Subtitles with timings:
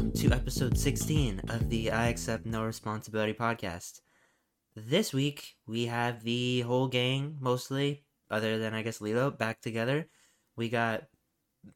[0.00, 4.00] Welcome to episode 16 of the I Accept No Responsibility podcast.
[4.74, 10.08] This week, we have the whole gang, mostly, other than I guess Lilo, back together.
[10.56, 11.02] We got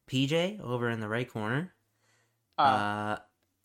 [0.09, 1.75] PJ over in the right corner,
[2.57, 3.19] Uh, uh,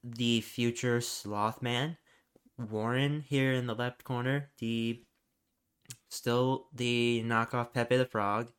[0.03, 1.95] the future sloth man,
[2.57, 5.01] Warren here in the left corner, the
[6.09, 8.51] still the knockoff Pepe the Frog,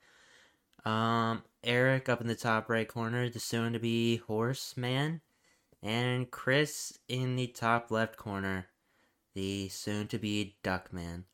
[0.86, 5.20] um, Eric up in the top right corner, the soon to be horse man,
[5.82, 8.68] and Chris in the top left corner,
[9.34, 11.26] the soon to be duck man.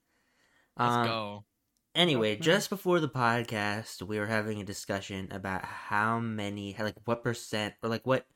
[0.79, 1.45] Let's Um, go.
[1.95, 2.43] Anyway, Okay.
[2.43, 7.75] just before the podcast, we were having a discussion about how many, like, what percent,
[7.83, 8.27] or like what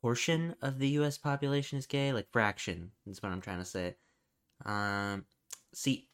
[0.00, 1.18] portion of the U.S.
[1.18, 2.12] population is gay.
[2.12, 3.96] Like, fraction is what I'm trying to say.
[4.64, 5.26] Um,
[5.74, 6.08] see,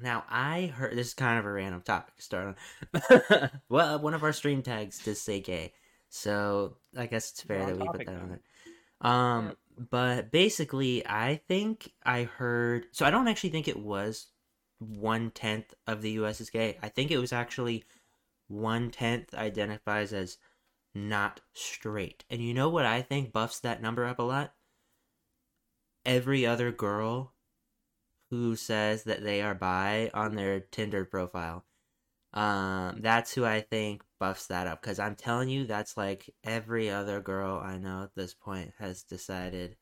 [0.00, 2.56] now I heard this is kind of a random topic to start
[2.92, 3.50] on.
[3.68, 5.74] well, one of our stream tags does say gay,
[6.08, 8.40] so I guess it's fair that we put that on then.
[9.00, 9.12] there.
[9.12, 9.56] Um,
[9.90, 12.86] but basically, I think I heard.
[12.92, 14.26] So I don't actually think it was
[14.78, 16.40] one tenth of the U.S.
[16.40, 16.78] is gay.
[16.82, 17.84] I think it was actually
[18.48, 20.38] one tenth identifies as
[20.94, 22.24] not straight.
[22.30, 24.54] And you know what I think buffs that number up a lot?
[26.04, 27.34] Every other girl
[28.30, 31.64] who says that they are bi on their Tinder profile.
[32.32, 36.90] Um, that's who I think buffs that up because I'm telling you, that's like every
[36.90, 39.76] other girl I know at this point has decided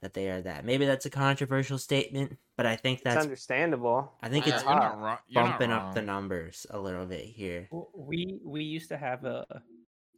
[0.00, 0.64] that they are that.
[0.64, 4.12] Maybe that's a controversial statement, but I think it's that's understandable.
[4.22, 5.18] I think Yeah, it's you're not wrong.
[5.28, 7.70] You're not bumping up the numbers a little bit here.
[7.94, 9.62] We we used to have a, a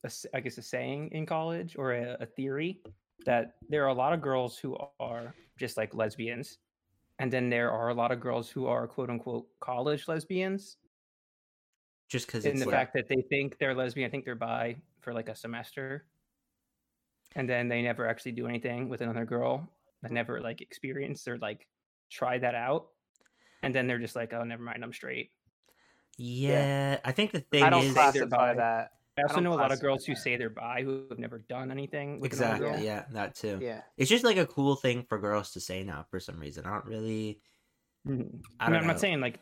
[0.07, 2.83] s- I guess a saying in college or a, a theory
[3.27, 6.59] that there are a lot of girls who are just like lesbians
[7.19, 10.79] and then there are a lot of girls who are quote unquote college lesbians
[12.09, 14.77] Just because in the like, fact that they think they're lesbian I think they're bi
[15.01, 16.05] for like a semester
[17.35, 19.69] and then they never actually do anything with another girl
[20.03, 21.67] they never like experience or like
[22.11, 22.89] try that out
[23.63, 25.31] and then they're just like oh never mind I'm straight
[26.17, 28.55] yeah, I think the thing I don't is class- classify bi.
[28.55, 28.93] that.
[29.19, 31.19] I also don't know a lot of classify girls who say they're bi who have
[31.19, 32.87] never done anything with exactly another girl.
[32.87, 33.59] yeah that too.
[33.61, 33.81] Yeah.
[33.97, 36.67] It's just like a cool thing for girls to say now for some reason.
[36.67, 37.41] I don't really.
[38.07, 38.43] Mhm.
[38.61, 39.41] I I mean, don't I'm not saying like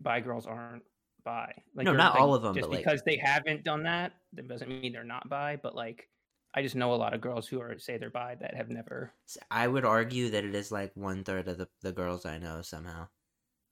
[0.00, 0.82] bi girls aren't
[1.24, 1.52] bi.
[1.74, 2.54] Like, No, not like, all them.
[2.54, 5.56] Just but, like- because they haven't done that, that doesn't mean they're not bi.
[5.56, 6.08] But like,
[6.54, 9.12] I just know a lot of girls who are say they're bi that have never.
[9.50, 12.62] I would argue that it is like one third of the, the girls I know
[12.62, 13.08] somehow.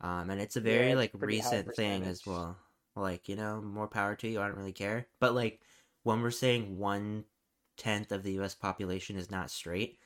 [0.00, 2.56] Um, and it's a Yeah, very it's like recent thing as well.
[2.94, 4.40] Like you know, more power to you.
[4.40, 5.08] I don't really care.
[5.20, 5.60] But like
[6.04, 7.24] when we're saying one
[7.76, 8.54] tenth of the U.S.
[8.54, 9.98] population is not straight,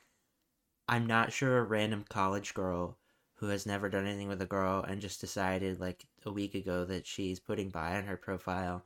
[0.89, 2.99] I'm not sure a random college girl
[3.43, 6.85] who has never done anything with a girl and just decided like a week ago
[6.85, 8.85] that she's putting bi on her profile.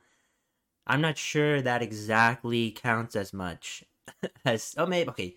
[0.87, 3.83] I'm not sure that exactly counts as much
[4.45, 5.35] as oh maybe okay.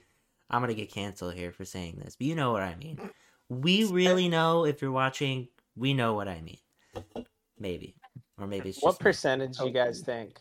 [0.48, 2.98] I'm gonna get canceled here for saying this, but you know what I mean.
[3.50, 5.48] We really know if you're watching.
[5.76, 7.26] We know what I mean.
[7.58, 7.97] Maybe,
[8.38, 9.04] or maybe it's just What me.
[9.04, 10.06] percentage do you guys oh.
[10.06, 10.41] think?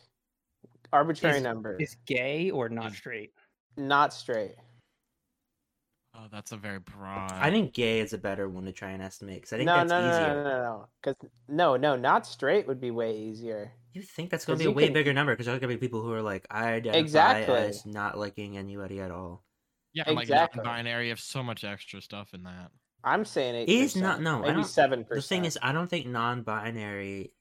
[0.90, 1.76] Arbitrary Is- number.
[1.78, 3.34] Is gay or not straight?
[3.76, 4.54] Not straight.
[6.22, 7.32] Oh, that's a very broad.
[7.32, 9.76] I think gay is a better one to try and estimate because I think no,
[9.76, 10.34] that's no, no, easier.
[10.34, 10.88] no, no, no.
[11.02, 13.72] Because no, no, not straight would be way easier.
[13.94, 15.78] You think that's going to be a way can- bigger number because there's gonna be
[15.78, 17.54] people who are like, I identify Exactly.
[17.54, 19.44] as not liking anybody at all.
[19.94, 20.62] yeah, like exactly.
[20.62, 21.06] non-binary.
[21.06, 22.70] You have so much extra stuff in that.
[23.02, 23.68] I'm saying eight.
[23.68, 25.22] Is not- no, maybe seven percent.
[25.22, 27.32] The thing is, I don't think non-binary.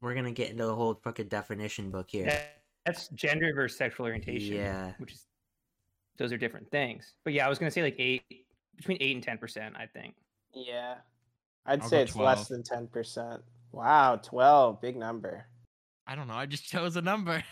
[0.00, 2.42] We're gonna get into the whole fucking definition book here.
[2.84, 4.56] That's gender versus sexual orientation.
[4.56, 4.92] Yeah.
[4.98, 5.24] which is
[6.18, 7.14] those are different things.
[7.24, 8.22] But yeah, I was gonna say like eight
[8.76, 9.74] between eight and ten percent.
[9.76, 10.14] I think.
[10.54, 10.94] yeah,
[11.66, 13.42] I'd I'll say go it's less than ten percent.
[13.72, 15.46] Wow, twelve, big number.
[16.06, 16.34] I don't know.
[16.34, 17.42] I just chose a number.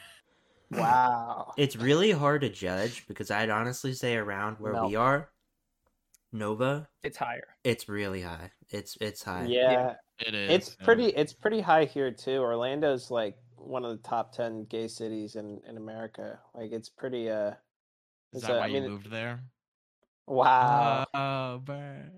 [0.70, 1.52] Wow.
[1.58, 5.28] It's really hard to judge because I'd honestly say around where we are,
[6.32, 7.56] Nova, It's higher.
[7.62, 8.50] it's really high.
[8.70, 9.44] It's it's high.
[9.48, 10.50] yeah, It is.
[10.50, 10.84] it's yeah.
[10.86, 11.06] pretty.
[11.08, 12.40] It's pretty high here too.
[12.40, 16.38] Orlando's like one of the top ten gay cities in in America.
[16.54, 17.28] Like it's pretty.
[17.30, 17.52] Uh,
[18.32, 19.40] Is it's that a- why I mean, you moved there?
[20.26, 21.04] wow.
[21.14, 22.10] Oh, burn.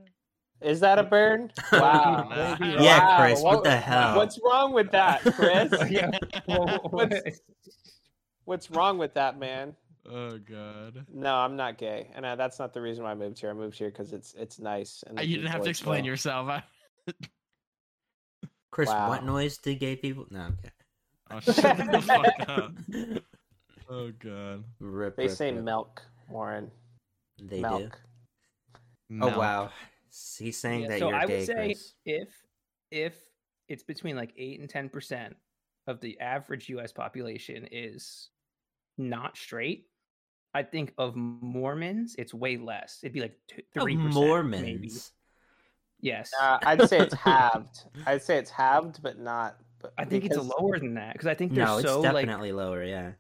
[0.60, 1.50] Is that a burn?
[1.72, 2.28] Wow.
[2.60, 4.16] Yeah, Wow, Chris, what the hell?
[4.16, 5.72] What's wrong with that, Chris?
[5.90, 6.10] Yeah.
[6.90, 7.40] What's-
[8.46, 9.74] What's wrong with that, man?
[10.10, 11.06] oh god.
[11.12, 13.48] No, I'm not gay, and uh, that's not the reason why I moved here.
[13.48, 15.02] I moved here because it's it's nice.
[15.06, 16.06] And Uh, You didn't have to explain well.
[16.10, 16.62] yourself.
[18.70, 19.08] Chris, Wow.
[19.08, 20.26] what noise did gay people?
[20.30, 20.70] No, okay.
[21.30, 22.72] Oh, shut the fuck up.
[23.88, 24.64] Oh god.
[24.80, 25.64] Rip, They rip, say rip.
[25.64, 26.70] milk, Warren.
[27.42, 27.98] They milk.
[29.10, 29.18] do.
[29.22, 29.70] Oh wow,
[30.38, 31.94] he's saying Yeah, that so you're I gay, would say Chris.
[32.04, 32.28] if
[32.90, 33.14] if
[33.68, 35.36] it's between like eight and ten percent
[35.86, 36.92] of the average U.S.
[36.92, 38.30] population is
[38.96, 39.86] not straight,
[40.54, 43.00] I think of Mormons, it's way less.
[43.02, 43.36] It'd be like
[43.74, 44.62] three percent, Mormons.
[44.62, 44.90] maybe.
[46.00, 47.84] Yes, Uh, I'd say it's halved.
[48.06, 49.56] I'd say it's halved, but not.
[49.80, 52.26] But I think it's lower than that because I think they're No, it's so like
[52.26, 52.82] definitely lower.
[52.84, 53.12] Yeah.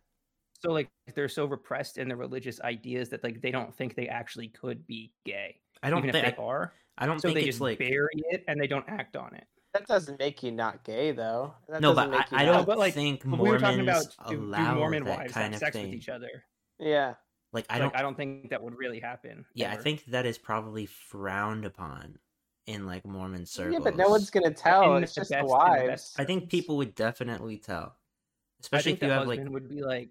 [0.64, 4.08] So like they're so repressed in their religious ideas that like they don't think they
[4.08, 6.72] actually could be gay, I don't even think if they are.
[6.98, 9.34] I don't So think they it's just like bury it and they don't act on
[9.34, 9.44] it.
[9.72, 11.52] That doesn't make you not gay, though.
[11.68, 13.58] That no, but I, make you I not- don't but, like, think But we were
[13.58, 15.86] talking Mormons about do, do allow Mormon that wives kind have of sex thing.
[15.86, 16.44] with each other.
[16.78, 17.14] Yeah.
[17.52, 17.88] Like I I don't.
[17.92, 19.44] like, I don't think that would really happen.
[19.54, 22.18] yeah, I think that is probably frowned upon
[22.66, 23.74] in like Mormon circles.
[23.74, 24.96] Yeah, but no one's gonna tell.
[24.96, 26.14] in It's the just best- the the wives.
[26.18, 29.54] I think people would definitely tell, I especially think if you the have like husband
[29.54, 30.10] would be like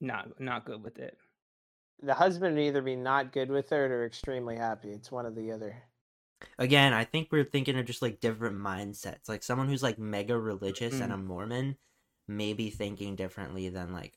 [0.00, 1.16] not not good with it.
[2.02, 4.90] The husband would either be not good with it or extremely happy.
[4.90, 5.82] It's one or the other.
[6.58, 9.28] again, I think we're thinking of just like different mindsets.
[9.28, 11.24] Like someone who's like mega religious and a mm.
[11.24, 11.76] Mormon
[12.28, 14.14] may be thinking differently than like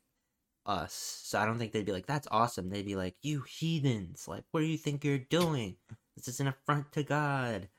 [0.65, 0.93] us.
[1.23, 2.69] So I don't think they'd be like, that's awesome.
[2.69, 4.27] They'd be like, you heathens.
[4.27, 5.77] Like, what do you think you're doing?
[6.15, 7.69] This is an affront to God.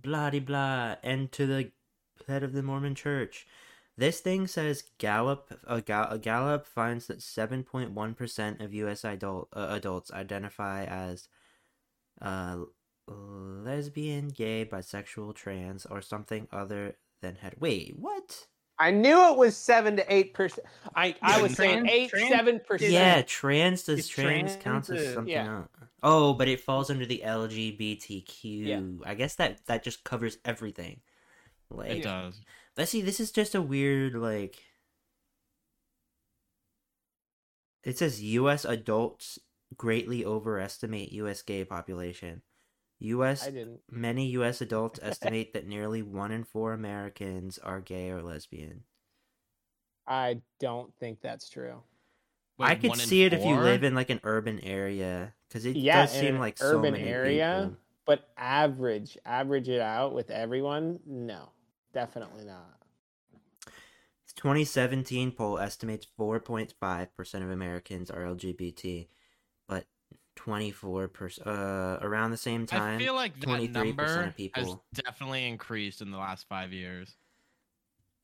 [0.00, 0.96] Blah de blah.
[1.02, 1.72] And to the
[2.26, 3.46] head of the Mormon church.
[3.96, 5.60] This thing says Gallup.
[5.66, 9.04] A, a Gallup finds that 7.1% of U.S.
[9.04, 11.28] adult uh, adults identify as
[12.20, 12.58] uh,
[13.06, 17.60] lesbian, gay, bisexual, trans, or something other than het.
[17.60, 18.46] Wait, what?
[18.78, 20.66] I knew it was seven to eight percent.
[20.96, 22.92] I I Yeah, was saying eight trans seven percent.
[22.92, 25.56] Yeah, trans does trans, trans counts as something yeah.
[25.58, 25.68] else.
[26.02, 28.42] Oh, but it falls under the LGBTQ.
[28.42, 28.80] Yeah.
[29.08, 31.00] I guess that that just covers everything.
[31.70, 32.40] Like, It does.
[32.76, 33.02] Let's see.
[33.02, 34.58] This is just a weird like.
[37.84, 38.64] It says U.S.
[38.64, 39.38] adults
[39.76, 41.42] greatly overestimate U.S.
[41.42, 42.42] gay population.
[42.98, 43.46] U.S.
[43.46, 43.80] I didn't.
[43.88, 44.60] Many U.S.
[44.60, 48.84] adults estimate that nearly one in four Americans are gay or lesbian.
[50.06, 51.82] I don't think that's true.
[52.58, 55.80] Wait, I could see it if you live in like an urban area, because it
[55.80, 57.14] Yeah, does in seem an like so urban many area?
[57.14, 57.76] people.
[58.04, 61.00] But average, average it out with everyone?
[61.06, 61.50] No,
[61.92, 62.78] definitely not.
[64.34, 69.06] 2017 poll estimates 4.5% of Americans are LGBT,
[69.68, 69.84] but
[70.36, 72.96] 24% uh, around the same time.
[72.96, 77.14] I feel like that 23% number of has definitely increased in the last five years,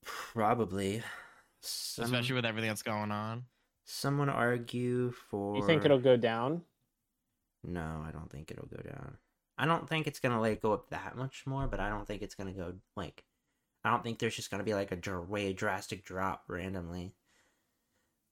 [0.05, 1.03] Probably.
[1.61, 3.45] Some, especially with everything that's going on.
[3.85, 5.57] some would argue for.
[5.57, 6.63] You think it'll go down?
[7.65, 9.19] No, I don't think it'll go down.
[9.59, 12.23] I don't think it's gonna like go up that much more, but I don't think
[12.23, 13.25] it's gonna go like.
[13.89, 17.15] I don't think there's just gonna be like a dr- way drastic drop randomly.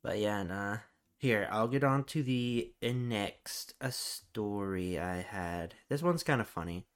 [0.03, 0.79] But yeah, nah.
[1.19, 5.75] Here, I'll get on to the next a story I had.
[5.89, 6.87] This one's kind of funny.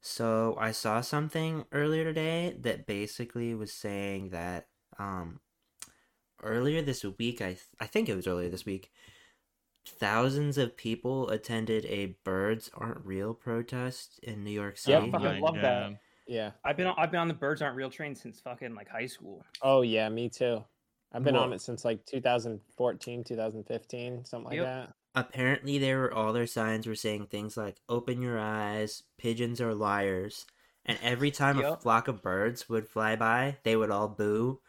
[0.00, 4.68] So I saw something earlier today that basically was saying that
[4.98, 5.40] um
[6.42, 8.90] earlier this week I th- I think it was earlier this week
[9.86, 15.00] thousands of people attended a birds aren't real protest in New York Yep.
[15.02, 15.10] City.
[15.12, 16.00] fucking My love that.
[16.28, 16.34] God.
[16.34, 16.50] Yeah.
[16.64, 19.06] I've been on, I've been on the birds aren't real train since fucking like high
[19.06, 19.44] school.
[19.62, 20.64] Oh yeah, me too.
[21.12, 24.64] I've been on it since like 2014, 2015, something like Yep.
[24.64, 24.92] that.
[25.14, 29.74] Apparently there were all their signs were saying things like open your eyes, pigeons are
[29.74, 30.44] liars.
[30.84, 34.60] And every time a flock of birds would fly by, they would all boo.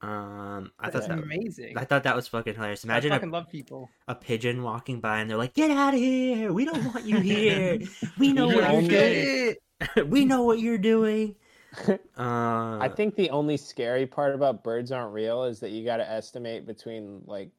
[0.00, 1.78] Um I That's thought that amazing.
[1.78, 2.84] I thought that was fucking hilarious.
[2.84, 3.88] I Imagine fucking a, love people.
[4.08, 6.52] a pigeon walking by and they're like, "Get out of here!
[6.52, 7.78] We don't want you here.
[8.18, 9.56] We know You're what only- you're doing.
[10.06, 11.36] we know what you're doing."
[12.16, 15.98] Uh, I think the only scary part about birds aren't real is that you got
[15.98, 17.50] to estimate between like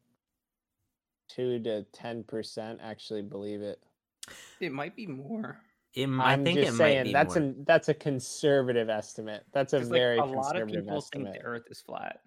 [1.27, 3.84] two to ten percent actually believe it.
[4.60, 5.62] It might be more.
[5.94, 7.38] it, I I'm think just it saying might be that's more.
[7.38, 9.46] a that's a conservative estimate.
[9.51, 11.34] That's a 'Cause, like, very a lot of conservative people estimate.
[11.34, 12.22] think the Earth is flat.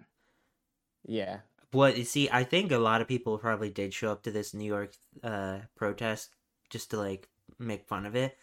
[1.07, 4.31] Yeah, What you see, I think a lot of people probably did show up to
[4.33, 6.35] this New York uh protest
[6.71, 8.37] just to like make fun of it.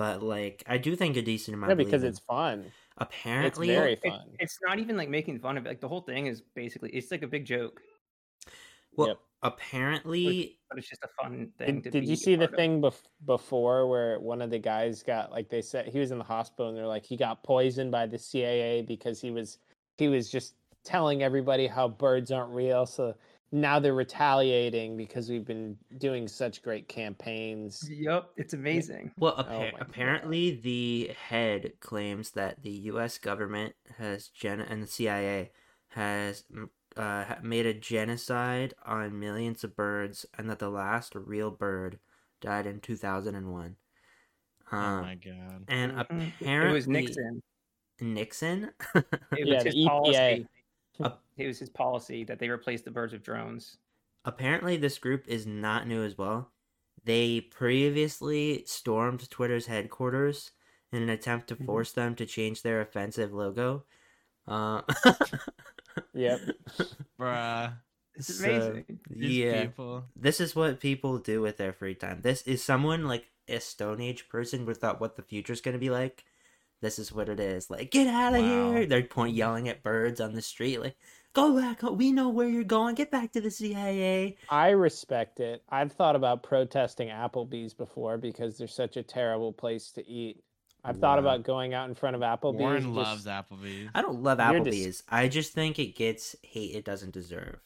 [0.00, 1.72] But like, I do think a decent amount.
[1.72, 2.24] yeah, because it's it.
[2.24, 2.60] fun.
[2.60, 4.30] It's apparently very It- fun.
[4.38, 5.68] it's not even like making fun of it.
[5.68, 7.82] Like the whole thing is basically it's like a big joke,
[8.96, 9.08] well.
[9.08, 9.18] Yep.
[9.42, 11.76] Apparently, but it's just a fun thing.
[11.76, 12.54] Did, to did be you see the of.
[12.54, 16.18] thing bef- before where one of the guys got like they said he was in
[16.18, 19.58] the hospital and they're like he got poisoned by the CIA because he was
[19.98, 23.14] he was just telling everybody how birds aren't real so
[23.52, 27.88] now they're retaliating because we've been doing such great campaigns.
[27.90, 29.12] Yep, it's amazing.
[29.18, 29.80] well, Oh appa- my God.
[29.80, 33.18] apparently the head claims that the U.S.
[33.18, 35.50] government has gen and the CIA
[35.88, 41.50] has mm, uh, made a genocide on millions of birds, and that the last real
[41.50, 41.98] bird
[42.40, 43.76] died in two thousand and one.
[44.72, 45.64] Oh Um, my god.
[45.68, 46.32] and apparently
[46.68, 47.42] It was Nixon.
[48.00, 48.70] Nixon.
[49.32, 49.88] It Yeah, was the his EPA.
[49.88, 50.46] policy.
[51.00, 53.78] Uh, It was his policy that they replaced the birds with drones.
[54.26, 56.52] apparently this group is not new as well.
[57.04, 60.50] They previously stormed Twitter's headquarters
[60.92, 61.64] in an attempt to Mhm.
[61.66, 63.86] force them to change their offensive logo.
[64.46, 64.82] Uh,
[66.14, 66.40] Yep.
[67.18, 67.74] Bruh.
[68.14, 69.00] It's so, amazing.
[69.08, 70.04] These yeah, people.
[70.16, 72.20] this is what people do with their free time.
[72.22, 75.90] This is someone like a Stone Age person without what the future is gonna be
[75.90, 76.24] like.
[76.80, 77.70] This is what it is.
[77.70, 78.72] Like, get out of Wow.
[78.72, 78.86] here!
[78.86, 79.38] They're point mm-hmm.
[79.38, 80.78] yelling at birds on the street.
[80.80, 80.96] Like,
[81.34, 81.82] go back.
[81.82, 82.94] We know where you're going.
[82.94, 84.36] Get back to the CIA.
[84.48, 85.62] I respect it.
[85.68, 90.42] I've thought about protesting Applebee's before because they're such a terrible place to eat.
[90.82, 92.58] I've thought about going out in front of Applebee's.
[92.60, 93.90] Warren just- loves Applebee's.
[93.94, 95.02] I don't love You're dis- Applebee's.
[95.10, 97.60] I just think it gets hate it doesn't deserve.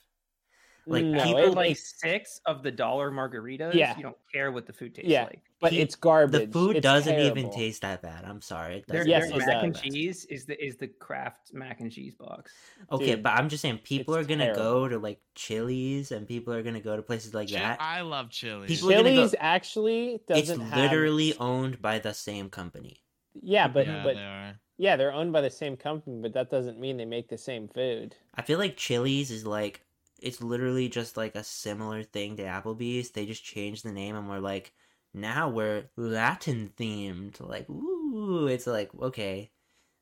[0.86, 3.72] Like, no, people it- like six of the dollar margaritas.
[3.74, 3.96] Yeah.
[3.96, 5.24] You don't care what the food tastes Yeah.
[5.24, 5.40] like.
[5.60, 6.46] but He- it's garbage.
[6.48, 8.24] The food It's doesn't even taste that bad.
[8.26, 8.78] I'm sorry.
[8.78, 11.54] It Their, doesn't Yes, their it mac that and cheese is the is the Kraft
[11.54, 12.52] mac and cheese box.
[12.92, 16.52] Okay, Dude, but I'm just saying people are gonna go to like Chili's and people
[16.52, 17.78] are gonna go to places like Chi- that.
[17.80, 18.68] I love Chili's.
[18.68, 20.68] People are gonna go- Chili's actually doesn't have.
[20.68, 23.00] It's literally owned by the same company.
[23.40, 24.60] Yeah, but yeah, but they are.
[24.76, 27.68] yeah, they're owned by the same company, but that doesn't mean they make the same
[27.68, 28.14] food.
[28.34, 29.80] I feel like Chili's is like
[30.24, 33.10] it's literally just like a similar thing to Applebee's.
[33.10, 34.72] They just changed the name and we're like,
[35.12, 37.40] now we're Latin themed.
[37.40, 39.50] Like, ooh, it's like okay,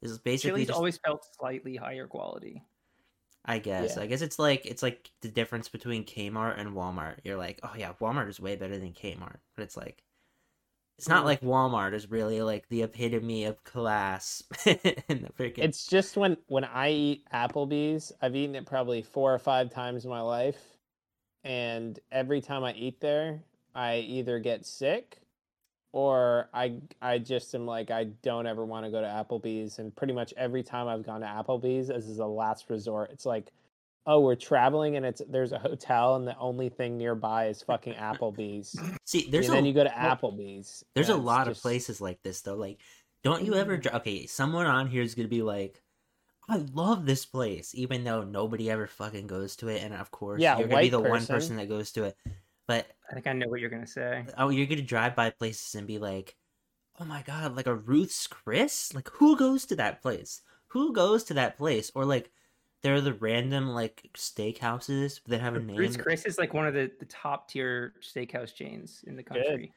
[0.00, 0.76] this is basically Chili's just.
[0.76, 2.62] always felt slightly higher quality.
[3.44, 3.96] I guess.
[3.96, 4.04] Yeah.
[4.04, 7.16] I guess it's like it's like the difference between Kmart and Walmart.
[7.24, 10.02] You're like, oh yeah, Walmart is way better than Kmart, but it's like.
[11.02, 14.76] It's not like Walmart is really like the epitome of class in
[15.22, 15.58] the freaking.
[15.64, 20.04] It's just when when I eat Applebee's, I've eaten it probably four or five times
[20.04, 20.60] in my life,
[21.42, 23.42] and every time I eat there,
[23.74, 25.18] I either get sick,
[25.90, 29.92] or I I just am like I don't ever want to go to Applebee's, and
[29.96, 33.10] pretty much every time I've gone to Applebee's, this is a last resort.
[33.10, 33.50] It's like,
[34.06, 37.94] oh, we're traveling, and it's there's a hotel, and the only thing nearby is fucking
[37.94, 38.78] Applebee's.
[39.04, 40.84] See, there's and a then you go to Applebee's.
[40.94, 42.56] There's a and it's lot of places like this though.
[42.56, 42.78] Like,
[43.22, 43.78] don't you ever?
[43.78, 43.94] Mm.
[43.96, 45.82] Okay, someone on here is gonna be like,
[46.48, 50.40] "I love this place," even though nobody ever fucking goes to it, and of course,
[50.40, 51.34] Yeah, you're gonna be white the one person.
[51.34, 52.16] person that goes to it.
[52.66, 54.24] But I think I know what you're gonna say.
[54.38, 56.36] oh, you're gonna drive by places and be like,
[56.98, 58.94] "Oh my god, like a Ruth's Chris?
[58.94, 60.42] Like, who goes to that place?
[60.68, 62.30] Who goes to that place?" Or like,
[62.82, 65.76] there are the random like steakhouses that have a name.
[65.76, 69.44] Ruth's Chris is like one of the, the top tier steakhouse chains in the Good.
[69.44, 69.72] country.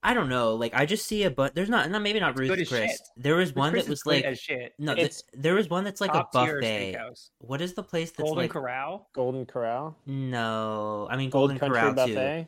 [0.00, 0.54] I don't know.
[0.54, 1.56] Like, I just see a but.
[1.56, 1.90] There's not.
[1.90, 2.90] Not maybe not It's good Ruth's as Chris.
[2.92, 3.00] shit.
[3.16, 4.72] There was one Chris that is was like as shit.
[4.78, 6.94] No, th- there was one that's like a buffet.
[6.94, 7.30] steakhouse.
[7.38, 8.50] What is the place that's Golden like?
[8.52, 9.08] Corral.
[9.12, 12.14] Golden Corral, No, I mean Golden Country Corral too.
[12.14, 12.46] Buffet.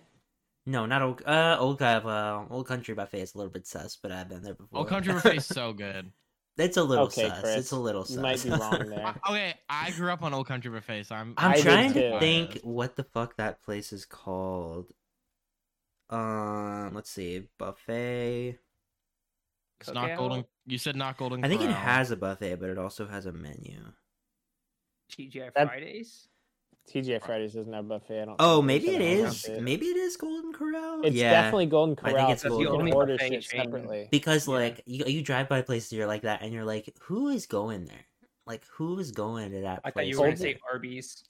[0.67, 1.23] No, not old.
[1.27, 4.55] Uh, old uh, Old Country Buffet is a little bit sus, but I've been there
[4.55, 4.79] before.
[4.81, 6.13] Old Country Buffet is so good.
[6.61, 7.41] It's a little Okay, sus.
[7.41, 8.17] Chris, It's a little sus.
[8.17, 9.15] You might be wrong there.
[9.29, 11.35] okay, I grew up on Old Country Buffet, so I'm.
[11.37, 14.93] I'm I trying to think what the fuck that place is called.
[16.11, 18.59] Um, let's see, buffet.
[19.81, 20.45] It's not golden.
[20.67, 21.45] You said not golden.
[21.45, 23.81] I think it has a buffet, but it also has a menu.
[25.13, 26.29] TGI That- Fridays.
[26.93, 28.23] TGI Fridays doesn't have buffet.
[28.23, 28.37] I don't.
[28.41, 29.47] Oh, maybe They it said it is.
[29.47, 29.61] has.
[29.63, 31.03] Maybe it is Golden Corral.
[31.05, 31.31] It's yeah.
[31.31, 32.17] definitely Golden Corral.
[32.17, 32.97] I think it's so Golden you can Corral.
[32.97, 34.09] order shit separately.
[34.11, 34.55] because Yeah.
[34.55, 37.85] like you, you drive by places you're like that and you're like who is going
[37.85, 38.07] there
[38.47, 40.59] like who is going to that I place thought you were gonna say?
[40.73, 41.23] Arby's.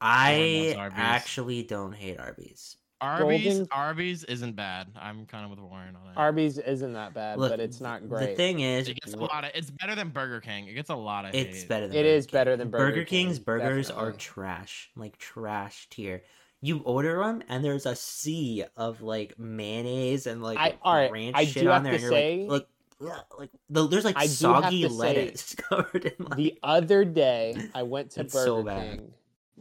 [0.00, 0.98] i Arby's.
[0.98, 3.44] actually don't hate arby's Arby's.
[3.44, 4.88] Golden- Arby's isn't bad.
[4.96, 6.16] I'm kind of with Warren on it.
[6.16, 8.30] Arby's isn't that bad, Look, but it's not great.
[8.30, 9.50] the thing is It gets a lot of.
[9.54, 10.66] It's better than Burger King.
[10.68, 11.34] It gets a lot of.
[11.34, 11.68] it's hate.
[11.68, 12.32] better than It Burger is King.
[12.32, 16.22] better than Burger King's King, burgers are trash like trash tier
[16.62, 21.36] you order them and there's a sea of like mayonnaise and like I- alright, ranch
[21.36, 22.68] I shit do on there and you're say- like look
[23.12, 27.04] ugh, like the, there's like I soggy to say, lettuce covered in like The other
[27.04, 28.80] day, I went to It's so Burger.
[28.80, 29.12] King.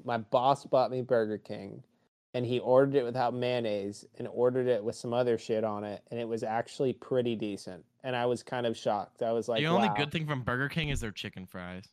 [0.05, 1.83] My boss bought me Burger King,
[2.35, 6.03] and he ordered it without mayonnaise and ordered it with some other shit on it,
[6.11, 7.81] and it was actually pretty decent.
[8.03, 9.23] And I was kind of shocked.
[9.23, 9.95] I was like, the only wow.
[9.95, 11.85] good thing from Burger King is their chicken fries.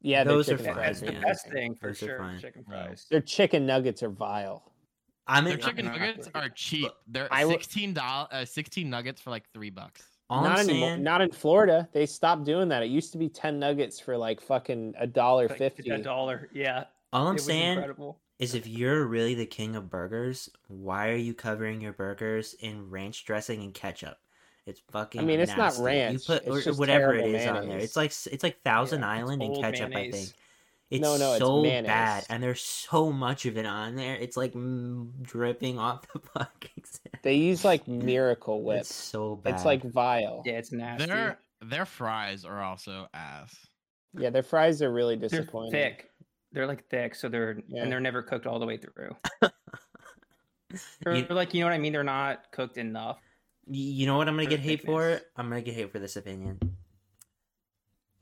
[0.00, 1.52] Yeah, Those are fine, fries That's are the best amazing.
[1.52, 2.34] thing for Those sure.
[2.40, 3.06] Chicken fries.
[3.10, 4.72] Their chicken nuggets are vile.
[5.26, 6.44] i'm Their in, chicken not nuggets great.
[6.44, 6.90] are cheap.
[7.06, 8.28] They're I w- sixteen dollars.
[8.32, 10.02] Uh, sixteen nuggets for like three bucks.
[10.30, 10.90] all not i'm anymore.
[10.90, 11.88] saying Not in Florida.
[11.92, 12.82] They stopped doing that.
[12.82, 15.90] It used to be ten nuggets for like fucking a dollar fifty.
[15.90, 16.48] A dollar.
[16.54, 16.84] Yeah.
[17.12, 18.18] all i'm it saying incredible.
[18.38, 22.90] Is if you're really the king of burgers, why are you covering your burgers in
[22.90, 24.18] ranch dressing and ketchup?
[24.66, 25.20] It's fucking.
[25.20, 27.78] I mean, it's not ranch, You put or whatever it is terrible is on there.
[27.78, 29.90] It's like it's like Thousand Yeah, Island and old ketchup.
[29.94, 30.34] I think
[30.90, 31.86] it's No, no, so mayonnaise.
[31.86, 34.16] bad, and there's so much of it on there.
[34.16, 36.84] It's like mm, dripping off the fucking.
[36.84, 37.18] sand.
[37.22, 38.80] They use like Miracle Whip.
[38.80, 39.54] It's so bad.
[39.54, 40.42] It's like vile.
[40.44, 41.06] Yeah, it's nasty.
[41.08, 43.68] Their their fries are also ass.
[44.12, 45.70] Yeah, their fries are really They're disappointing.
[45.70, 46.10] thick.
[46.52, 47.82] They're like thick, so they're Yeah.
[47.82, 49.16] and they're never cooked all the way through.
[51.06, 51.92] Or You- like you know what I mean?
[51.94, 53.18] They're not cooked enough.
[53.70, 55.18] You know what I'm gonna get hate for?
[55.36, 56.58] I'm gonna get hate for this opinion.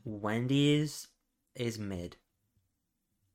[0.05, 1.09] Wendy's
[1.55, 2.17] is mid.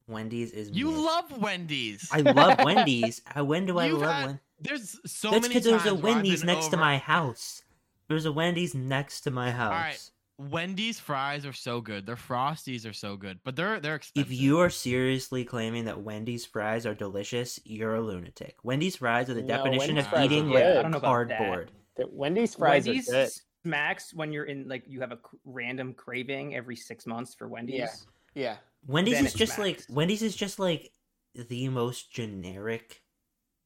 [0.08, 0.98] Wendy's is You mid.
[1.00, 2.08] love Wendy's.
[2.12, 3.22] I love Wendy's.
[3.26, 4.42] How when do I You've love had Wendy's?
[4.62, 6.98] There's so That's many because there's a Wendy's where I've Wendy's been next to my
[6.98, 7.64] house.
[8.08, 9.72] There's a Wendy's next to my house.
[9.72, 10.10] right.
[10.50, 12.06] Wendy's fries are so good.
[12.06, 14.32] Their frosties are so good, but they're they're expensive.
[14.32, 18.56] If you are seriously claiming that Wendy's fries are delicious, you're a lunatic.
[18.64, 20.64] Wendy's fries are the No, definition Wendy's of eating good.
[20.64, 21.06] I like don't know that.
[21.06, 21.72] cardboard.
[21.98, 23.30] The Wendy's fries Wendy's are good.
[23.64, 27.76] smacks when you're in like you have a random craving every six months for Wendy's.
[27.76, 27.88] Yeah.
[28.34, 28.56] yeah.
[28.88, 29.84] Wendy's Then is it just like.
[29.90, 30.92] Wendy's is just like
[31.36, 33.01] the most generic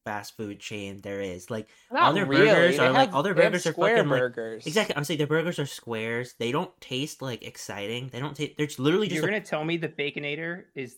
[0.05, 1.49] fast food chain there is.
[1.51, 2.45] Like Not All their really.
[2.45, 4.65] burgers They are, like- have- all their burgers are square fucking, like- burgers.
[4.67, 6.35] exactly, I'm saying their burgers are squares.
[6.39, 8.09] They don't taste like exciting.
[8.13, 8.53] They don't taste.
[8.57, 10.95] They're literally just You're like, gonna tell me the Baconator is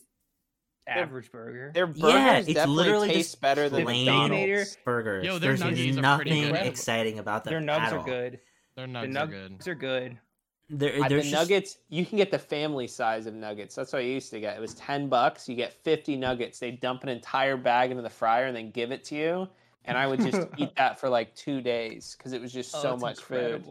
[0.87, 1.71] average burger?
[1.73, 4.77] Their burgers Yeah, it's literally taste just better than plain McDonald's.
[4.85, 5.25] burgers.
[5.25, 6.65] Yo, their There's nuggies are pretty nothing good.
[6.67, 7.51] exciting about them.
[7.51, 8.05] Their nubs at are all.
[8.05, 8.39] good.
[8.75, 9.29] Their The nugs are nugs
[9.63, 9.67] good.
[9.67, 10.19] are good.
[10.69, 13.73] There, there's the just- nuggets, you can get the family size of nuggets.
[13.75, 14.57] That's what I used to get.
[14.57, 15.47] It was ten bucks.
[15.47, 16.59] You get fifty nuggets.
[16.59, 19.47] They dump an entire bag into the fryer and then give it to you.
[19.85, 22.81] And I would just eat that for like two days because it was just Oh,
[22.81, 23.63] so that's much food.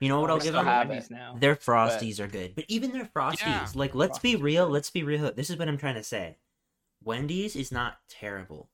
[0.00, 0.66] you know what I'll give still them?
[0.66, 1.12] have Wendy's it.
[1.12, 1.36] now.
[1.38, 3.68] Their frosties are good, but even their frosties, Yeah.
[3.76, 5.30] like let's be Frosties are real, let's be real.
[5.32, 6.38] This is what I'm trying to say.
[7.04, 8.68] Wendy's is not terrible,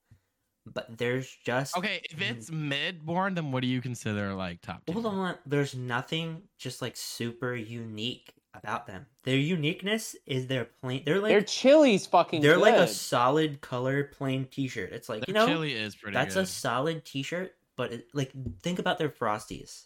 [0.65, 4.81] but there's just Okay, if it's mid born, then what do you consider like top?
[4.89, 5.11] hold tier?
[5.13, 5.37] on.
[5.45, 9.05] There's nothing just like super unique about them.
[9.23, 11.03] Their uniqueness is their plain.
[11.05, 14.91] They're like Their like chili's fucking they're like a solid color plain T-shirt.
[14.91, 16.43] It's like you know chili is pretty that's good.
[16.43, 19.85] a solid T-shirt, but it, like think about their frosties.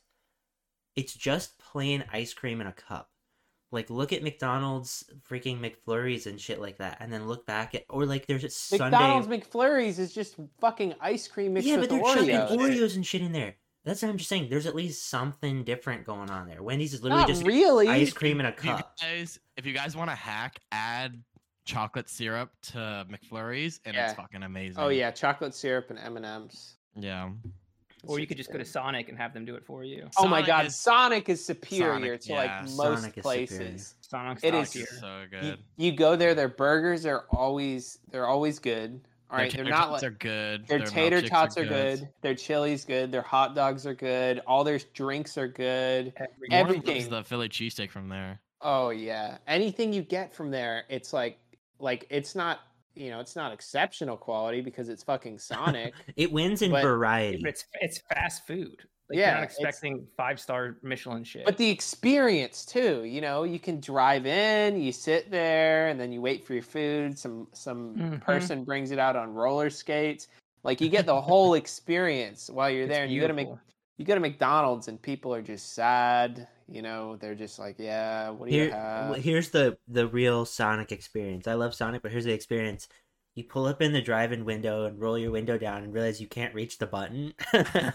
[0.96, 3.10] It's just plain ice cream in a cup.
[3.72, 7.84] Like look at McDonald's freaking McFlurries and shit like that, and then look back at
[7.90, 8.86] or like there's a Sunday.
[8.86, 12.78] McDonald's McFlurries is just fucking ice cream mixed yeah, with but they're chucking Oreos.
[12.78, 13.56] Oreos and shit in there.
[13.84, 14.48] That's what I'm just saying.
[14.50, 16.62] There's at least something different going on there.
[16.64, 17.88] Wendy's is literally Not just really.
[17.88, 18.98] ice cream in a If you cup.
[19.02, 21.22] guys, if you guys want to hack, add
[21.66, 24.08] chocolate syrup to McFlurries, and Yeah.
[24.10, 24.78] it's fucking amazing.
[24.82, 26.76] Oh yeah, chocolate syrup and M and M's.
[26.96, 27.30] yeah.
[28.10, 30.10] Or you could just go to Sonic and have them do it for you.
[30.18, 33.22] Oh my Sonic god, is- Sonic is superior Sonic, to yeah, like most Sonic is
[33.22, 33.58] places.
[33.58, 33.78] superior.
[34.02, 34.86] Sonic's It top is tier.
[35.00, 35.58] So You, good.
[35.78, 39.02] you go there, their burgers are always they're always good.
[39.30, 40.68] All right, they're not tots like are good.
[40.68, 42.08] their tater milkshakes tots are good.
[42.22, 43.12] Their chili's good.
[43.12, 44.40] Their hot dogs are good.
[44.48, 46.14] All their drinks are good.
[46.16, 46.96] Every- Warren everything.
[46.96, 48.40] loves the Philly cheesesteak from there.
[48.62, 51.40] Oh yeah, anything you get from there, it's like
[51.80, 52.62] like it's not
[52.98, 55.94] you know it's not exceptional quality because it's fucking Sonic.
[56.16, 57.42] It wins in But- variety.
[57.46, 58.78] It's it's fast food.
[59.10, 61.46] Like, Yeah, you're not expecting five star Michelin shit.
[61.46, 66.12] But the experience too, you know, you can drive in, you sit there, and then
[66.12, 67.18] you wait for your food.
[67.18, 68.22] Some some Mhm.
[68.22, 70.28] person brings it out on roller skates.
[70.64, 73.04] Like you get the whole experience while you're It's there.
[73.04, 73.64] And you go to make beautiful.
[73.98, 76.48] You go to McDonald's and people are just sad.
[76.70, 79.16] You know, they're just like, yeah, what do you have?
[79.18, 81.48] here's the the real Sonic experience.
[81.48, 82.88] I love Sonic, but here's the experience.
[83.36, 86.28] You pull up in the drive-in window and roll your window down and realize you
[86.28, 87.36] can't reach the button.
[87.54, 87.94] and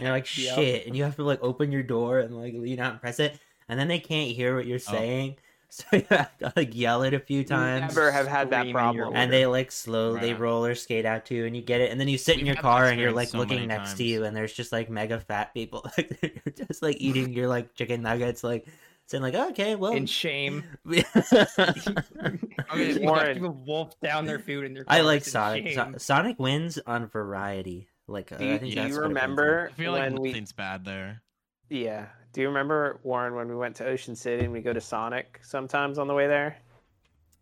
[0.00, 0.54] you're like, Yep.
[0.56, 3.20] shit, and you have to like open your door and like lean out and press
[3.20, 4.92] it, and then they can't hear what you're Oh.
[5.74, 7.94] Saying, so you have to like yell it a few You times.
[7.94, 9.16] Never have had that Scream in your problem.
[9.16, 10.38] and they like slowly Right.
[10.40, 12.54] roller skate out to you, and you get it, and then you sit in We've
[12.54, 14.88] your car and you're like so looking many next to you, and there's just like
[14.90, 18.66] mega fat people, like they're just like eating your like chicken nuggets, like
[19.06, 20.64] saying like, okay, well, in shame.
[22.72, 23.26] Okay, You Warren.
[23.26, 25.74] watch people wolf down their food in their I like Sonic.
[25.74, 27.88] So- Sonic wins on variety.
[28.06, 29.22] Like, uh, do you, I think do that's you what it wins on.
[29.30, 30.28] remember I feel like when we?
[30.30, 31.22] nothing's bad there.
[31.68, 32.06] Yeah.
[32.34, 35.38] Do you remember Warren when we went to Ocean City and we go to Sonic
[35.42, 36.56] sometimes on the way there?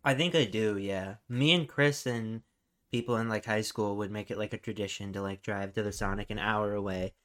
[0.03, 0.77] I think I do.
[0.77, 2.41] Yeah, me and Chris and
[2.91, 5.81] people in like high school would make it like a tradition to like drive to
[5.81, 7.15] the Sonic an hour away,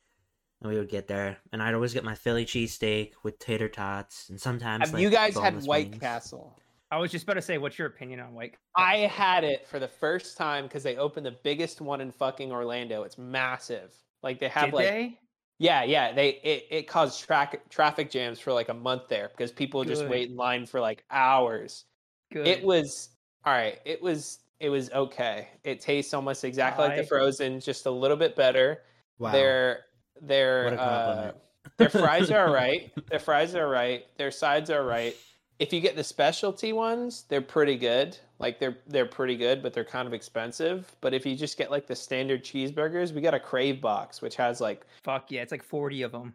[0.63, 4.31] and we would get there, and I'd always get my Philly cheesesteak with tater tots,
[4.31, 6.01] and sometimes Have like, you guys had White wings.
[6.01, 6.59] Castle?
[6.91, 8.55] I was just about to say, what's your opinion on White?
[8.75, 12.51] I had it for the first time because they opened the biggest one in fucking
[12.51, 13.03] Orlando.
[13.03, 13.95] It's massive.
[14.23, 15.19] Like they have Did like they?
[15.59, 16.13] Yeah, yeah.
[16.13, 19.89] They it, it caused tra- traffic jams for like a month there because people would
[19.89, 21.85] just wait in line for like hours.
[22.33, 22.47] Good.
[22.47, 23.11] It was
[23.45, 23.79] all right.
[23.85, 25.49] It was it was okay.
[25.65, 28.83] It tastes almost exactly like the frozen, just a little bit better.
[29.19, 29.33] Wow.
[29.33, 29.81] Their
[30.21, 31.33] their uh,
[31.77, 32.93] their fries are right.
[33.09, 34.05] Their fries are right.
[34.17, 35.17] Their sides are right.
[35.59, 38.17] If you get the specialty ones, they're pretty good.
[38.39, 40.95] Like they're they're pretty good, but they're kind of expensive.
[41.01, 44.37] But if you just get like the standard cheeseburgers, we got a Crave box, which
[44.37, 46.35] has like Fuck yeah, it's like forty of them.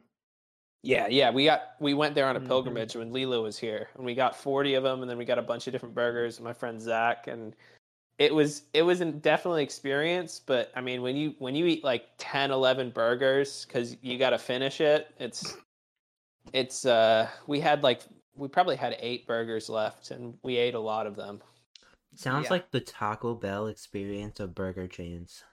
[0.86, 2.48] Yeah, yeah, we got we went there on a Mhm.
[2.48, 5.40] pilgrimage when Lila was here, and we got forty of them, and then we got
[5.40, 6.42] a bunch of different burgers.
[6.42, 7.56] My friend Zach, and
[8.18, 10.42] it was it was a definitely experience.
[10.46, 14.32] But I mean, when you when you eat like 10, 11 burgers because you got
[14.32, 15.56] to finish it, it's
[16.52, 18.02] it's uh we had like
[18.36, 21.42] we probably had eight burgers left, and we ate a lot of them.
[22.16, 22.52] Sounds Yeah.
[22.52, 25.44] like the Taco Bell experience of burger chains.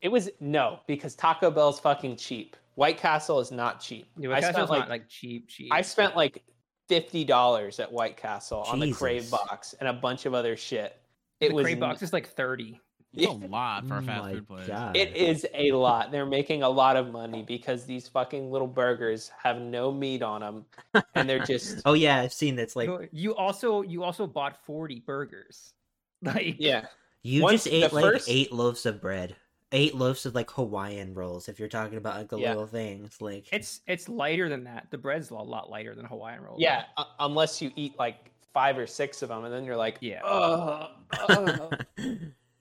[0.00, 2.56] It was no because Taco Bell's fucking cheap.
[2.74, 4.10] White Castle is not cheap.
[4.16, 5.68] Yeah, I White spent Castle's like not like cheap, cheap.
[5.72, 6.42] I spent like
[6.88, 10.96] fifty dollars at White Castle on the Crave box and a bunch of other shit.
[11.40, 12.80] the It was Crave box is like thirty.
[13.14, 14.66] It's a lot for a Oh fast my food place.
[14.68, 14.96] God.
[14.96, 16.10] It is a lot.
[16.10, 20.40] They're making a lot of money because these fucking little burgers have no meat on
[20.40, 24.64] them, and they're just oh yeah, I've seen that's like you also you also bought
[24.64, 25.74] forty burgers.
[26.22, 26.86] Like yeah.
[27.22, 29.34] you once just ate like first- eight loaves of bread,
[29.72, 31.48] eight loaves of like Hawaiian rolls.
[31.48, 32.50] If you're talking about like the Yeah.
[32.50, 34.86] little things, like it's it's lighter than that.
[34.90, 36.60] The bread's a lot lighter than Hawaiian rolls.
[36.60, 39.98] Yeah, u- unless you eat like five or six of them, and then you're like,
[40.00, 40.20] Yeah.
[40.24, 40.90] oh,
[41.28, 41.70] oh.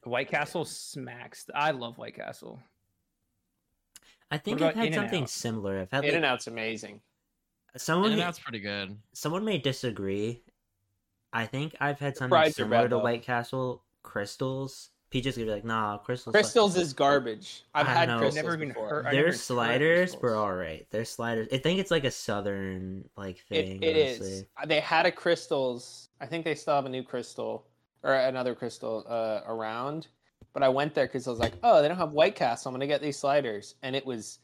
[0.03, 1.45] White Castle smacks.
[1.53, 2.59] I love White Castle.
[4.31, 5.29] I think I've had something In-N-Out?
[5.29, 5.79] similar.
[5.79, 7.01] I've had In and like, Out's amazing.
[7.77, 8.97] someone And may, that's pretty good.
[9.13, 10.41] someone may disagree.
[11.33, 12.99] I think I've had something fries are similar bad, to though.
[13.03, 13.83] White Castle.
[14.03, 14.89] Krystals.
[15.11, 16.31] PJ's gonna be like, nah, Krystals.
[16.33, 17.63] Krystals is garbage.
[17.73, 18.21] I've I had know.
[18.21, 18.89] Krystals Never even before.
[18.89, 20.37] heard- I never Their heard of sliders were Krystals.
[20.37, 20.87] all right.
[20.91, 21.47] Their sliders.
[21.51, 23.83] I think it's like a southern like thing.
[23.83, 24.19] It, it is.
[24.21, 24.47] honestly.
[24.67, 26.07] They had a Krystals.
[26.21, 27.63] I think they still have a new Krystal
[28.03, 30.07] or another Krystal uh, around.
[30.53, 32.69] But I went there because I was like, oh, they don't have White Castle.
[32.69, 34.39] I'm gonna get these sliders, and it was,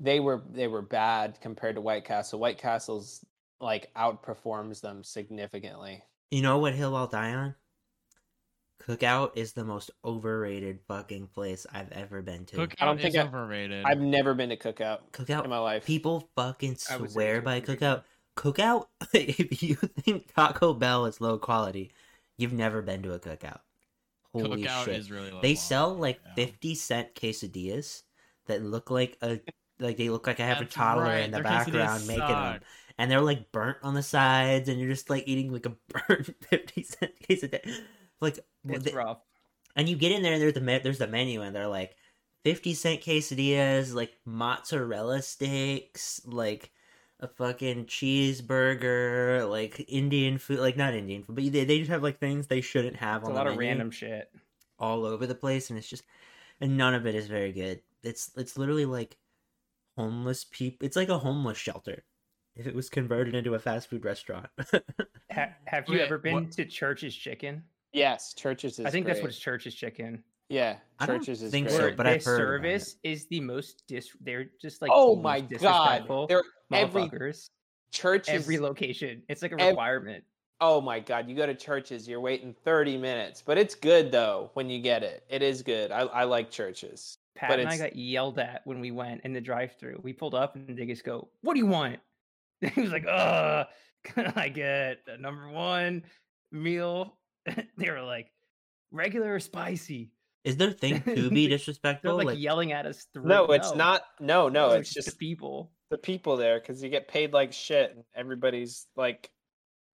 [0.00, 2.40] they were they were bad compared to White Castle.
[2.40, 3.24] White Castle's
[3.60, 6.02] like outperforms them significantly.
[6.30, 7.54] You know what hill I'll die on?
[8.82, 12.56] Cookout is the most overrated fucking place I've ever been to.
[12.56, 13.84] Cookout I don't is think I- overrated.
[13.84, 15.86] I've never been to Cookout Cookout in my life.
[15.86, 17.80] people fucking I would say swear by overrated.
[17.80, 18.02] Cookout.
[18.36, 21.90] Cookout, if you think Taco Bell is low quality,
[22.36, 23.60] you've never been to a Cookout.
[24.32, 25.10] Holy Cookout shit!
[25.10, 26.34] really they quality, sell like yeah.
[26.34, 28.02] fifty cent quesadillas
[28.46, 29.40] that look like a
[29.78, 32.26] like they look like I have That's a toddler right, in the their background making
[32.28, 32.60] them,
[32.98, 36.34] and they're like burnt on the sides, and you're just like eating like a burnt
[36.50, 37.60] fifty cent quesadilla.
[38.20, 39.18] Like It's the- rough.
[39.74, 41.94] and you get in there and there's the me- there's the menu and they're like
[42.44, 46.70] 50 cent quesadillas like mozzarella sticks like
[47.20, 52.02] a fucking cheeseburger like indian food like not indian food but they, they just have
[52.02, 54.30] like things they shouldn't have It's on a lot the of menu random shit.
[54.78, 56.04] all over the place and it's just
[56.60, 59.16] and none of it is very good it's it's literally like
[59.96, 62.04] homeless people it's like a homeless shelter
[62.54, 64.46] if it was converted into a fast food restaurant
[65.32, 67.62] Ha- have you Wait, ever been what- to Church's Chicken?
[67.92, 68.78] yes, Church's.
[68.78, 68.86] is.
[68.86, 69.32] I think that's great.
[69.32, 70.22] what Church's Chicken.
[70.48, 71.70] Yeah, I don't Church's is think great.
[71.70, 72.80] so, but their I've heard about it.
[72.80, 74.10] service is the most dis.
[74.20, 77.50] They're just like oh the my most god, they're every motherfuckers.
[77.92, 80.24] church Every location, it's like a ev- requirement.
[80.60, 84.50] Oh my god, you go to Church's, you're waiting 30 minutes, but it's good though
[84.54, 85.24] when you get it.
[85.28, 85.90] It is good.
[85.92, 87.18] I, I like Church's.
[87.34, 90.00] Pat but and I got yelled at when we went in the drive-through.
[90.02, 92.00] We pulled up and they just go, "What do you want?"
[92.60, 93.66] he was like, "Uh,
[94.04, 96.04] can I get a number one
[96.50, 97.18] meal?"
[97.76, 98.32] they were like,
[98.90, 100.12] "Regular or spicy?"
[100.46, 103.06] Is their thing to be disrespectful like, like yelling at us.
[103.12, 104.02] Through, No, it's not.
[104.20, 105.72] No, no, No, it's the just people.
[105.90, 109.30] the people there because you get paid like shit, and everybody's like,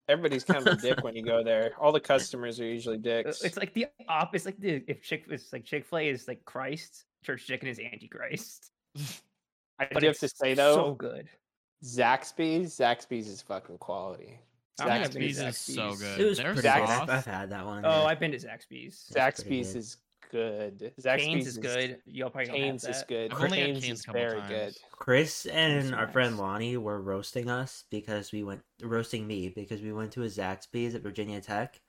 [0.08, 1.74] everybody's kind of a dick when you go there.
[1.80, 3.44] All the customers are usually dicks.
[3.44, 4.36] It's like the op.
[4.36, 5.26] It's like the if Chick.
[5.30, 7.06] It's like Chick Fil A is like Christ.
[7.24, 8.72] Church Chicken is Antichrist.
[9.80, 11.30] I But do have to say though, so good.
[11.84, 14.40] Zaxby's, Zaxby's is fucking quality.
[14.82, 16.20] I don't think I've been to Zaxby's is so good.
[16.20, 16.72] It was Their pretty good.
[16.72, 17.86] I've, I've had that one.
[17.86, 18.04] Oh, yeah.
[18.06, 19.06] I've been to Zaxby's.
[19.14, 19.98] That's pretty Zaxby's is
[20.30, 20.94] good.
[21.02, 21.98] Zaxby's Canes is good.
[22.06, 23.08] Y'all probably don't have Canes is that.
[23.08, 23.34] good.
[23.34, 24.50] I've only Canes Cane's is very times.
[24.50, 24.78] good.
[24.92, 26.38] Chris and our friend.
[26.38, 30.96] Lonnie were roasting us because we went roasting me because we went to a Zaxby's
[30.96, 31.82] at Virginia Tech,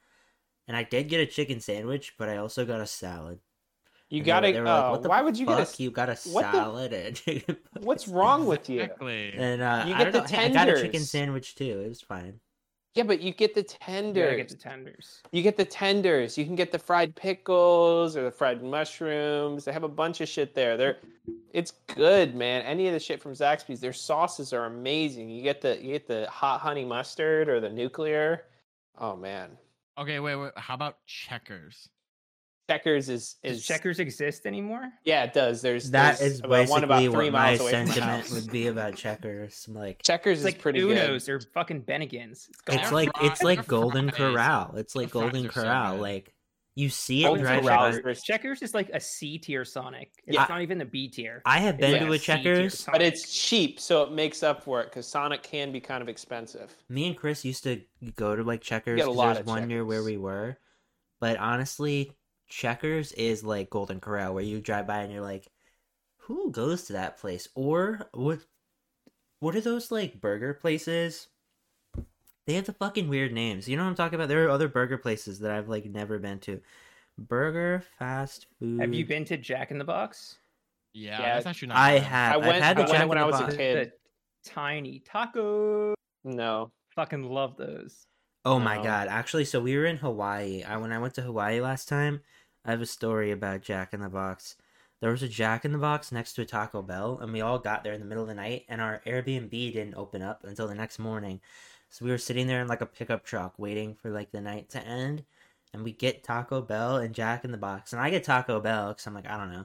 [0.66, 3.38] and I did get a chicken sandwich, but I also got a salad.
[4.08, 4.48] You And gotta.
[4.48, 5.82] were- they were like, uh, "What why would you get a?
[5.82, 7.56] You got a what the- salad and chicken.
[7.80, 8.80] What's wrong with you?
[8.80, 9.32] Exactly.
[9.34, 10.42] And uh, You I get don't the know.
[10.42, 11.80] I got a chicken sandwich too.
[11.84, 12.40] It was fine.
[12.94, 14.36] Yeah, but you get the You gotta tenders.
[14.36, 15.22] get the tenders.
[15.30, 16.36] You get the tenders.
[16.36, 19.64] You can get the fried pickles or the fried mushrooms.
[19.64, 20.76] They have a bunch of shit there.
[20.76, 20.96] They're
[21.52, 22.62] it's good, man.
[22.62, 25.28] Any of the shit from Zaxby's, their sauces are amazing.
[25.30, 28.46] You get the you get the hot honey mustard or the nuclear.
[28.98, 29.50] Oh man.
[29.96, 30.52] Okay, wait, wait.
[30.56, 31.88] How about Checkers?
[32.70, 34.90] Checkers is Does is checkers exist anymore?
[35.04, 35.60] Yeah, it does.
[35.60, 38.52] There's That there's is about one about basically three what my miles away sentiment would
[38.52, 39.66] be about checkers.
[39.68, 41.32] Like, Checkers It's is like pretty Unos good.
[41.34, 42.48] or fucking Bennigan's.
[42.68, 44.74] It's it's like fries- it's like Golden fries- Corral.
[44.76, 45.96] It's like their Golden are so Corral.
[45.96, 46.32] like
[46.76, 47.88] You see it Golden drive Corral by.
[47.88, 50.12] is vers- Checkers is like a C tier Sonic.
[50.24, 50.46] It's Yeah.
[50.48, 51.42] not even a B tier.
[51.44, 52.86] I have been like to a, tier Checkers.
[52.90, 56.08] But it's cheap, so it makes up for it because Sonic can be kind of
[56.08, 56.72] expensive.
[56.88, 57.82] Me and Chris used to
[58.14, 58.96] go to like Checkers.
[58.98, 60.56] get a 'cause lot There's one near where we were,
[61.20, 62.12] but honestly,
[62.50, 65.48] Checkers is like Golden Corral, where you drive by and you're like,
[66.18, 68.40] "Who goes to that place?" Or what?
[69.38, 71.28] What are those like burger places?
[72.46, 73.68] They have the fucking weird names.
[73.68, 74.28] You know what I'm talking about?
[74.28, 76.60] There are other burger places that I've like never been to.
[77.18, 78.80] Burger fast food.
[78.80, 80.36] Have you been to Jack in the Box?
[80.94, 81.76] Yeah, Yeah, that's actually not.
[81.78, 82.02] I bad.
[82.04, 82.32] have.
[82.32, 83.92] I I've went- had the I went Jack when in I the was a kid.
[84.44, 85.94] The tiny taco.
[86.24, 88.06] No, Fucking love those.
[88.44, 89.06] Oh my god!
[89.08, 90.62] Actually, so we were in Hawaii.
[90.64, 92.22] I when I went to Hawaii last time,
[92.64, 94.56] I have a story about Jack in the Box.
[95.00, 97.58] There was a Jack in the Box next to a Taco Bell, and we all
[97.58, 100.68] got there in the middle of the night, and our Airbnb didn't open up until
[100.68, 101.40] the next morning.
[101.88, 104.68] So we were sitting there in like a pickup truck waiting for like the night
[104.70, 105.24] to end,
[105.72, 108.88] and we get Taco Bell and Jack in the Box, and I get Taco Bell
[108.88, 109.64] because I'm like I don't know.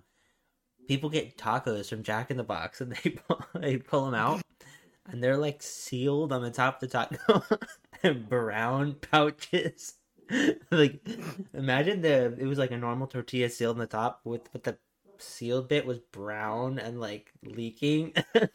[0.87, 4.41] People get tacos from Jack in the Box, and they pull, they pull them out,
[5.05, 7.43] and they're like sealed on the top of the taco
[8.03, 9.95] and brown pouches.
[10.71, 10.99] like
[11.53, 14.77] imagine the it was like a normal tortilla sealed on the top with but the
[15.17, 18.13] sealed bit was brown and like leaking.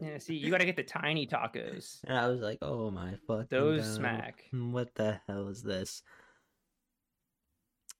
[0.00, 1.98] Yeah, see, you got to get the tiny tacos.
[2.08, 3.94] and I was like, oh my fucking Those God.
[3.94, 4.44] smack.
[4.50, 6.02] Hmm, what the hell is this?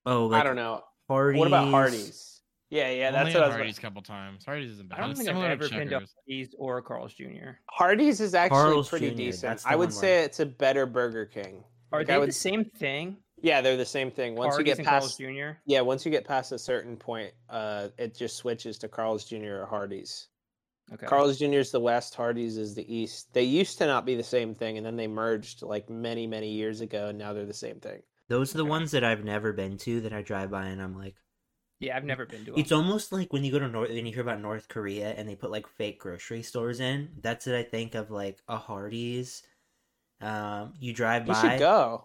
[0.05, 0.83] Oh, like I don't know.
[1.09, 1.39] Hardee's.
[1.39, 2.41] What about Hardee's?
[2.71, 3.55] Yeah, yeah, Only that's had what I was.
[3.57, 4.45] Hardee's a couple times.
[4.45, 4.99] Hardee's isn't bad.
[4.99, 6.15] I don't It's think I've similar ever been to Checkers.
[6.27, 7.51] Hardee's or Carl's Jr.
[7.71, 9.63] Hardee's is actually Carl's pretty Jr., decent.
[9.65, 11.63] I would one say where- it's a better Burger King.
[11.93, 13.17] Are Like, they would, the same thing?
[13.41, 14.35] Yeah, they're the same thing.
[14.37, 15.51] Once Hardee's you get and Carl's past, Jr.
[15.67, 19.63] yeah, once you get past a certain point, uh, it just switches to Carl's Jr.
[19.63, 20.29] or Hardee's.
[20.93, 21.07] Okay.
[21.07, 21.55] Carl's Jr.
[21.55, 23.33] is the west, Hardee's is the east.
[23.33, 26.51] They used to not be the same thing, and then they merged like many, many
[26.51, 28.03] years ago, and now they're the same thing.
[28.29, 28.71] Those are the Okay.
[28.71, 31.17] ones that I've never been to that I drive by and I'm like,
[31.81, 32.55] Yeah, I've never been to.
[32.55, 32.79] It's Them.
[32.79, 35.35] almost like when you go to North, and you hear about North Korea and they
[35.35, 37.11] put like fake grocery stores in.
[37.21, 39.43] That's what I think of like a Hardee's.
[40.23, 41.37] Um, you drive by.
[41.37, 42.05] You by, should go.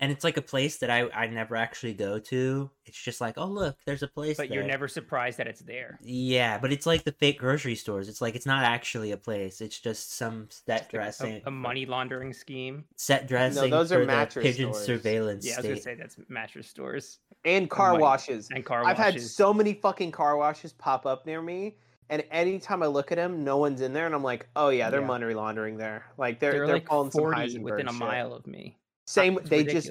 [0.00, 2.70] and it's like a place that I I never actually go to.
[2.84, 4.36] It's just like, oh look, there's a place.
[4.36, 5.98] But you're never surprised that it's there.
[6.02, 8.08] Yeah, but it's like the fake grocery stores.
[8.08, 9.60] It's like it's not actually a place.
[9.60, 12.84] It's just some set Just dressing, A, a money laundering scheme.
[12.96, 14.86] set dressing those are for the mattress pigeon stores.
[14.86, 15.84] surveillance Yeah, I was gonna state.
[15.84, 18.02] say that's mattress stores And car money.
[18.02, 18.48] washes.
[18.52, 21.76] and car washes I've had so many fucking car washes pop up near me,
[22.10, 24.90] and anytime I look at them, no one's in there, and I'm like, oh yeah,
[24.90, 25.06] they're Yeah.
[25.06, 26.04] money laundering there.
[26.18, 28.00] Like they're They're, they're, like pulling some Heisenberg within a shit.
[28.00, 28.76] mile of me.
[29.06, 29.38] Same.
[29.44, 29.90] They just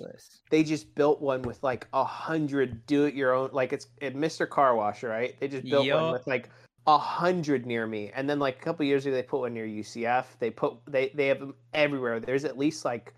[0.49, 4.15] they just built one with like a hundred do it your own like it's it,
[4.15, 4.47] Mr.
[4.47, 5.35] Car Wash, right?
[5.39, 6.49] They just built one with like
[6.87, 9.67] a hundred near me, and then like a couple years ago they put one near
[9.67, 10.25] UCF.
[10.39, 12.19] They put they they have them everywhere.
[12.19, 13.13] There's at least like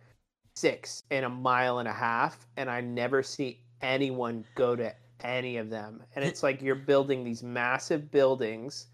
[0.55, 5.57] six in a mile and a half, and I never see anyone go to any
[5.57, 6.03] of them.
[6.15, 8.87] And it's like you're building these massive buildings,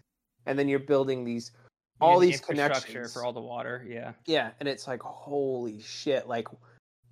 [0.46, 1.52] and then you're building these
[2.00, 3.84] all these connections for all the water.
[3.86, 4.12] Yeah.
[4.24, 6.48] yeah, and it's like holy shit, like,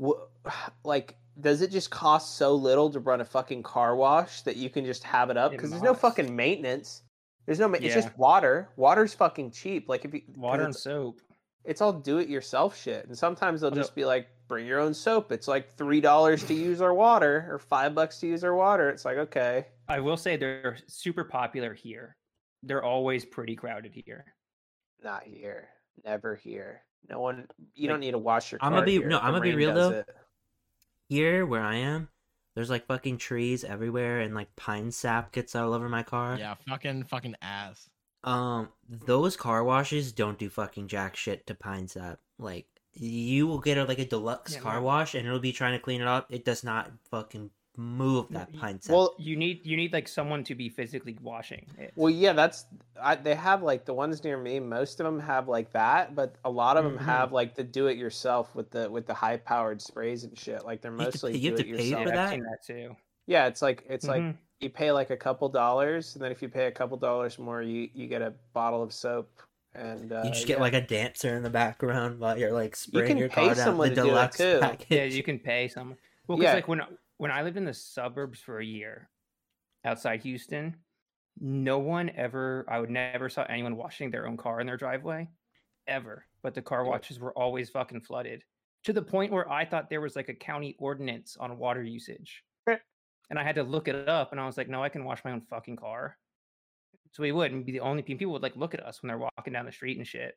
[0.02, 0.22] wh-
[0.84, 4.70] like does it just cost so little to run a fucking car wash that you
[4.70, 5.52] can just have it up?
[5.52, 7.02] Because there's no fucking maintenance.
[7.46, 7.68] There's no.
[7.68, 8.70] ma- It's just water.
[8.76, 9.88] Water's fucking cheap.
[9.88, 11.20] Like if you Water and soap.
[11.64, 13.06] it's all do it yourself shit.
[13.06, 15.30] And sometimes they'll just be like, bring your own soap.
[15.30, 18.88] It's like three dollars to use our water or five bucks to use our water.
[18.90, 22.16] It's like okay, I will say they're super popular here.
[22.62, 24.24] They're always pretty crowded here.
[25.04, 25.68] not here,
[26.04, 26.82] never here.
[27.08, 27.46] No one.
[27.74, 28.58] You Like, don't need to wash your.
[28.60, 29.08] I'ma car be- here.
[29.08, 29.90] no, I'ma be real, though.
[29.90, 30.08] it.
[31.08, 32.08] Here where I am,
[32.54, 36.36] there's like fucking trees everywhere and like pine sap gets all over my car.
[36.38, 37.88] Yeah, fucking fucking ass.
[38.24, 42.18] Um, those car washes don't do fucking jack shit to pine sap.
[42.38, 44.82] Like you will get a, like a deluxe Yeah, car no.
[44.82, 46.26] wash and it'll be trying to clean it up.
[46.30, 48.92] It does not fucking move that y- pine sap.
[48.92, 51.92] Well, You need you need like someone to be physically washing it.
[51.94, 52.66] Well, yeah, that's
[53.00, 54.58] I, they have like the ones near me.
[54.58, 57.04] Most of them have like that, but a lot of them Mhm.
[57.04, 60.64] have like the do-it-yourself with the with the high-powered sprays and shit.
[60.64, 62.02] Like they're have to mostly you have to pay do-it-yourself.
[62.02, 62.32] for yeah, that?
[62.32, 62.96] I've that too.
[63.26, 64.36] Yeah, it's like it's like Mhm.
[64.60, 67.62] you pay like a couple dollars, and then if you pay a couple dollars more,
[67.62, 69.30] you you get a bottle of soap,
[69.74, 70.62] and uh, you just get yeah.
[70.62, 73.78] like a dancer in the background while you're like spraying can your pay car down
[73.78, 74.58] the to do it, deluxe too.
[74.60, 74.86] package.
[74.90, 75.96] yeah, you can pay someone.
[76.26, 76.54] Well, because Yeah.
[76.54, 76.80] like when
[77.18, 79.10] when I lived in the suburbs for a year
[79.84, 80.76] outside Houston,
[81.40, 85.28] no one ever I would never saw anyone washing their own car in their driveway,
[85.86, 86.24] ever.
[86.42, 88.44] But the car washes were always fucking flooded
[88.84, 92.44] to the point where I thought there was like a county ordinance on water usage,
[92.66, 95.24] and I had to look it up, and I was like, no, I can wash
[95.24, 96.16] my own fucking car.
[97.12, 99.08] So we would and be the only pe- people would like look at us when
[99.08, 100.36] they're walking down the street and shit.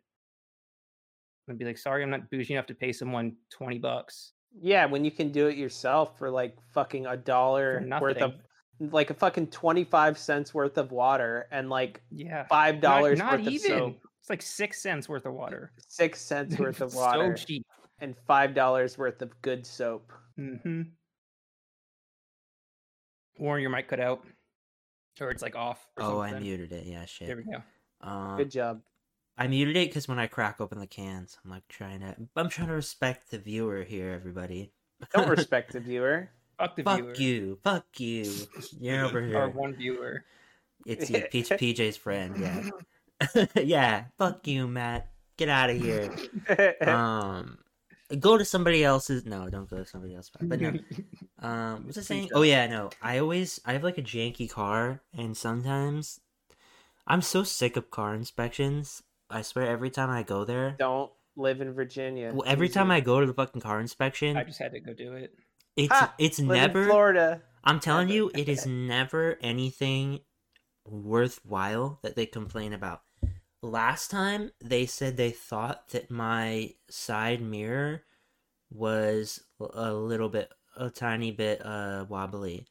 [1.47, 5.03] And be like, sorry, I'm not bougie enough to pay someone twenty bucks Yeah, when
[5.03, 8.33] you can do it yourself for like fucking a dollar worth of
[8.79, 12.45] like a fucking 25 cents worth of water and like Yeah.
[12.47, 13.69] five dollars not worth of even.
[13.69, 13.97] soap.
[14.21, 15.71] It's like six cents worth of water.
[15.87, 17.65] Six cents worth of water so cheap.
[17.99, 20.11] and five dollars worth of good soap.
[20.39, 20.83] Mm-hmm.
[23.39, 24.23] Warren, your mic cut out,
[25.19, 25.85] or it's like off.
[25.97, 26.85] Or Oh, I muted it.
[26.85, 27.27] Yeah, shit.
[27.27, 27.61] There we go.
[28.01, 28.81] Um, Good job.
[29.37, 32.15] I muted it because when I crack open the cans, I'm like trying to.
[32.35, 34.71] I'm trying to respect the viewer here, everybody.
[35.13, 36.29] Don't respect the viewer.
[36.59, 37.15] Fuck the Fuck viewer.
[37.15, 37.59] you.
[37.63, 38.31] Fuck you.
[38.79, 39.47] You're over Our here.
[39.49, 40.23] one viewer.
[40.85, 42.35] It's you, Peach, PJ's friend.
[42.37, 43.45] Yeah.
[43.55, 44.03] yeah.
[44.17, 45.07] Fuck you, Matt.
[45.37, 46.13] Get out of here.
[46.81, 47.57] Um,
[48.19, 49.25] go to somebody else's.
[49.25, 50.31] No, don't go to somebody else's.
[50.41, 50.73] But no.
[51.43, 52.29] Um, what's I saying?
[52.35, 52.91] Oh yeah, no.
[53.01, 56.19] I always I have like a janky car, and sometimes
[57.07, 59.01] I'm so sick of car inspections.
[59.27, 62.31] I swear, every time I go there, Don't live in Virginia.
[62.33, 64.93] well, every time I go to the fucking car inspection, I just had to go
[64.93, 65.33] do it.
[65.75, 66.13] it's Ha!
[66.19, 66.85] it's live in never.
[66.85, 67.41] Florida.
[67.63, 70.19] I'm telling you, it is never anything
[70.85, 73.01] worthwhile that they complain about.
[73.63, 78.03] Last time they said they thought that my side mirror
[78.71, 82.67] was a little bit, a tiny bit uh wobbly,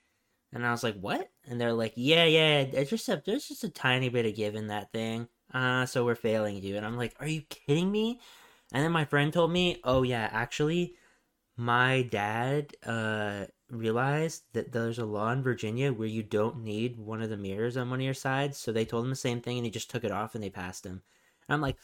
[0.52, 3.64] and I was like, "What?" And they're like, "Yeah, yeah, it's just a, there's just
[3.64, 6.96] a tiny bit of give in that thing, uh, so we're failing you." And I'm
[6.96, 8.20] like, "Are you kidding me?"
[8.72, 10.96] And then my friend told me, "Oh yeah, actually,
[11.56, 17.22] my dad uh realized that there's a law in Virginia where you don't need one
[17.22, 18.58] of the mirrors on one of your sides.
[18.58, 20.50] So they told him the same thing and he just took it off and they
[20.50, 21.02] passed him.
[21.48, 21.76] And I'm like,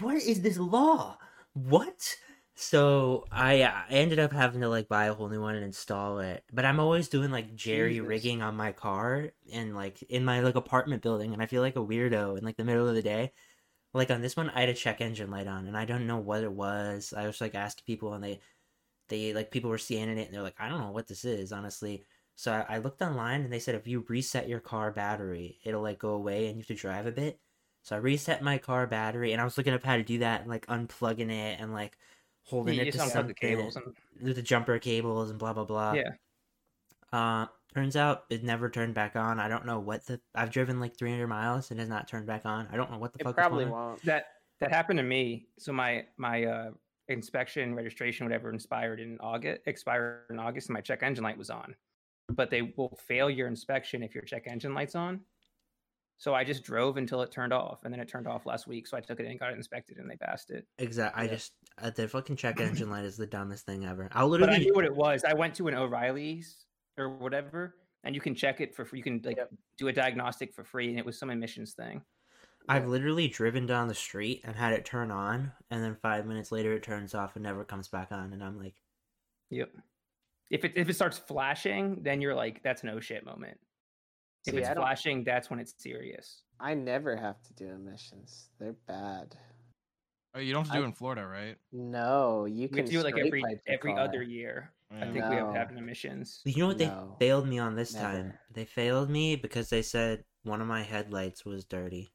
[0.00, 1.18] what is this law?
[1.54, 2.16] What?
[2.54, 5.64] So I, uh, I ended up having to like buy a whole new one and
[5.64, 6.44] install it.
[6.52, 8.08] But I'm always doing like jerry Jesus.
[8.08, 11.76] rigging on my car and like in my like apartment building and I feel like
[11.76, 13.32] a weirdo in like the middle of the day.
[13.94, 16.18] Like on this one, I had a check engine light on and I don't know
[16.18, 17.14] what it was.
[17.16, 18.40] I was like asking people and they
[19.08, 21.52] they like people were scanning it and they're like, I don't know what this is,
[21.52, 22.04] honestly.
[22.34, 25.82] So I, I looked online and they said if you reset your car battery, it'll
[25.82, 27.40] like go away and you have to drive a bit.
[27.82, 30.42] So I reset my car battery and I was looking up how to do that
[30.42, 31.96] and like unplugging it and like
[32.44, 35.64] holding you it to something the cables and with the jumper cables and blah blah
[35.64, 35.92] blah.
[35.94, 36.10] yeah.
[37.12, 39.40] Uh, turns out it never turned back on.
[39.40, 42.26] I don't know what the I've driven like 300 miles and it has not turned
[42.26, 42.68] back on.
[42.70, 43.34] I don't know what the It fuck.
[43.34, 43.88] probably going on.
[43.90, 44.02] won't.
[44.04, 44.26] That
[44.60, 45.48] that happened to me.
[45.58, 46.70] So my my uh
[47.08, 49.62] inspection, registration, whatever, expired in August.
[49.66, 51.74] Expired in August, and my check engine light was on.
[52.28, 55.20] But they will fail your inspection if your check engine light's on.
[56.18, 58.86] So I just drove until it turned off, and then it turned off last week.
[58.88, 60.66] So I took it in and got it inspected, and they passed it.
[60.78, 61.24] Exactly.
[61.24, 64.08] I just uh, the fucking check engine light is the dumbest thing ever.
[64.12, 65.24] I'll But I literally knew what it was.
[65.24, 66.66] I went to an O'Reilly's
[66.98, 68.98] or whatever, and you can check it for free.
[68.98, 69.50] You can like Yep.
[69.78, 72.02] do a diagnostic for free, and it was some emissions thing.
[72.68, 76.52] I've literally driven down the street and had it turn on, and then five minutes
[76.52, 78.74] later it turns off and never comes back on, and I'm like,
[79.50, 79.70] Yep.
[80.50, 83.58] If it if it starts flashing, then you're like, that's an oh shit moment.
[84.46, 86.42] If See, it's flashing, that's when it's serious.
[86.60, 88.48] I never have to do emissions.
[88.58, 89.36] They're bad.
[90.34, 91.56] Oh, you don't have to do I- it in Florida, right?
[91.72, 94.00] No, you You can can do it like every every car.
[94.00, 94.72] other year.
[94.90, 95.12] I Yeah.
[95.12, 96.40] think we have to have emissions.
[96.44, 98.32] you know what No, they failed me on this time?
[98.50, 102.10] They failed me because they said one of my headlights was dirty,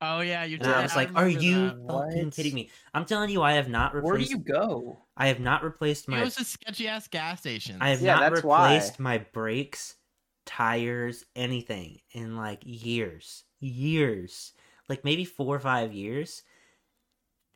[0.00, 0.72] Oh yeah, you and did.
[0.72, 1.76] I was like, "Are you that.
[1.88, 2.30] fucking What?
[2.30, 4.12] kidding me?" I'm telling you, I have not replaced.
[4.12, 5.06] Where do you go?
[5.16, 6.18] I have not replaced my.
[6.20, 6.24] It my.
[6.24, 7.80] was just sketchy ass gas stations.
[7.80, 8.58] I have Yeah, not that's why.
[8.58, 9.96] replaced my brakes,
[10.44, 14.52] tires, anything in like years, years,
[14.88, 16.42] like maybe four or five years.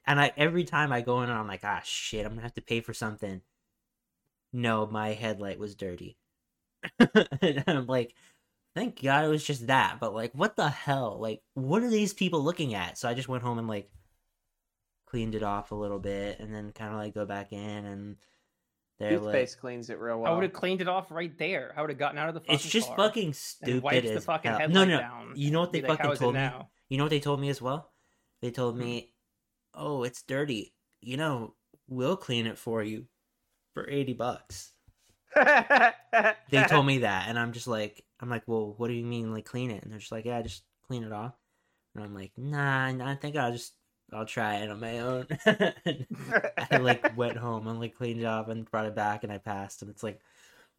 [0.05, 2.61] And I every time I go in, I'm like, ah, shit, I'm gonna have to
[2.61, 3.40] pay for something.
[4.53, 6.16] No, my headlight was dirty.
[7.42, 8.14] and I'm like,
[8.75, 9.99] thank God it was just that.
[10.01, 11.19] But like, what the hell?
[11.21, 12.99] Like, what are these people looking at?
[12.99, 13.91] So I just went home and like
[15.07, 18.17] cleaned it off a little bit, and then kind of like go back in and.
[18.99, 20.31] They're like, cleans it real well.
[20.31, 21.73] I would have cleaned it off right there.
[21.75, 24.21] I would have gotten out of the fucking it's just car fucking stupid wiped the
[24.21, 24.69] fucking hell.
[24.69, 25.33] No, no, down.
[25.37, 26.41] you know what they be like, fucking "How is it told me?
[26.41, 27.95] now?" You know what they told me as well?
[28.43, 28.81] They told Hmm.
[28.83, 29.15] me,
[29.73, 30.75] "Oh, it's dirty.
[31.01, 31.55] You know,
[31.89, 33.07] we'll clean it for you
[33.73, 34.75] for 80 bucks."
[36.51, 39.33] They told me that and I'm just like I'm like, "Well, what do you mean
[39.33, 41.35] like clean it?" And they're just like, "Yeah, just clean it off."
[41.95, 43.74] And I'm like, "Nah, I think I'll just
[44.12, 48.49] I'll try it on my own." I like went home and like cleaned it off
[48.49, 50.20] and brought it back and I passed and it's like,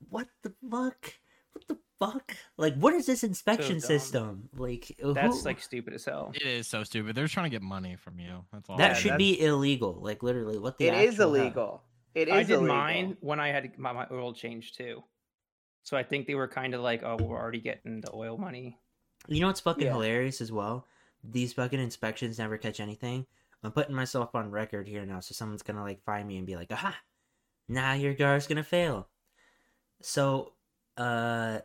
[0.10, 1.14] "What the fuck?
[1.54, 2.36] What the fuck?
[2.58, 3.80] Like what is this inspection dumb.
[3.80, 4.50] system?
[4.56, 6.32] Like That's who- like stupid as hell.
[6.36, 7.16] It is so stupid.
[7.16, 8.44] They're trying to get money from you.
[8.52, 8.78] That's all.
[8.78, 10.00] That Yeah, should be illegal.
[10.02, 11.42] Like literally, what the It is actual hell?
[11.42, 11.84] illegal.
[12.16, 12.76] It is I did illegal.
[12.76, 15.04] mine when I had my, my oil change too.
[15.84, 18.78] So I think they were kind of like, oh, we're already getting the oil money.
[19.28, 19.94] You know what's fucking Yeah.
[19.94, 20.86] hilarious as well?
[21.24, 23.26] These fucking inspections never catch anything.
[23.64, 26.56] I'm putting myself on record here now, so someone's gonna like find me and be
[26.56, 26.98] like, "Aha!
[27.68, 29.08] now your car's gonna fail.
[30.02, 30.54] So,
[30.98, 31.60] uh,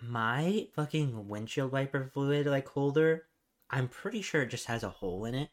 [0.00, 3.26] my fucking windshield wiper fluid like holder,
[3.68, 5.50] I'm pretty sure it just has a hole in it.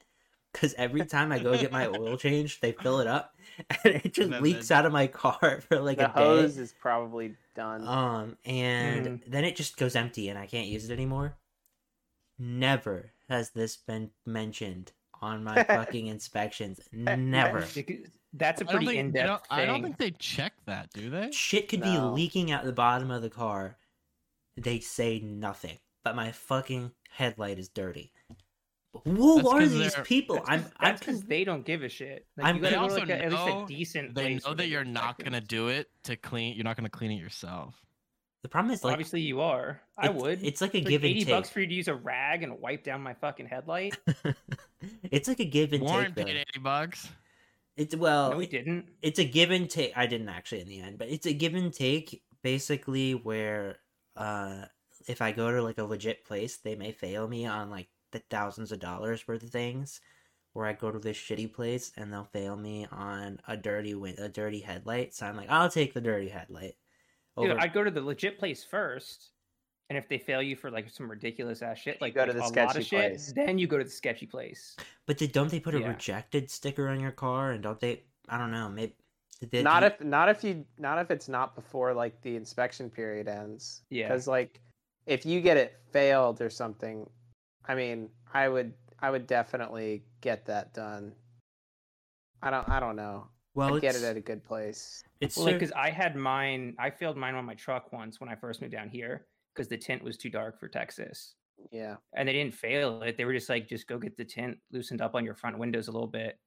[0.59, 3.35] Cause every time I go get my oil change, they fill it up,
[3.83, 6.13] and it just then leaks they- out of my car for like the a day.
[6.23, 7.87] hose is probably done.
[7.87, 9.21] Um, and Mhm.
[9.27, 11.35] then it just goes empty, and I can't use it anymore.
[12.39, 14.91] Never has this been mentioned
[15.21, 16.79] on my fucking inspections.
[16.91, 17.65] Never.
[18.33, 20.89] That's a don't pretty think, in they don't- depth I don't think they check that,
[20.93, 21.31] do they?
[21.31, 21.85] Shit could No.
[22.13, 23.77] be leaking out the bottom of the car.
[24.55, 28.11] They say nothing, but my fucking headlight is dirty.
[29.05, 30.41] Who That's are these people?
[30.47, 32.25] I'm, I'm, because they don't give a shit.
[32.35, 34.67] Like, I'm- you gotta They also like a, at least a decent They know that
[34.69, 36.55] you're not gonna do it to clean.
[36.55, 37.75] You're not gonna clean it yourself.
[38.41, 39.81] the problem is like Obviously, you are.
[39.97, 40.43] I would.
[40.43, 41.33] It's like a It's give like and eighty take.
[41.33, 43.97] bucks for you to use a rag and wipe down my fucking headlight.
[45.11, 46.25] it's like a give and Warren take.
[46.25, 46.39] paid Though.
[46.39, 47.09] eighty bucks.
[47.75, 48.85] It's well, no, we didn't.
[49.03, 49.93] it's a give and take.
[49.95, 53.77] I didn't actually in the end, but it's a give and take basically where
[54.15, 54.63] uh
[55.07, 58.19] if I go to like a legit place, they may fail me on like the
[58.29, 60.01] thousands of dollars worth of things.
[60.53, 64.17] Where I go to this shitty place and they'll fail me on a dirty win-
[64.17, 65.13] a dirty headlight.
[65.13, 66.73] So I'm like, I'll take the dirty headlight.
[67.39, 69.29] Dude, I'd go to the legit place first,
[69.91, 72.33] and if they fail you for like some ridiculous ass shit, You like, go to
[72.33, 73.33] like the a lot sketchy of shit, place.
[73.35, 74.75] then you go to the sketchy place.
[75.05, 75.89] but did, don't they put a Yeah.
[75.89, 77.51] rejected sticker on your car?
[77.51, 78.01] And don't they?
[78.27, 78.67] I don't know.
[78.67, 78.95] Maybe
[79.39, 82.35] did they, not do- if not if you not if it's not before like the
[82.35, 83.83] inspection period ends.
[83.91, 84.07] Yeah.
[84.07, 84.59] Because like
[85.05, 87.07] if you get it failed or something,
[87.67, 91.13] I mean, I would I would definitely get that done.
[92.41, 93.27] I don't I don't know.
[93.53, 95.03] well I'd get it at a good place.
[95.21, 98.29] it's Well, like, because I had mine, I failed mine on my truck once when
[98.29, 101.35] I first moved down here because the tint was too dark for Texas.
[101.71, 101.95] Yeah.
[102.15, 103.17] And they didn't fail it.
[103.17, 105.87] They were just like, just go get the tint loosened up on your front windows
[105.87, 106.37] a little bit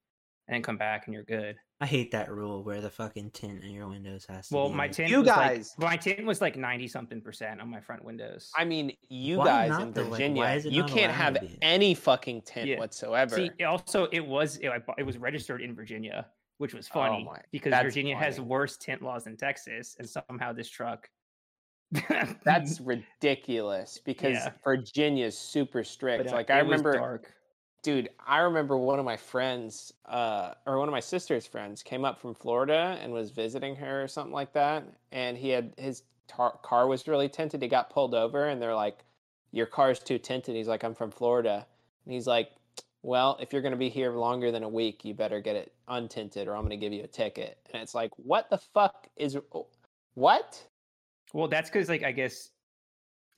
[0.50, 1.54] and then come back and you're good.
[1.80, 4.74] I hate that rule where the fucking tint in your windows has to Well, be
[4.74, 7.70] my like- tint You was guys- like, my tint was like 90 something percent on
[7.70, 8.50] my front windows.
[8.56, 10.02] I mean, you Why guys in though?
[10.02, 12.78] Like, Virginia, is you can't have any fucking tint Yeah.
[12.80, 13.36] whatsoever.
[13.36, 16.26] See, it also it was it, it was registered in Virginia,
[16.58, 20.08] which was funny Oh my- because that's Virginia has worse tint laws than Texas, and
[20.08, 21.08] somehow this truck.
[22.44, 22.80] That's
[23.22, 24.50] ridiculous because Yeah.
[24.64, 26.28] Virginia's super but, strict.
[26.28, 27.32] uh, like I remember dark.
[27.82, 32.04] Dude i remember one of my friends uh or one of my sister's friends came
[32.04, 36.02] up from florida and was visiting her or something like that and he had his
[36.28, 39.04] tar- car was really tinted he got pulled over and they're like
[39.52, 40.54] your car's too tinted.
[40.54, 41.66] He's like i'm from florida.
[42.04, 42.50] And he's like
[43.02, 45.72] well if you're going to be here longer than a week you better get it
[45.88, 47.58] untinted or i'm going to give you a ticket.
[47.72, 49.36] And it's like what the fuck is
[50.14, 50.62] what?
[51.32, 52.50] Well, that's because like I guess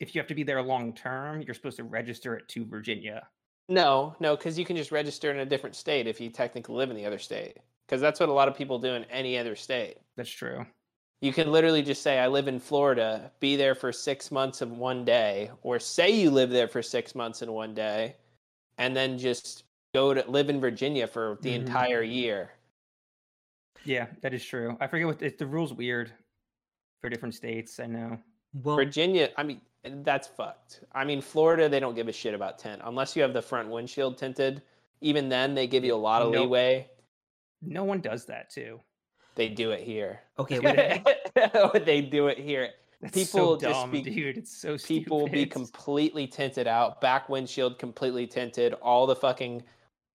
[0.00, 3.28] if you have to be there long term, you're supposed to register it to Virginia.
[3.68, 6.90] No, no, because you can just register in a different state if you technically live
[6.90, 7.58] in the other state.
[7.86, 9.98] Because that's what a lot of people do in any other state.
[10.16, 10.66] That's true.
[11.20, 14.78] You can literally just say, I live in Florida, be there for six months in
[14.78, 18.16] one day, or say you live there for six months in one day,
[18.78, 21.60] and then just go to live in Virginia for the Mhm.
[21.60, 22.50] entire year.
[23.84, 24.76] Yeah, that is true.
[24.80, 26.12] I forget what it, the rules weird
[27.00, 27.78] for different states.
[27.78, 28.18] I know.
[28.54, 30.80] well, Virginia, I mean, that's fucked.
[30.92, 33.68] I mean, Florida, they don't give a shit about tint unless you have the front
[33.68, 34.62] windshield tinted.
[35.00, 36.88] Even then, they give you a lot of leeway.
[37.60, 38.80] No one does that too.
[39.34, 40.20] They do it here.
[40.38, 40.58] okay,
[41.34, 42.70] but- they do it here.
[43.00, 44.38] That's People so just be- dude.
[44.38, 49.64] It's so people will be completely tinted out, back windshield completely tinted, all the fucking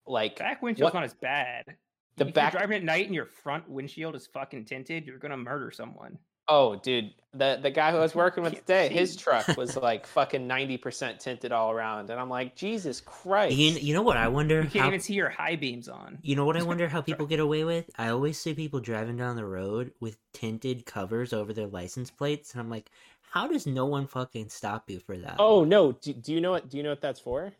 [0.06, 1.76] like Back windshield's What- not as bad.
[2.16, 2.54] the if back.
[2.54, 6.18] you're driving at night and your front windshield is fucking tinted, you're gonna murder someone.
[6.48, 9.76] Oh, dude, the the guy who I was working with Can't today, his truck was
[9.76, 13.54] like fucking ninety percent tinted all around, and I'm like, Jesus Christ!
[13.56, 14.62] you, you know what I wonder?
[14.62, 16.18] You can't how, even see your high beams on.
[16.22, 17.90] you know what I wonder how people get away with?
[17.98, 22.52] I always see people driving down the road with tinted covers over their license plates,
[22.52, 22.90] and I'm like,
[23.30, 25.36] how does no one fucking stop you for that?
[25.38, 26.68] oh no, do, do you know what?
[26.70, 27.52] Do you know what that's for?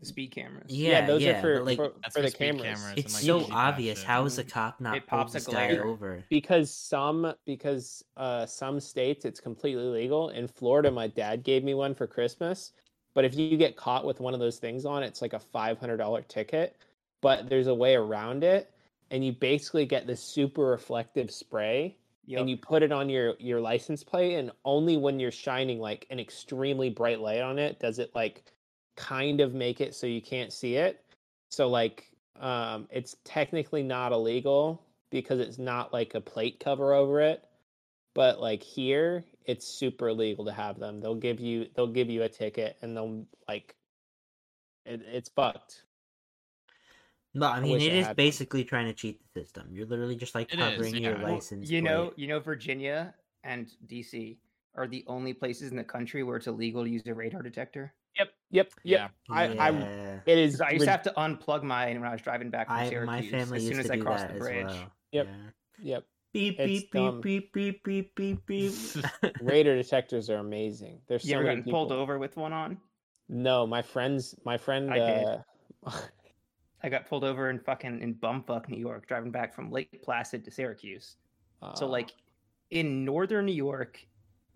[0.00, 0.70] The speed cameras.
[0.70, 2.62] yeah, those yeah, are for like for, for for the speed cameras.
[2.62, 2.84] cameras.
[2.90, 4.02] and, it's like, so obvious.
[4.02, 6.22] How is the cop not It pulled pops this guy over?
[6.28, 11.72] because some because uh some states it's completely legal in florida my dad gave me
[11.72, 12.72] one for christmas
[13.14, 16.28] but if you get caught with one of those things on it's like a $500
[16.28, 16.76] ticket
[17.22, 18.70] but there's a way around it
[19.10, 21.96] and you basically get this super reflective spray
[22.28, 22.40] Yep.
[22.40, 26.06] and you put it on your your license plate and only when you're shining like
[26.10, 28.42] an extremely bright light on it does it like
[28.96, 31.04] kind of make it so you can't see it
[31.50, 37.20] so like um it's technically not illegal because it's not like a plate cover over
[37.20, 37.44] it
[38.14, 42.22] but like here it's super illegal to have them they'll give you they'll give you
[42.22, 43.76] a ticket and they'll like
[44.86, 45.84] it, it's fucked
[47.34, 48.32] No, I mean wish it I is had one.
[48.32, 49.68] basically trying to cheat the system.
[49.72, 51.22] You're literally just like It is, covering your yeah.
[51.22, 51.70] Well, license.
[51.70, 52.12] you know, plate.
[52.16, 54.38] you know, Virginia and DC
[54.74, 57.94] are the only places in the country where it's illegal to use a radar detector.
[58.18, 59.10] Yep, yep, yep.
[59.28, 59.34] Yeah.
[59.34, 60.20] I, I, Yeah.
[60.26, 60.52] it is.
[60.56, 62.88] 'Cause I used to have to unplug mine when I was driving back from I
[62.88, 64.66] Syracuse my family as used soon as to I do crossed that the bridge.
[64.66, 64.92] as well.
[65.12, 65.26] Yep.
[65.26, 65.50] Yeah.
[65.78, 66.04] Yep.
[66.32, 68.72] Beep It's beep beep beep beep beep beep beep.
[69.40, 71.00] Radar detectors are amazing.
[71.06, 72.78] They're so You ever many gotten pulled over with one on?
[73.28, 74.90] No, my friends, my friend.
[74.92, 75.26] I did.
[75.86, 76.00] uh,
[76.82, 80.44] I got pulled over in fucking in bumfuck New York, driving back from Lake Placid
[80.44, 81.16] to Syracuse.
[81.74, 82.10] So uh, like
[82.70, 84.04] in northern New York,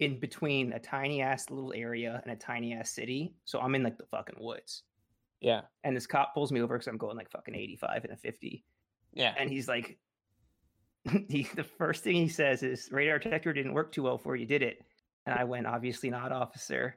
[0.00, 3.34] in between a tiny ass little area and a tiny ass city.
[3.44, 4.82] So I'm in like the fucking woods.
[5.40, 8.16] yeah, And this cop pulls me over because I'm going like fucking 85 and a
[8.16, 8.64] 50.
[9.12, 9.34] yeah.
[9.38, 9.98] And he's like,
[11.28, 14.46] he, the first thing he says is, radar detector didn't work too well for you,
[14.46, 14.78] did it?
[15.26, 16.96] And I went, obviously not, officer.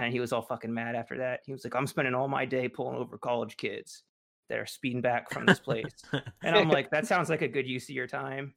[0.00, 1.40] And he was all fucking mad after that.
[1.46, 4.02] He was like, I'm spending all my day pulling over college kids
[4.48, 5.92] that are speeding back from this place.
[6.42, 8.54] and I'm like, that sounds like a good use of your time.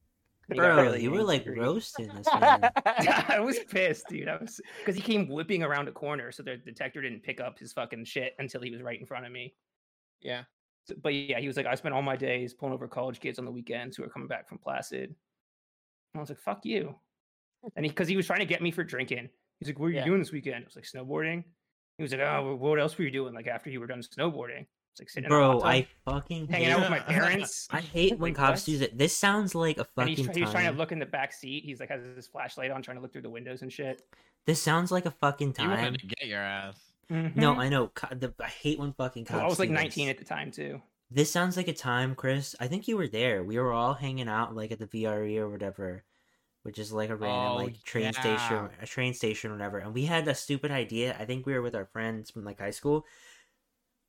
[0.50, 1.60] And Bro, really you were like angry.
[1.60, 2.70] roasting this man.
[2.86, 4.28] I was pissed, dude.
[4.28, 7.58] I was because he came whipping around a corner, so the detector didn't pick up
[7.60, 9.56] his fucking shit until he was right in front of me.
[10.22, 10.44] yeah.
[10.88, 13.38] So- but yeah, he was like, I spent all my days pulling over college kids
[13.40, 15.10] on the weekends who are coming back from Placid.
[15.10, 15.16] And
[16.16, 16.96] I was like, fuck you.
[17.76, 19.30] And he, because he was trying to get me for drinking.
[19.60, 20.06] He's like, what are you Yeah.
[20.06, 20.56] doing this weekend?
[20.56, 21.44] I was like, snowboarding.
[21.98, 23.36] He was like, oh, what else were you doing?
[23.36, 24.66] Like after you were done snowboarding?
[24.92, 27.68] It's like sitting Bro, hot I fucking hanging hate, out with my parents.
[27.72, 28.68] I hate when Like, cops what?
[28.68, 28.98] use it.
[28.98, 31.32] This sounds like a and he's, fucking try- he's trying to look in the back
[31.34, 31.64] seat.
[31.64, 34.02] He's like has his flashlight on, trying to look through the windows and shit.
[34.46, 35.70] This sounds like a fucking time.
[35.70, 36.78] wanted to get your ass.
[37.10, 37.58] No, Mhm.
[37.58, 37.88] I know.
[37.88, 39.36] co- The, I hate when fucking cops.
[39.38, 40.14] Well, I was like do 19 this.
[40.14, 40.82] at the time too.
[41.10, 42.56] This sounds like a time, Chris.
[42.60, 43.44] I think you were there.
[43.44, 46.04] We were all hanging out like at the VRE or whatever,
[46.64, 48.12] which is like a random Oh, like train yeah.
[48.12, 49.78] station, a train station or whatever.
[49.80, 51.16] And we had a stupid idea.
[51.20, 53.06] I think we were with our friends from like high school.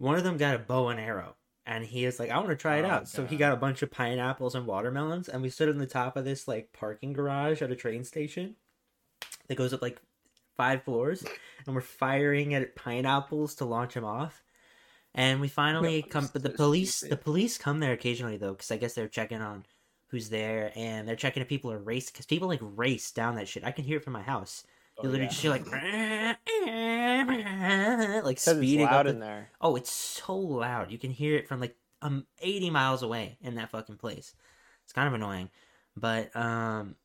[0.02, 2.56] One of them got a bow and arrow, and he is like, "I want to
[2.56, 5.48] try it Oh, out." So he got a bunch of pineapples and watermelons, and we
[5.48, 8.56] stood on the top of this like parking garage at a train station
[9.46, 10.00] that goes up like
[10.56, 11.24] five floors,
[11.66, 14.42] and we're firing at pineapples to launch him off.
[15.14, 18.72] And we finally That come, but the police, the police come there occasionally though, because
[18.72, 19.64] I guess they're checking on
[20.08, 23.46] who's there, and they're checking if people are race, because people like race down that
[23.46, 23.62] shit.
[23.64, 24.64] I can hear it from my house.
[24.98, 25.30] Oh, You literally yeah.
[25.30, 25.64] just hear like,
[28.24, 29.10] like speeding loud up.
[29.10, 29.48] in the- there.
[29.60, 30.90] Oh, it's so loud.
[30.90, 34.34] You can hear it from like um 80 miles away in that fucking place.
[34.84, 35.50] It's kind of annoying.
[35.96, 36.96] But um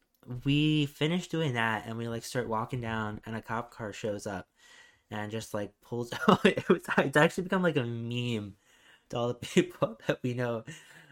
[0.44, 4.28] we finish doing that and we like start walking down and a cop car shows
[4.28, 4.48] up
[5.10, 6.12] and just like pulls
[6.44, 8.56] it was, it's actually become like a meme
[9.10, 10.64] to all the people that we know.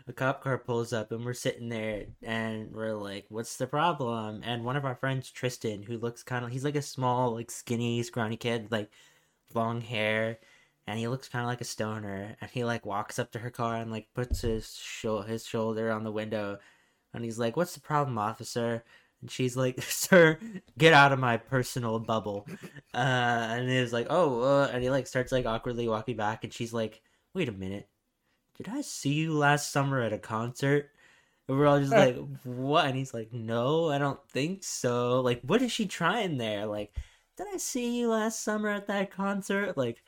[0.08, 4.42] A cop car pulls up and we're sitting there and we're like, "What's the problem?"
[4.44, 7.50] And one of our friends, Tristan, who looks kind of he's like a small, like
[7.52, 8.92] skinny, scrawny kid, like
[9.54, 10.40] long hair,
[10.88, 12.36] and he looks kind of like a stoner.
[12.42, 15.92] And he like walks up to her car and like puts his sho- his shoulder
[15.92, 16.60] on the window,
[17.14, 18.84] and he's like, "What's the problem, officer?"
[19.22, 20.40] And she's like, "Sir,
[20.78, 22.48] get out of my personal bubble."
[22.94, 26.44] Uh, and he was like, "Oh," uh, and he like starts like awkwardly walking back,
[26.44, 27.02] and she's like,
[27.34, 27.90] "Wait a minute,
[28.58, 30.92] did I see you last summer at a concert?"
[31.48, 35.42] And we're all just like, "What?" And he's like, "No, I don't think so." Like,
[35.42, 36.66] what is she trying there?
[36.66, 36.96] Like,
[37.38, 39.78] did I see you last summer at that concert?
[39.78, 40.04] Like,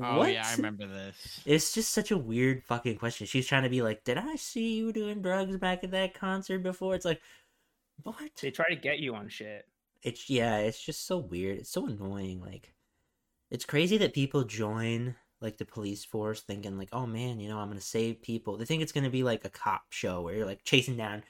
[0.00, 0.32] Oh what?
[0.32, 1.40] yeah, I remember this.
[1.44, 3.26] It's just such a weird fucking question.
[3.26, 6.60] She's trying to be like, "Did I see you doing drugs back at that concert
[6.62, 7.20] before?" It's like,
[8.02, 8.30] what?
[8.40, 9.66] They try to get you on shit.
[10.02, 11.58] It's yeah, it's just so weird.
[11.58, 12.40] It's so annoying.
[12.40, 12.74] Like,
[13.50, 17.58] it's crazy that people join like the police force thinking like, "Oh man, you know,
[17.58, 20.46] I'm gonna save people." They think it's gonna be like a cop show where you're
[20.46, 21.22] like chasing down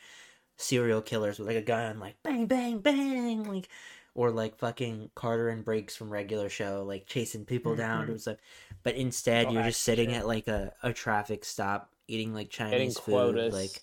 [0.57, 3.69] serial killers with like a gun, like bang bang bang, like
[4.15, 8.07] or like fucking Carter and Briggs from regular show, like chasing people down.
[8.07, 8.11] Mhm.
[8.11, 8.41] It was like,
[8.83, 10.19] but instead all you're just sitting shit.
[10.19, 13.53] at like a, a traffic stop eating like Chinese food, quotas.
[13.55, 13.83] like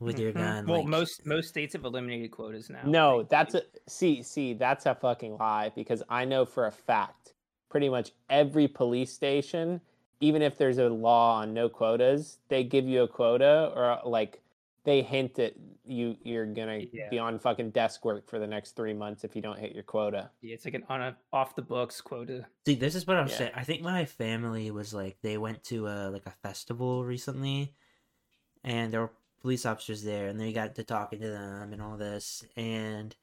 [0.00, 0.36] with your Mhm.
[0.36, 0.66] gun.
[0.66, 2.80] Well, like, most most states have eliminated quotas now.
[2.84, 3.26] No, thankfully.
[3.30, 7.34] that's a see, see, that's a fucking lie because I know for a fact
[7.70, 9.80] pretty much every police station,
[10.20, 14.42] even if there's a law on no quotas, they give you a quota or like
[14.84, 15.54] they hint at
[15.84, 17.08] you you're gonna Yeah.
[17.10, 19.82] be on fucking desk work for the next three months if you don't hit your
[19.82, 20.30] quota.
[20.42, 22.46] Yeah, it's like an on a off the books quota.
[22.66, 23.36] See, this is what I'm Yeah.
[23.36, 23.52] saying.
[23.54, 27.74] I think my family was like they went to a like a festival recently,
[28.64, 29.12] and there were
[29.42, 33.14] police officers there, and they got to talking to them and all this, and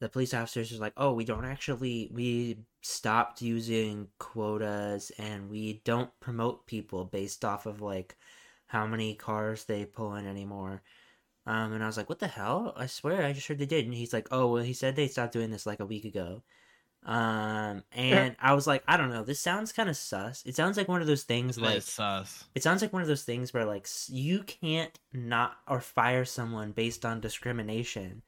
[0.00, 5.82] the police officers was like, "Oh, we don't actually we stopped using quotas, and we
[5.84, 8.16] don't promote people based off of like
[8.66, 10.82] how many cars they pull in anymore."
[11.46, 12.72] Um, and I was like, "What the hell?
[12.76, 15.08] I swear, I just heard they did." And he's like, "Oh, well, he said they
[15.08, 16.42] stopped doing this like a week ago."
[17.04, 20.42] Um, and I was like, I don't know, this sounds kind of sus.
[20.44, 22.44] It sounds like one of those things like sus.
[22.56, 26.72] it sounds like one of those things where like you can't not or fire someone
[26.72, 28.22] based on discrimination,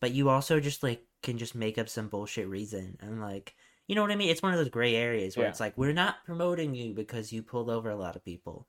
[0.00, 3.54] but you also just like can just make up some bullshit reason and like
[3.88, 4.30] you know what I mean?
[4.30, 5.50] It's one of those gray areas where Yeah.
[5.50, 8.66] it's like we're not promoting you because you pulled over a lot of people,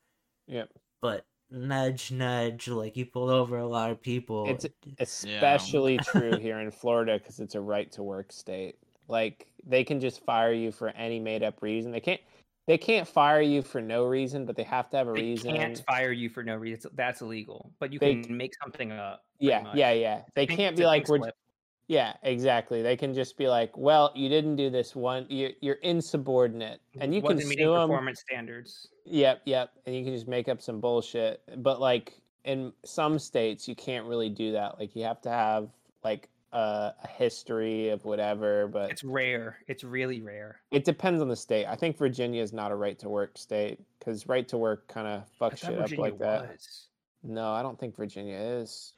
[0.48, 0.70] Yep.
[1.02, 4.48] but nudge nudge like you pulled over a lot of people.
[4.50, 4.66] It's
[5.00, 8.76] especially true here in Florida because it's a right to work state.
[9.08, 11.92] Like they can just fire you for any made up reason.
[11.92, 12.22] They can't.
[12.68, 15.56] They can't fire you for no reason, but they have to have a They reason.
[15.56, 16.92] can't fire you for no reason.
[16.96, 17.72] That's illegal.
[17.80, 19.24] But you They can make something up.
[19.40, 19.78] yeah, much.
[19.78, 20.24] yeah, yeah.
[20.36, 21.32] They can't be like we're.
[21.88, 22.82] Yeah, exactly.
[22.82, 25.26] They can just be like, "Well, you didn't do this one.
[25.30, 27.90] You're, you're insubordinate," mm-hmm, and you can Wasn't meeting sue them.
[27.90, 28.90] performance standards.
[29.06, 29.72] Yep, yep.
[29.86, 31.42] And you can just make up some bullshit.
[31.64, 34.78] But like in some states, you can't really do that.
[34.80, 35.70] Like you have to have
[36.04, 38.68] like a, a history of whatever.
[38.68, 39.60] But It's rare.
[39.68, 40.60] It's really rare.
[40.72, 41.68] it depends on the state.
[41.68, 45.08] I think Virginia is not a right to work state because right to work kind
[45.08, 46.58] of fucks shit up like that.
[47.24, 48.94] No, I don't think Virginia is.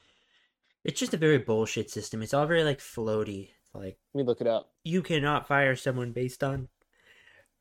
[0.84, 2.22] It's just a very bullshit system.
[2.22, 3.50] It's all very like floaty.
[3.74, 4.72] Like Let me look it up.
[4.84, 6.70] you cannot fire someone based on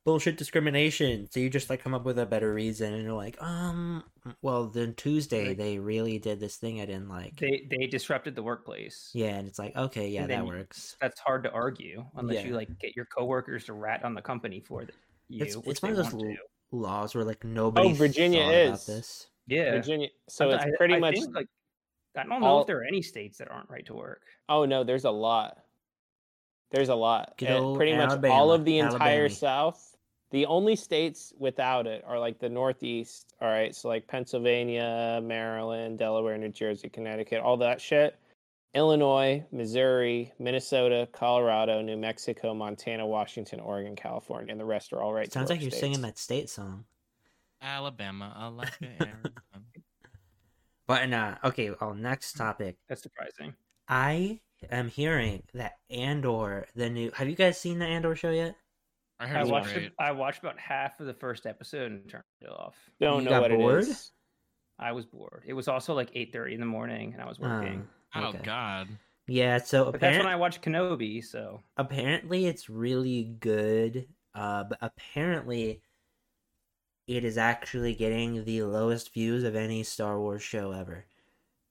[0.05, 1.29] bullshit discrimination.
[1.31, 4.03] So you just like come up with a better reason, and you're like, um,
[4.41, 5.59] well, then Tuesday Right.
[5.59, 7.37] they really did this thing I didn't like.
[7.37, 9.11] They they disrupted the workplace.
[9.15, 10.97] yeah, and it's like, okay, yeah, that then- works.
[11.01, 12.47] That's hard to argue unless Yeah.
[12.47, 14.93] you like get your coworkers to rat on the company for the,
[15.29, 15.45] you.
[15.45, 16.35] It's it's one of those l-
[16.73, 17.91] laws where like nobody.
[17.91, 18.87] Oh, Virginia thought about is.
[18.87, 19.27] this.
[19.47, 19.73] Yeah.
[19.73, 20.09] Virginia.
[20.29, 21.15] So it's pretty I much.
[21.17, 21.49] think, like
[22.17, 24.23] I don't know all- if there are any states that aren't right to work.
[24.49, 25.59] Oh no, there's a lot.
[26.71, 27.35] There's a lot.
[27.39, 29.31] Good And old pretty much all of the entire Alabama.
[29.31, 29.95] South.
[30.31, 33.33] The only states without it are like the Northeast.
[33.41, 38.19] All right, so like Pennsylvania, Maryland, Delaware, New Jersey, Connecticut, all that shit.
[38.75, 45.15] Illinois, Missouri, Minnesota, Colorado, New Mexico, Montana, Washington, Oregon, California, and the rest are all
[45.15, 45.33] right.
[45.33, 45.81] Sounds work like you're states.
[45.81, 46.85] singing that state song.
[47.63, 49.33] Alabama, Alaska, Arizona.
[50.89, 51.71] But nah, okay.
[51.81, 52.77] Well, next topic.
[52.89, 53.55] That's surprising.
[53.89, 57.11] I am hearing that Andor, the new.
[57.15, 58.57] Have you guys seen the Andor show yet?
[59.21, 59.85] I I heard it's watched great.
[59.87, 62.75] it, I watched about half of the first episode and turned it off.
[63.01, 63.85] Don't You know got what bored?
[63.85, 64.13] it is.
[64.79, 65.43] I was bored.
[65.47, 67.87] It was also like eight thirty in the morning, and I was working.
[68.15, 68.41] Oh, Oh.
[68.43, 68.89] God.
[69.27, 69.59] Yeah.
[69.59, 71.23] So but that's apparently, when I watched Kenobi.
[71.25, 74.07] So apparently it's really good.
[74.35, 75.83] Uh, but apparently,
[77.09, 81.05] it is actually getting the lowest views of any Star Wars show ever.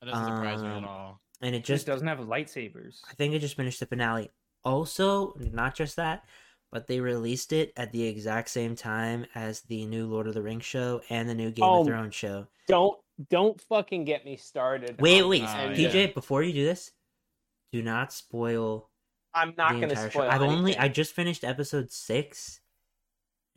[0.02, 1.22] That doesn't surprise me Um, at all.
[1.42, 3.02] And it it just just doesn't have lightsabers.
[3.10, 4.30] I think it just finished the finale.
[4.66, 6.26] Also, not just that,
[6.72, 10.42] but they released it at the exact same time as the new Lord of the
[10.42, 12.48] Rings show and the new Game Oh, of Thrones show.
[12.68, 15.00] Don't don't fucking get me started.
[15.00, 15.76] Wait, wait, Endor.
[15.76, 16.92] PJ, before you do this,
[17.72, 18.90] do not spoil
[19.34, 20.10] I'm not going to spoil.
[20.10, 20.22] show.
[20.30, 20.76] I've only.
[20.78, 22.60] I just finished episode six,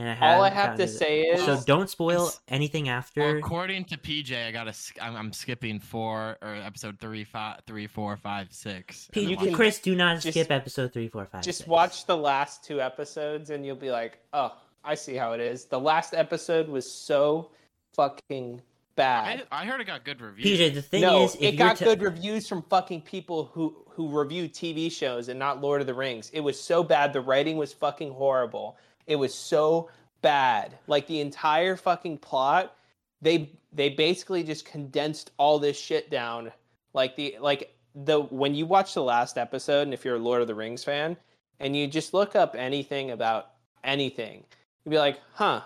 [0.01, 2.89] and I All I haven't have gotten to the- say is so don't spoil anything
[2.89, 3.37] after.
[3.37, 8.17] according to PJ, I gotta I'm, I'm skipping four or episode three, five, three, four,
[8.17, 9.09] five, six.
[9.13, 11.43] P- you can- Chris, do not just- skip episode three, four, five.
[11.43, 11.69] just six.
[11.69, 15.67] watch the last two episodes and you'll be like, oh, I see how it is.
[15.67, 17.51] The last episode was so
[17.95, 18.63] fucking
[18.97, 19.47] bad.
[19.53, 20.59] I, I heard it got good reviews.
[20.59, 24.09] PJ, the thing no, is, it got te- good reviews from fucking people who who
[24.19, 26.31] review TV shows and not Lord of the Rings.
[26.33, 27.13] It was so bad.
[27.13, 28.79] The writing was fucking horrible.
[29.11, 29.91] It was so
[30.23, 30.79] bad.
[30.87, 32.77] Like the entire fucking plot,
[33.21, 36.53] they they basically just condensed all this shit down.
[36.95, 40.43] Like the like the when you watch the last episode, and if you're a Lord
[40.43, 41.17] of the Rings fan,
[41.59, 43.51] and you just look up anything about
[43.83, 44.45] anything,
[44.85, 45.63] you'd be like, huh,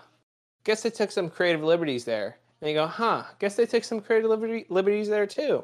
[0.63, 2.37] guess they took some creative liberties there.
[2.61, 5.63] And you go, huh, guess they took some creative liberty, liberties there too.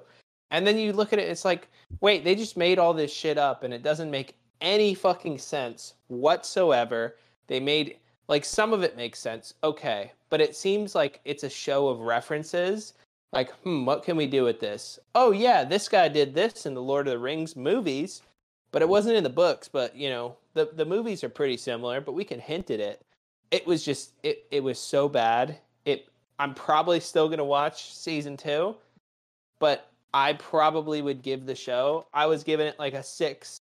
[0.52, 1.68] And then you look at it, it's like,
[2.00, 5.96] wait, they just made all this shit up and it doesn't make any fucking sense
[6.08, 7.16] whatsoever.
[7.52, 7.98] They made,
[8.30, 10.14] like, some of it makes sense, okay.
[10.30, 12.94] But it seems like it's a show of references.
[13.34, 15.00] Like, hmm, what can we do with this?
[15.16, 18.22] Oh, yeah, this guy did this in the Lord of the Rings movies,
[18.72, 19.68] but it wasn't in the books.
[19.68, 23.02] But, you know, the, the movies are pretty similar, but we can hint at it.
[23.52, 25.58] It was just, it, it was so bad.
[25.84, 26.08] It,
[26.40, 28.78] I'm probably still to watch season two,
[29.60, 32.08] but I probably would give the show.
[32.14, 33.60] I was giving it like a six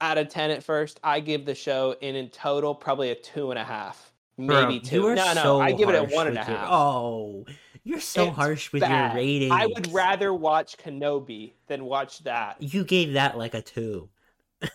[0.00, 1.00] out of ten at first.
[1.04, 4.80] I give the show in in total probably a two and a half, Bro, maybe
[4.80, 4.96] two.
[4.96, 6.58] you are no, no, so I give it a harsh one and a with your-
[6.68, 7.44] Oh,
[7.84, 9.12] you're so It's harsh with bad.
[9.14, 9.52] your rating.
[9.52, 12.56] I would rather watch Kenobi than watch that.
[12.62, 14.08] You gave that like a two.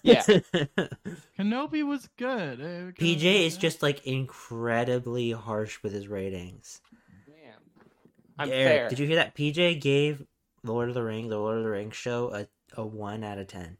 [0.01, 0.23] Yeah.
[1.37, 2.59] Kenobi was good.
[2.61, 3.61] eh, PJ is good.
[3.61, 6.81] just like incredibly harsh with his ratings.
[7.27, 7.53] Man,
[8.39, 8.89] I'm Eric, fair.
[8.89, 9.35] did you hear that?
[9.35, 10.25] PJ gave
[10.63, 12.47] Lord of the Rings, the Lord of the Rings show, a,
[12.81, 13.77] a one out of ten.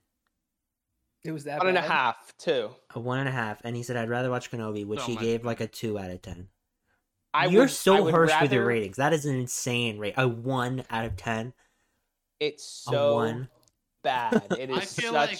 [1.26, 1.90] It was that One and a bad?
[1.92, 2.70] half, too.
[2.94, 5.14] A one and a half, and he said I'd rather watch Kenobi, which So he
[5.16, 6.48] much gave like a two out of ten.
[7.34, 8.98] I You're would- so would harsh with your ratings.
[8.98, 10.14] That is an insane rate.
[10.18, 11.54] A one out of ten.
[12.40, 13.50] It's A so one.
[14.04, 14.46] bad.
[14.60, 15.40] It I is feel such like-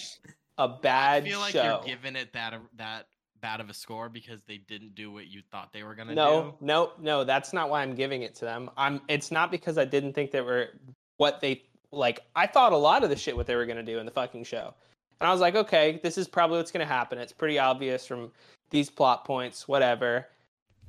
[0.58, 1.64] a bad I feel like show.
[1.86, 3.08] you're giving it that that
[3.42, 6.56] bad of a score because they didn't do what you thought they were gonna no,
[6.60, 6.66] do.
[6.66, 7.24] No, no, no.
[7.26, 8.70] That's not why I'm giving it to them.
[8.78, 9.02] I'm.
[9.08, 10.70] It's not because I didn't think they were
[11.18, 12.22] what they like.
[12.36, 14.46] I thought a lot of the shit what they were gonna do in the fucking
[14.46, 14.74] show,
[15.20, 17.18] and I was like, okay, this is probably what's gonna happen.
[17.18, 18.32] It's pretty obvious from
[18.70, 20.28] these plot points, whatever.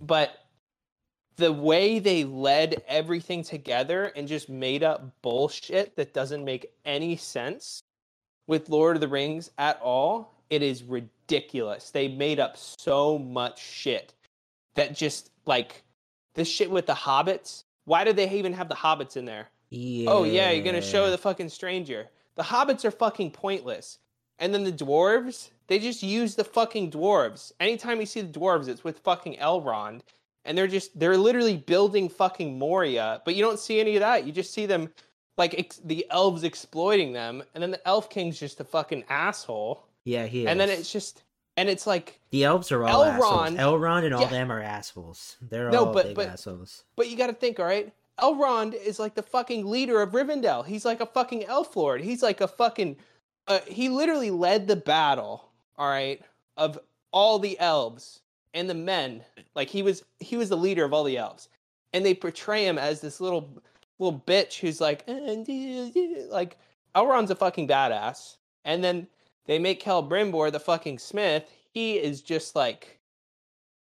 [0.00, 0.38] But
[1.36, 7.16] the way they led everything together and just made up bullshit that doesn't make any
[7.16, 7.80] sense
[8.46, 11.90] with Lord of the Rings at all, it is ridiculous.
[11.90, 14.14] They made up so much shit
[14.74, 15.82] that just like
[16.34, 17.64] this shit with the hobbits.
[17.84, 19.48] Why did they even have the hobbits in there?
[19.70, 20.10] Yeah.
[20.10, 22.08] Oh yeah, you're gonna show the fucking stranger.
[22.36, 23.98] The hobbits are fucking pointless.
[24.38, 27.52] And then the dwarves, they just use the fucking dwarves.
[27.60, 30.00] Anytime you see the dwarves, it's with fucking Elrond.
[30.44, 34.24] And they're just they're literally building fucking Moria, but you don't see any of that.
[34.26, 34.90] You just see them
[35.36, 39.84] like ex- the elves exploiting them, and then the elf king's just a fucking asshole.
[40.04, 40.46] Yeah, he is.
[40.46, 41.24] And then it's just
[41.56, 43.50] and it's like the elves are all assholes.
[43.50, 44.28] Elrond- Elrond and all Yeah.
[44.28, 45.36] them are assholes.
[45.40, 46.84] They're No, all but- big but- assholes.
[46.94, 47.92] But you got to think, all right?
[48.20, 50.64] Elrond is like the fucking leader of Rivendell.
[50.64, 52.02] He's like a fucking elf lord.
[52.02, 52.96] He's like a fucking.
[53.48, 56.20] Uh, he literally led the battle, all right,
[56.56, 56.78] of
[57.12, 58.20] all the elves
[58.54, 59.22] and the men.
[59.54, 61.48] Like he was, he was the leader of all the elves,
[61.92, 63.62] and they portray him as this little,
[63.98, 65.44] little bitch who's like, "Uh,
[66.32, 66.58] like
[66.94, 69.06] Elrond's a fucking badass, and then
[69.46, 71.44] they make Celebrimbor the fucking smith.
[71.72, 72.98] He is just like,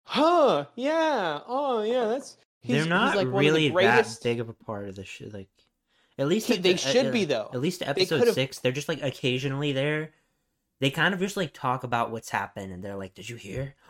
[0.04, 2.38] huh, yeah, oh yeah, that's.
[2.64, 5.06] They're he's- not like one of the really that big of a part of the
[5.06, 5.26] show.
[5.32, 5.48] Like,
[6.18, 7.50] at least at they the- should uh, be, though.
[7.54, 10.12] At least episode could've- six, they're just like occasionally there.
[10.82, 13.76] They kind of just like talk about what's happened, and they're like, "Did you hear?"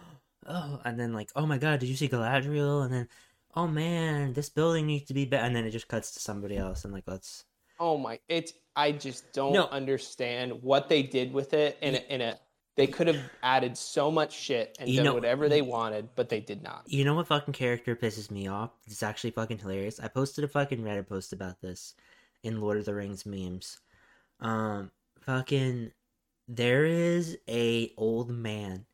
[0.48, 3.08] Oh, and then like, "Oh my god, did you see Galadriel?" And then,
[3.56, 6.56] "Oh man, this building needs to be better." And then it just cuts to somebody
[6.56, 7.46] else, and like, let's.
[7.80, 8.20] Oh my!
[8.30, 9.66] It's I just don't No.
[9.66, 11.80] understand what they did with it.
[11.82, 12.38] In a, in a,
[12.76, 16.30] they could have added so much shit and You done know- whatever they wanted, but
[16.30, 16.84] they did not.
[16.86, 18.70] You know what fucking character pisses me off?
[18.86, 20.00] It's actually fucking hilarious.
[20.00, 21.96] I posted a fucking Reddit post about this
[22.46, 23.80] in Lord of the Rings memes.
[24.40, 24.92] Um,
[25.22, 25.92] fucking,
[26.48, 28.86] there is a old man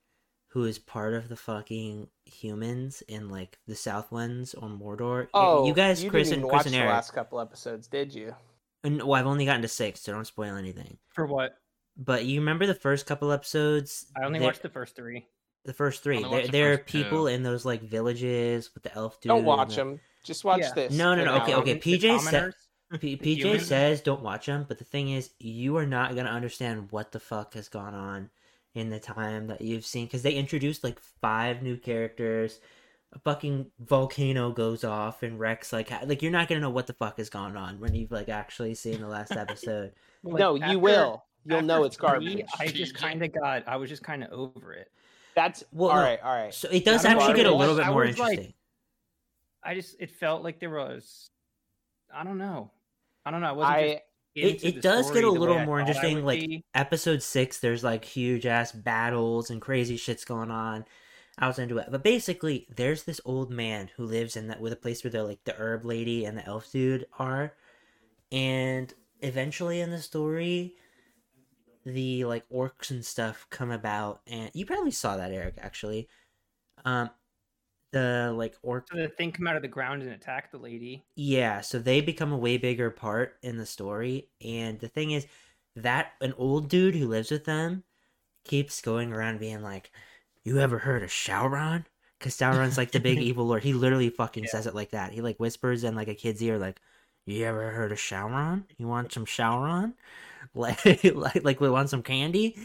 [0.49, 5.27] who is part of the fucking humans in like the Southlands or Mordor.
[5.33, 6.91] Oh, you guys, you Chris didn't and Chris watch and the Eric.
[6.91, 8.35] last couple episodes, did you?
[8.83, 10.97] and- well, I've only gotten to six, so don't spoil anything.
[11.09, 11.57] For what?
[11.97, 14.07] But you remember the first couple episodes?
[14.19, 15.27] I only watched the first three.
[15.65, 16.23] the first three.
[16.23, 17.03] There, the there are first two.
[17.03, 19.29] people in those like villages with the elf dude.
[19.29, 19.99] Don't and watch the- them.
[20.23, 20.71] Just watch Yeah.
[20.73, 20.93] this.
[20.93, 21.77] No, no, no, okay, okay.
[21.79, 22.55] PJ said- commoners?
[22.99, 23.67] P- PJ humans?
[23.67, 27.19] says don't watch them, but the thing is, you are not gonna understand what the
[27.19, 28.29] fuck has gone on
[28.73, 32.59] in the time that you've seen because they introduced like five new characters.
[33.13, 36.93] A fucking volcano goes off and wrecks like like you're not gonna know what the
[36.93, 39.91] fuck has gone on when you've like actually seen the last episode.
[40.23, 41.23] Like, no, you after- will.
[41.43, 42.45] You'll know it's three, garbage.
[42.59, 43.67] I just kind of got.
[43.67, 44.91] I was just kind of over it.
[45.33, 46.03] That's Well, all no.
[46.03, 46.19] right.
[46.21, 46.53] All right.
[46.53, 48.53] So it does don't actually get a little bit more was, like, interesting.
[49.63, 51.31] I just it felt like there was.
[52.13, 52.69] I don't know.
[53.25, 53.47] I don't know.
[53.47, 53.75] I wasn't.
[53.75, 54.01] I
[54.35, 56.25] just It, it does story get a little more interesting.
[56.25, 56.63] Like be.
[56.73, 60.85] episode six, there's like huge ass battles and crazy shit's going on.
[61.37, 64.73] I was into it, but basically, there's this old man who lives in that with
[64.73, 67.53] a place where the like the herb lady and the elf dude are,
[68.31, 70.75] and eventually in the story,
[71.85, 76.09] the like orcs and stuff come about, and you probably saw that Eric actually.
[76.85, 77.09] Um,
[77.91, 81.03] the like orc So the thing come out of the ground and attack the lady.
[81.15, 84.29] yeah, so they become a way bigger part in the story.
[84.43, 85.27] And the thing is
[85.75, 87.83] that an old dude who lives with them
[88.45, 89.91] keeps going around being like,
[90.43, 91.85] You ever heard of Sauron?
[92.19, 93.63] Because Sauron's like the big evil lord.
[93.63, 95.13] He literally fucking says it like that.
[95.13, 96.81] He like whispers in like a kid's ear, like,
[97.25, 98.65] You ever heard of Sauron?
[98.77, 99.93] You want some Sauron?
[100.55, 100.83] Like,
[101.15, 102.57] like, like we want some candy?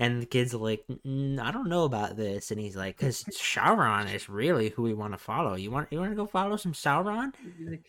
[0.00, 2.50] And the kid's like, "Mm, I don't know about this.
[2.50, 5.54] And he's like, because Sauron is really who we want to follow.
[5.54, 7.32] You want you want to go follow some Sauron?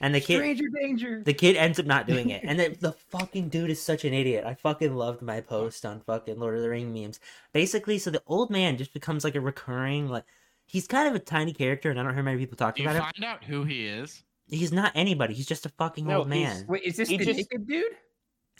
[0.01, 1.23] And the kid, Stranger danger.
[1.25, 2.43] the kid ends up not doing it.
[2.43, 4.43] And the, the fucking dude is such an idiot.
[4.45, 7.19] I fucking loved my post on fucking Lord of the Ring memes.
[7.53, 10.25] Basically, so the old man just becomes like a recurring like
[10.67, 12.89] he's kind of a tiny character, and I don't hear many people Do talking you
[12.91, 13.21] about him.
[13.21, 14.23] find out who he is?
[14.47, 15.33] He's not anybody.
[15.33, 16.65] He's just a fucking No, old man.
[16.67, 17.85] Wait, is this He the just- naked dude?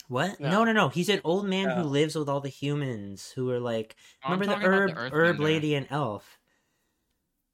[0.08, 0.40] What?
[0.40, 0.50] No.
[0.50, 0.64] No.
[0.64, 1.86] no, no, He's an old man who Oh.
[1.86, 5.40] lives with all the humans who are like Oh, I'm remember the herb the herb
[5.40, 6.38] lady and elf.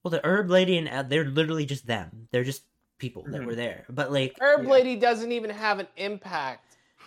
[0.03, 2.29] Well, the herb lady and elf, they're literally just them.
[2.33, 2.63] They're just
[2.99, 3.47] people that Mhm.
[3.47, 3.85] were there.
[3.89, 4.71] But like Herb Yeah.
[4.71, 6.65] Lady doesn't even have an impact.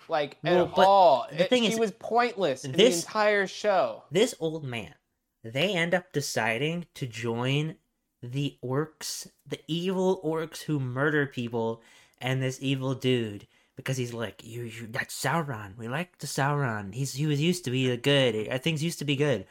[0.07, 1.25] like Well, at all.
[1.29, 4.03] the It- thing she is, was pointless in this- the entire show.
[4.11, 4.93] this old man,
[5.41, 7.77] they end up deciding to join
[8.21, 11.81] the orcs, the evil orcs who murder people,
[12.19, 15.77] and this evil dude because he's like, you, you, that's Sauron.
[15.77, 16.93] We like the Sauron.
[16.93, 18.49] He's he was used to be good.
[18.49, 19.45] uh, Things used to be good.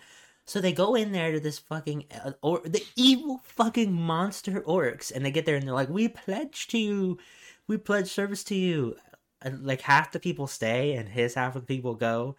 [0.46, 5.12] So they go in there to this fucking uh, or the evil fucking monster orcs,
[5.14, 7.18] and they get there and they're like, "We pledge to you,
[7.68, 8.96] we pledge service to you."
[9.42, 12.36] And like half the people stay, and his half of the people go.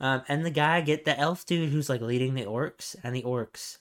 [0.00, 3.22] Um, and the guy get the elf dude who's like leading the orcs, and the
[3.22, 3.78] orcs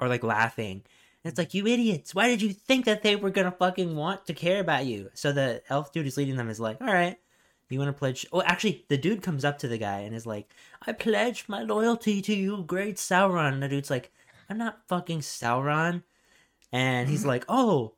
[0.00, 0.84] are like laughing.
[1.24, 2.14] And it's like, you idiots!
[2.14, 5.10] Why did you think that they were gonna fucking want to care about you?
[5.14, 7.16] So the elf dude is leading them is like, all right,
[7.70, 8.26] you want to pledge?
[8.32, 10.52] Oh, actually, the dude comes up to the guy and is like,
[10.86, 13.54] I pledge my loyalty to you, great Sauron.
[13.54, 14.10] And the dude's like,
[14.48, 16.02] I'm not fucking Sauron.
[16.72, 17.94] And he's like, oh,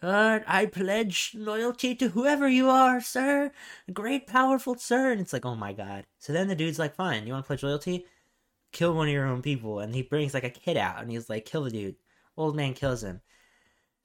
[0.00, 3.50] uh, I pledge loyalty to whoever you are, sir.
[3.92, 5.12] Great, powerful sir.
[5.12, 6.06] And it's like, oh my god.
[6.18, 8.06] So then the dude's like, fine, you want to pledge loyalty?
[8.72, 9.80] Kill one of your own people.
[9.80, 11.96] And he brings like a kid out and he's like, kill the dude.
[12.38, 13.20] Old man kills him.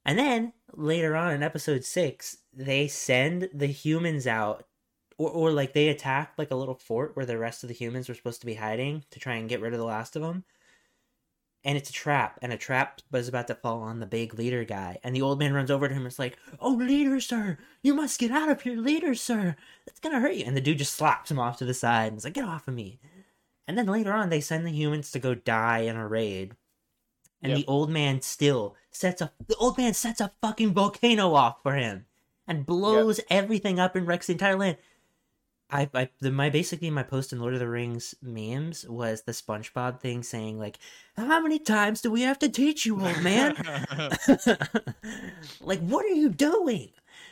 [0.06, 4.66] And then later on in episode six, they send the humans out,
[5.18, 8.10] or, or like they attack like a little fort where the rest of the humans
[8.10, 10.44] were supposed to be hiding to try and get rid of the last of them.
[11.64, 14.66] And it's a trap, and a trap was about to fall on the big leader
[14.66, 14.98] guy.
[15.02, 17.94] And the old man runs over to him and is like, Oh, leader, sir, you
[17.94, 19.56] must get out of here, leader, sir.
[19.86, 20.44] That's gonna hurt you.
[20.46, 22.68] And the dude just slaps him off to the side and is like, Get off
[22.68, 23.00] of me.
[23.66, 26.56] And then later on, they send the humans to go die in a raid.
[27.44, 27.58] And Yep.
[27.60, 31.76] the old man still sets a the old man sets a fucking volcano off for
[31.76, 32.06] him
[32.48, 34.78] and blows everything up and wrecks the entire land.
[35.70, 39.32] I, I the, my basically my post in Lord of the Rings memes was the
[39.34, 40.78] SpongeBob thing saying like,
[41.18, 43.56] "How many times do we have to teach you, old man?
[45.62, 46.90] like, what are you doing?"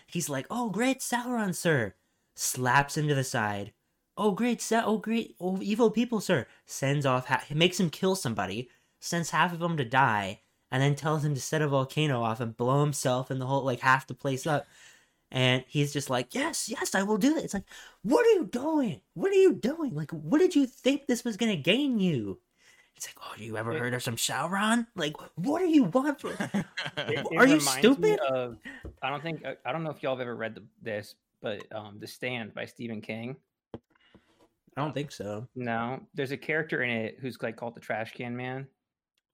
[0.07, 1.93] He's like, "Oh, great Sauron, sir."
[2.36, 3.74] Slaps him to the side.
[4.18, 5.36] Oh, great Sa- Oh, great!
[5.39, 6.47] Oh, evil people, sir.
[6.66, 7.28] Sends off.
[7.28, 8.70] Ha- makes him kill somebody.
[9.02, 10.41] Sends half of them to die,
[10.72, 13.64] and then tells him to set a volcano off and blow himself and the whole
[13.66, 14.66] like half the place up.
[15.32, 17.43] And he's just like, yes, yes, I will do that.
[17.43, 17.64] It's like,
[18.04, 19.02] what are you doing?
[19.16, 19.95] What are you doing?
[19.95, 22.39] Like, what did you think this was gonna gain you?
[22.95, 24.86] It's like, oh, you ever It- heard of some Sauron?
[24.95, 26.22] Like, what do you want?
[26.22, 26.66] For- It-
[26.97, 28.20] it Are you stupid?
[28.20, 28.58] Of,
[29.02, 31.64] I don't think I- I don't know if y'all have ever read the, this, but
[31.74, 33.36] um, The Stand by Stephen King.
[33.74, 35.47] I don't think so.
[35.56, 38.68] No, there's a character in it who's like called the Trash Can Man.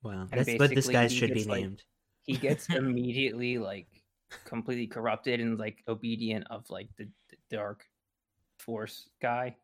[0.04, 1.84] Well, And that's what this guy should be gets, like, named.
[2.24, 3.88] He gets immediately like
[4.45, 7.86] completely corrupted and like obedient of like the, the dark
[8.60, 9.56] force guy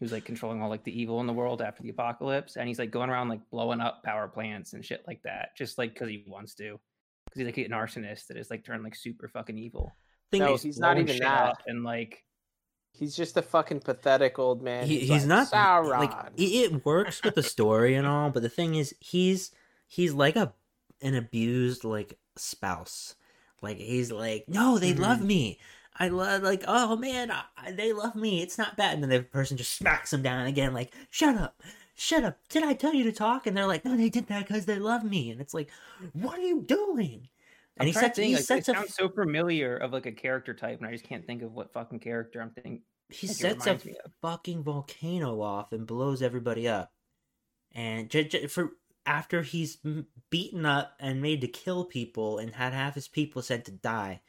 [0.00, 2.78] who's like controlling all like the evil in the world after the apocalypse and he's
[2.78, 6.08] like going around like blowing up power plants and shit like that just like because
[6.08, 6.80] he wants to
[7.26, 9.94] because he's like an arsonist that is like turned like super fucking evil
[10.30, 11.50] Thing No, is, he's not even that.
[11.50, 12.24] up and like
[12.96, 14.86] He's just a fucking pathetic old man.
[14.86, 15.98] he, he's like, not Sauron.
[15.98, 16.42] like it,
[16.72, 19.50] it works with the story and all but the thing is he's
[19.88, 20.52] he's like a
[21.02, 23.16] an abused like spouse.
[23.60, 25.26] Like he's like no they love Mm-hmm.
[25.26, 25.58] me.
[25.98, 28.42] I love like oh man I, they love me.
[28.42, 28.94] It's not bad.
[28.94, 31.60] And then the person just smacks him down again like shut up.
[31.96, 32.38] Shut up.
[32.48, 33.46] Did i tell you to talk?
[33.46, 35.30] And they're like no they did that because they love me.
[35.30, 35.68] And it's like
[36.12, 37.28] what are you doing
[37.76, 40.12] and I'm he sets think, he like, it a sounds so familiar of like a
[40.12, 43.66] character type and I just can't think of what fucking character I'm thinking he sets
[43.66, 44.12] a reminds me of.
[44.22, 46.92] fucking volcano off and blows everybody up.
[47.72, 48.72] And j- j- for
[49.06, 49.78] after he's
[50.30, 54.20] beaten up and made to kill people and had half his people sent to die,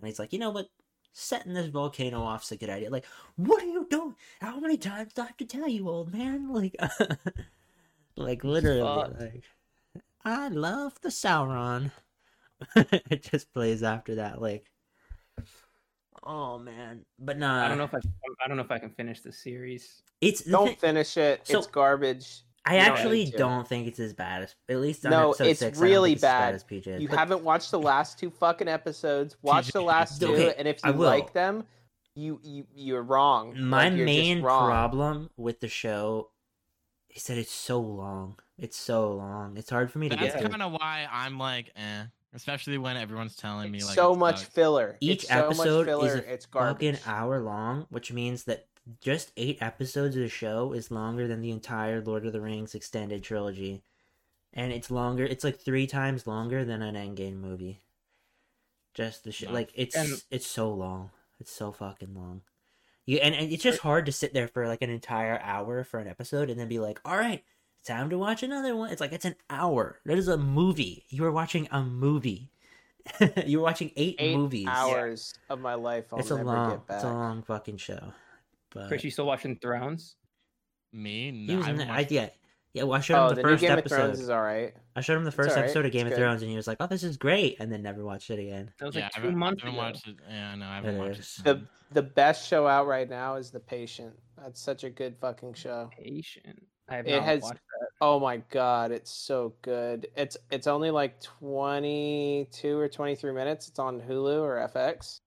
[0.00, 0.68] and he's like, you know what?
[1.12, 2.90] Setting this volcano off's a good idea.
[2.90, 4.14] Like, what are you doing?
[4.40, 6.48] How many times do I have to tell you, old man?
[6.52, 6.76] Like,
[8.16, 9.44] like literally, like,
[10.24, 11.90] I love the Sauron.
[12.76, 14.70] it just plays after that, like.
[16.24, 17.64] Oh man, but nah.
[17.64, 17.98] I don't know if I
[18.44, 21.46] I don't know if I can finish the series It's Don't thi- finish it.
[21.46, 22.42] So- it's garbage.
[22.68, 23.38] I actually need to.
[23.38, 25.78] don't think it's as bad as at least on No, episode it's six.
[25.78, 26.54] Really think it's as bad.
[26.56, 27.00] as PJ.
[27.00, 29.36] You But haven't watched the last two fucking episodes.
[29.42, 31.62] Watch the last two, Okay, and if you like them,
[32.16, 33.54] you you you're wrong.
[33.60, 34.66] my Like, you're main wrong.
[34.68, 36.30] problem with the show
[37.14, 38.40] is that it's so long.
[38.58, 39.56] It's so long.
[39.58, 40.48] It's hard for me to That's get through.
[40.50, 42.06] kind of why I'm like, eh.
[42.36, 44.52] Especially when everyone's telling me like so it much sucks.
[44.52, 44.96] filler.
[45.00, 46.08] Each it's so episode much filler.
[46.08, 48.66] is a it's fucking hour long, which means that
[49.00, 52.74] just eight episodes of the show is longer than the entire Lord of the Rings
[52.74, 53.82] extended trilogy.
[54.52, 55.24] And it's longer.
[55.24, 57.80] It's like three times longer than an Endgame movie.
[58.94, 59.48] Just the shit.
[59.48, 59.54] Nice.
[59.54, 61.10] Like it's And- it's so long.
[61.40, 62.42] It's so fucking long.
[63.04, 66.00] You and, and it's just hard to sit there for like an entire hour for
[66.00, 67.44] an episode and then be like, all right,
[67.86, 68.90] time to watch another one.
[68.90, 70.00] It's like it's an hour.
[70.04, 71.04] That is a movie.
[71.08, 72.50] You are watching a movie.
[73.46, 74.66] you were watching eight, Eight movies.
[74.68, 76.96] hours of my life I'll it's a long, get back.
[76.96, 78.12] it's a long fucking show.
[78.74, 80.16] But Chris, you still watching Thrones?
[80.92, 81.30] Me?
[81.30, 82.28] he No, was I in haven't the, I, yeah,
[82.72, 82.82] yeah.
[82.82, 83.96] Well, I showed Oh, him the the new first Game of episode.
[83.96, 84.74] Thrones is all right.
[84.96, 86.22] I showed him the first alright, episode of Game it's of good.
[86.24, 88.72] Thrones, and he was like, "Oh, this is great," and then never watched it again.
[88.80, 89.86] That was yeah, like I two haven't, months I haven't ago.
[89.86, 90.16] watched it.
[90.28, 91.36] Yeah, no, I haven't It watched is.
[91.38, 91.44] it.
[91.44, 94.14] The the best show out right now is The Patient.
[94.36, 95.90] That's such a good fucking show.
[95.96, 96.60] Patient.
[96.88, 97.88] I have It not has- watched that.
[98.00, 100.06] Oh my god, it's so good.
[100.16, 103.68] It's it's only like 22 or 23 minutes.
[103.68, 105.20] It's on Hulu or FX.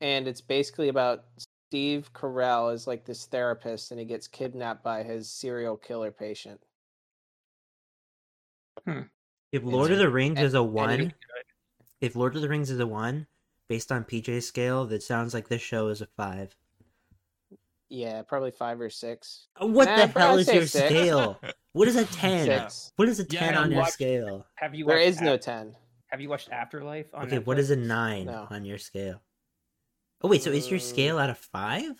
[0.00, 1.24] And it's basically about
[1.68, 6.60] Steve Carell is like this therapist and he gets kidnapped by his serial killer patient.
[8.86, 9.02] Hmm.
[9.52, 11.12] If Lord of the Rings and- is a one,
[12.00, 13.26] if Lord of the Rings is a one,
[13.68, 16.56] based on PJ's scale, that sounds like this show is a five.
[17.90, 19.46] Yeah, probably 5 or 6.
[19.60, 20.86] Uh, What Nah, the hell is your six.
[20.86, 21.40] scale?
[21.72, 22.46] What is a ten?
[22.46, 22.92] 6.
[22.96, 24.44] What is a ten I on your watched- scale?
[24.56, 25.76] Have you There watched is no 10.
[26.08, 28.48] Have you watched Afterlife on Okay, what is a nine No.
[28.50, 29.22] on your scale?
[30.20, 31.92] Oh wait, so is your scale out of five?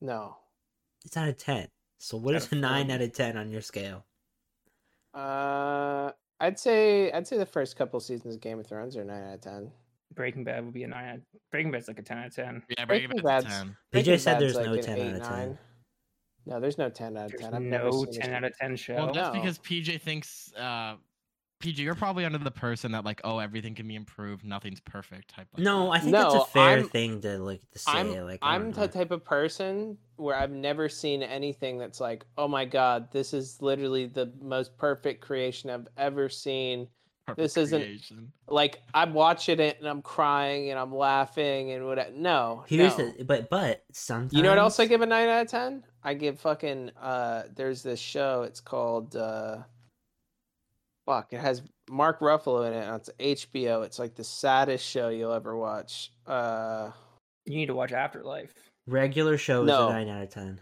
[0.00, 0.36] No.
[1.04, 1.68] It's out of ten.
[2.00, 2.92] So what Out is a nine 40.
[2.94, 4.04] out of ten on your scale?
[5.14, 6.10] Uh
[6.40, 9.34] I'd say I'd say the first couple seasons of Game of Thrones are 9 out
[9.34, 9.70] of 10.
[10.14, 11.08] Breaking Bad would be a nine.
[11.08, 12.62] out- Breaking Bad's like a ten out of ten.
[12.76, 13.76] Yeah, Breaking Breaking Bad's Bad's- 10.
[13.92, 15.30] PJ said Bad's there's like no an 10 out of 10.
[15.38, 15.58] nine.
[16.46, 17.54] No, there's no 10 out of There's 10.
[17.54, 18.94] I've never no seen ten a- out of ten show.
[18.94, 19.32] Well, that's No.
[19.32, 20.96] because PJ thinks uh
[21.62, 25.28] PJ, you're probably under the person that like, oh, everything can be improved, nothing's perfect
[25.28, 25.46] type.
[25.52, 25.90] Like No, that.
[25.90, 27.92] I think that's a fair I'm- thing to like to say.
[27.92, 28.86] I'm like I I'm the know.
[28.86, 33.60] type of person where I've never seen anything that's like, oh my god, this is
[33.60, 36.88] literally the most perfect creation I've ever seen.
[37.30, 38.32] Perfect this isn't- creation.
[38.48, 42.14] Like I'm watching it and I'm crying and I'm laughing and what?
[42.14, 43.10] No, Here's no.
[43.12, 45.84] the but but sometimes You know what else I give a nine out of ten?
[46.02, 49.58] I give fucking uh there's this show, it's called uh
[51.06, 53.10] fuck, it has Mark Ruffalo in it, and it's
[53.44, 53.84] HBO.
[53.84, 56.12] It's like the saddest show you'll ever watch.
[56.26, 56.90] Uh
[57.46, 58.52] You need to watch Afterlife.
[58.86, 59.88] regular show is No.
[59.88, 60.60] a nine out of ten.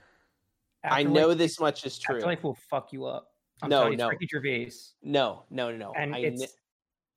[0.84, 2.16] I know this much is true.
[2.16, 3.32] Afterlife will fuck you up.
[3.62, 4.08] I'm No, you, no.
[4.08, 4.72] Ricky Gervais.
[5.02, 5.92] No, no, no, no.
[5.96, 6.54] And I it's-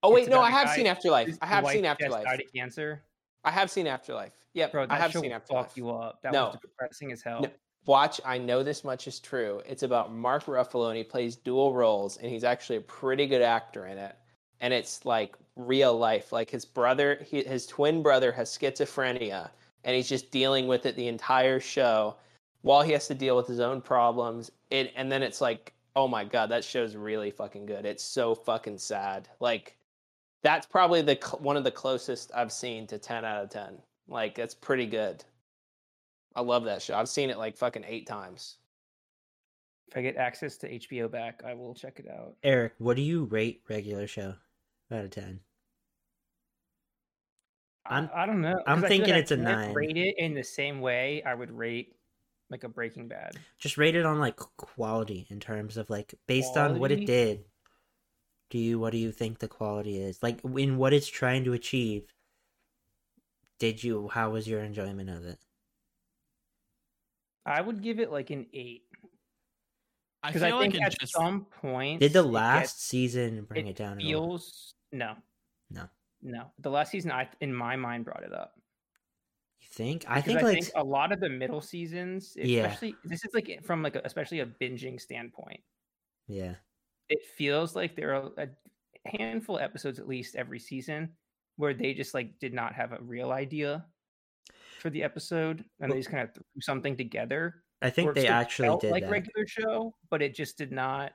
[0.04, 1.38] Oh wait, it's no, I have seen Afterlife.
[1.42, 2.24] I have seen Afterlife.
[2.24, 3.04] Died of cancer.
[3.44, 4.34] I have seen Afterlife.
[4.54, 5.68] Yep, Bro, I have seen Afterlife.
[5.68, 6.22] fuck you up.
[6.24, 6.48] That No.
[6.48, 7.42] was depressing as hell.
[7.42, 7.50] No.
[7.86, 9.62] Watch, I know this much is true.
[9.66, 13.42] It's about Mark Ruffalo and he plays dual roles and he's actually a pretty good
[13.42, 14.16] actor in it.
[14.60, 16.32] And it's like real life.
[16.32, 19.50] Like his brother, he, his twin brother has schizophrenia
[19.84, 22.18] and he's just dealing with it the entire show
[22.62, 24.52] while he has to deal with his own problems.
[24.70, 27.86] It and then it's like, oh my god, that show's really fucking good.
[27.86, 29.28] It's so fucking sad.
[29.39, 29.78] Like
[30.44, 33.78] that's probably the cl- one of the closest I've seen to 10 out of 10.
[34.08, 35.24] Like that's pretty good.
[36.36, 36.96] I love that show.
[36.96, 38.58] I've seen it like fucking eight times.
[39.89, 42.36] If I get access to HBO back, I will check it out.
[42.44, 44.36] Eric, what do you rate regular show
[44.89, 45.42] out of ten?
[47.86, 48.62] I'm- I, I don't know.
[48.66, 49.74] I'm thinking like it's a nine.
[49.74, 51.96] Rate it in the same way I would rate
[52.52, 53.32] like a Breaking Bad.
[53.58, 57.45] Just rate it on like quality in terms of like based on what it did.
[58.49, 60.22] Do you what do you think the quality is?
[60.22, 62.14] Like in what it's trying to achieve.
[63.60, 65.39] Did you how was your enjoyment of it?
[67.45, 68.84] I would give it like an eight
[70.24, 73.43] I because feel I, think it at just some point Did the last gets- season
[73.45, 73.93] bring it, it down?
[73.99, 74.10] at all?
[74.10, 75.16] feels no,
[75.72, 75.84] No.
[76.22, 76.43] no.
[76.60, 78.54] The last season, I in my mind brought it up.
[79.62, 80.05] You think?
[80.07, 82.64] I think I like think a lot of the middle seasons, Yeah.
[82.64, 85.62] especially this is like from like a, especially a binging standpoint.
[86.28, 86.55] yeah.
[87.09, 88.47] It feels like there are a
[89.05, 91.09] handful of episodes at least every season
[91.57, 93.86] where they just like did not have a real idea
[94.80, 97.64] for the episode and Well- they just kind of threw something together.
[97.82, 99.12] I think they actually did like that.
[99.12, 101.14] regular show, but it just did not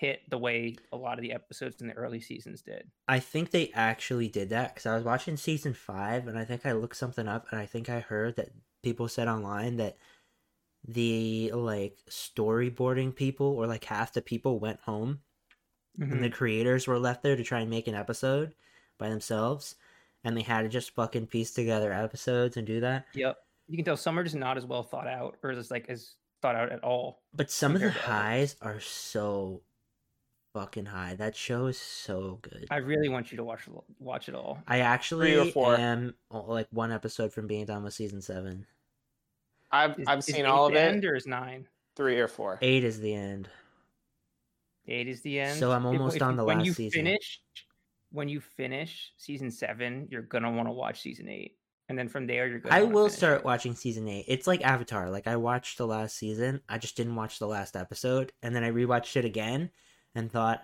[0.00, 2.90] hit the way a lot of the episodes in the early seasons did.
[3.06, 6.64] I think they actually did that because I was watching season five and I think
[6.64, 8.48] I looked something up and I think I heard that
[8.82, 9.98] people said online that
[10.88, 15.20] the like storyboarding people or like half the people went home
[15.98, 16.20] and Mhm.
[16.22, 18.54] the creators were left there to try and make an episode
[18.98, 19.76] by themselves
[20.24, 23.04] and they had to just fucking piece together episodes and do that.
[23.12, 23.36] Yep.
[23.68, 26.14] You can tell some are just not as well thought out or just like as
[26.40, 27.22] thought out at all.
[27.34, 28.00] But some of the others.
[28.00, 29.62] highs are so
[30.52, 31.14] fucking high.
[31.14, 32.66] That show is so good.
[32.70, 33.62] I really want you to watch
[33.98, 34.58] watch it all.
[34.66, 38.66] I actually am uh, like one episode from being done with season seven.
[39.72, 40.82] I've Is- I've is seen eight all of the it.
[40.94, 41.66] End or is nine?
[41.96, 42.58] Three or four.
[42.62, 43.48] Eight is the end.
[44.88, 45.58] Eight is the end.
[45.58, 47.04] So I'm almost if on you- the when last you season.
[47.04, 47.40] Finish,
[48.12, 51.56] when you finish season seven, you're gonna want to watch season eight,
[51.88, 52.74] and then from there you're gonna.
[52.74, 53.44] I will finish start it.
[53.44, 54.24] watching season eight.
[54.26, 55.10] It's like Avatar.
[55.10, 58.64] Like I watched the last season, I just didn't watch the last episode, and then
[58.64, 59.70] I rewatched it again,
[60.14, 60.62] and thought,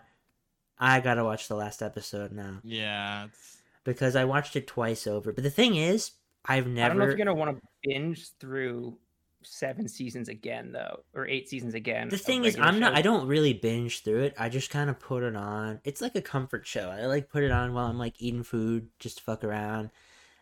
[0.78, 5.32] I gotta watch the last episode now Yeah, it's, because I watched it twice over.
[5.32, 6.12] But the thing is,
[6.44, 6.84] I've never.
[6.84, 8.98] I don't know if you're gonna want to binge through
[9.42, 12.08] seven seasons again though, or eight seasons again.
[12.08, 12.94] The thing is, I'm not.
[12.94, 14.34] I don't really binge through it.
[14.38, 15.80] I just kind of put it on.
[15.84, 16.90] It's like a comfort show.
[16.90, 19.90] I like put it on while I'm like eating food, just to fuck around,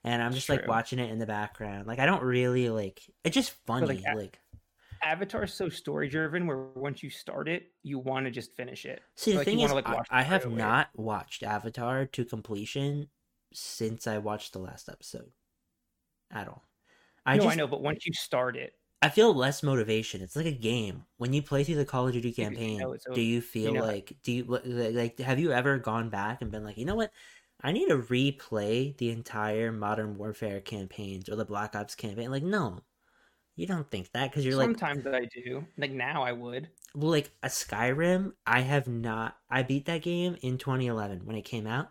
[0.03, 1.87] and I'm It's just like watching it in the background.
[1.87, 3.03] Like I don't really like.
[3.23, 3.87] It's just funny.
[3.87, 4.39] like, like
[5.05, 9.03] Avatar's so story driven where once you start it, you want to just finish it.
[9.17, 10.57] see, the like, you thing is, like, I, I have away.
[10.57, 13.09] not watched Avatar to completion
[13.53, 15.31] since I watched the last episode.
[16.31, 16.65] At all.
[17.27, 20.23] I no, just I know, but once you start it, I feel less motivation.
[20.23, 21.05] It's like a game.
[21.19, 23.85] When you play through the Call of Duty you campaign, know do you feel know-
[23.85, 26.95] like do you li- like have you ever gone back and been like, "You know
[26.95, 27.13] what?
[27.63, 32.43] I need to replay the entire Modern Warfare campaigns or the Black Ops campaign." Like,
[32.43, 32.81] no.
[33.57, 35.65] You don't think that cuz you're like sometimes I do.
[35.79, 36.69] Like now, I would.
[36.95, 41.43] well, like a Skyrim, I have not I beat that game in 2011 when it
[41.43, 41.91] came out.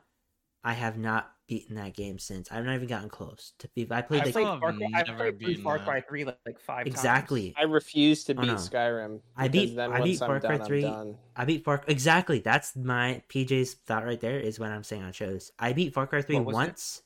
[0.63, 2.51] I have not beaten that game since.
[2.51, 4.87] I've not even gotten close to be I played I the still played Far Cry,
[4.95, 5.79] I've never played beaten Far.
[5.79, 6.95] Cry three like, like five times.
[6.95, 7.53] Exactly.
[7.57, 8.55] I refuse to Oh, beat no.
[8.55, 9.21] Skyrim.
[9.35, 10.85] I beat- then I once beat Far Cry done, 3.
[10.85, 11.17] I'm done.
[11.35, 12.39] I beat Far Cry exactly.
[12.39, 14.39] That's my PJ's thought right there.
[14.39, 15.51] Is when I'm saying on shows.
[15.59, 17.02] I beat Far Cry Three What was it?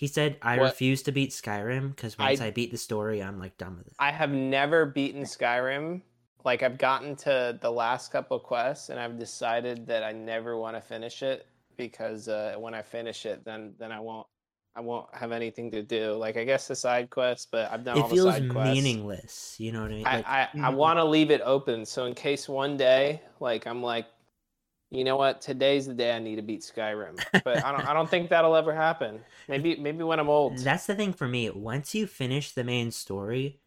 [0.00, 0.64] He said I What?
[0.64, 3.86] refuse to beat Skyrim because once I- I, beat the story, I'm like done with
[3.86, 3.92] it.
[3.98, 6.00] I have never beaten Skyrim.
[6.42, 10.74] Like I've gotten to the last couple quests, and I've decided that I never want
[10.74, 11.46] to finish it
[11.76, 14.26] because uh, when I finish it, then then I won't
[14.74, 16.14] I won't have anything to do.
[16.14, 18.74] Like I guess the side quests, but I've done all it the feels side quests.
[18.74, 19.56] meaningless.
[19.58, 20.06] You know what I mean?
[20.06, 20.76] I Like, I, I Mhm.
[20.76, 24.06] want to leave it open so in case one day, like I'm like,
[24.90, 27.22] you know what, today's the day I need to beat Skyrim.
[27.44, 29.20] But I don't I don't think that'll ever happen.
[29.48, 30.58] Maybe maybe when I'm old.
[30.58, 31.50] that's the thing for me.
[31.50, 33.60] Once you finish the main story,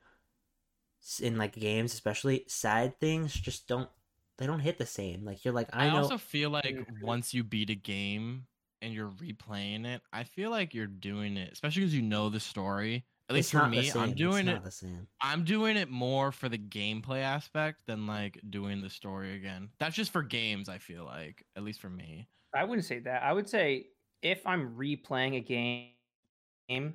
[1.21, 3.89] in like games especially, side things just don't.
[4.37, 5.25] They don't hit the same.
[5.25, 5.97] Like you're like I, I, know.
[5.97, 7.01] also feel like Mhm.
[7.01, 8.47] once you beat a game
[8.81, 12.39] and you're replaying it, I feel like you're doing it, especially because you know the
[12.39, 13.05] story.
[13.29, 13.91] At least it's for me.
[13.95, 14.53] I'm doing it.
[14.53, 15.07] not the same.
[15.21, 19.69] I'm doing it more for the gameplay aspect than like doing the story again.
[19.79, 20.67] That's just for games.
[20.67, 22.27] I feel like, at least for me.
[22.53, 23.23] I wouldn't say that.
[23.23, 23.87] I would say
[24.21, 26.93] if I'm replaying a game,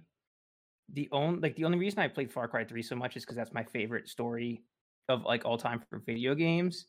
[0.92, 3.36] the only like the only reason I played Far Cry 3 so much is because
[3.36, 4.62] that's my favorite story
[5.08, 6.86] of like all time for video games.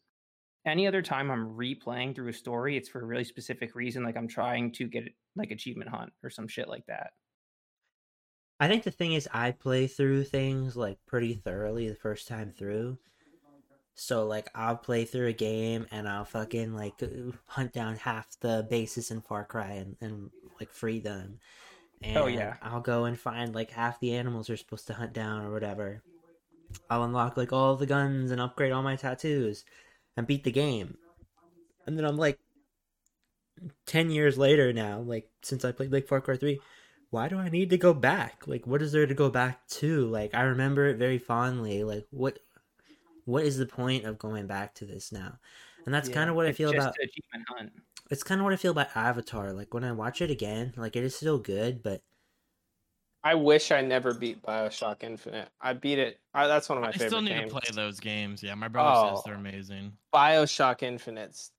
[0.65, 4.03] Any other time I'm replaying through a story, it's for a really specific reason.
[4.03, 7.11] Like I'm trying to get like achievement hunt or some shit like that.
[8.59, 12.51] I think the thing is, I play through things like pretty thoroughly the first time
[12.51, 12.97] through.
[13.95, 17.01] So like, I'll play through a game and I'll fucking like
[17.45, 20.29] hunt down half the bases in Far Cry and, and
[20.59, 21.39] like free them.
[22.01, 22.55] And Oh, yeah.
[22.61, 26.01] I'll go and find like half the animals you're supposed to hunt down or whatever.
[26.89, 29.65] I'll unlock like all the guns and upgrade all my tattoos
[30.15, 30.97] and beat the game.
[31.87, 32.39] And then I'm like,
[33.85, 36.59] ten years later now, like since I played like Far Cry Three
[37.09, 38.43] why do I need to go back?
[38.47, 40.05] Like, what is there to go back to?
[40.07, 41.83] Like, I remember it very fondly.
[41.83, 42.39] Like, what,
[43.25, 45.39] what is the point of going back to this now?
[45.85, 46.93] And that's kind of what I feel just about.
[46.95, 47.71] to achievement hunt.
[48.11, 49.53] It's kind of what I feel about Avatar.
[49.53, 52.01] Like when I watch it again, like it is still good, but
[53.23, 55.49] I wish I never beat Bioshock Infinite.
[55.61, 56.19] I beat it.
[56.33, 57.53] I, that's one of my I favorite still need games.
[57.53, 58.41] to play those games.
[58.43, 59.23] Yeah, my brother says Oh.
[59.25, 59.93] they're amazing.
[60.13, 61.51] Bioshock Infinite's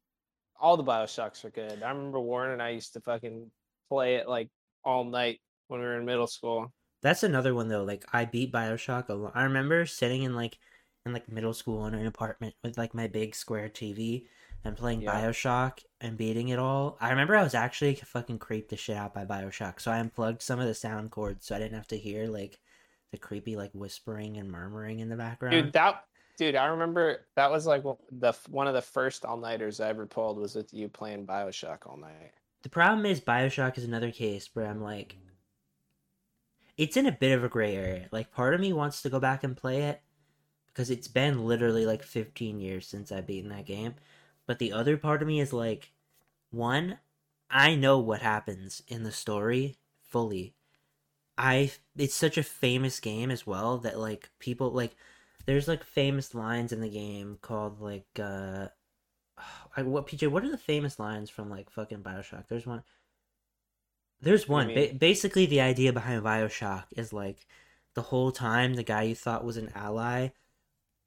[0.61, 1.83] all the Bioshocks are good.
[1.83, 3.51] I remember Warren and I used to fucking
[3.89, 4.49] play it like
[4.85, 6.73] all night when we were in middle school.
[7.03, 7.85] that's another one though.
[7.85, 9.33] Like I beat Bioshock a lot.
[9.35, 10.59] I remember sitting in like
[11.07, 14.27] in like middle school in an apartment with like my big square TV
[14.65, 15.15] and playing Yeah.
[15.15, 16.99] Bioshock and beating it all.
[17.01, 20.43] I remember I was actually fucking creeped the shit out by Bioshock, so I unplugged
[20.43, 22.59] some of the sound cords so I didn't have to hear like
[23.13, 25.53] the creepy like whispering and murmuring in the background.
[25.55, 26.05] Dude, that
[26.37, 27.83] dude, I remember that was like
[28.13, 31.87] the one of the first all nighters I ever pulled was with you playing Bioshock
[31.87, 32.33] all night.
[32.63, 35.17] The problem is Bioshock is another case where I'm like,
[36.77, 38.09] it's in a bit of a gray area.
[38.11, 40.03] Like, part of me wants to go back and play it
[40.67, 43.95] because it's been literally like 15 years since I've beaten that game.
[44.47, 45.93] But the other part of me is like,
[46.51, 46.99] one,
[47.51, 50.55] I know what happens in the story fully.
[51.37, 54.95] I it's such a famous game as well that like people like
[55.47, 58.69] there's like famous lines in the game called like uh
[59.77, 60.29] I, what PJ?
[60.29, 62.49] What are the famous lines from like fucking Bioshock?
[62.49, 62.83] There's one.
[64.21, 64.69] There's one.
[64.75, 67.47] Ba- basically, the idea behind Bioshock is like
[67.95, 70.29] the whole time the guy you thought was an ally,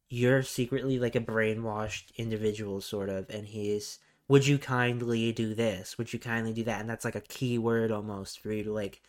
[0.10, 4.00] you're secretly like a brainwashed individual, sort of, and he's.
[4.30, 5.98] Would you kindly do this?
[5.98, 6.80] Would you kindly do that?
[6.80, 9.02] And that's like a key word almost for you to like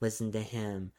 [0.00, 0.92] listen to him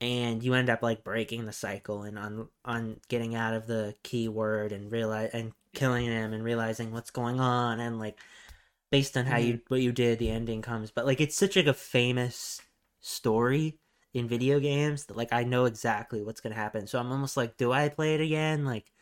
[0.00, 3.94] and you end up like breaking the cycle and on on getting out of the
[4.02, 8.18] keyword and realize and killing him and realizing what's going on and like
[8.90, 10.90] based on how you what you did the ending comes.
[10.90, 12.60] But like it's such like a famous
[13.00, 13.78] story
[14.14, 16.86] in video games that like i know exactly what's gonna happen.
[16.86, 18.64] So i'm almost like do i play it again?
[18.64, 18.92] Like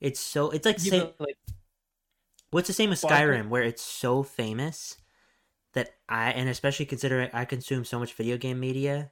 [0.00, 1.36] it's so it's like same, know, like
[2.50, 4.96] what's the same with Well, skyrim where it's so famous
[5.74, 9.10] that i and especially considering i consume so much video game media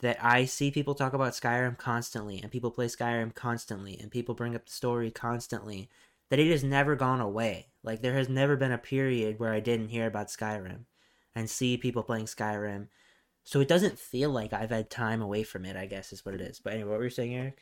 [0.00, 4.34] that i see people talk about skyrim constantly and people play skyrim constantly and people
[4.34, 5.88] bring up the story constantly
[6.30, 7.68] that it has never gone away.
[7.82, 10.84] Like there has never been a period where I didn't hear about Skyrim
[11.34, 12.88] and see people playing Skyrim.
[13.44, 16.34] So it doesn't feel like I've had time away from it, I guess is what
[16.34, 16.60] it is.
[16.60, 17.58] But anyway, what were you saying, Eric?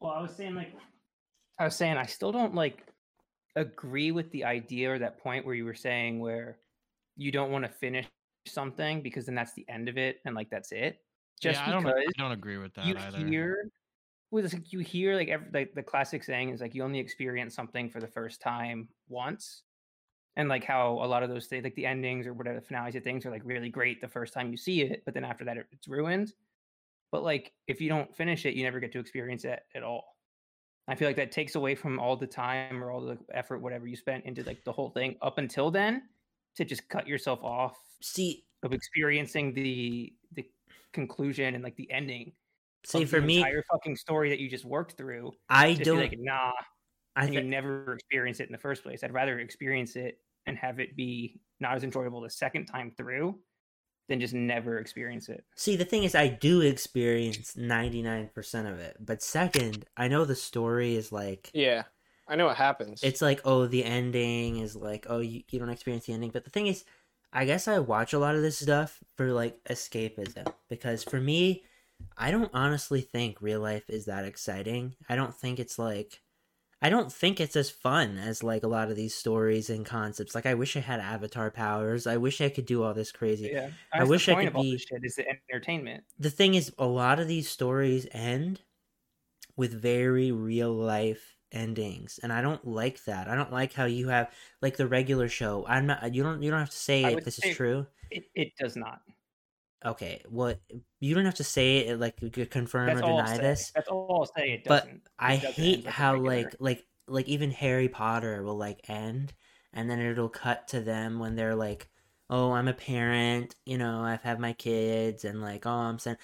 [0.00, 0.72] Well, I was saying like
[1.58, 2.86] I was saying I still don't like
[3.56, 6.58] agree with the idea or that point where you were saying where
[7.16, 8.06] you don't want to finish
[8.46, 10.98] something because then that's the end of it and like that's it.
[11.40, 13.28] Just yeah, I don't, I don't agree with that you either.
[13.28, 13.70] hear
[14.30, 17.54] well, like you hear like every, like the classic saying is like you only experience
[17.54, 19.62] something for the first time once.
[20.36, 22.94] And like how a lot of those things, like the endings or whatever the finales
[22.96, 25.44] of things are like really great the first time you see it, but then after
[25.46, 26.34] that it- it's ruined.
[27.10, 30.18] But like if you don't finish it, you never get to experience it at all.
[30.88, 33.86] I feel like that takes away from all the time or all the effort, whatever
[33.86, 36.08] you spent into like the whole thing up until then,
[36.56, 40.48] to just cut yourself off See, of experiencing the the
[40.92, 42.32] conclusion and like the ending.
[42.84, 45.32] see of for the me, entire fucking story that you just worked through.
[45.48, 45.98] I Just don't.
[45.98, 46.52] like, nah,
[47.14, 49.02] I and you never experience it in the first place.
[49.02, 53.38] I'd rather experience it and have it be not as enjoyable the second time through
[54.08, 55.44] than just never experience it.
[55.56, 58.96] see the thing is, I do experience ninety nine percent of it.
[59.00, 61.84] But second, I know the story is like Yeah,
[62.28, 63.02] I know what happens.
[63.02, 66.44] it's like oh the ending is like oh you, you don't experience the ending but
[66.44, 66.84] the thing is
[67.36, 71.62] i guess i watch a lot of this stuff for like escapism because for me
[72.16, 74.94] i don't honestly think real life is that exciting.
[75.08, 76.20] I don't think it's like
[76.82, 80.34] i don't think it's as fun as like a lot of these stories and concepts.
[80.34, 82.06] Like i wish i had avatar powers.
[82.06, 83.50] I wish i could do all this crazy.
[83.52, 86.04] Yeah, I wish I could be- this shit is the entertainment.
[86.18, 88.60] the thing is a lot of these stories end
[89.56, 94.08] with very real life endings and i don't like that i don't like how you
[94.08, 94.30] have
[94.62, 97.36] like the regular show i'm not you don't you don't have to say if this
[97.36, 99.00] say- is true It, it does not.
[99.84, 100.54] okay well
[101.00, 102.16] you don't have to say it like
[102.50, 104.52] confirm That's or deny this That's all I'll say.
[104.52, 105.02] It But doesn't.
[105.18, 109.32] i doesn't hate how like like like even harry potter will like end
[109.72, 111.88] and then it'll cut to them when they're like
[112.28, 116.16] oh i'm a parent you know i've had my kids and like oh i'm saying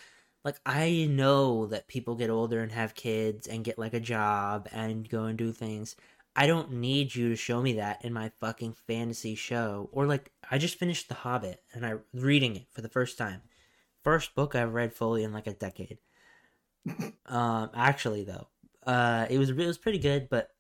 [0.45, 4.69] like i know that people get older and have kids and get like a job
[4.73, 5.97] and go and do things.
[6.35, 9.91] I don't need you to show me that in my fucking fantasy show.
[9.93, 13.43] Or like i just finished the hobbit and i reading it for the first time.
[14.03, 15.99] First book i've read fully in like a decade.
[17.27, 18.49] Um actually though
[18.87, 20.51] uh it was it was pretty good but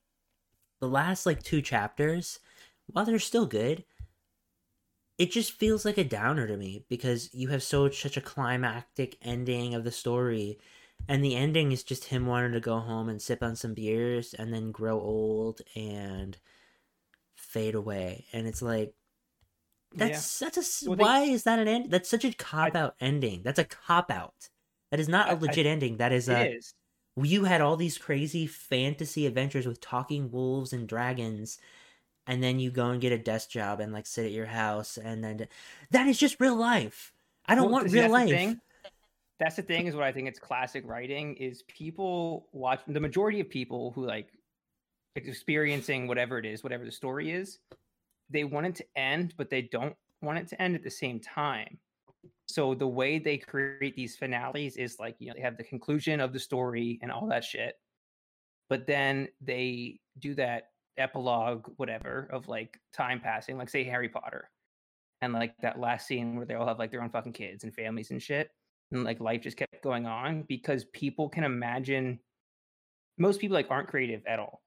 [0.80, 2.38] the last like two chapters
[2.86, 3.84] while they're still good
[5.18, 9.16] it just feels like a downer to me because you have so such a climactic
[9.22, 10.58] ending of the story
[11.08, 14.34] and the ending is just him wanting to go home and sip on some beers
[14.34, 16.38] and then grow old and
[17.36, 18.26] fade away.
[18.32, 18.94] And it's like
[19.94, 22.94] that's that's a Well, they- why is that an end that's such a cop out
[23.00, 23.42] ending.
[23.42, 24.48] That's a cop out
[24.90, 25.96] that is not I- a I- legit ending.
[25.98, 26.74] That is a is.
[27.16, 31.58] you had all these crazy fantasy adventures with talking wolves and dragons
[32.26, 34.96] and then you go and get a desk job and like sit at your house
[34.96, 35.48] and then
[35.90, 37.12] that is just real life
[37.46, 38.60] i don't Well, want real the life thing.
[39.42, 43.40] That's the thing is what I think it's classic writing is people watch the majority
[43.40, 44.28] of people who like
[45.16, 47.58] experiencing whatever it is, whatever the story is,
[48.30, 51.18] they want it to end, but they don't want it to end at the same
[51.18, 51.76] time.
[52.46, 56.20] So the way they create these finales is like, you know, they have the conclusion
[56.20, 57.74] of the story and all that shit.
[58.68, 64.50] But then they do that epilogue, whatever, of like time passing, like say Harry Potter.
[65.20, 67.74] And like that last scene where they all have like their own fucking kids and
[67.74, 68.50] families and shit.
[68.90, 72.18] And like life just kept going on because people can imagine
[73.18, 74.62] most people like aren't creative at all.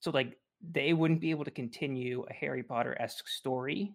[0.00, 0.38] So like
[0.72, 3.94] they wouldn't be able to continue a Harry Potter esque story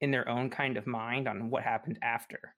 [0.00, 2.54] in their own kind of mind on what happened after.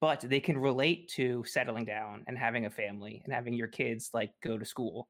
[0.00, 4.10] But they can relate to settling down and having a family and having your kids
[4.14, 5.08] like go to school.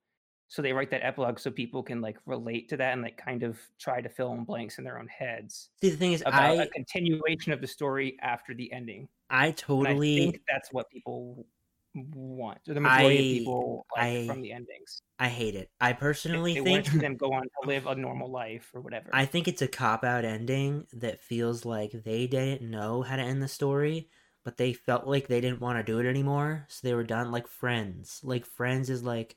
[0.51, 3.45] So they write that epilogue so people can like relate to that and like kind
[3.45, 6.59] of try to fill in blanks in their own heads see the thing is about
[6.59, 9.09] i a continuation of the story after the ending.
[9.31, 11.47] i And I totally think that's what people
[11.95, 12.59] want.
[12.69, 15.03] or The majority I- of people like I- from the endings.
[15.21, 17.87] i hate it i personally they think want to see them go on to live
[17.87, 19.09] a normal life or whatever.
[19.13, 23.23] I think it's a cop out ending that feels like they didn't know how to
[23.23, 24.09] end the story,
[24.45, 27.31] but they felt like they didn't want to do it anymore, so they were done
[27.31, 28.21] like Friends.
[28.25, 29.37] Like Friends is like,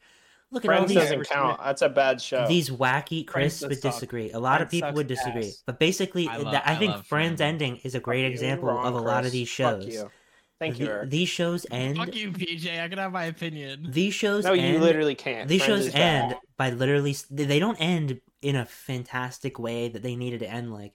[0.53, 1.59] look at all Friends these doesn't count.
[1.63, 2.47] That's a bad show.
[2.47, 3.93] these wacky Chris does would suck.
[3.93, 4.31] disagree.
[4.31, 5.47] A lot of people would disagree.
[5.47, 5.63] ass.
[5.65, 7.41] But basically, I love- I I think love Friends Friends.
[7.41, 9.31] ending is a great Fuck example wrong, of a lot of Chris.
[9.34, 9.88] these Fuck shows.
[9.93, 10.11] you.
[10.59, 11.09] Thank you, Eric.
[11.09, 11.97] these shows end.
[11.97, 12.80] Fuck you, PJ.
[12.81, 13.88] I can have my opinion.
[13.89, 14.73] These shows No, end.
[14.75, 15.49] you literally can't.
[15.49, 16.23] these Friends shows is bad.
[16.31, 20.49] end by literally they they don't end in a fantastic way that they needed to
[20.49, 20.93] end like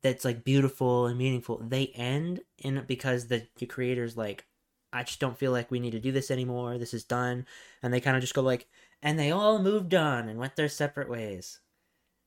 [0.00, 4.46] that's like beautiful and meaningful they end in because the, the creators like
[4.92, 6.78] i just don't feel like we need to do this anymore.
[6.78, 7.46] This is done.
[7.82, 8.66] And they kind of just go like
[9.02, 11.60] and they all moved on and went their separate ways.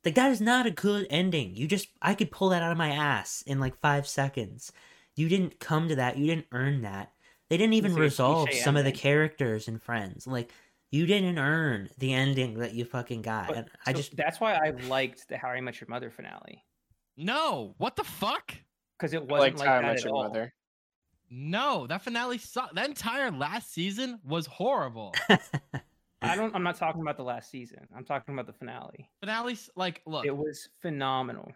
[0.04, 1.56] Like that is not a good ending.
[1.56, 4.72] You just i could pull that out of my ass in like five seconds.
[5.16, 6.18] You didn't come to that.
[6.18, 7.12] You didn't earn that.
[7.50, 10.28] They didn't even It's like a resolve cliche some of the characters and friends.
[10.28, 10.52] Like
[10.92, 13.48] you didn't earn the ending that you fucking got.
[13.48, 16.10] But- and i So just that's why I liked the How I Met Your Mother
[16.10, 16.64] finale.
[17.18, 18.54] No, what the fuck?
[18.98, 20.24] because it wasn't liked like How I Met at Your all.
[20.24, 20.54] Mother.
[21.30, 22.76] No, that finale sucked.
[22.76, 25.14] That entire last season was horrible.
[26.22, 26.56] I don't.
[26.56, 27.88] I'm not talking about the last season.
[27.95, 29.10] I'm talking about the finale.
[29.19, 31.52] Finales, like, look, It was phenomenal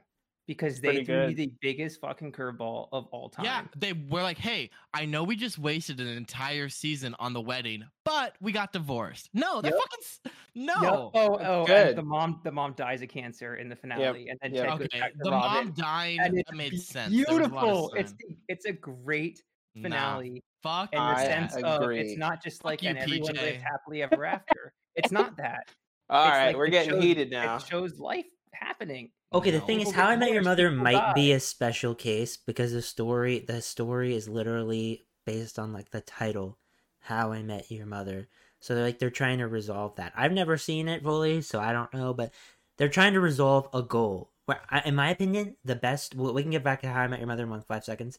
[0.50, 3.46] because they threw me the biggest fucking curveball of all time.
[3.46, 7.42] yeah, they were like, hey, I know we just wasted an entire season on the
[7.42, 9.30] wedding, but we got divorced.
[9.36, 9.80] No, that Yep.
[9.80, 10.82] fucking no.
[10.82, 10.92] Yep.
[10.92, 11.88] Oh, oh, oh Good.
[11.90, 14.82] and the mom, the mom dies of cancer in the finale, and then Yep.
[14.82, 17.14] Okay, the Robin, mom dying and it's that made sense.
[17.14, 17.94] There was a lot of Beautiful.
[17.96, 18.14] It's
[18.48, 19.44] it's a great
[19.82, 20.90] Nah, finale fuck.
[20.94, 23.42] in the I sense of it's not just like you, and everyone PJ.
[23.42, 24.74] lived happily ever after.
[24.96, 25.70] it's not that.
[26.10, 27.58] All It's right, like we're getting shows- heated now.
[27.58, 29.12] It shows life happening.
[29.32, 29.66] okay the No.
[29.66, 32.82] thing is how i met your mother people might be a special case because the
[32.82, 36.58] story the story is literally based on like the title
[37.02, 38.28] how i met your mother
[38.60, 41.72] so they're like they're trying to resolve that i've never seen it fully so i
[41.72, 42.34] don't know but
[42.78, 46.52] they're trying to resolve a goal where in my opinion the best well, we can
[46.52, 48.18] get back to how i met your mother in one five seconds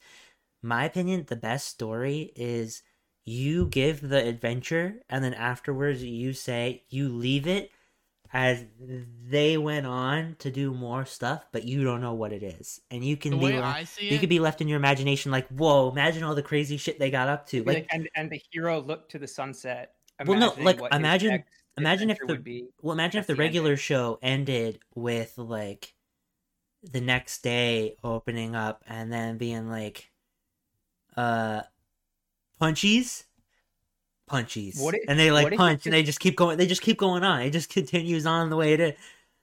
[0.62, 2.82] my opinion the best story is
[3.24, 7.70] you give the adventure and then afterwards you say you leave it
[8.32, 12.80] as they went on to do more stuff but you don't know what it is
[12.90, 14.68] and you can The be way le- I see you it, could be left in
[14.68, 17.86] your imagination like whoa imagine all the crazy shit they got up to Like, like
[17.92, 19.94] and and the hero looked to the sunset.
[20.26, 21.44] Well, no, like, imagine-
[21.78, 22.68] imagine if the- would be.
[22.82, 23.62] well imagine if that's the the ending.
[23.62, 25.94] regular show ended with like
[26.82, 30.09] the next day opening up and then being like
[31.16, 31.62] uh
[32.60, 33.24] punchies
[34.30, 36.82] punchies What if- and they like it punch and they just keep going they just
[36.82, 38.94] keep going on it just continues on the way it is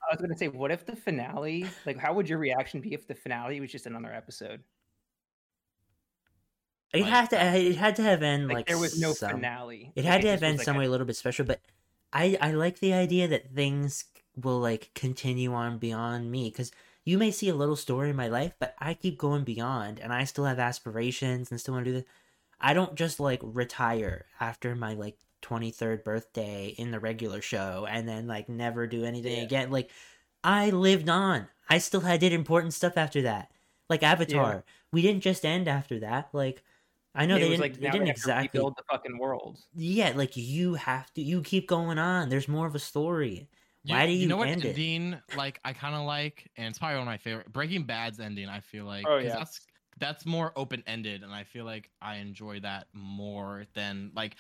[0.10, 1.66] I was gonna say, what if the finale?
[1.86, 4.64] Like, how would your reaction be if the finale was just another episode?
[6.94, 9.32] it Like- had to it had to have end Like, like, there was no some-
[9.32, 9.92] finale.
[9.96, 11.60] It had to have been was like some a- way a little bit special, but
[12.14, 14.06] I I like the idea that things
[14.38, 16.72] will like continue on beyond me because
[17.08, 20.12] you may see a little story in my life, but I keep going beyond, and
[20.14, 22.06] I still have aspirations and still want to do this.
[22.60, 27.86] I don't just like retire after my like twenty third birthday in the regular show
[27.90, 29.44] and then like never do anything Yeah.
[29.44, 29.72] again.
[29.72, 29.90] Like
[30.44, 31.48] I lived on.
[31.70, 33.52] I still had did important stuff after that.
[33.90, 36.30] Like Avatar, we didn't just end after that.
[36.34, 36.64] Like
[37.16, 37.62] I know it they was didn't.
[37.62, 39.60] like they didn't they have to exactly rebuild the fucking world.
[39.74, 41.22] yeah, like you have to.
[41.22, 42.30] You keep going on.
[42.30, 43.50] There's more of a story.
[43.88, 45.20] You- Why do you, know what end it?
[45.38, 47.52] like I kind of like, and it's probably one of my favorite.
[47.54, 49.36] Breaking Bad's ending, I feel like, Oh, 'cause yeah.
[49.38, 49.62] that's
[50.00, 54.36] that's more open ended, and I feel like I enjoy that more than like.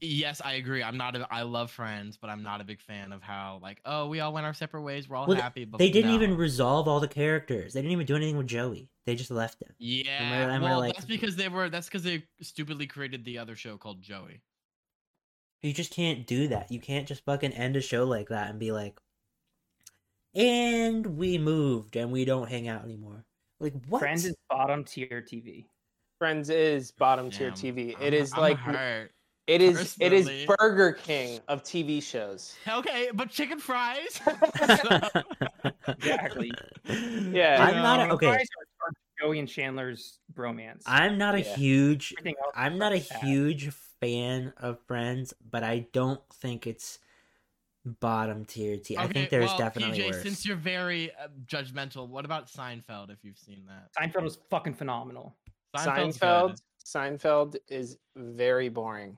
[0.00, 0.80] Yes, I agree.
[0.82, 1.16] I'm not.
[1.16, 4.20] A, I love Friends, but I'm not a big fan of how like oh we
[4.20, 5.08] all went our separate ways.
[5.08, 6.14] We're all Well, happy, but They didn't no.
[6.16, 7.72] even resolve all the characters.
[7.74, 8.88] They didn't even do anything with Joey.
[9.06, 9.74] They just left him.
[9.78, 11.68] Yeah, and we're well, like- that's because they were.
[11.68, 14.40] That's because they stupidly created the other show called Joey.
[15.62, 16.70] You just can't do that.
[16.70, 18.98] You can't just fucking end a show like that and be like,
[20.34, 23.24] and we moved and we don't hang out anymore.
[23.60, 23.98] Like what?
[24.00, 25.66] Friends is bottom tier TV.
[26.18, 27.94] Friends is bottom tier TV.
[27.96, 29.10] I'm- It is I'm like hurt.
[29.48, 30.46] it is it is.
[30.58, 32.54] Burger King of TV shows.
[32.68, 34.20] Okay, but chicken fries.
[35.88, 36.52] Exactly.
[36.88, 37.62] Yeah.
[37.68, 38.14] I'm not a, No.
[38.14, 38.26] okay.
[38.28, 40.82] Fries are- are Joey and Chandler's bromance.
[40.86, 41.56] I'm not a Yeah.
[41.56, 42.14] huge.
[42.54, 43.22] I'm not a bad.
[43.22, 43.70] huge
[44.00, 46.98] fan of Friends, but I don't think it's
[47.84, 48.96] bottom tier T.
[48.96, 50.22] I Okay, think there's well, definitely PJ, worse.
[50.22, 53.10] since you're very uh, judgmental, what about Seinfeld?
[53.10, 55.34] If you've seen that, Seinfeld was fucking phenomenal.
[55.76, 56.60] Seinfeld's Seinfeld good.
[56.84, 59.16] Seinfeld is very boring.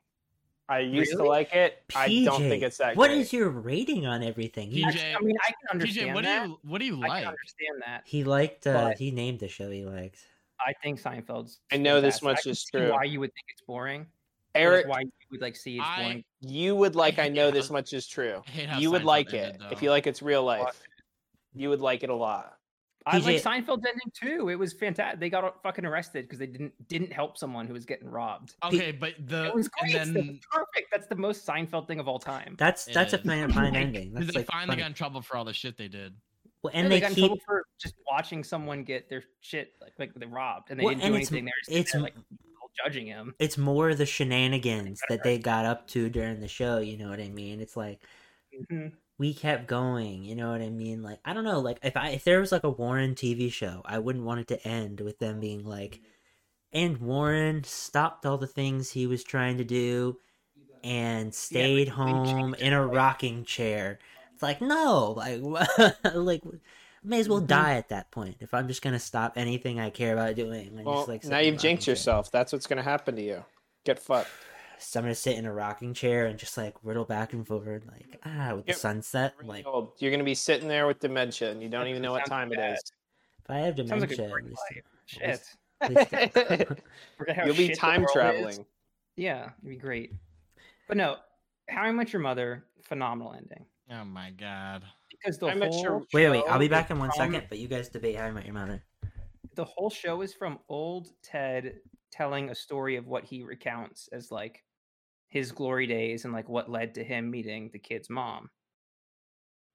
[0.69, 1.82] I used to like it.
[1.97, 3.19] I don't think it's that What great.
[3.23, 4.70] is your rating on everything?
[4.70, 6.47] He, PJ, I mean, I can understand PJ, what do that.
[6.48, 7.23] you what do you I like?
[7.24, 8.02] can understand that.
[8.05, 8.66] he liked.
[8.69, 10.19] Uh, he named the show he liked.
[10.65, 11.59] I think Seinfeld's.
[11.73, 12.23] I know this best.
[12.23, 12.93] much I can is see true.
[12.93, 14.07] Why you would think it's boring?
[14.55, 16.24] Or, like, Eric, why you would like see it's I- boring?
[16.40, 18.43] you would like I hate know this much is true.
[18.47, 19.68] I hate how You would Seinfeld like ended, it though.
[19.70, 20.60] if you like it's real life.
[20.60, 20.77] Watch
[21.55, 22.55] You would like it a lot.
[23.06, 24.51] I like PJ Seinfeld's ending too.
[24.51, 25.20] It was fantastic.
[25.20, 28.55] They got fucking arrested because they didn't didn't help someone who was getting robbed.
[28.62, 29.94] Okay, but the It was great.
[29.94, 30.89] and then was perfect.
[30.93, 32.56] That's the most Seinfeld thing of all time.
[32.59, 33.24] That's that's a is.
[33.27, 34.12] fine, fine ending.
[34.12, 34.82] That's they like finally funny.
[34.82, 36.12] got in trouble for all the shit they did.
[36.62, 39.72] Well, Yeah, and they, they got in trouble for just watching someone get their shit
[39.81, 41.44] like, like they robbed, and they Well, didn't and do anything.
[41.47, 42.36] They're just it's like people
[42.85, 43.35] judging him.
[43.39, 46.78] it's more the shenanigans that they got up to during the show.
[46.78, 47.61] You know what I mean?
[47.61, 48.02] It's like
[48.52, 49.01] Mhm.
[49.19, 50.24] we kept going.
[50.24, 51.02] You know what I mean?
[51.02, 51.61] Like I don't know.
[51.61, 54.48] Like if I if there was like a Warren TV show, I wouldn't want it
[54.48, 56.01] to end with them being like,
[56.73, 60.19] and Warren stopped all the things he was trying to do
[60.85, 64.01] and stayed they home in a rocking chair.
[64.35, 65.40] It's like no, like
[66.15, 66.43] like
[67.02, 67.47] may as well Mhm.
[67.47, 70.68] die at that point if I'm just gonna stop anything I care about doing.
[70.77, 71.93] and Well, just, like, now you've jinxed rocking chair.
[71.93, 72.31] yourself.
[72.31, 73.44] That's what's gonna happen to you.
[73.85, 74.28] Get fucked.
[74.78, 77.85] So I'm gonna sit in a rocking chair and just like riddle back and forward,
[77.86, 79.35] like ah, with the sunset.
[79.39, 79.93] Really Like old.
[79.98, 82.56] You're gonna be sitting there with dementia, and you don't even know what time it
[82.56, 82.74] bad.
[82.74, 82.93] is.
[83.39, 84.85] if I have Sounds like a dementia, great at least- life.
[85.97, 86.70] least- Shit.
[86.70, 86.81] least-
[87.47, 88.12] You'll be shit time world is.
[88.12, 88.66] traveling.
[89.16, 90.12] Yeah, it'd be great.
[90.89, 91.16] But no,
[91.68, 93.66] How I Met Your Mother, phenomenal ending.
[93.90, 94.82] Oh my god.
[95.22, 97.48] Because the I Met whole Your- wait, wait, I'll be back in one from- second.
[97.48, 98.82] But you guys debate How I Met Your Mother.
[99.55, 101.80] The whole show is from old Ted
[102.10, 104.64] telling a story of what he recounts as like
[105.28, 108.48] his glory days and like what led to him meeting the kid's mom.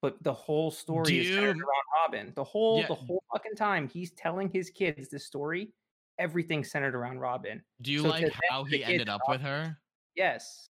[0.01, 2.33] But the whole story Do is centered you- around Robin.
[2.35, 2.87] The whole Yeah.
[2.87, 5.73] the whole fucking time he's telling his kids this story,
[6.17, 7.63] everything's centered around Robin.
[7.81, 9.77] Do you So like how he ended up are- with her?
[10.15, 10.69] Yes.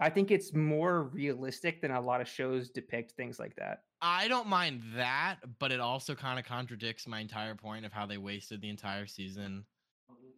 [0.00, 3.82] I think it's more realistic than a lot of shows depict things like that.
[4.00, 8.06] I don't mind that, but it also kind of contradicts my entire point of how
[8.06, 9.64] they wasted the entire season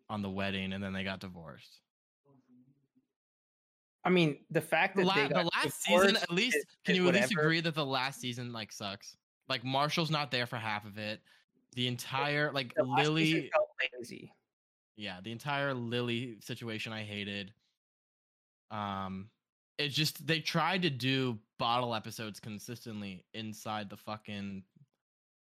[0.08, 1.80] on the wedding and then they got divorced.
[4.02, 6.56] I mean, the fact that la- the last season, at least,
[6.86, 9.14] can you at least agree that the last season like sucks?
[9.46, 11.20] Like Marshall's not there for half of it.
[11.74, 13.50] The entire like The Lily,
[13.98, 14.32] lazy.
[14.96, 17.52] yeah, the entire Lily situation I hated.
[18.70, 19.28] Um,
[19.80, 24.62] it just they tried to do bottle episodes consistently inside the fucking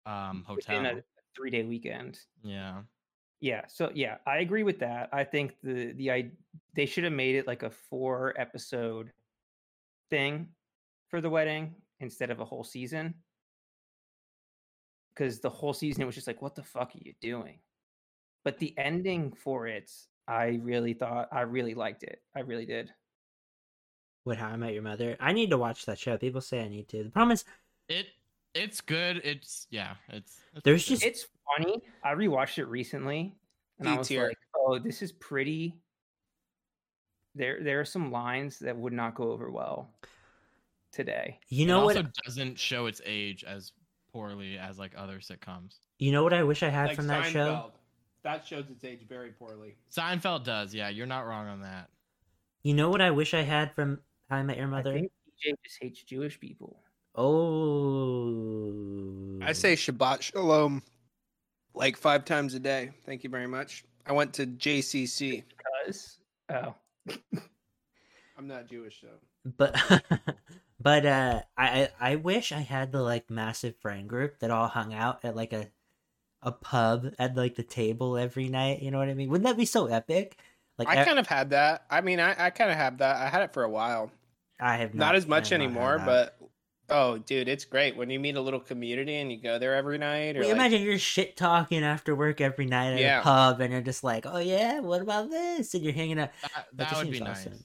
[0.04, 0.82] um hotel.
[0.82, 1.02] within a
[1.36, 2.18] three day weekend.
[2.42, 2.82] yeah.
[3.40, 5.10] Yeah, so yeah, I agree with that.
[5.12, 6.30] I think the the I
[6.74, 9.12] they should have made it like a four episode
[10.08, 10.48] thing
[11.10, 13.14] for the wedding instead of a whole season.
[15.14, 17.58] Because the whole season it was just like, what the fuck are you doing?
[18.42, 19.90] But the ending for it,
[20.26, 22.22] I really thought I really liked it.
[22.34, 22.90] I really did.
[24.26, 26.18] With How I Met Your Mother, I need to watch that show.
[26.18, 27.04] People say I need to.
[27.04, 27.44] The problem is,
[27.88, 28.08] It
[28.54, 29.20] it's good.
[29.24, 29.94] It's yeah.
[30.08, 30.94] It's, it's There's good.
[30.94, 31.26] just- It's
[31.56, 31.80] funny.
[32.02, 33.36] I rewatched it recently,
[33.78, 34.26] and I D was tier.
[34.28, 35.76] like, "Oh, this is pretty."
[37.36, 39.90] There, there are some lines that would not go over well
[40.90, 41.38] today.
[41.48, 41.96] you know it what?
[41.98, 43.72] also doesn't show its age as
[44.10, 45.74] poorly as like other sitcoms.
[45.98, 47.70] You know what I wish I had like from that show.
[48.22, 49.76] That shows its age very poorly.
[49.94, 50.88] Seinfeld does, yeah.
[50.88, 51.90] You're not wrong on that.
[52.62, 54.92] You know what I wish I had from How I Met Your I Mother.
[54.94, 55.12] think
[55.46, 56.80] PJ just hates Jewish people.
[57.14, 58.72] Oh,
[59.42, 60.82] I say Shabbat Shalom
[61.74, 62.90] like five times a day.
[63.04, 63.84] Thank you very much.
[64.06, 65.44] I went to JCC.
[65.56, 66.18] Because
[66.50, 66.74] oh,
[68.36, 69.08] I'm not Jewish, so.
[69.56, 69.74] but
[70.80, 74.68] but uh I I I wish I had the like massive friend group that all
[74.68, 75.68] hung out at like a
[76.42, 78.82] a pub at like the table every night.
[78.82, 79.28] You know what I mean?
[79.30, 80.36] Wouldn't that be so epic?
[80.78, 81.84] Like I kind of had that.
[81.90, 83.16] I mean, I, I kind of have that.
[83.16, 84.10] I had it for a while.
[84.60, 86.38] I have Not, as much I have not had anymore, but
[86.88, 89.98] oh, dude, it's great when you meet a little community and you go there every
[89.98, 90.36] night.
[90.36, 93.20] Or Wait, like, imagine you're shit talking after work every night at Yeah.
[93.20, 96.30] a pub, and you're just like, "Oh yeah, what about this?" And you're hanging out.
[96.42, 97.46] That, That that would be seems nice.
[97.46, 97.64] awesome.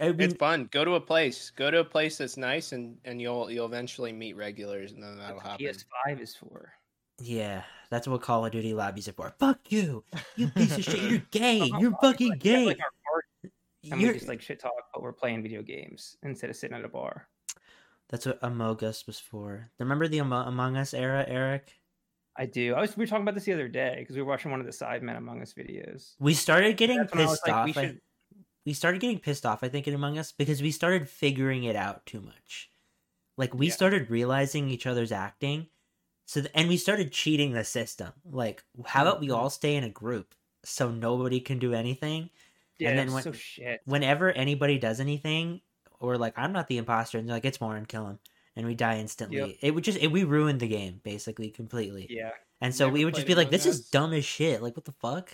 [0.00, 0.68] I mean, it's fun.
[0.70, 1.50] Go to a place.
[1.50, 5.16] Go to a place that's nice, and and you'll you'll eventually meet regulars, and then
[5.18, 5.66] that'll that's happen.
[5.66, 6.72] PS5 is for.
[7.20, 9.34] Yeah, that's what Call of Duty lobbies are for.
[9.38, 10.04] Fuck you,
[10.36, 11.00] you piece of shit.
[11.10, 11.70] You're gay.
[11.78, 12.66] You're fucking like, gay.
[12.66, 13.50] like, our
[13.90, 14.12] and You're...
[14.12, 16.88] we just like shit talk, but we're playing video games instead of sitting at a
[16.88, 17.28] bar.
[18.08, 19.70] That's what Among Us was for.
[19.78, 21.72] Remember the Among Us era, Eric?
[22.36, 22.74] I do.
[22.74, 24.60] I was we were talking about this the other day because we were watching one
[24.60, 26.14] of the Sidemen Among Us videos.
[26.20, 27.78] We started getting That's pissed like, we off.
[27.78, 28.00] I- should-
[28.66, 31.74] we started getting pissed off, I think, in Among Us because we started figuring it
[31.74, 32.68] out too much.
[33.38, 33.72] Like we Yeah.
[33.72, 35.68] started realizing each other's acting,
[36.28, 38.12] so th- and we started cheating the system.
[38.30, 39.36] Like, how about we Mhm.
[39.36, 42.28] all stay in a group so nobody can do anything?
[42.78, 43.80] Yeah, then when- so shit.
[43.86, 45.62] Whenever anybody does anything,
[46.00, 48.18] or like I'm not the imposter, and they're like it's Warren, kill him,
[48.56, 49.38] and we die instantly.
[49.38, 49.56] Yep.
[49.62, 52.06] It would just it, we ruined the game basically completely.
[52.10, 54.60] Yeah, And so Never we would just be like, this is dumb as shit.
[54.62, 55.30] Like, what the fuck?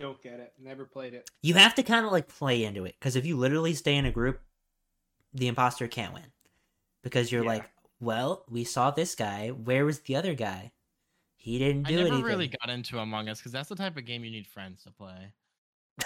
[0.00, 0.54] Don't get it.
[0.58, 1.28] Never played it.
[1.42, 4.06] You have to kind of like play into it because if you literally stay in
[4.06, 4.40] a group,
[5.34, 6.32] the imposter can't win
[7.02, 7.48] because you're Yeah.
[7.50, 7.70] like,
[8.00, 9.48] well, we saw this guy.
[9.48, 10.72] Where was the other guy?
[11.36, 12.24] He didn't do I never anything.
[12.24, 14.90] really got into Among Us because that's the type of game you need friends to
[14.90, 15.32] play.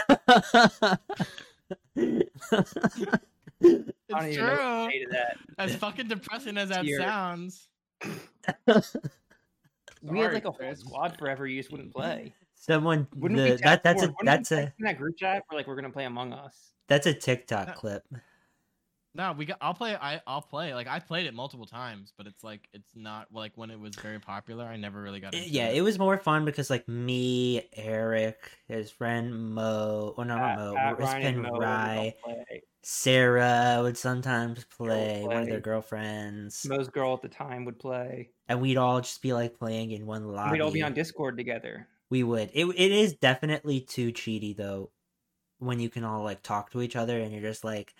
[3.63, 5.13] It's don't even know what to true.
[5.13, 5.37] that.
[5.59, 6.99] As fucking depressing as that Tier.
[6.99, 7.69] sounds.
[10.03, 11.47] We had like a whole squad forever.
[11.47, 12.33] You just wouldn't play.
[12.55, 15.19] Someone Wouldn't the, we that that's more- a wouldn't we that's a in that group
[15.19, 15.43] chat?
[15.51, 16.73] We're like, we're gonna play Among Us.
[16.89, 18.03] that's a TikTok Uh, clip.
[19.13, 19.59] No, we got.
[19.61, 19.97] I'll play.
[19.97, 20.73] I I'll play.
[20.73, 23.97] Like I played it multiple times, but it's like it's not like when it was
[23.97, 24.65] very popular.
[24.65, 25.35] I never really got.
[25.35, 25.79] Uh, Into Yeah, it.
[25.79, 30.59] it was more fun because like me, Eric, his friend Mo, or no, not Pat-
[30.59, 32.15] Mo, Pat, his Ryan, friend and Mo would all Rye.
[32.83, 38.31] Sarah would sometimes play, one of their girlfriends, Mo's girl at the time would play.
[38.49, 40.53] and we'd all just be like playing in one lobby.
[40.53, 41.89] We'd all be on Discord together.
[42.11, 42.51] We would.
[42.55, 44.93] It it is definitely too cheaty though,
[45.59, 47.93] when you can all like talk to each other and you're just like,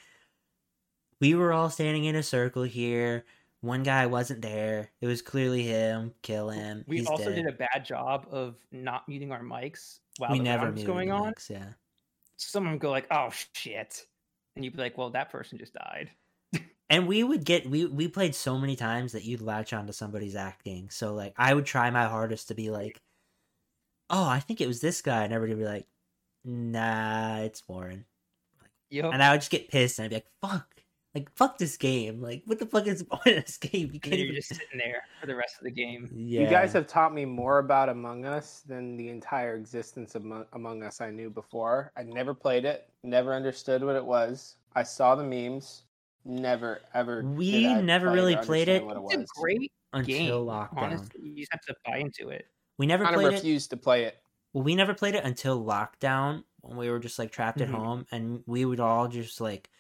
[1.21, 3.25] we were all standing in a circle here.
[3.61, 4.91] One guy wasn't there.
[5.01, 6.15] It was clearly him.
[6.23, 6.85] Kill him.
[6.87, 7.35] We He's also dead.
[7.35, 11.11] did a bad job of not muting our mics while we the never was going
[11.13, 11.35] on.
[11.35, 11.75] mics, yeah.
[12.37, 14.07] Someone would go like, "Oh shit,"
[14.57, 16.11] and you'd be like, "Well, that person just died."
[16.91, 20.35] And we would get we we played so many times that you'd latch onto somebody's
[20.35, 20.91] acting.
[20.91, 23.01] So like I would try my hardest to be like,
[24.11, 25.87] oh, I think it was this guy, and everybody would be like,
[26.45, 28.07] nah, it's Warren.
[28.91, 29.13] Yep.
[29.13, 30.80] And I would just get pissed, and I'd be like, fuck,
[31.15, 32.21] like fuck this game.
[32.21, 33.91] Like what the fuck is the point of this game?
[33.93, 34.37] You can't you're even.
[34.37, 36.09] just sitting there for the rest of the game.
[36.15, 36.43] Yeah.
[36.43, 40.47] You guys have taught me more about Among Us than the entire existence of Among-
[40.53, 41.93] Among Us I knew before.
[41.97, 44.57] I never played it, never understood what it was.
[44.77, 45.83] I saw the memes,
[46.25, 47.23] never ever.
[47.25, 50.31] We never play really or played understand it What it It's a great until game.
[50.33, 50.77] lockdown.
[50.77, 52.47] Honestly, you just have to buy into it.
[52.79, 53.37] We never kind of played it.
[53.37, 54.17] refused to play it.
[54.53, 57.63] Well, we never played it until lockdown when we were just like trapped Mhm.
[57.63, 59.71] at home, and we would all just like,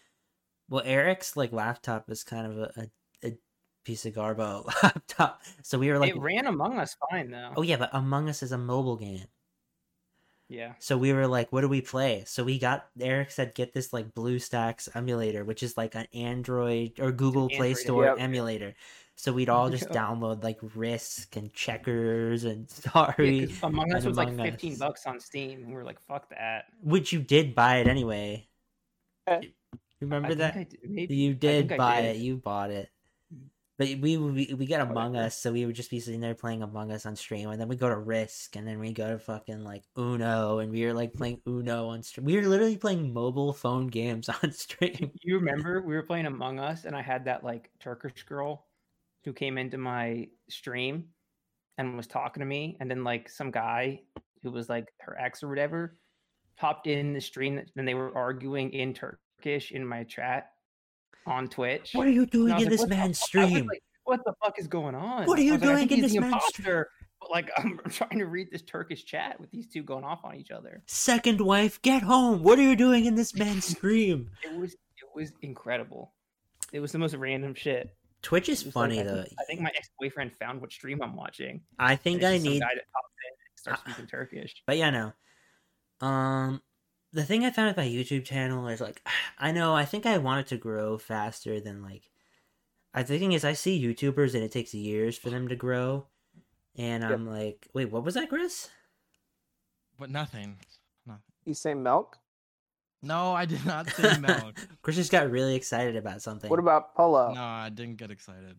[0.70, 3.38] well, Eric's like laptop is kind of a, a, a
[3.84, 7.52] piece of garbo laptop, so we were like, it ran Among Us fine though.
[7.56, 9.26] oh yeah, but Among Us is a mobile game,
[10.48, 10.74] Yeah.
[10.78, 12.24] so we were like, what do we play?
[12.26, 16.98] So we got Eric said get this like BlueStacks emulator, which is like an Android
[17.00, 18.16] or Google Play Store Yep.
[18.20, 18.74] emulator.
[19.16, 24.34] So we'd all just download like Risk and Checkers and Yeah, Among Us was like
[24.34, 24.78] 15 Us.
[24.78, 28.46] bucks on Steam, and we were like, "Fuck that." which you did buy it anyway.
[29.26, 29.40] Eh.
[30.00, 30.54] You Remember I that?
[30.54, 31.14] did, maybe.
[31.14, 32.16] You did buy did.
[32.16, 32.20] it.
[32.20, 32.90] You bought it.
[33.34, 33.48] Mm.
[33.76, 35.26] But we we we get oh, Among Whatever.
[35.26, 37.68] Us, so we would just be sitting there playing Among Us on stream, and then
[37.68, 40.94] we go to Risk, and then we go to fucking like Uno, and we were
[40.94, 42.24] like playing Uno on stream.
[42.24, 45.10] We were literally playing mobile phone games on stream.
[45.22, 48.66] You remember we were playing Among Us, and I had that like Turkish girl
[49.24, 51.04] who came into my stream
[51.76, 54.00] and was talking to me, and then like some guy
[54.42, 55.98] who was like her ex or whatever
[56.56, 60.52] popped in the stream, and they were arguing in Turkish in my chat
[61.26, 61.90] on Twitch.
[61.92, 63.66] What are you doing in like, this "What man's fuck?" Stream?
[63.66, 65.26] like, what the fuck is going on?
[65.26, 66.84] What are you was like, doing in this man's stream?
[67.30, 70.50] Like I'm trying to read this Turkish chat with these two going off on each
[70.50, 70.82] other.
[70.86, 72.42] Second wife, get home!
[72.42, 74.30] What are you doing in this man's stream?
[74.42, 74.78] It was it
[75.14, 76.12] was incredible.
[76.72, 77.94] It was the most random shit.
[78.22, 79.22] Twitch is was like, funny I though.
[79.22, 81.62] think, I think my ex boyfriend found what stream I'm watching.
[81.78, 83.90] I think I just some need guy that pops in and starts Ah.
[83.92, 84.62] speaking Turkish.
[84.66, 86.06] But yeah, no.
[86.06, 86.62] Um,
[87.12, 89.02] the thing I found with my YouTube channel is like,
[89.38, 92.10] I know I think I want it to grow faster than like.
[92.92, 96.06] I the thing is, I see YouTubers and it takes years for them to grow,
[96.76, 98.68] and I'm like, wait, what was that, Chris?
[100.00, 100.56] but nothing.
[101.06, 101.22] Nothing.
[101.44, 102.18] You say milk?
[103.02, 104.56] No, I did not say milk.
[104.82, 106.50] Chris just got really excited about something.
[106.50, 107.32] What about polo?
[107.32, 108.56] no, I didn't get excited.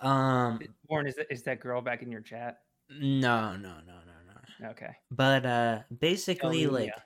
[0.00, 2.58] Um, Warren, is that, is that girl back in your chat?
[2.90, 4.68] no, no, no, no, no.
[4.70, 4.94] Okay.
[5.10, 6.86] But uh, basically, Tell like.
[6.88, 7.02] yeah.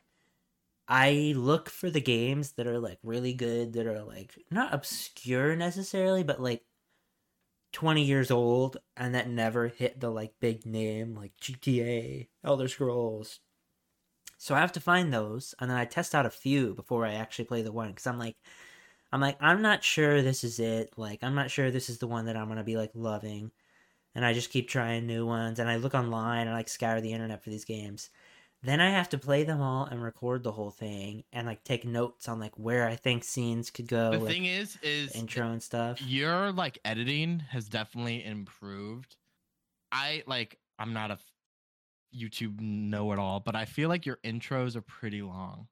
[0.88, 5.54] I look for the games that are like really good, that are like not obscure
[5.54, 6.64] necessarily, but like
[7.72, 13.40] 20 years old and that never hit the like big name like GTA, Elder Scrolls.
[14.38, 17.14] So I have to find those and then I test out a few before I
[17.14, 18.36] actually play the one cuz I'm like
[19.12, 20.94] I'm like I'm not sure this is it.
[20.96, 23.52] Like I'm not sure this is the one that I'm going to be like loving.
[24.14, 27.12] And I just keep trying new ones and I look online and like scour the
[27.12, 28.10] internet for these games
[28.62, 31.84] then I have to play them all and record the whole thing and like take
[31.84, 35.50] notes on like where I think scenes could go, the like, thing is, is intro
[35.50, 36.00] and stuff.
[36.02, 39.16] your like editing has definitely improved.
[39.92, 41.18] I like I'm not a
[42.14, 45.68] YouTube know it all, but I feel like your intros are pretty long.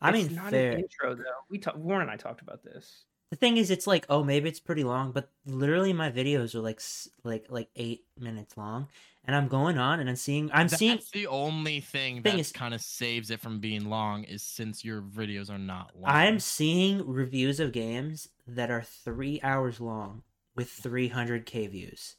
[0.00, 0.72] I It's mean, not fair.
[0.72, 1.24] an intro though.
[1.50, 3.04] We talk, Warren and I talked about this.
[3.30, 6.60] The thing is, it's like, oh, maybe it's pretty long, but literally my videos are
[6.60, 6.80] like
[7.22, 8.88] like like eight minutes long,
[9.24, 12.38] and I'm going on and I'm seeing I'm That's seeing the only thing Thing that
[12.40, 16.10] is- kind of saves it from being long is since your videos are not long.
[16.10, 20.22] I'm seeing reviews of games that are three hours long
[20.56, 22.16] with 300k views,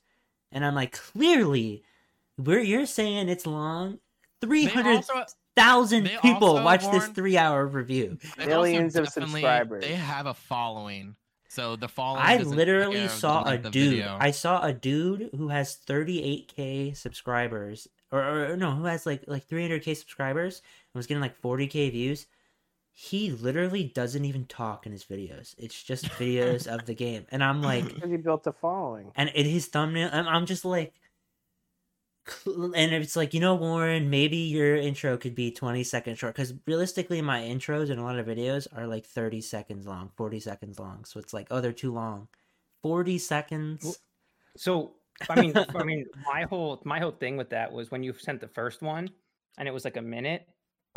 [0.52, 1.84] And I'm like, clearly,
[2.38, 4.00] we're you're saying it's long.
[4.40, 5.26] Three They hundred also-
[5.56, 8.18] thousand they people also, watch this three hour review.
[8.38, 9.84] Millions of subscribers.
[9.84, 11.16] They have a following,
[11.52, 12.24] so the following.
[12.24, 13.74] I literally saw a dude.
[13.74, 14.18] video.
[14.20, 19.48] I saw a dude who has 38k subscribers, or, or no, who has like like
[19.50, 20.62] 300k subscribers
[20.94, 22.28] and was getting like 40k views.
[22.94, 25.54] He literally doesn't even talk in his videos.
[25.58, 29.12] It's just videos of the game, and I'm like, Because he built a following.
[29.16, 31.01] and in his thumbnail, I'm, I'm just like, cl-
[32.46, 36.54] and it's like you know, Warren, maybe your intro could be 20 seconds short because
[36.66, 40.80] realistically, my intros in a lot of videos are like 30 seconds long, 40 seconds
[40.80, 41.06] long.
[41.06, 42.28] So it's like, oh, they're too long.
[42.84, 44.00] 40 seconds.
[44.58, 44.96] So
[45.30, 48.42] I mean, I mean, my whole my whole thing with that was when you sent
[48.42, 49.10] the first one,
[49.58, 50.48] and it was like a minute.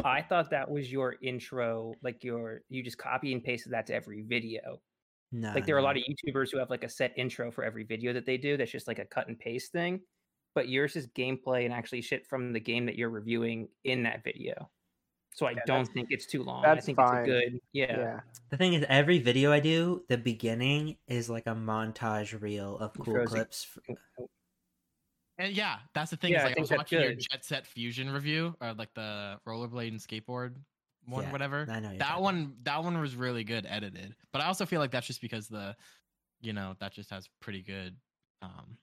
[0.05, 3.95] I thought that was your intro, like your you just copy and pasted that to
[3.95, 4.81] every video.
[5.33, 7.65] No, Like there are a lot of YouTubers who have like a set intro for
[7.65, 8.57] every video that they do.
[8.57, 10.01] That's just like a cut and paste thing.
[10.55, 14.23] But yours is gameplay and actually shit from the game that you're reviewing in that
[14.23, 14.71] video.
[15.35, 16.65] So I Yeah, don't think it's too long.
[16.65, 17.19] I that's think fine.
[17.19, 17.99] it's a good yeah.
[17.99, 18.21] Yeah.
[18.51, 22.93] The thing is, every video I do, the beginning is like a montage reel of
[22.95, 23.29] cool Frozen.
[23.29, 23.79] clips.
[25.37, 26.31] And yeah, that's the thing.
[26.31, 27.15] Yeah, is I like I, think was that's watching your.
[27.15, 30.55] Jet Set Fusion review, or like the rollerblade and skateboard
[31.07, 31.67] one, Yeah, whatever.
[31.69, 34.15] I know That talking one, that one was really good edited.
[34.33, 35.75] But I also feel like that's just because the,
[36.41, 37.97] you know, that just has pretty good,
[38.43, 38.79] um,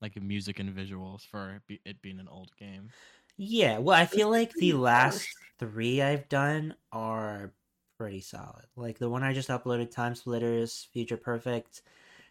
[0.00, 2.90] like music and visuals for it, be, it being an old game.
[3.36, 7.52] Yeah, well, I feel like the last three I've done are
[7.96, 8.64] pretty solid.
[8.76, 11.82] Like the one I just uploaded, Time Splitters, Future Perfect,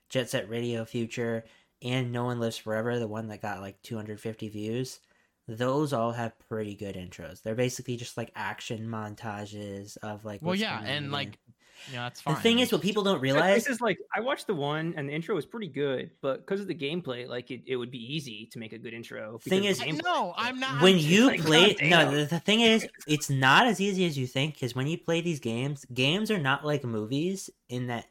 [0.10, 1.45] Jet Set Radio Future,
[1.81, 4.99] and No One Lives Forever, the one that got like 250 views.
[5.48, 7.41] Those all have pretty good intros.
[7.41, 10.41] They're basically just like action montages of like.
[10.41, 11.56] Well, yeah, going on and the like, game.
[11.91, 14.56] Yeah, that's the thing is, what people don't realize This is like I watched the
[14.56, 17.76] one and the intro was pretty good, but because of the gameplay, like it, it
[17.76, 19.38] would be easy to make a good intro.
[19.40, 20.04] Thing is- of I the gameplay.
[20.04, 20.82] know, I'm not.
[20.82, 24.18] when it's you like, play no the, the thing is it's not as easy as
[24.18, 28.06] you think because when you play these games games are not like movies in that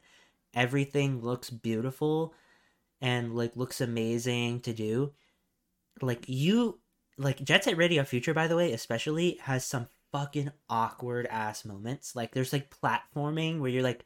[0.55, 2.33] everything looks beautiful
[3.01, 5.13] and like looks amazing to do
[6.03, 6.79] like you
[7.19, 12.15] like jet set radio future by the way especially has some fucking awkward ass moments
[12.17, 14.05] like there's like platforming where you're like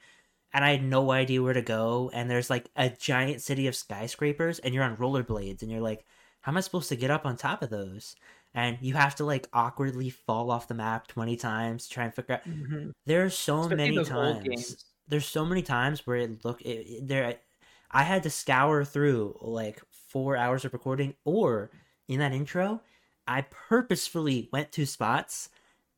[0.52, 3.77] and i had no idea where to go and there's like a giant city of
[3.77, 6.05] skyscrapers and you're on rollerblades and you're like
[6.43, 8.16] how am I supposed to get up on top of those?
[8.55, 12.14] And you have to like awkwardly fall off the map 20 times to try and
[12.14, 12.44] figure out.
[12.48, 12.93] Mhm.
[13.05, 14.85] There are so Especially many times.
[15.06, 17.39] There's so many times where it look it, it- there.
[17.90, 21.70] I had to scour through like four hours of recording, or
[22.09, 22.81] in that intro,
[23.27, 25.51] I purposefully went to spots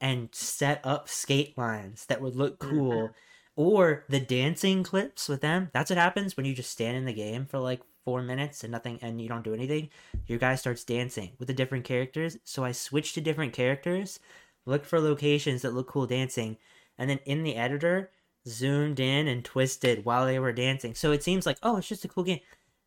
[0.03, 2.77] and set up skate lines that would look mm-hmm.
[2.77, 3.11] cool.
[3.55, 5.71] Or the dancing clips with them.
[5.73, 8.73] That's what happens when you just stand in the game for like four minutes and
[8.73, 9.91] nothing and you don't do anything.
[10.27, 12.37] Your guy starts dancing with the different characters.
[12.45, 14.19] So I switched to different characters,
[14.67, 16.57] looked for locations that look cool dancing,
[16.99, 18.11] and then in the editor,
[18.49, 20.95] zoomed in and twisted while they were dancing.
[20.95, 22.41] So it seems like, oh, it's just a cool game.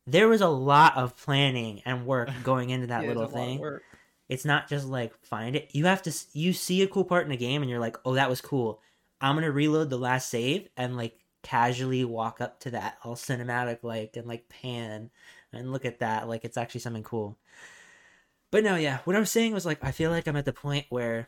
[0.08, 3.30] There was a lot of planning and work going into that Yeah, little a lot
[3.30, 3.84] of thing work.
[4.30, 5.70] It's not just like find it.
[5.74, 8.16] You have to you see a cool part in a game and you're like oh
[8.16, 8.82] that was cool.
[9.22, 13.84] I'm gonna reload the last save and like casually walk up to that all cinematic
[13.84, 15.12] like and like pan
[15.54, 17.38] and look at that like it's actually something cool.
[18.52, 20.54] But no yeah what i was saying was like i feel like i'm at the
[20.54, 21.28] point where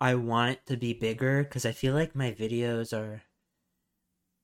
[0.00, 3.22] i want it to be bigger because i feel like my videos are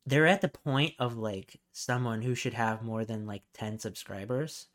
[0.06, 4.66] they're at the point of like someone who should have more than like 10 subscribers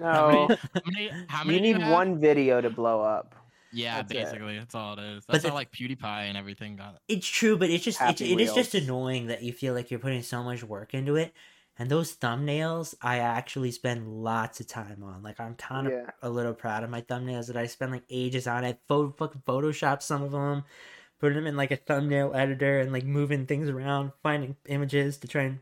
[0.00, 0.48] How No.
[0.86, 1.08] many?
[1.08, 1.26] How many?
[1.28, 1.92] How many you need have?
[1.92, 3.34] one video to blow up.
[3.72, 4.14] Yeah, That's it.
[4.24, 5.24] basically, that's all it is.
[5.26, 6.98] But That's the- how like PewDiePie and everything got.
[7.06, 9.90] It's true, but it's just it, Happy it is just annoying that you feel like
[9.90, 11.32] you're putting so much work into it.
[11.78, 15.22] And those thumbnails, I actually spend lots of time on.
[15.22, 16.10] Like I'm kind of Yeah.
[16.20, 18.64] a little proud of my thumbnails that I spend like ages on.
[18.64, 20.64] I pho- fucking Photoshop some of them,
[21.20, 25.28] put them in like a thumbnail editor, and like moving things around, finding images to
[25.28, 25.58] try and.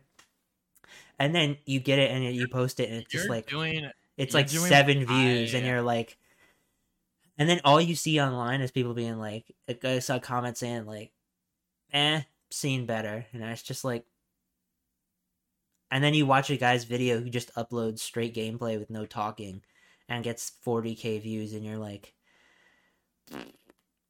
[1.21, 3.91] And then you get it and you post it, and it's just You're like doing.
[4.19, 6.19] It's You're like seven views, and you're like,
[7.39, 9.55] and then all you see online is people being like,
[9.85, 11.13] I saw comments saying like,
[11.93, 14.05] "Eh, seen better," and it's just like,
[15.91, 19.63] and then you watch a guy's video who just uploads straight gameplay with no talking,
[20.09, 22.15] and gets 40k views, and you're like,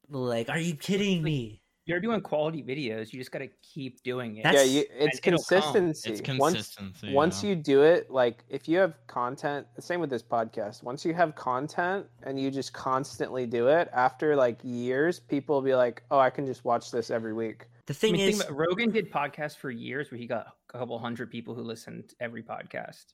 [0.09, 1.61] like, are you kidding me?
[1.89, 3.11] You're doing quality videos.
[3.11, 4.45] You just got to keep doing it.
[4.45, 5.61] Yeah, you, it's and it'll come.
[5.63, 6.11] consistency.
[6.11, 7.13] It's Once consistency.
[7.13, 7.49] once yeah.
[7.49, 10.83] you do it, like if you have content, same with this podcast.
[10.83, 15.63] Once you have content and you just constantly do it, after like years, people will
[15.63, 18.37] be like, "Oh, I can just watch this every week." The I thing mean, is,
[18.37, 21.63] think about, Rogan did podcasts for years where he got a couple hundred people who
[21.63, 23.13] listened to every podcast.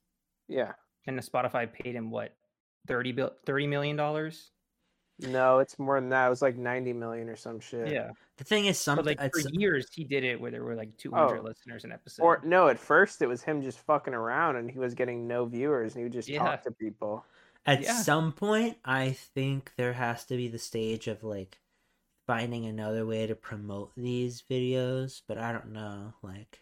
[0.50, 0.74] Yeah,
[1.08, 2.36] and the Spotify paid him what
[2.90, 4.52] 30 bill 30 million dollars.
[5.20, 6.28] No, it's more than that.
[6.28, 7.88] It was like 90 million or some shit.
[7.88, 10.76] Yeah, The thing is, some but like for years he did it where there were
[10.76, 11.42] like 200 Oh.
[11.44, 12.24] listeners an episode.
[12.24, 15.46] Or no, at first it was him just fucking around and he was getting no
[15.46, 16.40] viewers and he would just Yeah.
[16.40, 17.26] talk to people.
[17.66, 17.94] At Yeah.
[18.02, 21.60] some point, I think there has to be the stage of like
[22.28, 26.14] finding another way to promote these videos, but I don't know.
[26.22, 26.60] Like,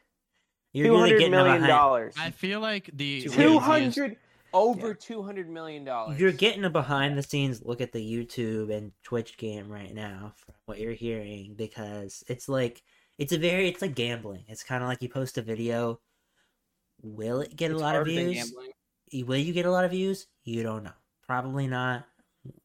[0.73, 2.15] you're Two really hundred getting million dollars.
[2.19, 4.17] I feel like the Two the Two easiest- hundred
[4.53, 4.93] over Yeah.
[4.99, 6.19] two hundred million dollars.
[6.19, 10.33] you're getting a behind the scenes look at the YouTube and Twitch game right now
[10.37, 12.83] from what you're hearing because it's like
[13.17, 14.43] it's a very it's like gambling.
[14.47, 15.99] It's kind of like you post a video.
[17.01, 18.33] Will it get It's a lot of views?
[18.35, 18.71] gambling.
[19.27, 20.27] Will you get a lot of views?
[20.43, 20.93] You don't know.
[21.27, 22.05] Probably not.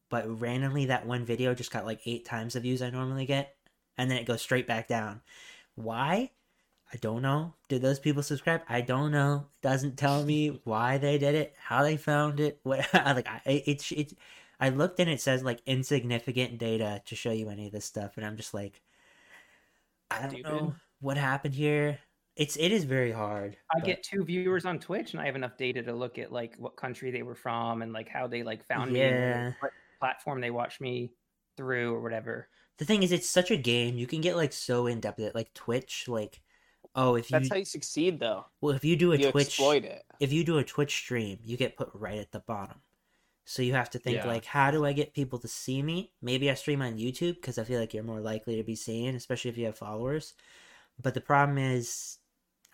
[0.09, 3.55] But randomly, that one video just got like eight times the views I normally get,
[3.97, 5.21] and then it goes straight back down.
[5.75, 6.31] Why?
[6.93, 7.53] I don't know.
[7.67, 8.61] Did those people subscribe?
[8.67, 9.45] I don't know.
[9.61, 12.59] It doesn't tell me why they did it, how they found it.
[12.63, 14.13] What like I it's it's.
[14.59, 18.17] I looked and it says like insignificant data to show you any of this stuff,
[18.17, 18.81] and I'm just like,
[20.11, 20.51] I don't Stupid.
[20.51, 21.99] know what happened here.
[22.35, 23.57] It's it is very hard.
[23.73, 26.31] I but- get two viewers on Twitch, and I have enough data to look at
[26.31, 29.37] like what country they were from and like how they like found me, Yeah.
[29.47, 31.11] and what platform they watched me
[31.57, 32.47] through or whatever.
[32.77, 35.53] the thing is it's such a game you can get like so in depth like
[35.53, 36.39] twitch like
[36.95, 38.45] oh if you That's how you succeed, though.
[38.61, 40.03] well if you do a You twitch exploit it.
[40.19, 42.81] if you do a twitch stream you get put right at the bottom
[43.45, 44.27] so you have to think Yeah.
[44.27, 47.57] like how do i get people to see me maybe i stream on youtube because
[47.57, 50.33] i feel like you're more likely to be seen especially if you have followers
[51.01, 52.17] but the problem is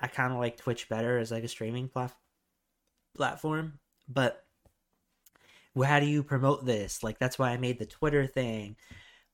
[0.02, 2.16] i kind of like twitch better as like a streaming plat-
[3.16, 4.44] platform but
[5.74, 8.76] well, how do you promote this like that's why i made the twitter thing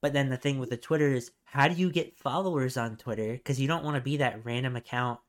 [0.01, 3.33] but then the thing with the twitter is how do you get followers on twitter
[3.33, 5.19] because you don't want to be that random account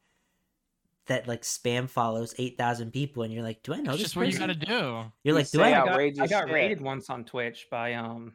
[1.06, 4.16] that like spam follows 8000 people and you're like do i know That's this just
[4.16, 4.48] what you person?
[4.48, 4.72] gotta do.
[4.74, 6.54] you're You like do say i out- I got, I outrageous got shit.
[6.54, 8.32] rated once on Twitch by um,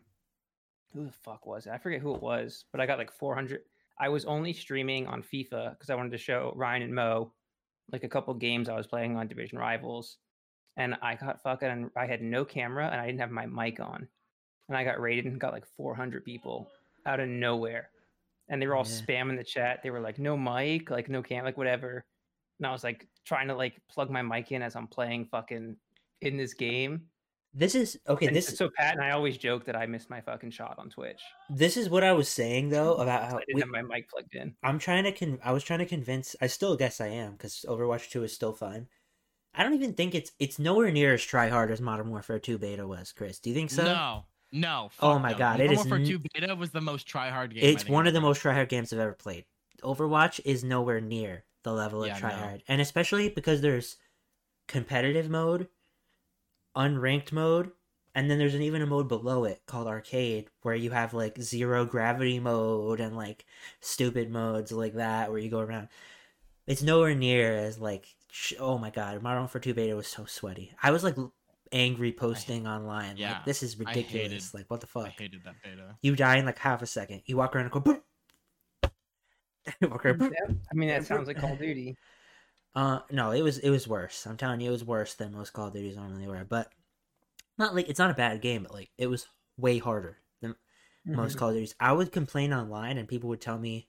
[0.93, 1.71] who the fuck was it?
[1.71, 3.61] I forget who it was, but I got like 400.
[3.99, 7.31] I was only streaming on FIFA because I wanted to show Ryan and Mo
[7.91, 10.17] like a couple games I was playing on Division Rivals,
[10.75, 11.89] and I got fucking.
[11.95, 14.07] I had no camera and I didn't have my mic on,
[14.67, 16.67] and I got rated and got like 400 people
[17.05, 17.89] out of nowhere,
[18.49, 18.91] and they were all Yeah.
[19.01, 19.81] spamming the chat.
[19.83, 22.05] They were like, "No mic, like no cam, like whatever."
[22.59, 25.77] And I was like trying to like plug my mic in as I'm playing fucking
[26.21, 27.07] in this game.
[27.53, 30.19] this is okay And this so Pat and I always joke that I missed my
[30.21, 31.21] fucking shot on Twitch.
[31.49, 34.09] this is what i was saying though about how I didn't we, have my mic
[34.09, 34.53] plugged in.
[34.63, 37.65] i'm trying to con- i was trying to convince i still guess i am because
[37.67, 38.87] overwatch 2 is still fun
[39.55, 42.57] i don't even think it's it's nowhere near as try hard as modern warfare 2
[42.57, 44.89] beta was chris do you think so no, no.
[44.99, 45.37] Oh my no.
[45.37, 47.63] God, it Modern is Warfare 2 beta was the most try hard game.
[47.63, 49.45] It's one of the most try hard games i've ever played
[49.83, 52.37] overwatch is nowhere near the level of Yeah, try no.
[52.37, 53.97] hard and especially because there's
[54.67, 55.67] competitive mode
[56.75, 57.71] unranked mode
[58.15, 61.39] and then there's an even a mode below it called arcade where you have like
[61.41, 63.45] zero gravity mode and like
[63.81, 65.87] stupid modes like that where you go around
[66.67, 70.25] it's nowhere near as like sh- oh my god modern warfare 2 beta was so
[70.25, 71.15] sweaty i was like
[71.71, 75.09] angry posting online yeah, like this is I hated- ridiculous like what the fuck I
[75.17, 75.95] hated that beta.
[76.01, 77.21] you die in like half a second.
[77.25, 78.01] You walk around and go boop.
[79.81, 80.31] walk around, boop.
[80.33, 81.97] Yeah, I mean that sounds like Call of Duty.
[82.75, 84.27] Uh, no, it was it was worse.
[84.27, 86.45] I'm telling you, it was worse than most Call of Duties normally were.
[86.47, 86.71] But
[87.57, 89.25] not like it's not a bad game, but like it was
[89.57, 90.53] way harder than
[91.03, 91.39] most Mhm.
[91.39, 91.73] Call of Duties.
[91.79, 93.87] I would complain online, and people would tell me,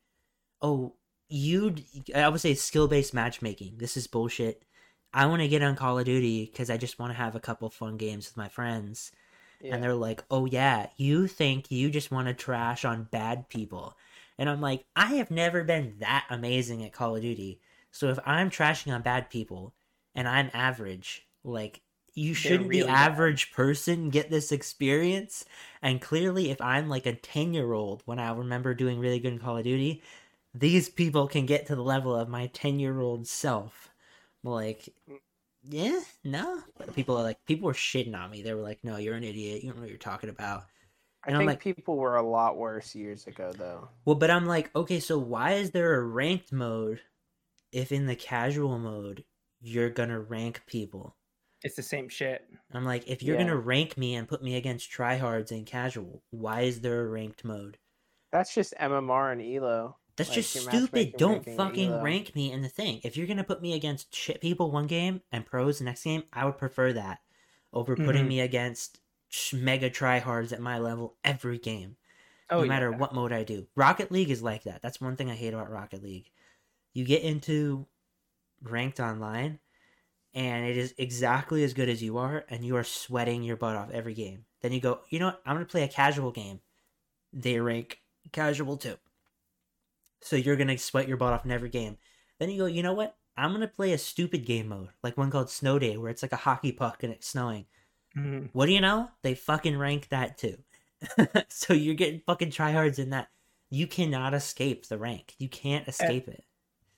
[0.63, 0.95] "Oh,
[1.29, 1.75] you,"
[2.15, 3.77] I would say skill based matchmaking.
[3.77, 4.65] This is bullshit.
[5.13, 7.41] I want to get on Call of Duty because I just want to have a
[7.41, 9.13] couple fun games with my friends.
[9.61, 9.75] Yeah.
[9.75, 13.97] and they're like, "Oh yeah, you think you just want to trash on bad people."
[14.39, 17.61] And I'm like, "I have never been that amazing at Call of Duty.
[17.91, 19.75] So if I'm trashing on bad people
[20.15, 21.83] and I'm average, like
[22.15, 23.13] you shouldn't really the bad.
[23.13, 25.45] average person get this experience?
[25.83, 29.57] And clearly if I'm like a 10-year-old when I remember doing really good in Call
[29.59, 30.03] of Duty,
[30.55, 33.91] these people can get to the level of my 10-year-old self.
[34.45, 34.89] Like
[35.65, 36.63] yeah, no.
[36.95, 38.43] People are like, people were shitting on me.
[38.43, 39.63] They were like, no, you're an idiot.
[39.63, 40.65] You don't know what you're talking about.
[41.25, 43.89] I and I'm think like- people were a lot worse years ago, though.
[44.05, 47.01] Well, but I'm like, okay, so why is there a ranked mode
[47.73, 49.25] if in the casual mode
[49.61, 51.17] you're gonna rank people?
[51.65, 52.47] It's the same shit.
[52.73, 53.43] I'm like, if you're Yeah.
[53.43, 57.45] gonna rank me and put me against tryhards in casual, why is there a ranked
[57.45, 57.79] mode?
[58.31, 59.97] That's just MMR and Elo.
[60.19, 61.15] That's Like, just stupid.
[61.17, 62.03] Don't fucking elo.
[62.03, 63.01] rank me in the thing.
[63.05, 66.25] If you're gonna put me against shit people one game and pros the next game,
[66.33, 67.21] I would prefer that
[67.73, 68.29] over putting Mhm.
[68.29, 69.01] me against
[69.53, 71.97] mega tryhards at my level every game.
[72.51, 72.97] Oh, no matter yeah.
[72.97, 73.69] what mode I do.
[73.75, 74.83] Rocket League is like that.
[74.83, 76.31] That's one thing I hate about Rocket League.
[76.95, 77.87] You get into
[78.63, 79.61] ranked online
[80.35, 83.77] and it is exactly as good as you are, and you are sweating your butt
[83.77, 84.45] off every game.
[84.61, 85.43] Then you go, you know what?
[85.47, 86.61] I'm gonna play a casual game.
[87.33, 88.01] They rank
[88.33, 88.97] casual too.
[90.21, 91.99] So you're gonna sweat your butt off in every game.
[92.39, 93.17] Then you go, you know what?
[93.37, 96.33] I'm gonna play a stupid game mode, like one called Snow Day, where it's like
[96.33, 97.67] a hockey puck and it's snowing.
[98.17, 98.51] Mhm.
[98.53, 99.11] What do you know?
[99.23, 100.59] They fucking rank that too.
[101.49, 103.29] so you're getting fucking tryhards in that.
[103.71, 105.35] You cannot escape the rank.
[105.39, 106.45] You can't escape it.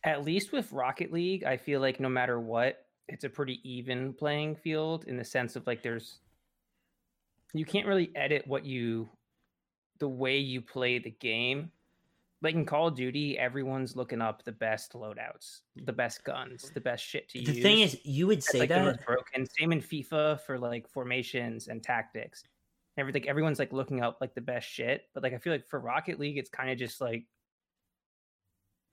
[0.05, 4.15] At least with Rocket League, I feel like no matter what, it's a pretty even
[4.15, 6.21] playing field in the sense of like there's
[7.53, 9.09] you can't really edit what you
[9.99, 11.73] the way you play the game.
[12.43, 16.81] Like in Call of Duty, everyone's looking up the best loadouts, the best guns, the
[16.81, 17.55] best shit to The use.
[17.57, 19.05] The thing is, you would That's, say like that.
[19.05, 19.47] broken.
[19.59, 22.45] Same in FIFA for like formations and tactics.
[22.97, 25.03] Everything everyone's like looking up like the best shit.
[25.13, 27.27] But like I feel like for Rocket League, it's kind of just like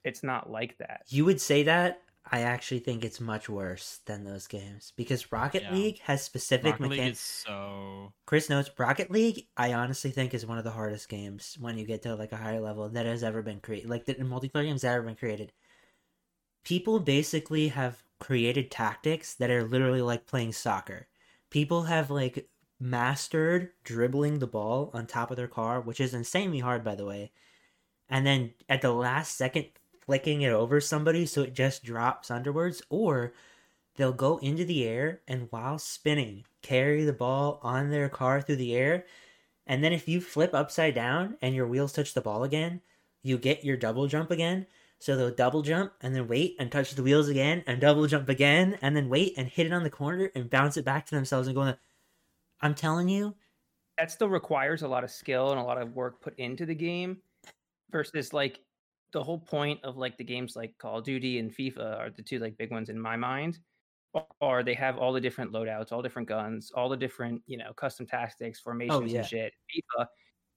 [0.04, 1.02] it's not like that.
[1.08, 2.02] You would say that.
[2.30, 5.72] I actually think it's much worse than those games because Rocket Yeah.
[5.74, 7.20] League has specific mechanics.
[7.20, 9.48] so Chris knows Rocket League.
[9.56, 12.36] I honestly think is one of the hardest games when you get to like a
[12.36, 13.88] higher level that has ever been created.
[13.90, 15.52] Like the multiplayer games that have ever been created.
[16.64, 21.08] People basically have created tactics that are literally like playing soccer.
[21.50, 22.48] People have like
[22.78, 27.06] mastered dribbling the ball on top of their car, which is insanely hard, by the
[27.06, 27.32] way.
[28.08, 29.70] And then at the last second,
[30.08, 33.34] flicking it over somebody so it just drops underwards, or
[33.96, 38.56] they'll go into the air and while spinning, carry the ball on their car through
[38.56, 39.06] the air.
[39.66, 42.80] And then if you flip upside down and your wheels touch the ball again,
[43.22, 44.66] you get your double jump again.
[45.00, 48.28] So they'll double jump and then wait and touch the wheels again and double jump
[48.30, 51.14] again and then wait and hit it on the corner and bounce it back to
[51.14, 51.74] themselves and go.
[52.62, 53.36] I'm telling you,
[53.98, 56.74] That still requires a lot of skill and a lot of work put into the
[56.74, 57.18] game
[57.90, 58.60] versus like
[59.12, 62.22] the whole point of like the games like Call of Duty and FIFA are the
[62.22, 63.58] two like big ones in my mind.
[64.40, 67.72] Or they have all the different loadouts, all different guns, all the different, you know,
[67.74, 69.18] custom tactics, formations yeah.
[69.18, 69.52] and shit.
[69.70, 70.06] FIFA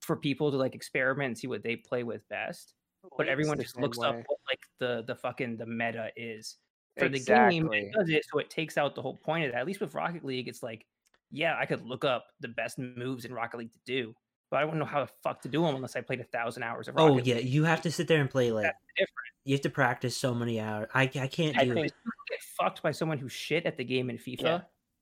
[0.00, 2.74] for people to like experiment and see what they play with best.
[3.16, 6.56] But everyone just looks up what like the the fucking the meta is
[6.98, 7.70] for the game.
[7.72, 9.60] It does it so it takes out the whole point of that.
[9.60, 10.86] At least with Rocket League, it's like,
[11.30, 14.14] yeah, I could look up the best moves in Rocket League to do,
[14.52, 16.62] but I wouldn't know how the fuck to do them unless I played a thousand
[16.62, 17.26] hours of oh, Rocket oh League.
[17.26, 19.28] yeah, you have to sit there and play like That's different.
[19.44, 20.88] you have to practice so many hours.
[20.94, 21.94] I I can't I do think- it.
[22.30, 24.60] Get fucked by someone who's shit at the game in FIFA Yeah.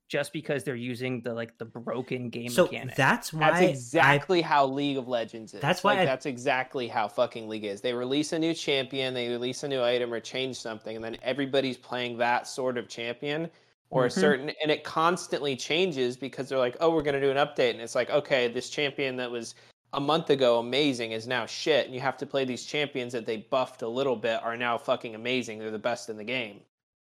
[0.09, 2.95] just because they're using the like the broken game So mechanic.
[2.97, 5.61] that's why That's I exactly how League of Legends is.
[5.61, 7.81] That's why Like, I- that's exactly how fucking League is.
[7.81, 11.17] They release a new champion, they release a new item or change something, and then
[11.23, 13.51] everybody's playing that sort of champion
[13.91, 14.13] or a Mhm.
[14.21, 17.81] certain, and it constantly changes because they're like, oh, we're gonna do an update, and
[17.81, 19.55] it's like, okay, this champion that was
[19.93, 23.27] a month ago amazing is now shit, and you have to play these champions that
[23.27, 25.59] they buffed a little bit are now fucking amazing.
[25.59, 26.61] They're the best in the game.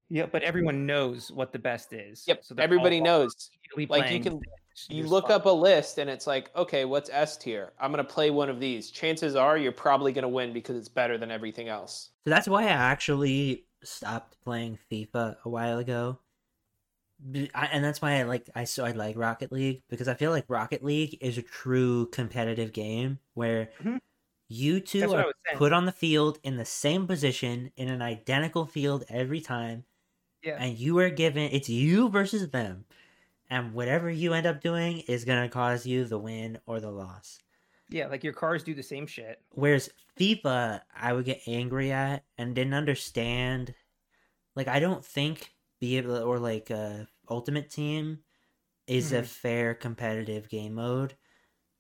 [0.09, 2.23] yeah, but everyone knows what the best is.
[2.29, 3.51] Yep, so everybody knows.
[3.89, 4.41] Like you can
[4.89, 7.73] you look up a list and it's like, okay, what's S tier?
[7.81, 8.91] I'm gonna play one of these.
[8.91, 12.11] Chances are you're probably gonna win because it's better than everything else.
[12.25, 16.21] So that's why I actually stopped playing FIFA a while ago.
[17.55, 20.31] I- And that's why I like I so I like Rocket League because I feel
[20.31, 24.01] like Rocket League is a true competitive game where Mhm.
[24.49, 28.67] you two That's are put on the field in the same position in an identical
[28.67, 29.85] field every time
[30.43, 30.57] Yeah.
[30.61, 32.85] and you are given it's you versus them
[33.51, 36.91] and whatever you end up doing is going to cause you the win or the
[36.91, 37.41] loss.
[37.89, 39.41] Yeah, like your cars do the same shit.
[39.51, 39.89] Whereas
[40.19, 43.75] FIFA, I would get angry at and didn't understand.
[44.57, 48.25] Like, I don't think be able or like uh, Ultimate Team
[48.87, 49.25] is a Mhm.
[49.25, 51.17] fair competitive game mode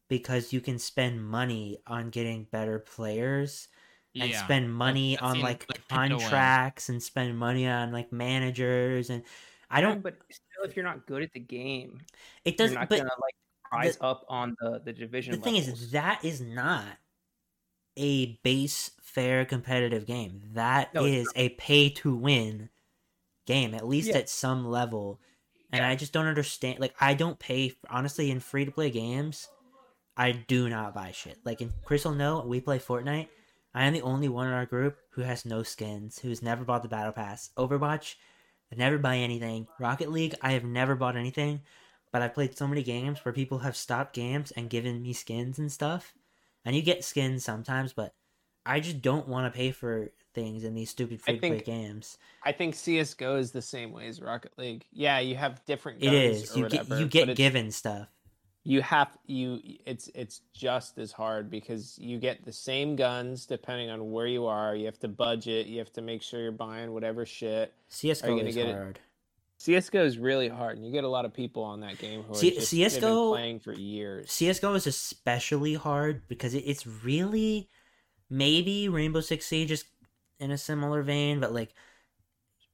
[0.08, 3.68] because you can spend money on getting better players
[4.20, 4.36] and yeah.
[4.36, 6.52] spend money that on like like pay to win.
[6.54, 9.24] contracts and spend money on like managers and
[9.70, 10.00] I don't.
[10.02, 12.06] but still, if you're not good at the game,
[12.44, 12.88] It you're doesn't.
[12.88, 13.34] But gonna like
[13.72, 15.36] rise up on the the division.
[15.36, 16.98] the thing is that is not
[17.96, 22.70] a base fair competitive game that No, is a pay to win
[23.46, 24.18] game at least Yeah.
[24.18, 25.20] at some level
[25.72, 25.88] and Yeah.
[25.88, 29.48] i just don't understand like i don't pay honestly in free to play games
[30.16, 33.28] i do not buy shit like in crystal no we play fortnite
[33.74, 36.82] i am the only one in our group who has no skins who's never bought
[36.82, 38.14] the battle pass overwatch
[38.72, 41.60] i never buy anything rocket league i have never bought anything
[42.12, 45.58] but I've played so many games where people have stopped games and given me skins
[45.58, 46.14] and stuff.
[46.64, 48.14] And you get skins sometimes, but
[48.64, 51.64] I just don't want to pay for things in these stupid free to play think-
[51.64, 52.18] games.
[52.44, 54.84] I think CS:GO is the same way as Rocket League.
[54.92, 56.04] Yeah, you have different.
[56.04, 56.54] It is.
[56.54, 58.06] You whatever, get you get given stuff.
[58.62, 59.60] You have you.
[59.86, 64.46] It's it's just as hard because you get the same guns depending on where you
[64.46, 64.76] are.
[64.76, 65.66] You have to budget.
[65.66, 67.72] You have to make sure you're buying whatever shit.
[67.88, 68.74] CS:GO is get it?
[68.74, 69.00] hard.
[69.58, 72.32] CS:GO is really hard, and you get a lot of people on that game who
[72.34, 74.30] are C- just, CS:GO playing for years.
[74.30, 77.70] CS:GO is especially hard because it, it's really
[78.28, 79.84] maybe Rainbow Six Siege is
[80.40, 81.74] in a similar vein, but like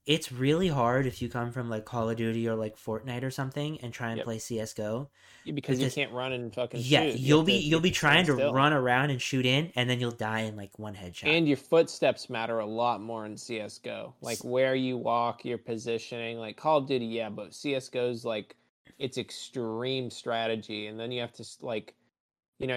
[0.06, 3.30] it's really hard if you come from like Call of Duty or like Fortnite or
[3.30, 4.22] something and try and Yep.
[4.22, 5.10] play CS:GO.
[5.55, 7.20] because you can't run and fucking Yeah, shoot.
[7.20, 8.52] You you'll have be to you'll be trying to still.
[8.52, 11.39] run around and shoot in, and then you'll die in like one headshot.
[11.39, 14.14] And your footsteps matter a lot more in CS:GO.
[14.20, 16.39] Like where you walk, your positioning.
[16.39, 18.56] Like Call of Duty, yeah, but CS:GO's like
[18.98, 21.94] it's extreme strategy, and then you have to like,
[22.59, 22.76] you know,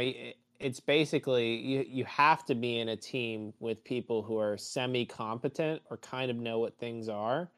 [0.60, 5.06] it's basically you you have to be in a team with people who are semi
[5.06, 7.52] competent or kind of know what things are,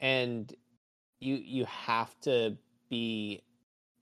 [0.00, 0.54] and
[1.20, 2.56] you you have to
[2.90, 3.42] be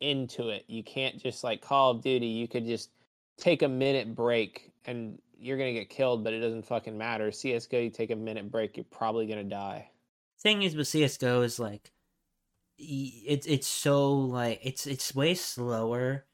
[0.00, 0.64] into it.
[0.68, 2.26] You can't just like Call of Duty.
[2.26, 2.90] You could just
[3.38, 7.32] take a minute break and you're gonna get killed, but it doesn't fucking matter.
[7.32, 9.90] CS:GO, you take a minute break, you're probably gonna die.
[10.38, 11.92] thing is with CS:GO is like
[12.78, 16.26] it's it's so like it's it's way slower,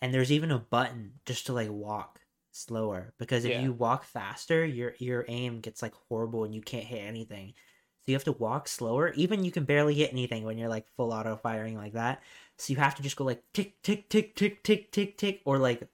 [0.00, 2.20] and there's even a button just to like walk
[2.52, 3.62] slower because if Yeah.
[3.62, 7.54] you walk faster, your your aim gets like horrible and you can't hit anything.
[8.02, 9.12] So you have to walk slower.
[9.14, 12.22] Even you can barely hit anything when you're like full auto firing like that.
[12.58, 15.58] So you have to just go like tick tick tick tick tick tick tick or
[15.58, 15.88] like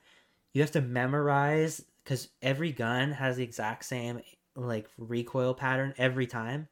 [0.55, 4.21] you have to memorize because every gun has the exact same
[4.57, 6.69] like recoil pattern every time.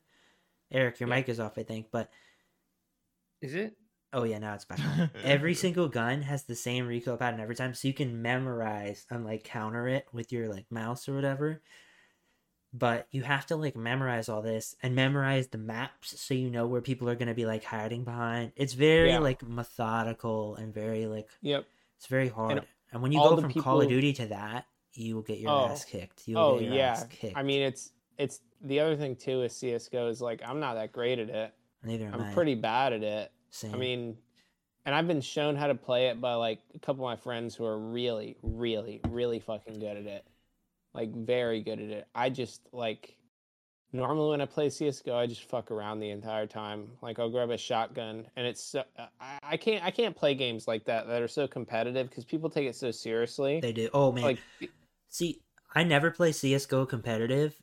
[0.71, 1.17] Eric, your Yeah.
[1.17, 2.11] mic is off, I think, but
[3.43, 3.77] Is it?
[4.13, 5.11] Oh yeah, now it's back on.
[5.25, 9.25] every single gun has the same recoil pattern every time, so you can memorize and
[9.25, 11.61] like counter it with your like mouse or whatever.
[12.73, 16.67] But you have to like memorize all this and memorize the maps so you know
[16.69, 18.53] where people are gonna be like hiding behind.
[18.55, 19.19] It's very Yeah.
[19.19, 21.67] like methodical and very like Yep.
[21.97, 22.65] it's very hard.
[22.93, 25.67] And, when you go from Call of Duty to that, you will get your Oh.
[25.67, 26.27] ass kicked.
[26.29, 26.91] You will Oh get your yeah.
[26.93, 27.37] ass kicked.
[27.37, 30.93] I mean, it's it's the other thing too is CS:GO is like I'm not that
[30.93, 31.55] great at it.
[31.83, 32.35] neither am I'm I.
[32.35, 33.33] pretty bad at it.
[33.51, 33.75] Same.
[33.75, 34.17] I mean,
[34.87, 37.55] and I've been shown how to play it by like a couple of my friends
[37.55, 40.25] who are really, really, really fucking good at it.
[40.95, 42.09] Like very good at it.
[42.15, 43.17] I just like
[43.93, 46.91] normally when I play CS:GO, I just fuck around the entire time.
[47.03, 50.35] Like I'll grab a shotgun, and it's so, uh, I, I can't I can't play
[50.35, 53.61] games like that that are so competitive because people take it so seriously.
[53.61, 53.89] they do.
[53.93, 54.39] Oh man, like
[55.09, 55.41] See,
[55.75, 57.61] I never play CS:GO competitive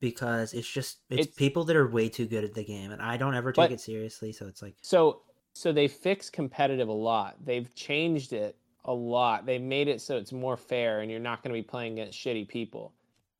[0.00, 3.00] because it's just it's, It's- people that are way too good at the game, and
[3.00, 4.32] I don't ever take But- it seriously.
[4.32, 5.22] So it's like, So
[5.52, 7.36] so they fix competitive a lot.
[7.44, 9.46] They've changed it a lot.
[9.46, 12.18] They've made it so it's more fair and you're not going to be playing against
[12.18, 12.92] shitty people.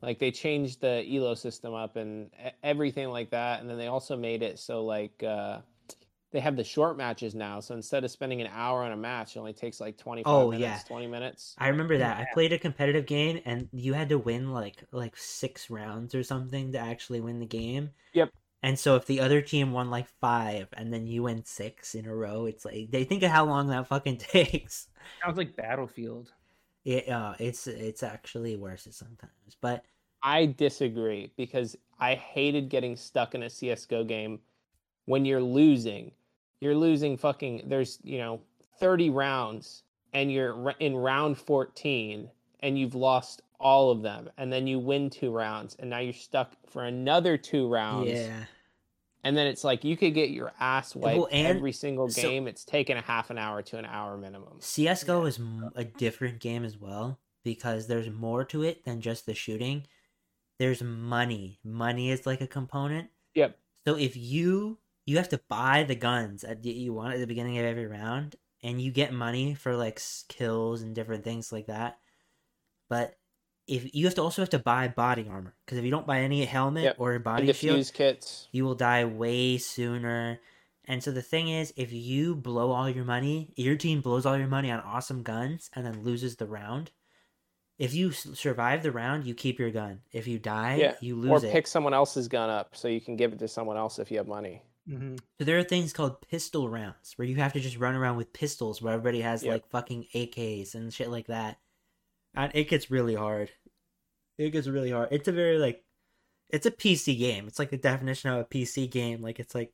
[0.02, 2.30] Like they changed the elo system up and
[2.62, 5.60] everything like that and then they also made it so like uh
[6.32, 7.60] they have the short matches now.
[7.60, 10.50] So instead of spending an hour on a match, it only takes like 25 Oh,
[10.50, 10.78] minutes, yeah.
[10.86, 11.54] 20 minutes.
[11.58, 15.16] I remember that I played a competitive game, and you had to win like like
[15.16, 17.90] six rounds or something to actually win the game.
[18.12, 18.30] Yep.
[18.62, 22.06] And so if the other team won like five, and then you win six in
[22.06, 24.88] a row, it's like they think of how long that fucking takes.
[25.24, 26.32] Sounds like Battlefield.
[26.84, 29.84] It uh, it's it's actually worse sometimes, but
[30.22, 34.40] I disagree because I hated getting stuck in a CS:GO game
[35.06, 36.12] when you're losing.
[36.60, 38.40] You're losing fucking there's, you know,
[38.78, 39.82] 30 rounds
[40.12, 42.28] and you're in round 14
[42.60, 46.12] and you've lost all of them and then you win two rounds and now you're
[46.12, 48.10] stuck for another two rounds.
[48.10, 48.44] yeah.
[49.22, 52.48] And then it's like you could get your ass wiped Well, every single so- game.
[52.48, 54.56] it's taken a half an hour to an hour minimum.
[54.60, 55.38] CS:GO is
[55.74, 59.86] a different game as well because there's more to it than just the shooting.
[60.58, 61.58] There's money.
[61.62, 63.10] Money is like a component.
[63.34, 63.58] Yep.
[63.86, 64.78] So if you
[65.10, 68.36] you have to buy the guns that you want at the beginning of every round,
[68.62, 71.98] and you get money for like kills and different things like that.
[72.88, 73.16] But
[73.66, 76.20] if you have to also have to buy body armor because if you don't buy
[76.20, 76.96] any helmet Yep.
[76.98, 78.48] or body shield, kits.
[78.52, 80.40] you will die way sooner.
[80.86, 84.36] And so the thing is, if you blow all your money, your team blows all
[84.36, 86.90] your money on awesome guns and then loses the round.
[87.78, 90.00] If you survive the round, you keep your gun.
[90.12, 91.48] If you die, Yeah, you Or lose it.
[91.48, 94.10] Or pick someone else's gun up so you can give it to someone else if
[94.10, 94.62] you have money.
[94.88, 95.16] Mm-hmm.
[95.38, 98.32] So there are things called pistol rounds where you have to just run around with
[98.32, 99.52] pistols where everybody has Yep.
[99.52, 101.58] like fucking AKs and shit like that.
[102.34, 103.50] And it gets really hard.
[104.38, 105.08] It gets really hard.
[105.10, 105.84] It's a very like
[106.48, 107.46] it's a PC game.
[107.46, 109.20] It's like the definition of a PC game.
[109.22, 109.72] Like it's like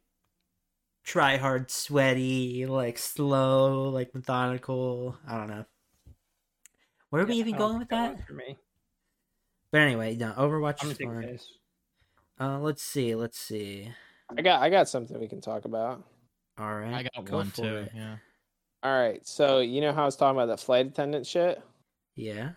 [1.05, 5.17] try hard, sweaty, like slow, like methodical.
[5.27, 5.65] I don't know.
[7.11, 8.27] Where are we even going with that?
[8.27, 8.59] For me,
[9.71, 11.39] But anyway, no, Overwatch I'm is gonna fun.
[12.39, 13.93] Uh, let's see, let's see.
[14.31, 16.03] I got I got something we can talk about.
[16.59, 17.63] All right, I got go one too.
[17.63, 17.93] it.
[17.95, 18.17] Yeah.
[18.83, 19.27] All right.
[19.27, 21.63] So you know how I was talking about that flight attendant shit?
[22.15, 22.51] Yeah.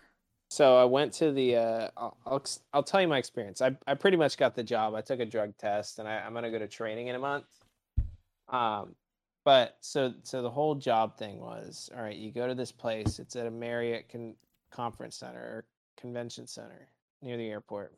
[0.50, 1.56] So I went to the.
[1.56, 3.62] Uh, I'll, I'll I'll tell you my experience.
[3.62, 4.94] I I pretty much got the job.
[4.94, 7.46] I took a drug test, and I, I'm gonna go to training in a month.
[8.48, 8.96] Um,
[9.44, 12.16] but so so the whole job thing was all right.
[12.16, 13.18] You go to this place.
[13.18, 14.34] It's at a Marriott con-
[14.72, 15.64] conference center or
[16.00, 16.88] convention center
[17.22, 17.94] near the airport.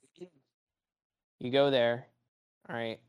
[1.39, 2.07] You go there.
[2.69, 3.01] All right.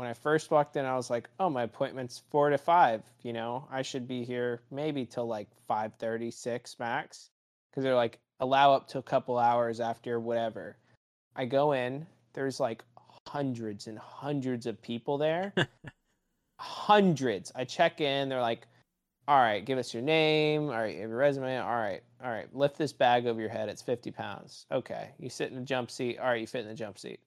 [0.00, 3.02] When I first walked in, I was like, "Oh, my appointment's four to five.
[3.22, 7.28] You know, I should be here maybe till like five thirty, six max."
[7.70, 10.78] Because they're like, allow up to a couple hours after whatever.
[11.36, 12.06] I go in.
[12.32, 12.82] There's like
[13.28, 15.52] hundreds and hundreds of people there.
[16.58, 17.52] hundreds.
[17.54, 18.30] I check in.
[18.30, 18.66] They're like,
[19.28, 20.70] all right, give us your name.
[20.70, 21.58] All right, you have your resume.
[21.58, 23.68] All right, all right, lift this bag over your head.
[23.68, 24.64] It's 50 pounds.
[24.72, 25.10] Okay.
[25.18, 26.18] You sit in the jump seat.
[26.18, 27.20] All right, you fit in the jump seat.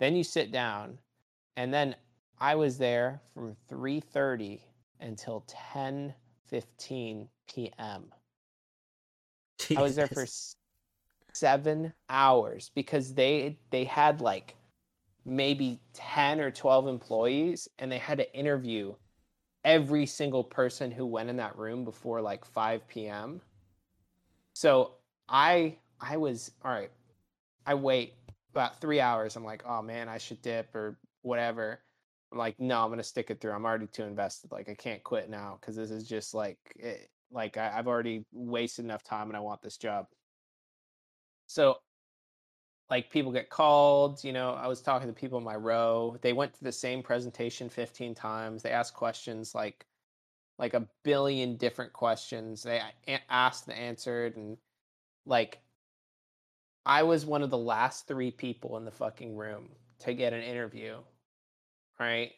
[0.00, 0.98] Then you sit down.
[1.56, 1.94] And then
[2.38, 4.60] I was there from 3:30
[5.00, 8.12] until 10:15 p.m.
[9.76, 10.26] I was there for
[11.32, 14.56] seven hours because they they had like
[15.24, 18.94] maybe 10 or 12 employees and they had to interview
[19.64, 23.40] every single person who went in that room before like 5 p.m.
[24.54, 24.92] So
[25.28, 26.90] I I was all right.
[27.66, 28.14] I wait
[28.52, 29.36] about three hours.
[29.36, 31.80] I'm like, oh man, I should dip or whatever.
[32.36, 33.52] Like, no, I'm gonna stick it through.
[33.52, 34.52] I'm already too invested.
[34.52, 38.24] Like I can't quit now because this is just like it, like I, I've already
[38.32, 40.06] wasted enough time and I want this job.
[41.46, 41.78] So
[42.90, 46.16] like people get called, you know, I was talking to people in my row.
[46.22, 48.62] They went to the same presentation 15 times.
[48.62, 49.86] They asked questions like
[50.58, 52.62] like a billion different questions.
[52.62, 52.80] They
[53.28, 54.56] asked and answered and
[55.26, 55.60] like
[56.86, 60.42] I was one of the last 3 people in the fucking room to get an
[60.42, 60.98] interview.
[61.98, 62.32] Right?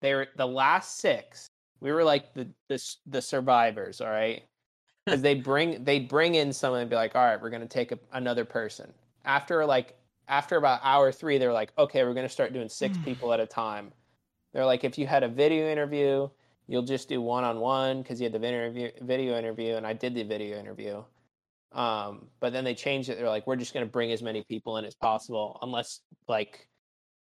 [0.00, 1.48] They were the last 6.
[1.80, 4.42] We were like the the the survivors, all right?
[5.08, 7.68] Cuz they bring they bring in someone and be like, "All right, we're going to
[7.68, 8.92] take a, another person."
[9.24, 9.96] After like
[10.28, 13.40] after about hour 3, they're like, "Okay, we're going to start doing 6 people at
[13.40, 13.92] a time."
[14.52, 16.28] They're like, "If you had a video interview,
[16.66, 20.14] you'll just do one-on-one cuz you had the video interview, video interview and I did
[20.14, 21.04] the video interview."
[21.72, 23.18] Um, but then they changed it.
[23.18, 26.68] They're like, "We're just going to bring as many people in as possible unless like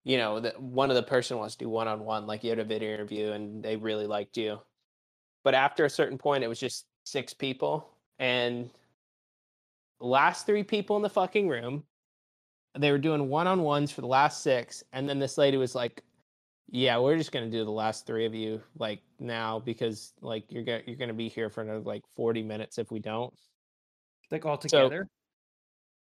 [0.06, 2.52] you know, that one of the person wants to do one on one, like you
[2.52, 4.60] had a video interview and they really liked you.
[5.44, 8.70] But after a certain point, it was just six people, and
[10.00, 11.84] the last three people in the fucking room,
[12.78, 15.76] they were doing one on ones for the last six, and then this lady was
[15.76, 16.04] like,
[16.70, 20.64] "Yeah, we're just gonna do the last three of you like now because like you're
[20.64, 23.34] gonna you're gonna be here for another like forty minutes if we don't."
[24.32, 25.08] Like all together.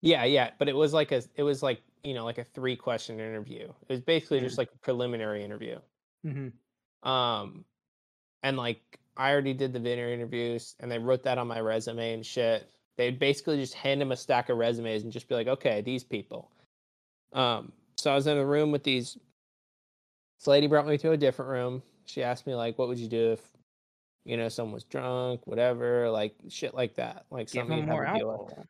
[0.01, 2.75] Yeah, yeah, but it was like a it was like you know like a three
[2.75, 3.63] question interview.
[3.63, 5.79] It was basically just like a preliminary interview.
[6.23, 6.49] hmm
[7.03, 7.65] Um,
[8.43, 12.13] and like I already did the video interviews, and they wrote that on my resume
[12.13, 12.71] and shit.
[12.97, 16.03] They'd basically just hand him a stack of resumes and just be like, "Okay, these
[16.03, 16.51] people."
[17.33, 19.17] Um, so I was in a room with these.
[20.39, 21.81] This lady brought me to a different room.
[22.05, 23.41] She asked me like, "What would you do if,
[24.23, 27.87] you know, someone was drunk, whatever, like shit like that, like Give something them you'd
[27.87, 28.67] have more to deal with." alcohol.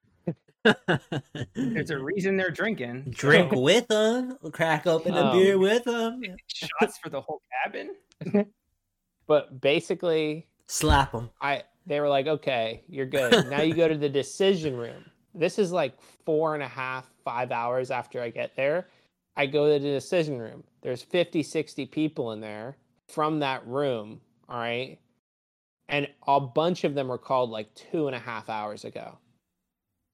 [1.55, 3.05] There's a reason they're drinking.
[3.11, 4.37] Drink with them.
[4.51, 6.21] Crack open a Um, beer with them.
[6.47, 7.95] shots for the whole cabin.
[9.27, 11.29] But basically, Slap them.
[11.41, 13.49] I they were like, okay, you're good.
[13.49, 15.03] now you go to the decision room.
[15.35, 18.87] This is like four and a half, five hours after I get there.
[19.35, 20.63] I go to the decision room.
[20.81, 22.77] There's 50, 60 people in there
[23.09, 24.21] from that room.
[24.47, 24.97] All right.
[25.89, 29.17] And a bunch of them were called like two and a half hours ago.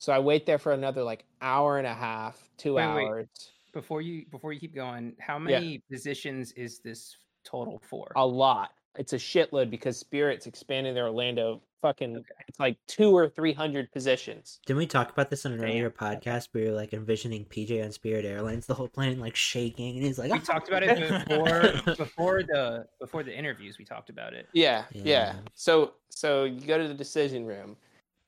[0.04, 3.06] So I wait there for another like hour and a half, two Wait, wait.
[3.08, 3.28] hours.
[3.72, 5.60] Before you before you keep going, how Yeah.
[5.62, 7.16] many positions is this
[7.46, 8.12] total for?
[8.18, 8.72] A lot.
[8.98, 12.28] It's a shitload because Spirit's expanding their Orlando fucking, Okay.
[12.50, 14.60] it's like two or 300 positions.
[14.66, 15.70] Didn't we talk about this in an Damn.
[15.70, 16.50] earlier podcast?
[16.52, 20.20] We were like envisioning PJ on Spirit Airlines, the whole plane like shaking, and he's
[20.20, 20.42] like, we ah!
[20.42, 20.98] talked about it
[21.30, 23.78] before before the before the interviews.
[23.78, 24.50] We talked about it.
[24.52, 25.36] Yeah, yeah, Yeah.
[25.54, 27.78] So so you go to the decision room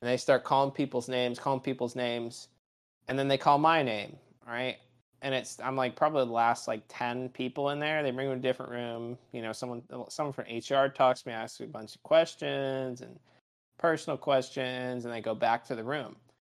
[0.06, 2.46] and they start calling people's names, calling people's names,
[3.08, 4.16] and then they call my name,
[4.46, 4.76] right?
[5.20, 8.04] And it's I'm like probably the last like 10 people in there.
[8.04, 11.28] They bring me to a different room, you know, someone someone from HR talks to
[11.28, 13.18] me, asks me a bunch of questions and
[13.78, 16.14] personal questions, and they go back to the room.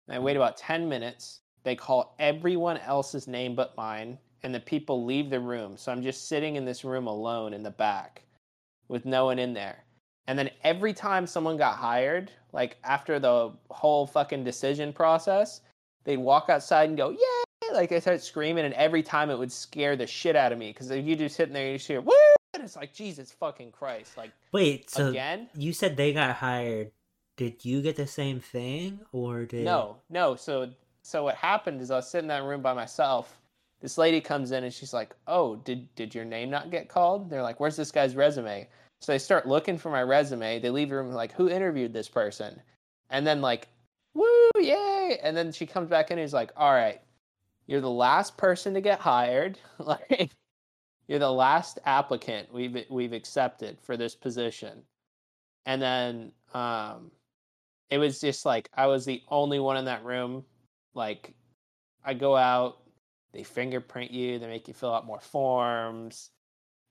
[0.09, 1.41] And I wait about 10 minutes.
[1.62, 5.79] They call everyone else's name but mine, and the people leave the room.
[5.79, 8.25] So I'm just sitting in this room alone in the back
[8.89, 9.85] with no one in there.
[10.28, 15.62] And then every time someone got hired, like after the whole fucking decision process,
[16.05, 19.50] they'd walk outside and go, "Yeah!" Like they start screaming, and every time it would
[19.50, 22.12] scare the shit out of me because you just sitting there, you just hear "Woo!"
[22.52, 25.48] and it's like Jesus fucking Christ, like Wait, so again?
[25.55, 26.92] you said they got hired.
[27.38, 30.36] Did you get the same thing, or did No, no.
[30.36, 30.70] So
[31.02, 33.38] so what happened is I was sitting in that room by myself.
[33.80, 37.30] This lady comes in and she's like, "Oh, did did your name not get called?"
[37.30, 38.68] They're like, "Where's this guy's resume?"
[39.01, 40.59] So they start looking for my resume.
[40.59, 42.61] They leave the room like, who interviewed this person?
[43.11, 43.69] And then like,
[44.15, 45.19] woo, yay!
[45.23, 47.01] And then she comes back in and is like, all right,
[47.66, 49.59] you're the last person to get hired.
[49.79, 50.31] like,
[51.07, 54.83] you're the last applicant we've we've accepted for this position.
[55.65, 57.11] And then um,
[57.91, 60.45] it was just like I was the only one in that room.
[60.95, 61.35] Like,
[62.05, 62.79] I go out,
[63.33, 66.31] they fingerprint you, they make you fill out more forms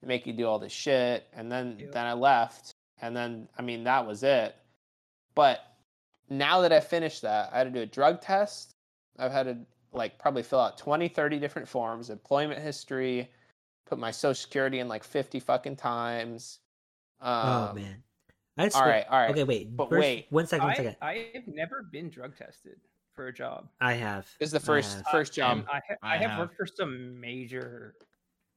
[0.05, 1.91] make you do all this shit and then Yep.
[1.91, 2.71] then i left
[3.01, 4.55] and then i mean that was it
[5.35, 5.59] but
[6.29, 8.75] now that i finished that i had to do a drug test
[9.17, 9.57] i've had to
[9.91, 13.29] like probably fill out 20 30 different forms employment history
[13.85, 16.59] put my social security in like 50 fucking times
[17.19, 18.03] um, oh man.
[18.59, 19.75] I all swear- right all right Okay, wait.
[19.75, 20.27] but first- wait.
[20.29, 20.67] One second.
[20.67, 22.79] One I, i've never been drug tested
[23.15, 23.67] for a job.
[23.81, 24.27] I have.
[24.39, 26.39] this is the first first job I, ha- I I have have.
[26.39, 27.95] worked for some major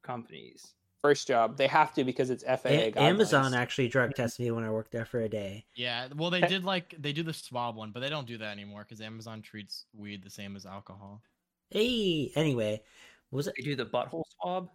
[0.03, 0.75] companies.
[1.03, 4.65] First job they have to because it's faa A- Amazon actually drug tested me when
[4.65, 5.65] I worked there for a day.
[5.75, 8.53] Yeah, well, they did like they do the swab one, but they don't do that
[8.53, 11.23] anymore because Amazon treats weed the same as alcohol.
[11.71, 12.83] Hey, anyway,
[13.31, 13.55] what was it?
[13.57, 14.71] They do the butthole swab.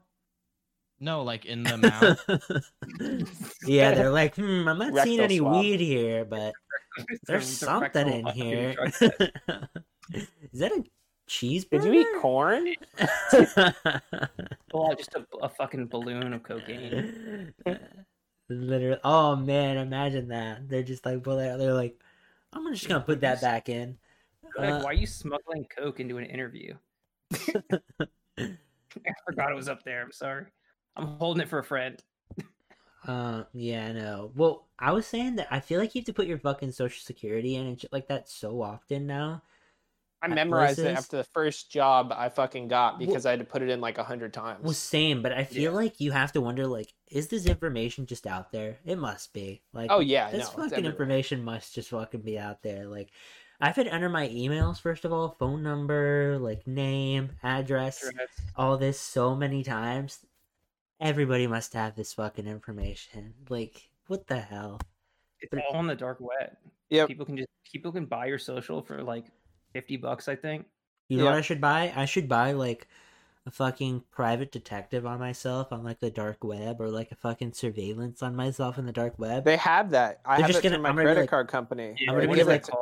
[1.00, 1.78] No, like in the
[2.98, 3.60] mouth.
[3.68, 5.62] yeah, they're like, hmm, I'm not seeing any swab.
[5.62, 6.54] weed here, but
[7.28, 8.74] there's something in fucking here.
[8.74, 9.22] drug test.
[10.54, 10.84] Is that a
[11.28, 11.70] cheeseburger?
[11.70, 12.74] did you eat corn
[14.70, 17.54] Pull out just a, a fucking balloon of cocaine.
[18.50, 19.00] Literally.
[19.04, 20.70] Oh man, imagine that.
[20.70, 22.00] They're just like, well, they're, they're like,
[22.54, 23.98] I'm just gonna put that back in.
[24.58, 26.76] Like, Uh, why are you smuggling coke into an interview?
[28.38, 30.02] I forgot it was up there.
[30.02, 30.46] I'm sorry.
[30.96, 32.02] I'm holding it for a friend.
[33.08, 34.32] Uh, yeah, I know.
[34.36, 37.04] Well, I was saying that I feel like you have to put your fucking social
[37.04, 39.44] security in and shit like that so often now.
[40.26, 43.40] I At memorized it after the first job i fucking got Well- because i had
[43.40, 45.78] to put it in like a hundred times Well, same, but I feel Yeah.
[45.78, 48.78] like you have to wonder, like, is this information just out there?
[48.86, 49.62] It must be.
[49.74, 52.86] Like, Oh yeah, this no, fucking information must just fucking be out there.
[52.88, 53.12] Like,
[53.62, 58.04] I've had to enter my emails first of all, phone number, like name, address,
[58.56, 60.26] all this so many times.
[61.00, 63.34] Everybody must have this fucking information.
[63.50, 64.80] Like, what the hell?
[65.42, 66.56] It's all on the dark web.
[66.90, 69.26] Yeah, People can just people can buy your social for like
[69.76, 70.66] fifty bucks, I think.
[71.10, 71.92] You know what I should buy?
[71.96, 72.88] I should buy like
[73.46, 77.52] a fucking private detective on myself on like the dark web, or like a fucking
[77.54, 79.44] surveillance on myself in the dark web.
[79.44, 80.22] They have that.
[80.26, 81.96] I They're have just it gonna- my I'm gonna credit like- card company.
[82.08, 82.78] I'm gonna They give like- it to-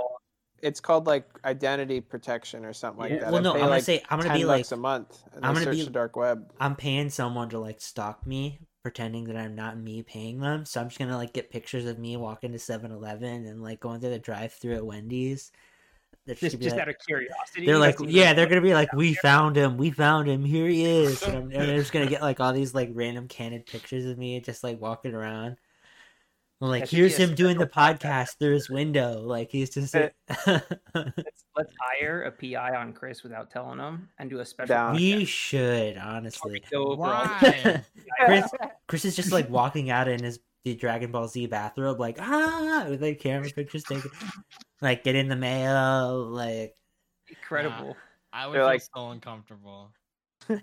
[0.62, 3.32] it's called like identity protection or something like Yeah, that.
[3.34, 5.24] well, I no, I'm gonna like, say I'm gonna 10 be like bucks a month.
[5.34, 6.54] And I'm gonna search be- the dark web.
[6.62, 10.64] I'm paying someone to like stalk me, pretending that I'm not me paying them.
[10.64, 14.00] So I'm just gonna like get pictures of me walking to 7-Eleven and like going
[14.00, 15.52] through the drive-through at Wendy's.
[16.26, 17.66] They're Just just like- out of curiosity.
[17.66, 20.86] They're like, yeah, they're gonna be like, we found him, we found him, here he
[20.86, 24.06] is, and, I'm, and they're just gonna get like all these like random candid pictures
[24.06, 25.58] of me just like walking around.
[26.62, 28.00] I'm like, That here's be him doing the podcast.
[28.00, 29.94] podcast through his window, like he's just.
[30.96, 34.74] Let's, let's hire a PI on Chris without telling him and do a special.
[34.74, 34.96] Down.
[34.96, 36.54] we should honestly.
[36.54, 38.26] we go over all the Why?
[38.26, 38.52] Chris,
[38.88, 42.86] Chris is just like walking out in his the Dragon Ball Z bathrobe, like ah,
[42.90, 44.10] with like camera pictures taken,
[44.82, 46.76] like get in the mail, like.
[47.30, 47.96] incredible.
[48.32, 49.92] I would They're feel like- so uncomfortable.
[50.50, 50.60] You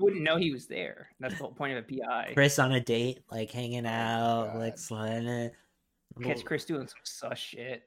[0.00, 1.08] wouldn't know he was there.
[1.20, 2.30] That's the whole point of a PI.
[2.34, 4.58] Chris on a date, like hanging out, God.
[4.58, 5.52] like sliding it.
[6.22, 7.82] Catch Chris doing some sus shit.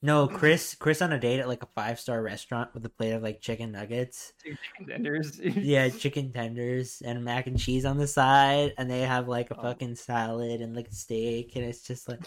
[0.00, 0.74] No, Chris.
[0.74, 3.40] Chris on a date at like a five star restaurant with a plate of like
[3.40, 4.32] chicken nuggets.
[4.42, 5.38] Two contenders.
[5.44, 9.58] Yeah, chicken tenders and mac and cheese on the side, and they have like a
[9.58, 9.62] Oh.
[9.62, 12.20] fucking salad and like a steak, and it's just like.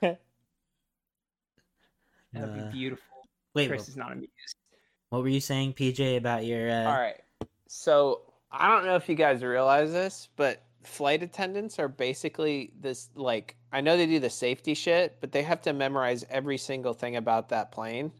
[0.00, 0.18] That'd
[2.34, 3.04] Uh, be beautiful.
[3.54, 4.30] wait, Chris is not amused.
[5.10, 6.70] what were you saying, PJ, about your?
[6.70, 6.84] Uh...
[6.84, 7.20] All right.
[7.68, 13.10] So I don't know if you guys realize this, but flight attendants are basically this
[13.14, 16.94] like I know they do the safety shit, but they have to memorize every single
[16.94, 18.12] thing about that plane.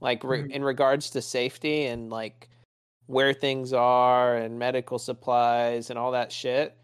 [0.00, 0.50] Like re- Mhm.
[0.50, 2.48] in regards to safety and like
[3.06, 6.76] where things are and medical supplies and all that shit.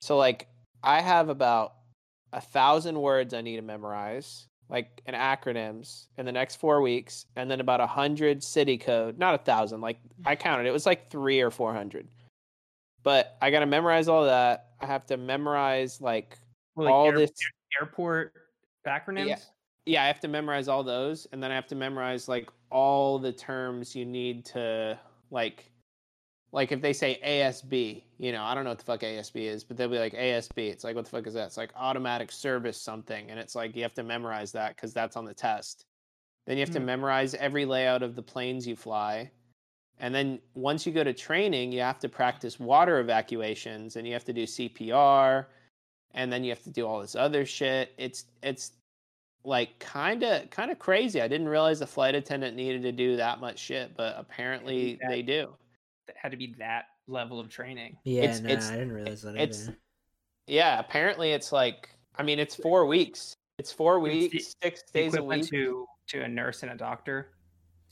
[0.00, 0.48] So like
[0.82, 1.74] I have about
[2.32, 7.26] a thousand words I need to memorize, like in acronyms, in the next four weeks,
[7.36, 9.18] and then about a hundred city code.
[9.18, 10.66] Not a thousand, like I counted.
[10.66, 12.08] It was like three or four hundred.
[13.06, 14.70] But I got to memorize all that.
[14.80, 16.36] I have to memorize like
[16.74, 17.30] Well, like all air- this.
[17.80, 18.32] airport
[18.84, 19.28] acronyms.
[19.28, 19.38] Yeah,
[19.86, 23.20] yeah, I have to memorize all those, and then I have to memorize like all
[23.20, 24.98] the terms you need to
[25.30, 25.70] like.
[26.50, 29.62] Like if they say ASB, you know, I don't know what the fuck ASB is,
[29.62, 30.58] but they'll be like ASB.
[30.68, 31.46] It's like what the fuck is that?
[31.46, 35.16] It's like automatic service something, and it's like you have to memorize that because that's
[35.16, 35.84] on the test.
[36.48, 36.86] Then you have to Hmm.
[36.86, 39.30] memorize every layout of the planes you fly,
[39.98, 44.12] and then once you go to training, you have to practice water evacuations, and you
[44.12, 45.46] have to do CPR,
[46.14, 47.92] and then you have to do all this other shit.
[47.98, 48.72] It's it's
[49.44, 51.20] like kind of kind of crazy.
[51.22, 55.08] I didn't realize the flight attendant needed to do that much shit, but apparently that-
[55.10, 55.54] they do.
[56.08, 57.96] It had to be that level of training.
[58.04, 59.76] Yeah, It's- no, it's- I didn't realize that it's- either.
[60.46, 63.36] Yeah, apparently it's like I mean it's four weeks.
[63.58, 65.50] It's four It's the- weeks, six days a equivalent week.
[65.50, 67.32] to to a nurse and a doctor,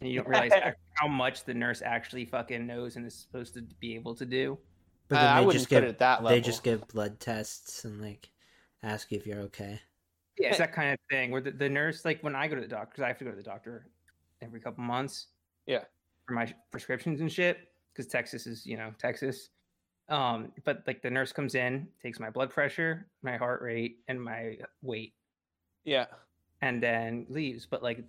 [0.04, 0.52] and you don't realize
[0.94, 4.58] how much the nurse actually fucking knows and is supposed to be able to do.
[5.08, 6.86] But Uh, then I they wouldn't just put give it at that they just give
[6.88, 8.30] blood tests and like
[8.82, 9.80] ask you if you're okay.
[10.38, 12.60] Yeah, it's that kind of thing where the, the nurse, like when I go to
[12.60, 13.86] the doctor, because I have to go to the doctor
[14.42, 15.28] every couple months.
[15.66, 15.84] Yeah.
[16.26, 19.50] For my prescriptions and shit, because Texas is, you know, Texas.
[20.08, 24.22] Um, but like the nurse comes in, takes my blood pressure, my heart rate, and
[24.22, 25.14] my weight,
[25.84, 26.06] Yeah.
[26.62, 27.64] and then leaves.
[27.66, 28.02] But like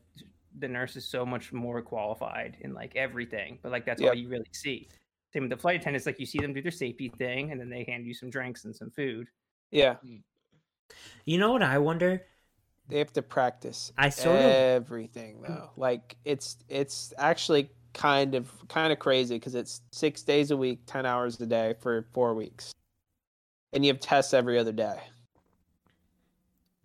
[0.59, 3.59] the nurse is so much more qualified in like everything.
[3.61, 4.09] But like that's Yep.
[4.09, 4.89] all you really see.
[5.33, 7.69] Same with the flight attendants, like you see them do their safety thing, and then
[7.69, 9.27] they hand you some drinks and some food.
[9.71, 9.95] Yeah.
[9.95, 10.17] Hmm.
[11.25, 12.21] You know what I wonder?
[12.87, 15.43] They have to practice I sort of everything hmm.
[15.43, 15.69] though.
[15.75, 20.81] Like it's it's actually kind of kind of crazy because it's six days a week,
[20.85, 22.71] ten hours a day for four weeks,
[23.73, 24.99] and you have tests every other day,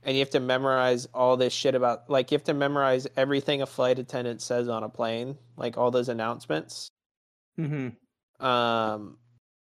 [0.03, 3.63] and you have to memorize all this shit about like you have to memorize everything
[3.63, 6.91] a flight attendant says on a plane, like all those announcements.
[7.59, 8.45] Mm-hmm.
[8.45, 9.19] Um,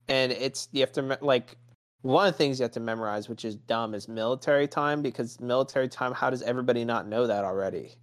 [0.08, 1.56] and it's you have to like
[2.02, 5.40] one of the things you have to memorize, which is dumb, is military time because
[5.40, 6.12] military time.
[6.12, 7.94] How does everybody not know that already?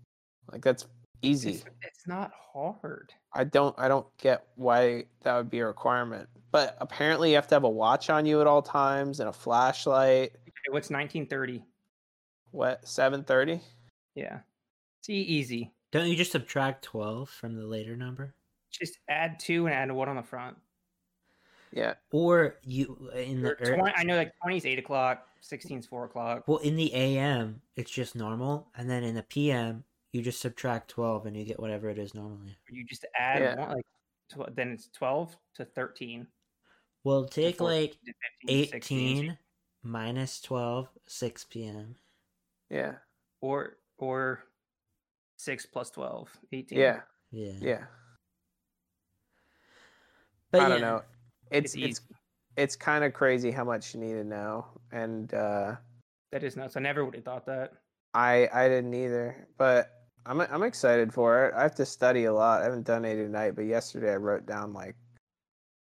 [0.51, 0.87] Like that's
[1.21, 1.51] easy.
[1.51, 3.13] It's, it's not hard.
[3.33, 6.29] I don't I don't get why that would be a requirement.
[6.51, 9.33] But apparently you have to have a watch on you at all times and a
[9.33, 10.31] flashlight.
[10.31, 11.63] Okay, what's 1930?
[12.51, 13.61] What, seven thirty?
[14.15, 14.39] Yeah.
[15.01, 15.71] See, easy.
[15.91, 18.33] don't you just subtract twelve from the later number?
[18.71, 20.57] Just add two and add one on the front.
[21.73, 21.93] Yeah.
[22.11, 25.79] Or you in the Or ear- 20, I know like 20 is 8 o'clock, 16
[25.79, 26.43] is 4 o'clock.
[26.47, 30.89] well in the AM it's just normal, and then in the PM you just subtract
[30.89, 32.57] twelve and you get whatever it is normally.
[32.69, 33.55] You just add Yeah.
[33.59, 33.85] one, like,
[34.29, 36.27] tw- then it's 12 to 13.
[37.05, 37.97] Well, to take 14 like
[38.43, 39.37] 15 to 16, eighteen
[39.83, 41.95] minus 12, 6 p.m.
[42.71, 42.93] Yeah.
[43.41, 44.45] Or, or
[45.37, 46.79] 6 plus 12, 18.
[46.79, 47.01] Yeah.
[47.31, 47.83] Yeah, Yeah.
[50.51, 51.01] But I don't know.
[51.49, 52.01] It's It's it's
[52.57, 54.65] it's kind of crazy how much you need to know.
[54.91, 55.75] And uh
[56.31, 56.75] That is nuts.
[56.75, 57.73] I never would have thought that.
[58.13, 59.91] I I didn't either, but
[60.25, 61.53] I'm I'm excited for it.
[61.55, 62.61] I have to study a lot.
[62.61, 64.95] I haven't done any tonight, but yesterday I wrote down like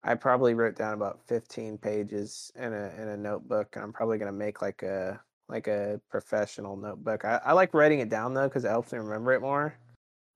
[0.02, 4.18] I probably wrote down about 15 pages in a in a notebook, and I'm probably
[4.18, 7.24] gonna make like a like a professional notebook.
[7.24, 9.76] I, I like writing it down though because it helps me remember it more.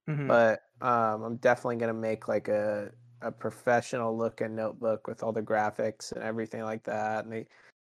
[0.09, 0.27] Mhm.
[0.27, 5.41] But um, I'm definitely gonna make like a a professional looking notebook with all the
[5.41, 7.23] graphics and everything like that.
[7.23, 7.45] And they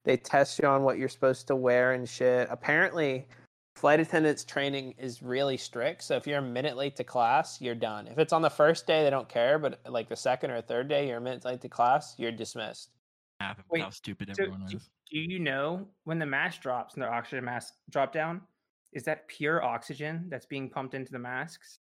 [0.05, 2.47] they test you on what you're supposed to wear and shit.
[2.49, 3.27] Apparently,
[3.75, 6.03] flight attendants training is really strict.
[6.03, 8.07] So if you're a minute late to class, you're done.
[8.07, 9.59] If it's on the first day, they don't care.
[9.59, 12.89] But like the second or third day, you're a minute late to class, you're dismissed.
[13.39, 14.89] Happen Wait, how stupid so everyone do- is.
[15.09, 18.41] Do you know when the mask drops and the oxygen mask drop down,
[18.91, 21.79] is that pure oxygen that's being pumped into the masks?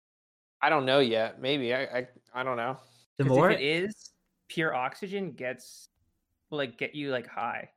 [0.62, 1.40] I don't know yet.
[1.40, 2.78] Maybe I I, I don't know.
[3.18, 4.14] the 'Cause more if it is
[4.48, 5.90] pure oxygen gets
[6.50, 7.70] will like get you like high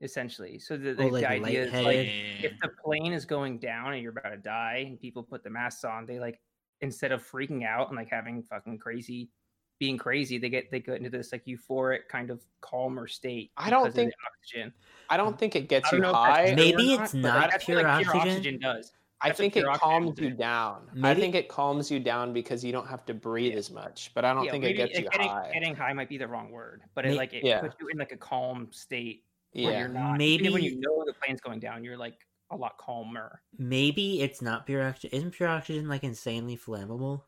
[0.00, 2.06] essentially so the, the, Oh, like the idea is like
[2.44, 5.50] if the plane is going down and you're about to die and people put the
[5.50, 6.40] masks on they like
[6.82, 9.28] instead of freaking out and like having fucking crazy
[9.78, 13.70] being crazy they get they go into this like euphoric kind of calmer state I
[13.70, 14.74] don't because of the think- oxygen
[15.10, 16.44] I don't think it gets I don't you know high.
[16.44, 18.58] true or Maybe it's but not that's what, pure like, oxygen.
[18.58, 20.36] does I That's what think it calms you do.
[20.36, 20.88] down.
[21.02, 24.12] I think it calms you down because you don't have to breathe as much.
[24.14, 25.50] But I don't Yeah, think it gets like, you getting, high.
[25.52, 27.60] getting high might be the wrong word but it like it Yeah.
[27.60, 29.24] puts you in like a calm state
[29.54, 29.78] where yeah.
[29.80, 30.20] you're not.
[30.20, 32.14] Even when you know the plane's going down, you're like
[32.52, 33.42] a lot calmer.
[33.58, 35.10] maybe it's not pure oxygen.
[35.18, 37.22] Isn't pure oxygen like insanely flammable?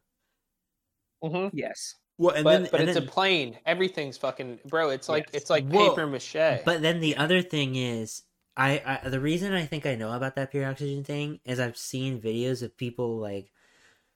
[1.25, 1.51] Mhm.
[1.53, 1.97] Yes.
[2.21, 3.59] Well, and But then, but and it's then, a plane.
[3.65, 4.91] Everything's fucking bro.
[4.91, 5.35] It's like Yes.
[5.35, 5.95] it's like Whoa.
[5.95, 6.35] paper mache.
[6.67, 8.25] But then the other thing is,
[8.57, 11.79] I, I the reason I think I know about that pure oxygen thing is I've
[11.79, 13.51] seen videos of people like,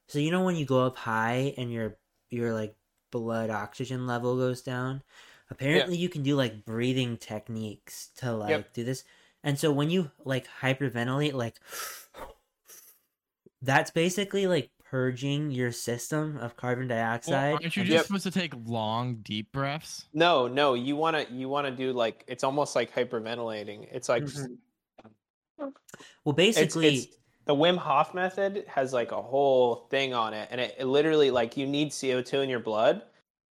[0.08, 1.96] so you know when you go up high and your
[2.30, 2.76] your like
[3.10, 5.02] blood oxygen level goes down.
[5.50, 8.74] Apparently, you can do like breathing techniques to like Yep.
[8.74, 9.04] do this,
[9.42, 11.58] and so when you like hyperventilate, like
[13.62, 16.88] that's basically like purging your system of carbon
[17.24, 17.54] Well, dioxide.
[17.62, 18.06] aren't you just Yep.
[18.06, 20.08] supposed to take long, deep breaths?
[20.12, 20.74] no, no.
[20.74, 23.88] You wanna you wanna do like it's almost like hyperventilating.
[23.90, 24.58] It's like Mhm.
[26.24, 30.60] well, basically, it's the Wim Hof method has like a whole thing on it, and
[30.60, 33.02] it, it literally like you need CO two in your blood.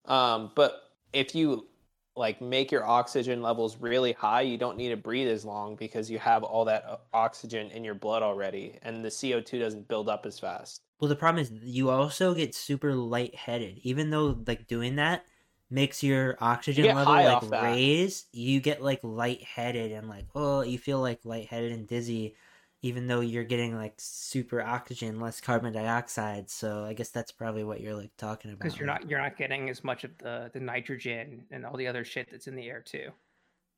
[0.05, 1.67] Um, but if you
[2.15, 6.09] like make your oxygen levels really high, you don't need to breathe as long because
[6.09, 10.09] you have all that oxygen in your blood already, and the CO two doesn't build
[10.09, 10.86] up as fast.
[10.99, 13.79] Well, the problem is you also get super lightheaded.
[13.83, 15.25] Even though like doing that
[15.69, 20.77] makes your oxygen get level like raise, you get like lightheaded and like oh, you
[20.77, 22.35] feel like lightheaded and dizzy,
[22.81, 26.49] even though you're getting like super oxygen, less carbon dioxide.
[26.49, 28.63] So I guess that's probably what you're like talking about.
[28.63, 31.87] because you're not you're not getting as much of the the nitrogen and all the
[31.87, 33.09] other shit that's in the air too.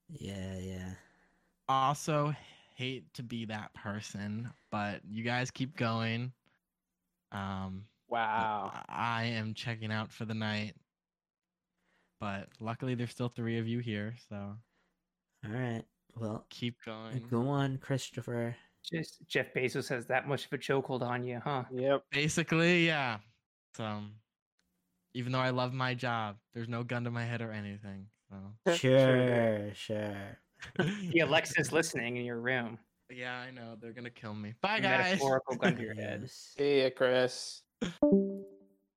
[0.09, 0.91] Yeah, yeah.
[1.67, 2.33] Also,
[2.75, 6.31] hate to be that person, but you guys keep going.
[7.31, 8.71] Um, Wow.
[8.89, 10.73] I am checking out for the night,
[12.19, 14.35] but luckily there's still three of you here, so
[15.45, 15.83] All right.
[16.15, 17.23] Well, keep going.
[17.29, 18.55] go on, Christopher.
[18.83, 21.65] Just Jeff Bezos has that much of a chokehold on you, huh?
[21.71, 22.03] Yep.
[22.11, 23.19] Basically, yeah.
[23.75, 24.01] So,
[25.13, 28.07] even though I love my job, there's no gun to my head or anything.
[28.29, 30.39] So, Sure, sure.
[30.77, 32.79] The Alexa's listening in your room.
[33.11, 34.53] Yeah, I know they're gonna kill me.
[34.61, 35.03] Bye, guys.
[35.13, 36.29] Metaphorical gun to your head.
[36.57, 37.61] See ya, Chris.
[38.01, 38.43] All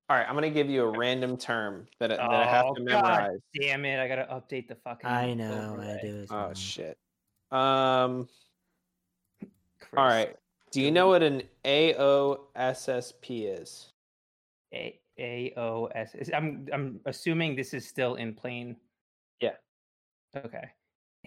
[0.09, 2.83] right, I'm gonna give you a random term that, I- that I have Oh, to
[2.83, 3.39] God memorize.
[3.59, 3.99] Damn it!
[3.99, 5.09] I gotta update the fucking.
[5.09, 5.99] I know, I overlay.
[6.01, 6.53] do as Oh well.
[6.53, 6.97] shit.
[7.51, 8.27] Um.
[9.79, 9.97] Chris.
[9.97, 10.35] All right.
[10.71, 13.91] Do you know what an AOSSP is?
[14.73, 16.15] A A O S.
[16.15, 18.75] is- I'm I'm assuming this is still in plain.
[19.39, 19.55] Yeah.
[20.35, 20.69] Okay.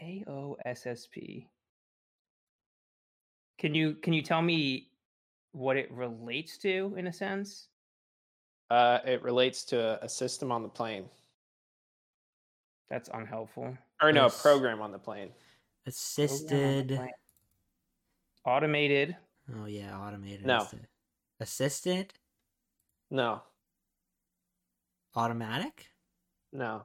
[0.01, 1.49] A O S S P.
[3.59, 4.89] Can you can you tell me
[5.53, 7.69] what it relates to in a sense?
[8.71, 11.05] Uh, it relates to a, a system on the plane,
[12.91, 13.79] That's unhelpful.
[14.03, 15.29] or no, a program on the plane.
[15.29, 15.37] Program
[15.79, 16.89] on the Assisted.
[16.89, 17.11] plane.
[18.45, 19.17] Automated.
[19.57, 20.45] Oh yeah, automated.
[20.45, 20.59] No.
[20.59, 20.83] assist-
[21.39, 22.13] Assistant.
[23.11, 23.41] No,
[25.15, 25.87] Automatic.
[26.53, 26.85] no,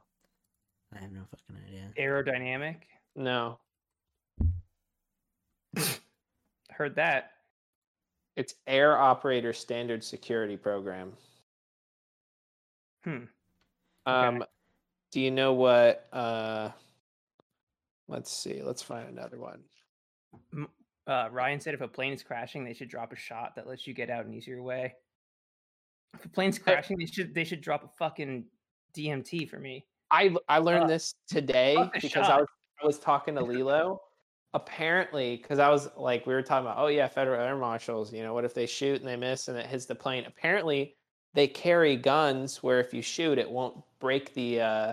[0.96, 1.90] I have no fucking idea.
[1.98, 2.76] Aerodynamic.
[3.16, 3.58] no.
[6.82, 7.30] Heard that.
[8.34, 11.12] It's Air Operator Standard Security Program.
[13.04, 13.26] Hmm.
[14.04, 14.44] Um,
[15.12, 16.08] do you know what?
[16.12, 16.70] Uh,
[18.08, 18.62] let's see.
[18.64, 19.60] Let's find another one.
[21.06, 23.86] Uh, Ryan said if a plane is crashing, they should drop a shot that lets
[23.86, 24.92] you get out an easier way.
[26.14, 28.44] If a plane's crashing, they should they should drop a fucking
[28.92, 29.86] DMT for me.
[30.10, 32.48] I I learned Uh, this today because I was
[32.82, 34.00] I was talking to Lilo.
[34.54, 38.12] Apparently, because I was like, we were talking about, oh yeah, federal air marshals.
[38.12, 40.24] You know, what if they shoot and they miss and it hits the plane?
[40.26, 40.94] Apparently,
[41.34, 44.92] they carry guns where if you shoot, it won't break the uh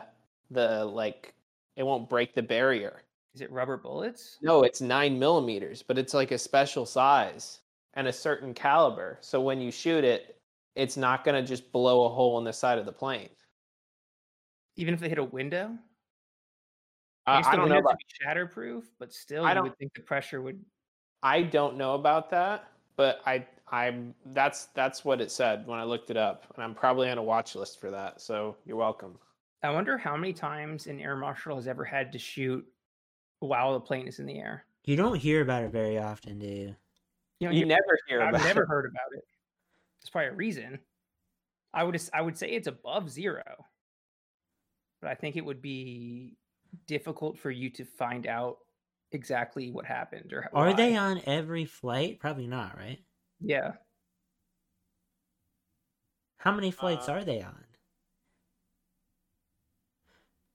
[0.52, 1.34] the like
[1.76, 3.02] it won't break the barrier.
[3.36, 4.38] Is it rubber bullets?
[4.42, 7.60] No, it's nine millimeters, but it's like a special size
[7.96, 9.18] and a certain caliber.
[9.22, 10.38] So when you shoot it,
[10.76, 13.30] it's not gonna just blow a hole in the side of the plane.
[14.78, 15.78] Even if they hit a window?
[17.28, 20.42] Uh, guess I don't know about shatterproof, but still, I don't- would think the pressure
[20.42, 20.64] would.
[21.22, 25.84] I don't know about that, but I I'm that's that's what it said when I
[25.84, 28.20] looked it up, and I'm probably on a watch list for that.
[28.22, 29.20] So you're welcome.
[29.62, 32.66] I wonder how many times an air marshal has ever had to shoot
[33.40, 34.66] while the plane is in the air.
[34.86, 36.76] You don't hear about it very often, do you?
[37.42, 38.68] You know, You never hear I've never it.
[38.70, 39.24] heard about it.
[40.02, 40.80] There's probably a reason.
[41.74, 43.44] I would as- I would say it's above zero,
[45.02, 46.38] but I think it would be
[46.88, 48.58] difficult for you to find out
[49.12, 52.20] exactly what happened or Are they on every flight?
[52.20, 53.00] Probably not, right?
[53.42, 53.74] Yeah,
[56.38, 57.66] How many flights Uh, are they on?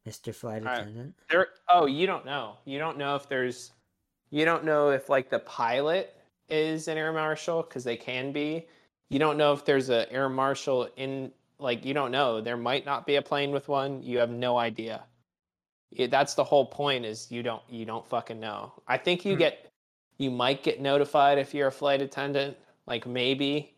[0.06, 0.34] Mr.
[0.34, 0.80] Flight Alright.
[0.80, 1.14] Attendant.
[1.30, 1.48] There.
[1.68, 2.58] Oh, you don't know.
[2.64, 3.72] You don't know if there's.
[4.30, 6.14] You don't know if like the pilot
[6.48, 8.66] is an air marshal because they can be.
[9.08, 11.32] You don't know if there's an air marshal in.
[11.58, 12.40] Like you don't know.
[12.40, 14.02] There might not be a plane with one.
[14.02, 15.04] You have no idea.
[15.90, 17.04] Yeah, that's the whole point.
[17.04, 18.72] Is you don't you don't fucking know.
[18.88, 19.38] I think you Hmm.
[19.38, 19.70] get.
[20.18, 22.56] You might get notified if you're a flight attendant.
[22.86, 23.74] Like maybe.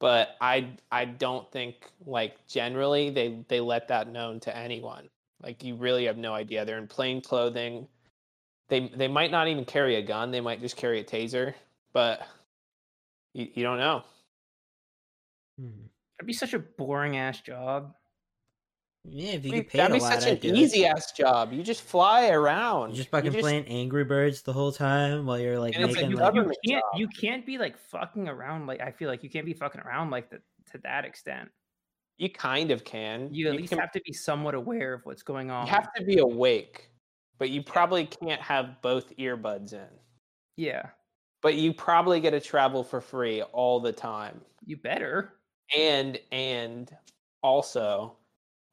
[0.00, 5.08] But I I don't think like generally they they let that known to anyone.
[5.42, 6.64] Like you really have no idea.
[6.64, 7.88] They're in plain clothing.
[8.68, 10.30] They they might not even carry a gun.
[10.30, 11.54] They might just carry a taser.
[11.92, 12.26] But
[13.34, 14.04] you, you don't know.
[15.58, 15.86] Hmm.
[16.18, 17.94] that'd be such a boring ass job.
[19.04, 20.56] Yeah, if you Dude, get paid That'd a be lot, such I'd an do it.
[20.56, 21.52] easy ass job.
[21.54, 22.90] You just fly around.
[22.90, 25.94] You just fucking just- playing Angry Birds the whole time while you're like And it's
[25.94, 27.00] like making you like, love you can't job.
[27.00, 30.10] you can't be like fucking around like I feel like you can't be fucking around
[30.10, 31.48] like that to that extent.
[32.18, 33.32] You kind of can.
[33.32, 35.66] You at least can- have to be somewhat aware of what's going on.
[35.66, 36.90] you have to be awake,
[37.38, 39.88] but you probably can't have both earbuds in.
[40.58, 40.90] yeah,
[41.40, 44.42] But you probably get to travel for free all the time.
[44.66, 45.32] you better.
[45.74, 46.94] and and
[47.42, 48.18] also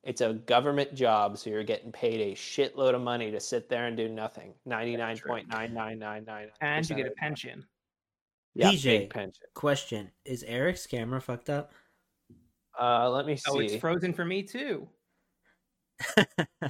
[0.07, 3.87] It's a government job, so you're getting paid a shitload of money to sit there
[3.87, 4.53] and do nothing.
[4.65, 6.47] Ninety nine point nine nine nine nine.
[6.61, 7.65] And you get a pension.
[8.55, 8.83] Yeah, PJ.
[8.83, 9.43] big pension.
[9.53, 11.73] Question: Is Eric's camera fucked up?
[12.79, 13.51] Uh, let me see.
[13.51, 14.87] Oh, it's frozen for me too.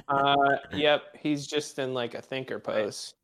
[0.08, 3.14] uh, yep, he's just in like a thinker pose.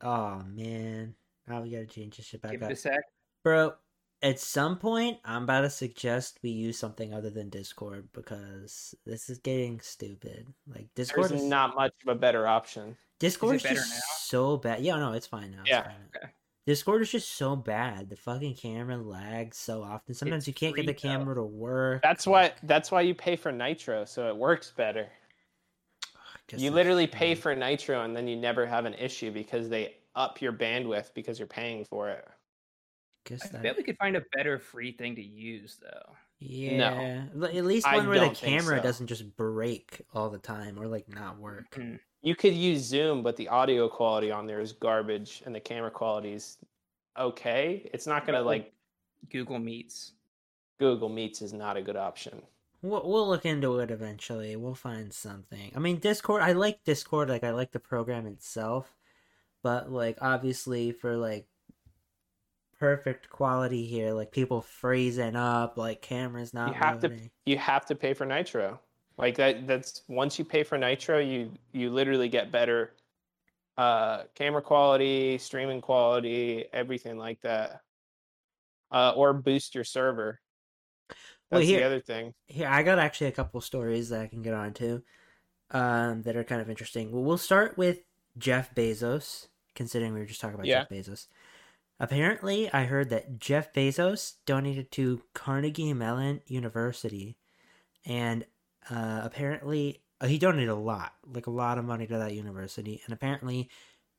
[0.00, 1.14] oh man,
[1.46, 3.00] now we gotta change this shit back Give up, it a sec.
[3.44, 3.74] bro.
[4.22, 9.30] At some point, I'm about to suggest we use something other than Discord because this
[9.30, 10.52] is getting stupid.
[10.66, 12.96] Like Discord There's is not much of a better option.
[13.18, 14.00] Discord is better just now?
[14.18, 14.80] so bad.
[14.82, 15.66] Yeah, no, it's fine now.
[15.66, 16.20] It's Yeah, fine now.
[16.22, 16.32] okay.
[16.66, 18.10] Discord is just so bad.
[18.10, 20.14] The fucking camera lags so often.
[20.14, 21.18] Sometimes It's you can't get the free, though.
[21.18, 22.02] camera to work.
[22.02, 22.52] That's why.
[22.62, 25.08] That's why you pay for Nitro, so it works better.
[26.48, 29.68] Guess You that's literally pay for Nitro, and then you never have an issue because
[29.68, 32.26] they up your bandwidth because you're paying for it.
[33.24, 36.14] Guess I that- bet we could find a better free thing to use though.
[36.42, 38.82] Yeah, L- at least I one where the camera so.
[38.82, 41.74] doesn't just break all the time or like not work.
[41.74, 41.96] Hmm.
[42.22, 45.90] You could use Zoom, but the audio quality on there is garbage, and the camera
[45.90, 46.56] quality is
[47.18, 47.88] okay.
[47.92, 48.72] It's not gonna like
[49.30, 50.12] Google Meets.
[50.78, 52.40] Google Meets is not a good option.
[52.82, 54.56] We'll, we'll look into it eventually.
[54.56, 55.70] We'll find something.
[55.76, 56.40] I mean, Discord.
[56.40, 57.28] I like Discord.
[57.28, 58.96] Like, I like the program itself,
[59.62, 61.46] but like obviously for like
[62.80, 66.68] perfect quality here, like people freezing up, like cameras not.
[66.68, 68.80] you have to you have to pay for Nitro.
[69.18, 72.94] Like that that's once you pay for Nitro, you you literally get better
[73.76, 77.82] uh camera quality, streaming quality, everything like that.
[78.90, 80.40] Uh or boost your server.
[81.50, 82.32] Well, That's here- the other thing.
[82.46, 85.02] Here, I got actually a couple stories that I can get on to
[85.72, 87.12] um, that are kind of interesting.
[87.12, 87.98] Well, we'll start with
[88.38, 90.82] Jeff Bezos, considering we were just talking about Yeah.
[90.82, 91.26] Jeff Bezos.
[92.00, 97.36] Apparently, I heard that Jeff Bezos donated to Carnegie Mellon University,
[98.06, 98.46] and
[98.90, 103.02] uh, apparently uh, he donated a lot, like a lot of money to that university.
[103.04, 103.68] And apparently,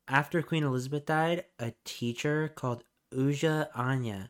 [0.07, 4.29] after Queen Elizabeth died, a teacher called Uju Anya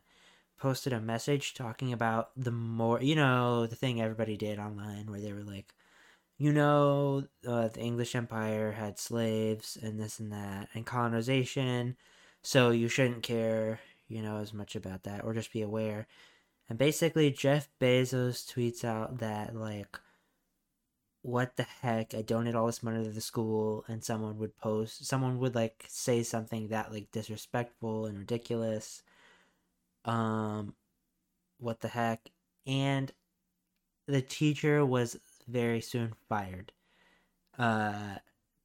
[0.57, 5.19] posted a message talking about the more you know the thing everybody did online where
[5.19, 5.73] they were like
[6.38, 11.98] you know uh, the english empire had slaves and this and that and colonization
[12.41, 16.07] so you shouldn't care you know as much about that or just be aware.
[16.69, 19.99] And basically jeff bezos tweets out that like
[21.23, 25.05] what the heck i donate all this money to the school and someone would post
[25.05, 29.03] someone would like say something that like disrespectful and ridiculous.
[30.05, 30.76] Um
[31.59, 32.30] what the heck.
[32.65, 33.11] And
[34.07, 36.72] the teacher was very soon fired
[37.57, 38.15] uh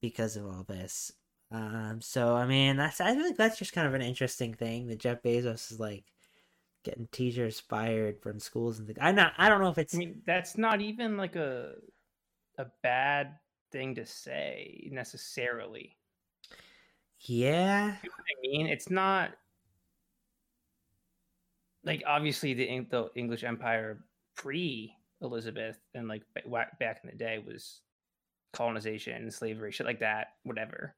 [0.00, 1.12] because of all this
[1.52, 4.98] um so i mean that's i think that's just kind of an interesting thing that
[4.98, 6.05] jeff bezos is like
[6.85, 9.98] getting teachers fired from schools and things i'm not i don't know if it's I
[9.98, 11.74] mean, that's not even like a
[12.59, 13.35] a bad
[13.73, 15.97] thing to say necessarily.
[17.20, 19.31] yeah You know I mean, it's not
[21.85, 24.01] like obviously the the English Empire
[24.35, 27.81] pre Elizabeth and like ba- back in the day was
[28.52, 30.94] colonization, slavery, shit like that, whatever.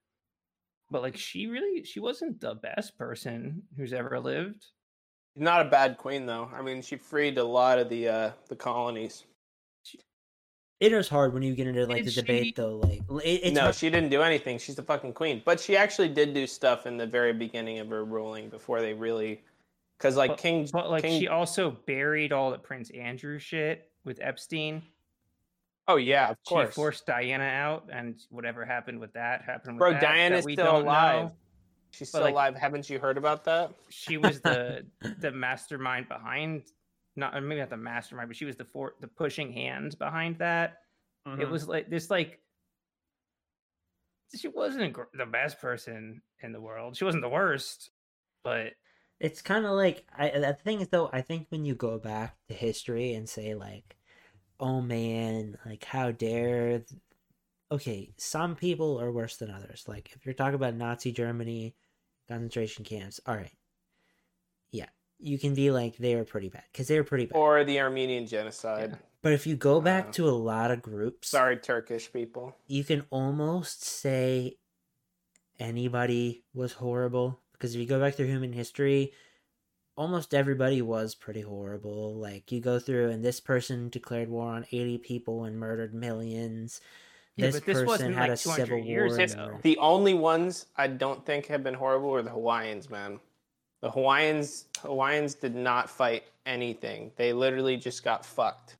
[0.90, 4.64] But like she really she wasn't the best person who's ever lived.
[5.36, 6.50] Not a bad queen though.
[6.52, 9.24] I mean, she freed a lot of the uh the colonies.
[10.80, 13.40] it is hard when you get into like Did the she- debate though like it,
[13.44, 14.58] it's no, hard- she didn't do anything.
[14.58, 15.42] She's the fucking queen.
[15.44, 18.94] But she actually did do stuff in the very beginning of her ruling before they
[18.94, 19.42] really
[19.98, 23.90] cuz like But- King But like King she also buried all the Prince Andrew shit
[24.04, 24.82] with Epstein.
[25.90, 26.68] Oh yeah, of She course.
[26.68, 30.52] She forced Diana out, and whatever happened with that happened with Bro, that, Diana's that
[30.52, 31.24] still alive.
[31.26, 31.32] know.
[31.90, 32.54] She's But, still like- alive.
[32.56, 33.72] Haven't you heard about that?
[33.88, 34.84] She was the
[35.20, 36.64] the mastermind behind,
[37.16, 40.82] not maybe not the mastermind, but she was the for the pushing hands behind that.
[41.26, 41.40] Mm-hmm.
[41.40, 42.38] It was like this, like
[44.36, 46.96] she wasn't a gr- the best person in the world.
[46.96, 47.90] She wasn't the worst,
[48.44, 48.72] but
[49.20, 52.36] it's kind of like I the thing is though I think when you go back
[52.48, 53.96] to history and say like
[54.60, 57.00] oh man like how dare th-
[57.70, 61.74] okay some people are worse than others like if you're talking about Nazi Germany
[62.28, 63.52] concentration camps all right
[64.70, 64.86] yeah
[65.18, 67.80] you can be like they were pretty bad because they were pretty bad Or the
[67.80, 68.90] Armenian genocide.
[68.92, 68.96] Yeah.
[69.22, 72.54] but if you go back Uh, to a lot of groups Sorry, Turkish people.
[72.66, 74.58] you can almost say
[75.58, 79.12] anybody was horrible because if you go back through human history
[79.98, 84.64] almost everybody was pretty horrible like you go through and this person declared war on
[84.70, 86.80] 80 people and murdered millions
[87.36, 89.58] Yeah, this but this person had like, a civil years war ago.
[89.62, 93.18] The only ones I don't think have been horrible are the Hawaiians, man.
[93.82, 97.10] The Hawaiians Hawaiians did not fight anything.
[97.16, 98.76] They literally just got fucked.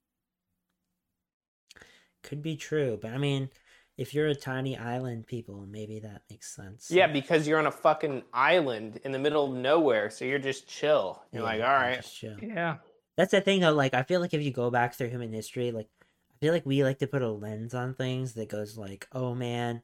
[2.22, 3.50] could be true, but I mean,
[3.98, 6.88] if you're a tiny island people, maybe that makes sense.
[6.88, 10.68] Yeah, because you're on a fucking island in the middle of nowhere, so you're just
[10.68, 11.20] chill.
[11.32, 11.96] You're like, all right.
[11.96, 12.36] just chill.
[12.40, 12.76] Yeah.
[13.16, 15.72] That's the thing though, like I feel like if you go back through human history,
[15.72, 19.08] like I feel like we like to put a lens on things that goes like,
[19.10, 19.82] oh man,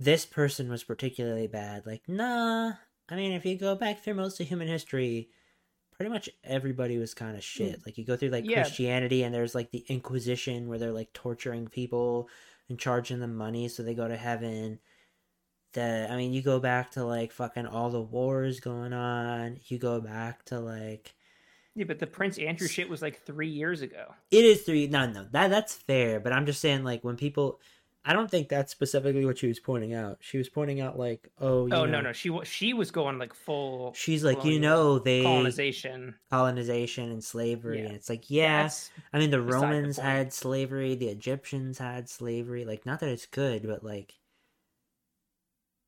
[0.00, 1.86] this person was particularly bad.
[1.86, 2.72] Like, nah.
[3.08, 5.28] I mean, if you go back through most of human history,
[5.92, 7.80] pretty much everybody was kind of shit.
[7.80, 7.86] Mm.
[7.86, 8.62] Like you go through like Yeah.
[8.62, 12.28] Christianity and there's like the Inquisition where they're like torturing people
[12.68, 14.78] and charging them money so they go to heaven.
[15.74, 19.58] That I mean, you go back to like fucking all the wars going on.
[19.66, 21.14] You go back to like
[21.74, 24.14] Yeah, but the Prince Andrew shit was like three years ago.
[24.30, 24.86] it is three.
[24.86, 26.20] No, no, that that's fair.
[26.20, 27.60] But I'm just saying, like when people,
[28.04, 30.18] I don't think that's specifically what she was pointing out.
[30.20, 33.18] She was pointing out like, oh, you Oh know, no, no, she she was going
[33.18, 33.92] like full.
[33.94, 36.14] She's like, you know, they colonization.
[36.30, 37.86] colonization and slavery, Yeah.
[37.86, 38.70] and it's like, yeah.
[39.12, 42.64] I mean, the beside the Romans had slavery, the Egyptians had slavery.
[42.64, 44.14] Like, not that it's good, but like,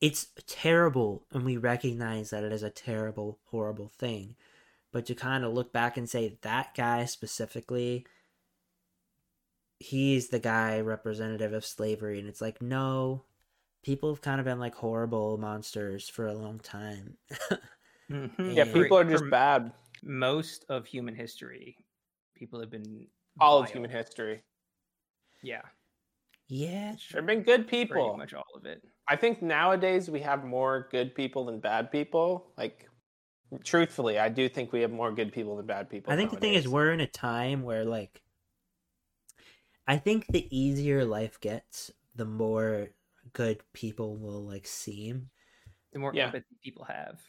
[0.00, 4.36] it's terrible, and we recognize that it is a terrible, horrible thing.
[4.92, 8.06] But to kind of look back and say that guy specifically,
[9.80, 13.26] he's the guy representative of slavery, and it's like, no,
[13.84, 17.18] people have kind of been like horrible monsters for a long time.
[18.10, 18.30] Mhm.
[18.44, 18.72] Yeah, Yeah.
[18.72, 19.72] people are just bad.
[20.02, 21.76] Most of human history,
[22.34, 23.08] people have been
[23.38, 24.44] All of human history.
[25.42, 25.62] Yeah,
[26.48, 28.10] yeah, There have been good pretty people.
[28.10, 28.82] much all of it.
[29.08, 32.52] I think nowadays we have more good people than bad people.
[32.56, 32.88] Like,
[33.64, 36.12] truthfully, I do think we have more good people than bad people.
[36.12, 38.22] I think the thing is we're in a time where like
[39.90, 42.90] I think the easier life gets, the more
[43.32, 45.30] good people will like seem
[45.92, 46.26] The more Yeah.
[46.26, 47.20] empathy people have.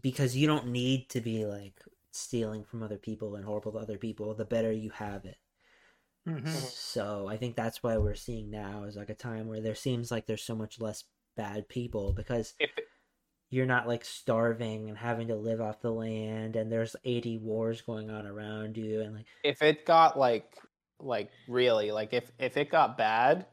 [0.00, 3.98] Because you don't need to be like stealing from other people and horrible to other
[3.98, 5.38] people the better you have it.
[6.26, 6.72] Mhm.
[6.72, 10.10] So I think that's why we're seeing now is like a time where there seems
[10.10, 11.04] like there's so much less
[11.36, 12.70] bad people because If
[13.50, 17.82] you're not like starving and having to live off the land and there's 80 wars
[17.82, 20.58] going on around you and like if it got like
[21.00, 23.46] like really like if if it got bad,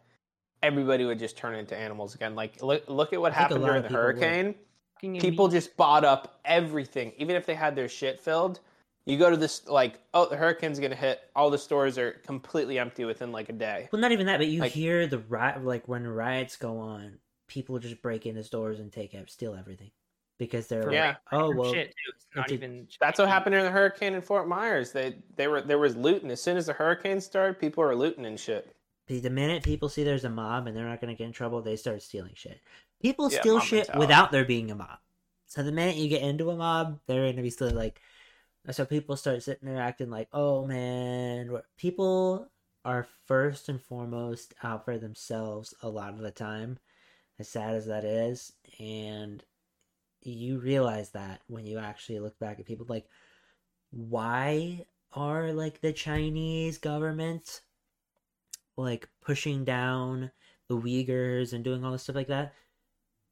[0.62, 2.36] everybody would just turn into animals again.
[2.36, 4.56] Like look look at what happened during the hurricane.
[4.96, 8.60] Fucking People just bought up everything, even if they had their shit filled.
[9.06, 11.20] You go to this like, oh, the hurricane's gonna hit.
[11.36, 13.90] All the stores are completely empty within like a day.
[13.92, 17.18] Well, not even that, but you Like- hear the riot, like when riots go on,
[17.50, 19.92] people just break into stores and take ev- steal everything
[20.38, 21.16] because they're For like, Yeah.
[21.32, 22.12] oh well, shit too.
[22.16, 22.88] It's not even.
[23.00, 24.92] That's what happened in the hurricane in Fort Myers.
[24.92, 27.60] They they were there was looting as soon as the hurricane started.
[27.60, 28.76] People were looting and shit.
[29.08, 31.62] the the minute people see there's a mob and they're not gonna get in trouble,
[31.62, 32.60] they start stealing shit.
[33.02, 34.00] People Yeah, steal shit mentality.
[34.00, 35.00] without there being a mob.
[35.46, 38.02] So the minute you get into a mob, they're gonna be still like.
[38.72, 42.50] So people start sitting there acting like, oh man, people
[42.86, 46.80] are first and foremost out for themselves a lot of the time,
[47.40, 49.44] as sad as that is, and
[50.26, 53.06] you realize that when you actually look back at people like
[53.92, 57.62] why are like the chinese government
[58.78, 60.32] like pushing down
[60.68, 62.54] the uyghurs and doing all this stuff like that?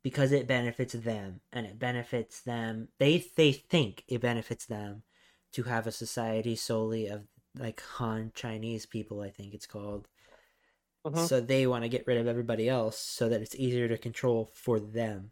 [0.03, 2.89] Because it benefits them and it benefits them.
[2.99, 5.03] They they think it benefits them
[5.53, 7.23] to have a society solely of
[7.57, 10.07] like han chinese people i think it's called.
[11.05, 11.27] Mhm.
[11.27, 14.51] so they want to get rid of everybody else so that it's easier to control
[14.53, 15.31] for them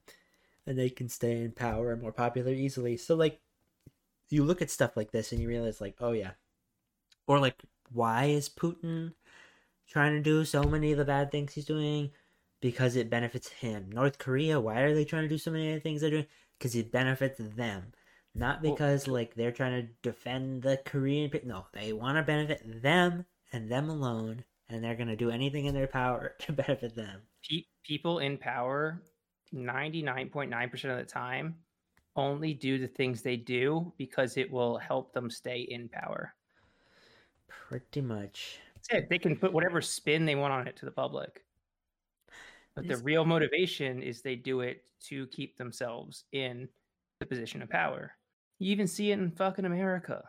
[0.68, 2.98] and they can stay in power and more popular easily.
[2.98, 3.40] So like
[4.30, 6.32] you look at stuff like this and you realize like, oh yeah.
[7.28, 7.56] Or like
[7.92, 9.14] why is Putin
[9.88, 12.12] trying to do so many of the bad things he's doing?
[12.62, 13.90] Because it benefits him.
[13.92, 16.28] North Korea, why are they trying to do so many of the things they're doing?
[16.58, 17.94] Because it benefits them.
[18.36, 21.48] Not Well- because like they're trying to defend the Korean people.
[21.50, 25.74] No, they want to benefit them and them alone, and they're gonna do anything in
[25.74, 27.22] their power to benefit them.
[27.50, 29.02] Pe- people in power,
[29.52, 31.56] ninety nine point nine percent of the time,
[32.16, 36.34] only do the things they do because it will help them stay in power.
[37.48, 38.60] Pretty much.
[38.76, 39.10] That's it.
[39.10, 41.44] They can put whatever spin they want on it to the public.
[42.76, 46.70] But the real motivation is they do it to keep themselves in
[47.20, 48.14] the position of power.
[48.60, 50.24] You even see it in fucking America.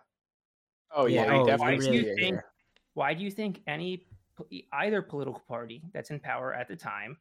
[0.93, 2.45] Oh yeah, Yeah, you oh, definitely you see really think- here.
[2.95, 4.07] Why do you think any
[4.73, 7.17] either political party that's in power at the time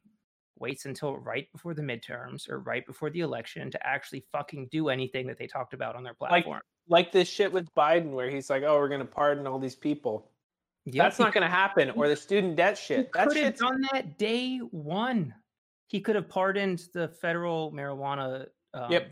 [0.60, 4.88] waits until right before the midterms or right before the election to actually fucking do
[4.88, 6.60] anything that they talked about on their platform?
[6.88, 10.30] Like this shit with Biden, where he's like, "Oh, we're gonna pardon all these people."
[10.86, 11.90] Yep, That's not gonna happen.
[11.90, 13.12] Or the student debt shit.
[13.12, 15.34] That could have done that day one.
[15.88, 19.10] He could have pardoned the federal marijuana um, Yep.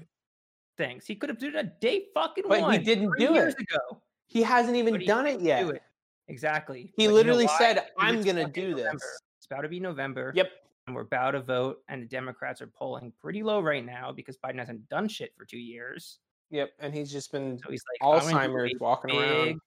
[0.77, 1.07] things.
[1.07, 3.61] He could have done a day fucking But he didn't do years it.
[3.63, 4.01] ago.
[4.27, 5.63] he hasn't even he done it yet.
[5.67, 5.83] Do it.
[6.29, 6.83] Exactly.
[6.83, 8.93] He But you know literally said, "I'm gonna fucking do November.
[8.93, 10.33] this." It's about to be November.
[10.35, 10.51] Yep.
[10.89, 14.39] And we're about to vote, and the Democrats are polling pretty low right now because
[14.39, 16.19] Biden hasn't done shit for two years.
[16.51, 16.71] Yep.
[16.81, 19.61] And he's just been So he's like, "I'm gonna do Alzheimer's a walking around.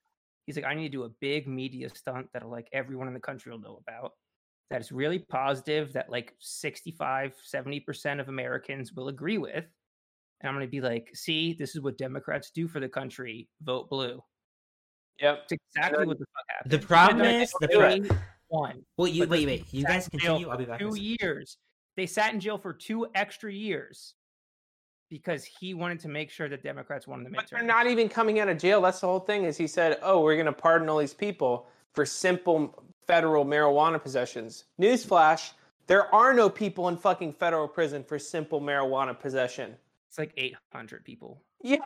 [0.48, 3.20] He's like, I need to do a big media stunt that'll like everyone in the
[3.20, 4.14] country will know about.
[4.72, 5.94] That is really positive.
[5.94, 9.66] That like 65, 70% of Americans will agree with.
[10.40, 13.48] And I'm going to be like, see, this is what Democrats do for the country.
[13.62, 14.24] Vote blue.
[15.20, 15.42] Yep.
[15.44, 16.72] It's exactly then what the fuck happened.
[16.72, 18.18] The problem is the pro-
[18.52, 18.82] They won.
[18.98, 19.66] well, you wait, wait.
[19.72, 20.50] You guys in jail continue.
[20.52, 20.82] I'll be back.
[20.82, 21.18] in a Two second.
[21.22, 21.58] years.
[21.98, 24.14] They sat in jail for two extra years
[25.10, 28.40] because he wanted to make sure that Democrats won the But they're not even coming
[28.40, 28.82] out of jail.
[28.82, 29.44] That's the whole thing.
[29.44, 34.02] Is he said, "Oh, we're going to pardon all these people for simple federal marijuana
[34.02, 35.52] possessions." Newsflash:
[35.88, 39.76] There are no people in fucking federal prison for simple marijuana possession.
[40.10, 41.42] It's like 800 people.
[41.64, 41.78] Yeah,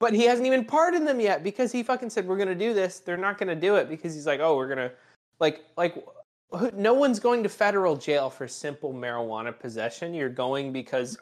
[0.00, 2.74] but he hasn't even pardoned them yet because he fucking said we're going to do
[2.74, 2.98] this.
[3.00, 4.92] They're not going to do it because he's like, "Oh, we're going to
[5.40, 6.04] like like."
[6.72, 10.14] No one's going to federal jail for simple marijuana possession.
[10.14, 11.18] You're going because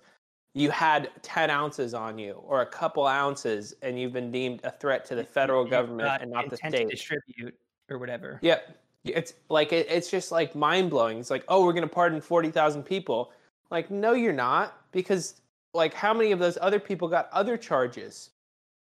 [0.57, 4.71] you had 10 ounces on you or a couple ounces and you've been deemed a
[4.71, 6.71] threat to the federal government and not the state.
[6.71, 7.55] to distribute
[7.91, 8.39] or whatever.
[8.41, 8.79] Yep.
[9.05, 11.19] It's like it, it's just like mind blowing.
[11.19, 13.33] It's like, oh, we're gonna pardon forty thousand people.
[13.71, 15.43] Like, no, you're not, because
[15.75, 18.31] like how many of those other people got other charges?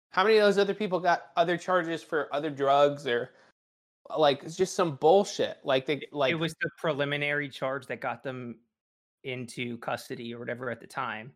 [0.09, 3.31] How many of those other people got other charges for other drugs or
[4.17, 5.57] like it's just some bullshit.
[5.63, 8.55] Like they like it was the preliminary charge that got them
[9.23, 11.31] into custody or whatever at the time,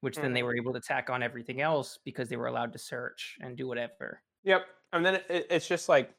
[0.00, 0.44] which then they mm.
[0.44, 3.66] were able to tack on everything else because they were allowed to search and do
[3.66, 4.22] whatever.
[4.44, 4.66] Yep.
[4.92, 6.14] And then it, it, it's just like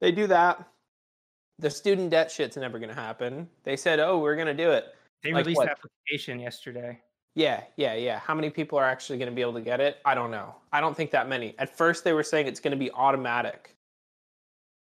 [0.00, 0.64] they do that.
[1.58, 3.48] The student debt shit's never gonna happen.
[3.64, 4.84] They said, oh, we're gonna do it.
[5.22, 5.68] They Like released what?
[5.68, 7.00] application yesterday.
[7.36, 8.18] Yeah, yeah, yeah.
[8.18, 9.98] How many people are actually going to be able to get it?
[10.06, 10.54] I don't know.
[10.72, 11.54] I don't think that many.
[11.58, 13.75] At first, they were saying it's going to be automatic.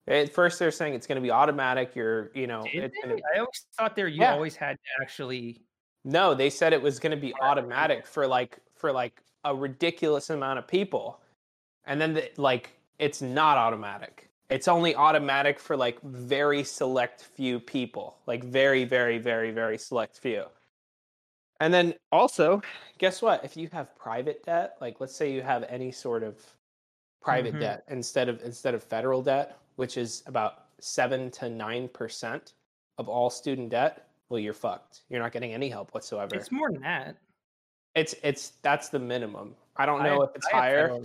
[0.09, 1.97] At first, they're saying it's going to be automatic.
[1.97, 4.33] You're, you know, Did it's gonna, I always thought there you Yeah.
[4.35, 5.63] always had to actually.
[6.05, 6.33] no.
[6.35, 10.59] They said it was going to be automatic for like for like a ridiculous amount
[10.61, 11.21] of people,
[11.87, 14.31] and then the, like it's not automatic.
[14.49, 20.19] It's only automatic for like very select few people, like very, very, very, very select
[20.21, 20.45] few.
[21.61, 22.63] And then also,
[22.99, 23.45] guess what?
[23.45, 26.39] If you have private debt, like let's say you have any sort of
[27.21, 27.61] private Mhm.
[27.61, 32.55] debt instead of instead of federal debt, which is about seven to nine percent
[32.99, 35.03] of all student debt, well, you're fucked.
[35.09, 36.35] You're not getting any help whatsoever.
[36.35, 37.17] It's more than that.
[37.95, 39.55] It's it's that's the minimum.
[39.77, 40.99] I don't know have- if it's I higher.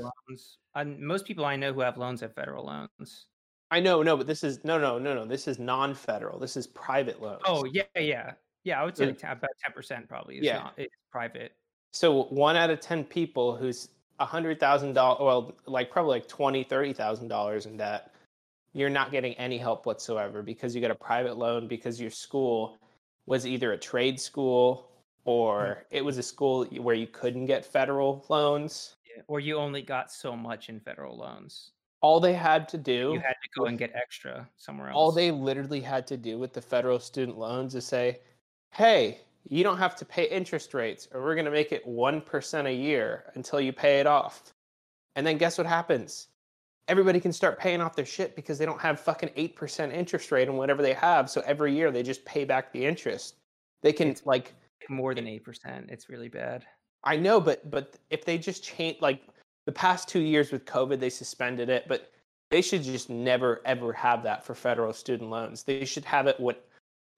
[0.75, 3.27] And most people I know who have loans have federal loans.
[3.69, 5.25] I know, no, but this is no, no, no, no.
[5.25, 6.39] This is non-federal.
[6.39, 7.41] This is private loans.
[7.45, 8.33] Oh yeah, yeah,
[8.65, 8.81] yeah.
[8.81, 10.37] I would say about ten percent probably.
[10.37, 10.57] Is Yeah.
[10.59, 11.53] not, it's private.
[11.93, 16.27] So one out of ten people who's a hundred thousand dollars, well, like probably like
[16.27, 18.13] twenty, thirty thousand dollars in debt,
[18.73, 22.77] you're not getting any help whatsoever because you got a private loan because your school
[23.25, 24.89] was either a trade school
[25.23, 25.29] hmm.
[25.29, 28.95] or it was a school where you couldn't get federal loans.
[29.15, 29.23] Yeah.
[29.27, 31.71] Or you only got so much in federal loans.
[31.99, 34.95] All they had to do You had to go and get extra somewhere else.
[34.95, 38.19] all they literally had to do with the federal student loans is say,
[38.71, 42.65] hey, you don't have to pay interest rates, or we're going to make it 1%
[42.65, 44.53] a year until you pay it off.
[45.15, 46.27] And then guess what happens?
[46.87, 50.49] Everybody can start paying off their shit because they don't have fucking 8% interest rate
[50.49, 51.29] on whatever they have.
[51.29, 53.35] So every year they just pay back the interest.
[53.81, 54.53] They can, It's- like,
[54.89, 55.89] more than eight percent.
[55.89, 56.65] It's really bad.
[57.03, 59.21] I know, but but if they just change like
[59.65, 62.11] the past two years with COVID, they suspended it, but
[62.49, 65.63] they should just never ever have that for federal student loans.
[65.63, 66.67] They should have it what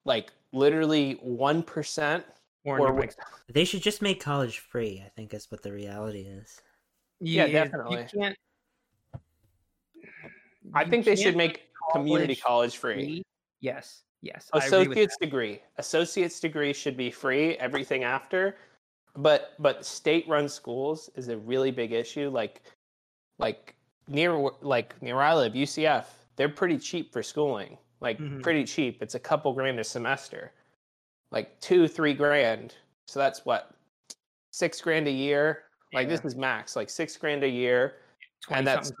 [0.04, 2.24] like literally one percent.
[2.64, 3.08] Or, Or or
[3.52, 5.02] They should just make college free.
[5.04, 6.60] I think is what the reality is.
[7.20, 8.06] Yeah, You definitely.
[8.14, 8.36] can't.
[10.72, 12.94] I think they should make community college free.
[12.94, 13.22] free.
[13.60, 14.48] Yes, yes.
[14.52, 15.62] I agree with Associate's degree.
[15.78, 17.56] Associate's degree should be free.
[17.58, 18.56] Everything after,
[19.16, 22.30] but but state run schools is a really big issue.
[22.30, 22.62] Like
[23.38, 23.74] like
[24.08, 27.78] near like near I live, UCF, they're pretty cheap for schooling.
[28.00, 28.42] Like Mhm.
[28.42, 29.02] pretty cheap.
[29.02, 30.52] It's a couple grand a semester,
[31.30, 32.74] like two three grand.
[33.06, 33.70] So that's what
[34.50, 35.64] six grand a year.
[35.92, 37.96] Like this is max, like six grand a year.
[38.44, 38.92] Twenty and that's-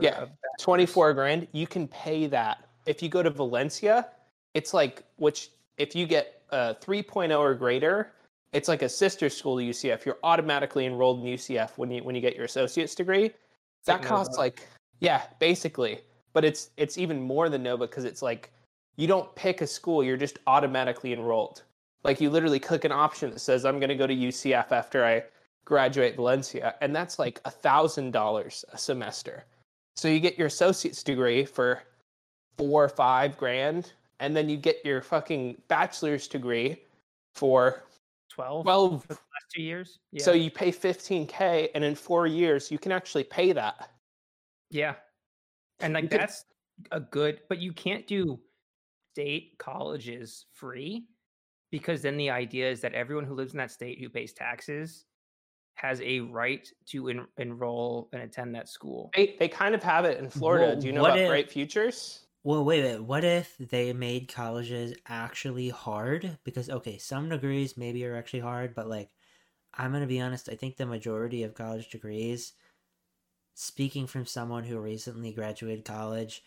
[0.00, 0.26] yeah,
[0.60, 2.68] 24 grand you can pay that.
[2.86, 4.08] If you go to valencia
[4.54, 8.12] it's like which if you get a 3.0 or greater
[8.52, 12.14] it's like a sister school to ucf you're automatically enrolled in ucf when you when
[12.14, 13.26] you get your associate's degree.
[13.26, 14.40] It's that like costs Nova.
[14.42, 14.68] like
[15.00, 16.00] yeah basically.
[16.34, 18.50] But it's it's even more than nova because it's like
[18.96, 21.62] you don't pick a school you're just automatically enrolled.
[22.04, 25.04] Like you literally click an option that says i'm going to go to ucf after
[25.04, 25.22] i
[25.64, 29.44] graduate valencia and that's like a thousand dollars a semester
[29.96, 31.82] so you get your associate's degree for
[32.56, 36.82] four or five grand, and then you get your fucking bachelor's degree
[37.34, 37.84] for
[38.30, 39.98] 12, 12 for the last two years.
[40.10, 40.24] Yeah.
[40.24, 43.90] So you pay 15k, and in four years you can actually pay that.
[44.70, 44.94] yeah.
[45.80, 46.44] And like You that's
[46.92, 48.38] a good, but you can't do
[49.12, 51.06] state colleges free
[51.70, 55.06] because then the idea is that everyone who lives in that state who pays taxes
[55.74, 59.10] has a right to en- enroll and attend that school.
[59.16, 60.68] They, they kind of have it in Florida.
[60.68, 62.20] Well, Do you know what about if- Bright Futures?
[62.44, 63.00] Well, wait, wait.
[63.00, 66.38] What if they made colleges actually hard?
[66.42, 69.10] Because okay, some degrees maybe are actually hard, but like,
[69.74, 70.48] I'm gonna be honest.
[70.50, 72.54] I think the majority of college degrees,
[73.54, 76.42] speaking from someone who recently graduated college,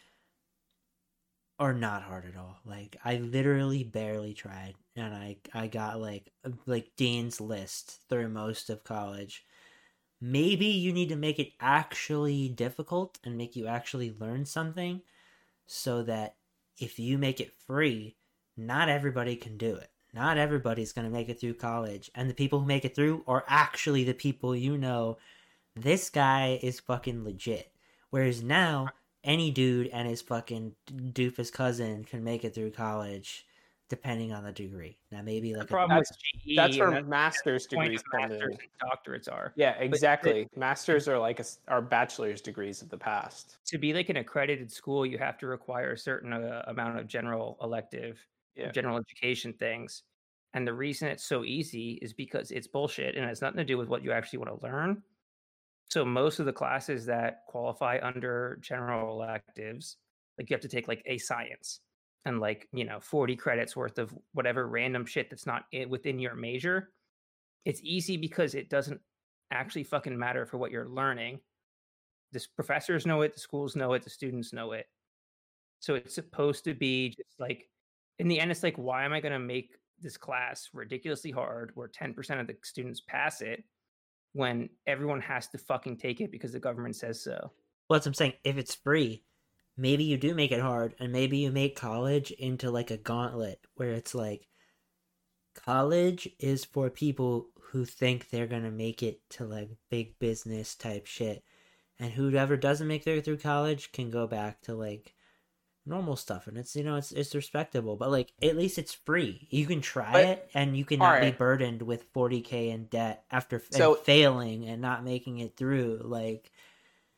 [1.60, 2.58] are not hard at all.
[2.66, 8.30] Like, I literally barely tried, and I I got like uh, like Dean's list through
[8.30, 9.46] most of college.
[10.22, 15.02] Maybe you need to make it actually difficult and make you actually learn something
[15.68, 16.36] so that
[16.80, 18.16] if you make it free,
[18.58, 19.90] not everybody can do it.
[20.14, 22.10] Not everybody's going to make it through college.
[22.16, 25.18] And the people who make it through are actually the people you know.
[25.76, 27.72] This guy is fucking legit.
[28.12, 28.90] Whereas now,
[29.26, 33.46] any dude and his fucking doofus cousin can make it through college
[33.88, 34.98] depending on the degree.
[35.12, 38.32] Now, maybe The like a, with That's- GE That's where that's master's degrees of come
[38.32, 38.42] in.
[38.42, 39.54] and doctorates are.
[39.56, 40.48] Yeah, exactly.
[40.56, 43.58] Masters are like a s are bachelor's degrees of the past.
[43.68, 47.08] To be like an accredited school, you have to require a certain uh, amount of
[47.08, 48.18] general elective,
[48.56, 48.72] Yeah.
[48.72, 50.02] general education things.
[50.56, 53.66] And the reason it's so easy is because it's bullshit and it has nothing to
[53.66, 55.04] do with what you actually want to learn.
[55.90, 59.98] So most of the classes that qualify under general electives,
[60.38, 61.80] like you have to take like a science
[62.26, 66.36] and like, you know, 40 credits worth of whatever random shit that's not within your
[66.36, 66.92] major.
[67.66, 69.00] It's easy because it doesn't
[69.52, 71.40] actually fucking matter for what you're learning.
[72.32, 74.88] The professors know it, the schools know it, the students know it.
[75.80, 77.70] So it's supposed to be just like
[78.18, 81.72] in the end, it's like, why am I going to make this class ridiculously hard
[81.76, 83.64] where 10% of the students pass it
[84.36, 87.52] when everyone has to fucking take it because the government says so?
[87.90, 88.34] well, that's what I'm saying.
[88.44, 89.24] If it's free,
[89.78, 93.60] maybe you do make it hard, and maybe you make college into like a gauntlet
[93.76, 94.48] where it's like
[95.56, 101.06] college is for people who think they're gonna make it to like big business type
[101.06, 101.44] shit,
[102.00, 105.15] and whoever doesn't make it through college can go back to like
[105.86, 109.48] normal stuff, and it's you know it's it's respectable, but like at least it's free.
[109.50, 113.24] You can try But- it, and you cannot be burdened with forty k in debt
[113.32, 116.02] after f- and So- failing and not making it through.
[116.04, 116.52] Like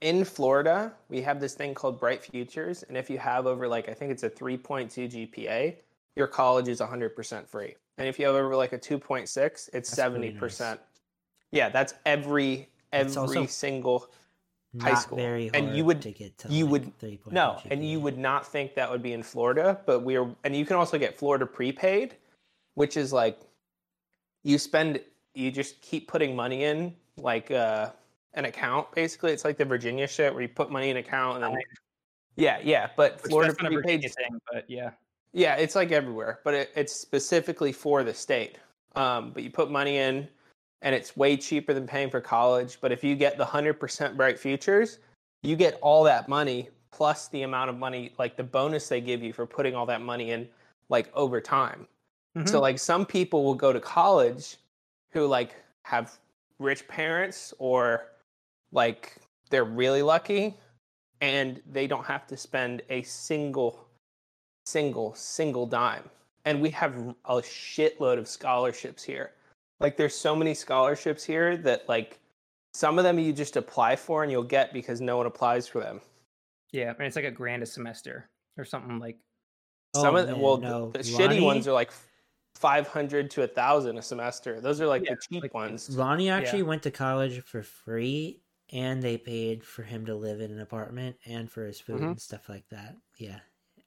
[0.01, 3.89] In Florida, we have this thing called Bright Futures, and if you have over like
[3.89, 5.75] I think it's a 3.2 GPA,
[6.15, 7.75] your college is 100% free.
[7.97, 10.77] And if you have over like a 2.6, it's That's 70%.
[11.51, 14.07] Yeah, that's every every also single
[14.81, 15.17] High school.
[15.17, 18.17] very And you would- to get to you like would- 3.2 No, and you would
[18.17, 21.17] not think that would be in Florida, but we are, and you can also get
[21.17, 22.15] Florida prepaid,
[22.75, 23.39] which is like
[24.43, 25.01] you spend,
[25.33, 27.91] you just keep putting money in like uh,
[28.33, 28.91] an account.
[28.93, 31.61] Basically, it's like the Virginia shit where you put money in an account and then,
[32.35, 32.89] yeah, yeah.
[32.95, 34.91] But Which Florida that's not a Virginia prepaid, thing, but yeah.
[35.33, 38.57] yeah, it's like everywhere, but it, it's specifically for the state.
[38.95, 40.27] Um, but you put money in,
[40.81, 42.77] and it's way cheaper than paying for college.
[42.81, 44.99] But if you get the hundred percent Bright Futures,
[45.43, 49.22] you get all that money plus the amount of money, like the bonus they give
[49.22, 50.47] you for putting all that money in,
[50.89, 51.88] like over time.
[52.35, 52.57] So mm-hmm.
[52.57, 54.57] like some people will go to college
[55.11, 56.19] who like have
[56.59, 58.09] rich parents or
[58.72, 59.15] like
[59.49, 60.56] they're really lucky
[61.22, 63.88] and they don't have to spend a single
[64.65, 66.03] single single dime.
[66.45, 69.31] And we have a shitload of scholarships here.
[69.80, 72.19] Like there's so many scholarships here that like
[72.73, 75.80] some of them you just apply for and you'll get because no one applies for
[75.81, 76.01] them.
[76.72, 79.17] yeah, and it's like a grand a semester or something like
[79.95, 80.91] Some Oh, of them, well, no.
[80.91, 81.91] the, the shitty ones are like
[82.56, 84.59] 500 to a thousand a semester.
[84.59, 85.95] Those are like Yeah, the cheap like- ones.
[85.95, 88.41] Lonnie actually went to college for free,
[88.73, 92.07] and they paid for him to live in an apartment and for his food Mhm.
[92.09, 92.95] and stuff like that.
[93.17, 93.39] Yeah,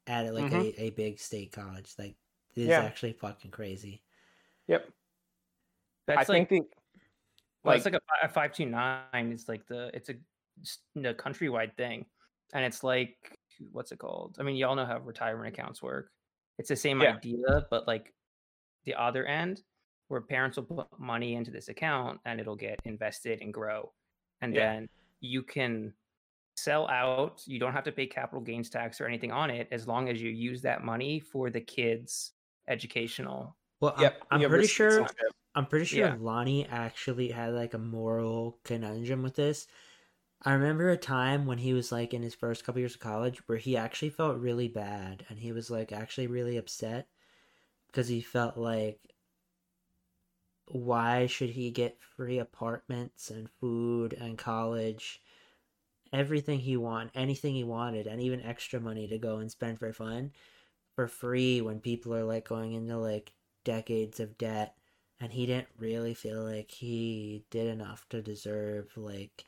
[0.07, 0.75] at like Mhm.
[0.79, 2.17] a, a big state college, like
[2.55, 2.81] it is Yeah.
[2.83, 4.03] actually fucking crazy.
[4.69, 4.89] Yep.
[6.17, 6.77] That's I like think the,
[7.65, 9.33] Well, like, it's like a, a five two nine.
[9.33, 10.15] It's like the it's a,
[10.95, 12.07] the countrywide thing,
[12.55, 13.17] and it's like
[13.73, 14.37] what's it called?
[14.41, 16.11] I mean, y'all know how retirement accounts work.
[16.59, 17.17] It's the same Yeah.
[17.17, 18.15] idea, but like
[18.85, 19.63] the other end,
[20.09, 23.93] where parents will put money into this account and it'll get invested and grow,
[24.41, 24.73] and Yeah.
[24.75, 24.89] then
[25.21, 25.93] you can
[26.57, 27.43] sell out.
[27.47, 30.21] You don't have to pay capital gains tax or anything on it as long as
[30.21, 32.33] you use that money for the kids'
[32.69, 33.57] educational.
[33.81, 35.01] Well, I'm- I'm, pretty sure.
[35.01, 35.33] and shit.
[35.55, 36.17] I'm pretty sure Yeah.
[36.19, 39.67] Lonnie actually had like a moral conundrum with this.
[40.43, 43.47] I remember a time when he was like in his first couple years of college
[43.49, 47.09] where he actually felt really bad and he was like actually really upset
[47.89, 49.01] because he felt like
[50.67, 55.21] why should he get free apartments and food and college
[56.13, 59.93] everything he want anything he wanted and even extra money to go and spend for
[59.93, 60.33] fun
[60.95, 63.33] for free when people are like going into like
[63.65, 64.75] decades of debt
[65.21, 69.47] and he didn't really feel like he did enough to deserve like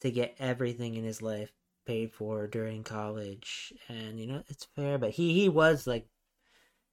[0.00, 1.52] to get everything in his life
[1.86, 3.72] paid for during college.
[3.88, 6.08] And you know it's fair but he he was like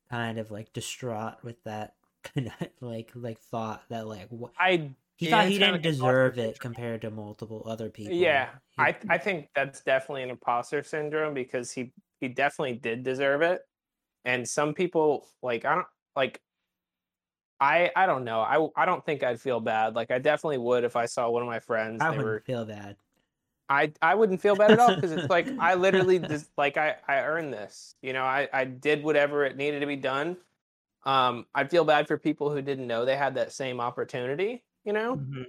[0.09, 4.95] kind of like distraught with that kind of like like thought that like what I
[5.17, 8.29] he Yeah, thought he didn't deserve it compared to multiple other people.
[8.29, 13.03] Yeah, He- I I think that's definitely an imposter syndrome because he he definitely did
[13.03, 13.61] deserve it,
[14.25, 16.41] and some people like I don't like.
[17.63, 18.41] I I don't know.
[18.41, 19.95] I I don't think I'd feel bad.
[19.95, 22.01] Like I definitely would if I saw one of my friends.
[22.01, 22.97] I wouldn't were feel bad
[23.69, 26.97] I I wouldn't feel bad at all because it's like I literally just like I
[27.07, 27.95] I earned this.
[28.01, 30.37] You know, I I did whatever it needed to be done.
[31.05, 34.63] Um, I feel bad for people who didn't know they had that same opportunity.
[34.83, 35.45] You know, Mhm.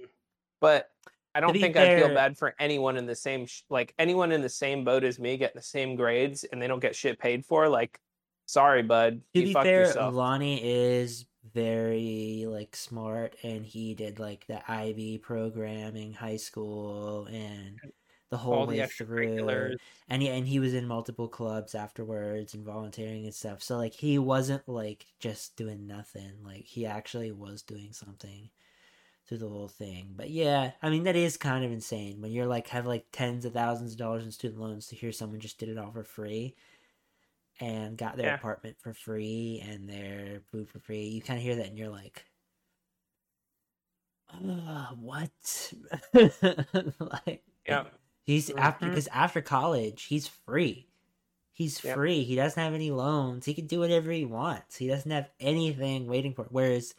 [0.61, 0.89] but
[1.33, 4.41] I don't think I'd feel bad for anyone in the same sh- like anyone in
[4.41, 7.45] the same boat as me getting the same grades and they don't get shit paid
[7.45, 7.67] for.
[7.67, 7.99] Like,
[8.45, 10.13] sorry, bud, to you be fucked fair yourself.
[10.13, 17.79] lonnie is very like smart and he did like the ib programming high school and
[18.29, 19.77] the whole All the way through.
[20.07, 23.61] and he, and he was in multiple clubs afterwards and volunteering and stuff.
[23.63, 26.33] So like he wasn't like just doing nothing.
[26.43, 28.49] Like he actually was doing something
[29.27, 30.13] through the whole thing.
[30.15, 33.45] But yeah i mean that is kind of insane when you're like have like tens
[33.45, 36.03] of thousands of dollars in student loans to hear someone just did it all for
[36.03, 36.55] free
[37.59, 38.31] and got their Yeah.
[38.31, 41.89] apartment for free and their food for free you kind of hear that and you're
[41.89, 42.25] like
[44.29, 45.73] uh, what
[46.99, 47.85] like Yeah.
[48.25, 48.89] He's after Mhm.
[48.89, 50.89] because after college, he's free.
[51.53, 52.01] He's Yep.
[52.01, 52.23] free.
[52.23, 53.45] He doesn't have any loans.
[53.45, 54.77] He can do whatever he wants.
[54.77, 56.45] He doesn't have anything waiting for.
[56.45, 56.95] Whereas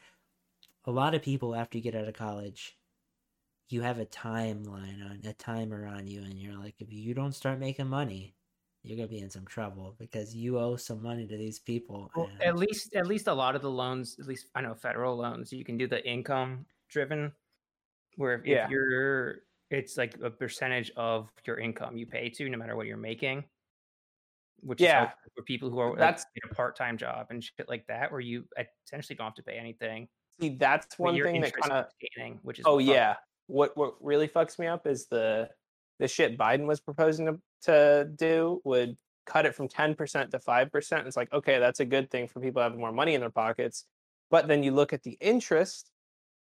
[0.86, 2.78] a lot of people after you get out of college,
[3.70, 7.32] you have a timeline on a timer on you, and you're like, if you don't
[7.34, 8.36] start making money,
[8.86, 12.10] you're gonna be in some trouble because you owe some money to these people.
[12.14, 14.74] Well, and- at least at least a lot of the loans, at least I know
[14.74, 17.32] federal loans, you can do the income driven,
[18.16, 18.64] where if, Yeah.
[18.64, 19.38] if you're,
[19.70, 23.44] it's like a percentage of your income you pay to, no matter what you're making.
[24.60, 24.98] Which is Yeah.
[25.00, 28.10] helpful for people who are That's- in a part time job and shit like that,
[28.10, 28.48] where you
[28.86, 30.08] essentially don't have to pay anything.
[30.40, 33.16] See, that's one thing that kind of gaining, which is Oh what fucks- yeah.
[33.48, 35.50] What what really fucks me up is the
[35.98, 41.06] the shit Biden was proposing to to do would cut it from 10% to 5%.
[41.06, 43.84] It's like, okay, that's a good thing for people having more money in their pockets.
[44.30, 45.90] But then you look at the interest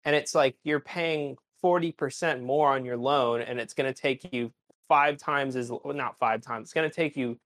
[0.03, 4.33] and it's like you're paying 40% more on your loan and it's going to take
[4.33, 4.51] you
[4.89, 6.65] five times as well, not five times.
[6.65, 7.39] It's going to take you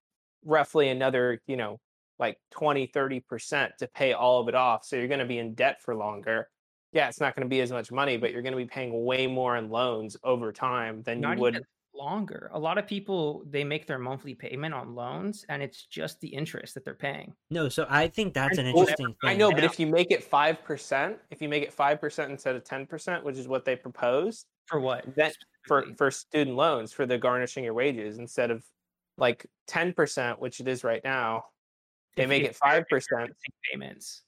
[0.44, 1.78] roughly another, you know,
[2.18, 4.84] like 20, 30% to pay all of it off.
[4.84, 6.48] So you're going to be in debt for longer
[6.92, 9.04] yeah, it's not going to be as much money, but you're going to be paying
[9.04, 11.54] way more in loans over time than Not you would.
[11.54, 11.64] even
[12.02, 12.50] longer.
[12.52, 16.28] A lot of people they make their monthly payment on loans, and it's just the
[16.28, 17.32] interest that they're paying.
[17.50, 19.30] no, so I think that's an Well, interesting thing.
[19.30, 22.30] I know, but if you make it five percent, if you make it five percent
[22.30, 25.04] instead of ten percent, which is what they proposed, For what?
[25.16, 25.34] that
[25.68, 28.64] for for student loans for the garnishing your wages instead of
[29.16, 31.44] like ten percent, which it is right now,
[32.16, 33.30] they If- make it five percent.
[33.70, 34.22] payments.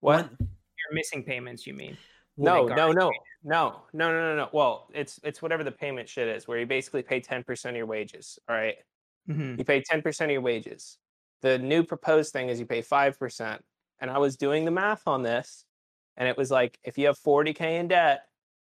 [0.00, 0.26] What?
[0.26, 1.66] One- You're missing payments.
[1.66, 1.96] You mean?
[2.36, 4.50] No, no, no, garnish no, no, no, no, no.
[4.52, 7.78] Well, it's it's whatever the payment shit is, where you basically pay ten percent of
[7.78, 8.38] your wages.
[8.48, 8.76] All right.
[9.26, 9.58] Mhm.
[9.58, 10.98] you pay 10% of your wages.
[11.42, 13.64] The new proposed thing is you pay 5%.
[14.00, 15.66] And I was doing the math on this,
[16.16, 18.28] and it was like if you have 40K in debt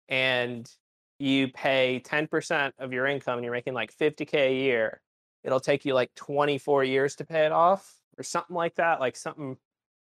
[0.08, 0.70] and
[1.18, 5.02] you pay 10% of your income and you're making like 50K a year,
[5.44, 9.16] it'll take you like 24 years to pay it off or something like that, like
[9.16, 9.58] something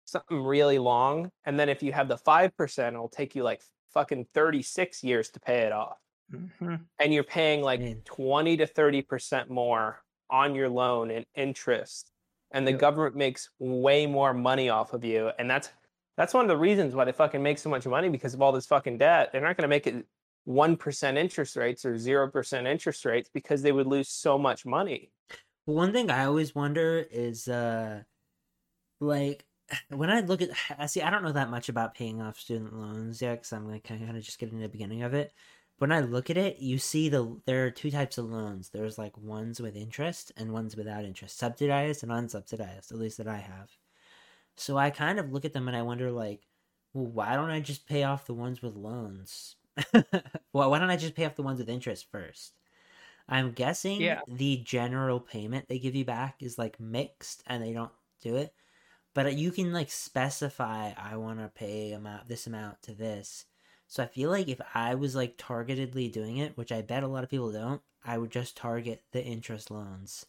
[0.06, 1.30] something really long.
[1.44, 3.62] And then if you have the 5%, it'll take you like
[3.92, 6.88] fucking 36 years to pay it off Mhm.
[6.98, 8.04] and you're paying like Man.
[8.04, 12.12] 20 to 30% more on your loan in interest
[12.52, 12.80] and the Yep.
[12.80, 15.70] government makes way more money off of you and that's
[16.16, 18.52] that's one of the reasons why they fucking make so much money because of all
[18.52, 20.06] this fucking debt they're not going to make it
[20.44, 25.12] 1% interest rates or 0% interest rates because they would lose so much money
[25.66, 28.04] Well, one thing I always wonder is, uh,
[29.00, 29.46] like,
[29.90, 32.74] when I look at, I see, I don't know that much about paying off student
[32.74, 35.32] loans yet, because I'm like kind of just getting to the beginning of it.
[35.78, 38.70] But When I look at it, you see the there are two types of loans.
[38.70, 43.28] There's like ones with interest and ones without interest, subsidized and unsubsidized, at least that
[43.28, 43.70] I have.
[44.56, 46.46] So I kind of look at them and I wonder, like,
[46.92, 49.56] well, why don't I just pay off the ones with loans?
[50.52, 52.54] well, why don't I just pay off the ones with interest first?
[53.28, 54.22] I'm guessing Yeah.
[54.26, 57.92] the general payment they give you back is like mixed and they don't
[58.22, 58.54] do it.
[59.14, 63.46] But uh, you can like specify I want to pay amount this amount to this.
[63.86, 67.08] So I feel like if I was like targetedly doing it, which I bet a
[67.08, 70.26] lot of people don't, I would just target the interest loans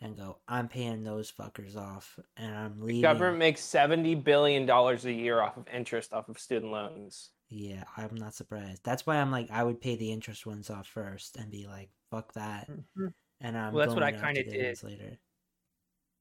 [0.00, 2.98] and go, I'm paying those fuckers off and I'm leaving.
[3.02, 7.30] Government makes seventy billion dollars a year off of interest off of student loans.
[7.48, 8.84] Yeah, I'm not surprised.
[8.84, 11.90] That's why I'm like, I would pay the interest ones off first and be like,
[12.10, 12.68] fuck that.
[12.68, 13.14] Mhm.
[13.40, 14.78] And I'm Well, that's what I kinda did.
[14.82, 15.20] later.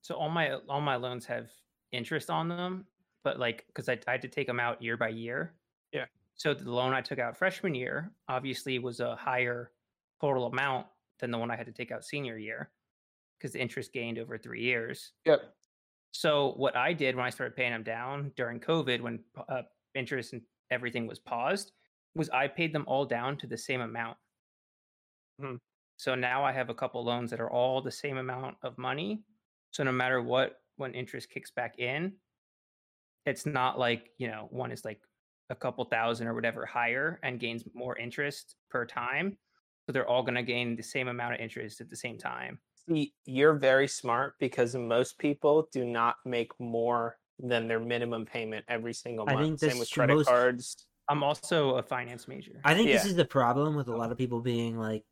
[0.02, 1.52] So all my all my loans have
[1.94, 2.86] interest on them,
[3.24, 5.54] but like because I, I had to take them out year by year.
[5.92, 6.06] Yeah.
[6.36, 9.72] So the loan I took out freshman year obviously was a higher
[10.20, 10.88] total amount
[11.20, 12.72] than the one I had to take out senior year
[13.38, 15.12] because the interest gained over three years.
[15.26, 15.42] Yep.
[16.12, 19.64] So what I did when I started paying them down during COVID, when uh,
[19.96, 20.42] interest and
[20.72, 21.72] everything was paused,
[22.16, 24.18] was I paid them all down to the same amount.
[25.42, 25.56] Hmm.
[25.98, 29.24] So now I have a couple loans that are all the same amount of money.
[29.72, 32.14] So no matter what, when interest kicks back in,
[33.26, 35.00] it's not like you know one is like
[35.50, 39.38] a couple thousand or whatever higher and gains more interest per time.
[39.86, 42.60] So they're all going to gain the same amount of interest at the same time.
[42.90, 48.64] See, you're very smart because most people do not make more than their minimum payment
[48.70, 49.60] every single I month.
[49.60, 50.86] think Same with credit Most- cards.
[51.10, 52.54] I'm also a finance major.
[52.64, 55.04] I think this is the problem with a lot of people being like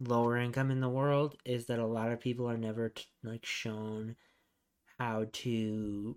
[0.00, 3.44] lower income in the world is that a lot of people are never t- like
[3.46, 4.16] shown
[4.98, 6.16] how to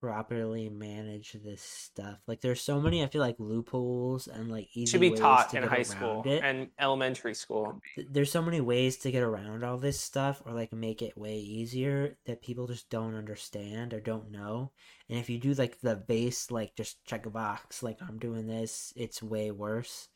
[0.00, 2.18] properly manage this stuff.
[2.26, 5.50] Like there's so many I feel like loopholes and like easy Should be ways taught
[5.50, 6.42] to in high school it.
[6.42, 7.80] and elementary school.
[8.10, 11.36] there's so many ways to get around all this stuff or like make it way
[11.36, 14.72] easier that people just don't understand or don't know
[15.08, 18.48] and if you do like the base like just check a box like i'm doing
[18.48, 20.08] this it's way worse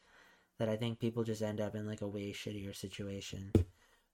[0.59, 3.53] that i think people just end up in like a way shittier situation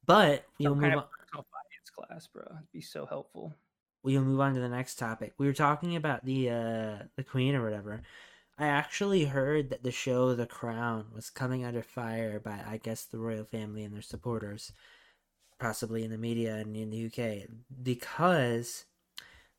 [0.04, 0.98] but we'll Some move kind on
[1.38, 2.42] of finance class, bro.
[2.56, 3.54] It'd be so helpful.
[4.02, 5.34] We'll move on to the next topic.
[5.38, 8.02] We were talking about the uh the queen or whatever.
[8.58, 13.04] I actually heard that the show The Crown was coming under fire by I guess
[13.04, 14.72] the royal family and their supporters,
[15.58, 17.46] possibly in the media and in the UK
[17.82, 18.84] because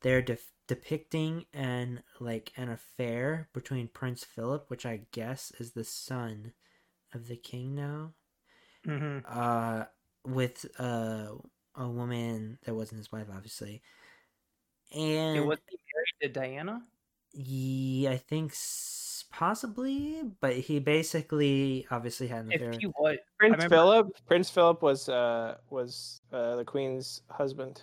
[0.02, 5.84] they're def- depicting an like an affair between Prince Philip, which I guess is the
[5.84, 6.52] son
[7.14, 8.14] of the king now,
[8.86, 9.84] hmm uh
[10.26, 11.28] with uh
[11.76, 13.82] a woman that wasn't his wife obviously.
[14.92, 16.82] And It was he married to Diana.
[17.32, 18.54] yeah, I think
[19.30, 22.70] possibly, but he basically obviously had an affair.
[22.70, 24.26] If he was, Prince remember- Philip.
[24.26, 27.82] Prince Philip was uh was uh, the queen's husband.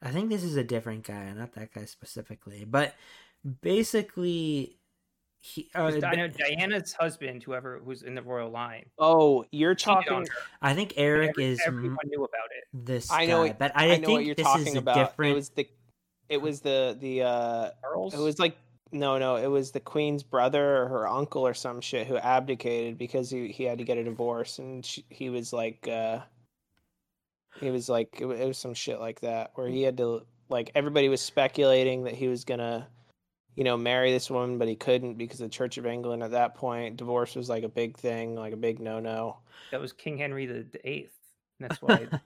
[0.00, 2.94] I think this is a different guy, not that guy specifically, but
[3.62, 4.77] basically,
[5.40, 5.70] he.
[5.74, 8.86] Uh, 'cause I know Diana's husband, whoever who's in the royal line.
[8.98, 10.26] Oh, you're talking.
[10.62, 12.64] I think Eric Every- is everyone knew about it.
[12.86, 13.42] this I know.
[13.44, 14.96] guy, What, but I, I, know think what you're this talking is about.
[14.96, 15.32] different.
[15.32, 15.68] It was the.
[16.28, 17.22] It was the the.
[17.22, 18.14] uh Charles.
[18.14, 18.56] It was like
[18.90, 19.36] no, no.
[19.36, 23.48] It was the queen's brother or her uncle or some shit who abdicated because he
[23.52, 25.86] he had to get a divorce and she, he was like.
[25.88, 26.20] uh
[27.60, 31.08] He was like it was some shit like that where he had to like everybody
[31.08, 32.88] was speculating that he was gonna.
[33.58, 36.54] You know, marry this woman, but he couldn't because the Church of England at that
[36.54, 39.38] point, divorce was like a big thing, like a big no-no.
[39.72, 41.16] that was King Henry the the Eighth.
[41.60, 42.20] That's why, the Pro-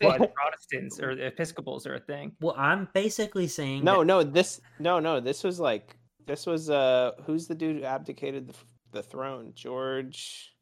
[0.00, 2.32] that's why Protestants or the Episcopals are a thing.
[2.40, 5.94] Well, I'm basically saying No, that- no, this no, no, this was like
[6.26, 8.54] this was uh who's the dude who abdicated the,
[8.90, 9.52] the throne?
[9.54, 10.52] George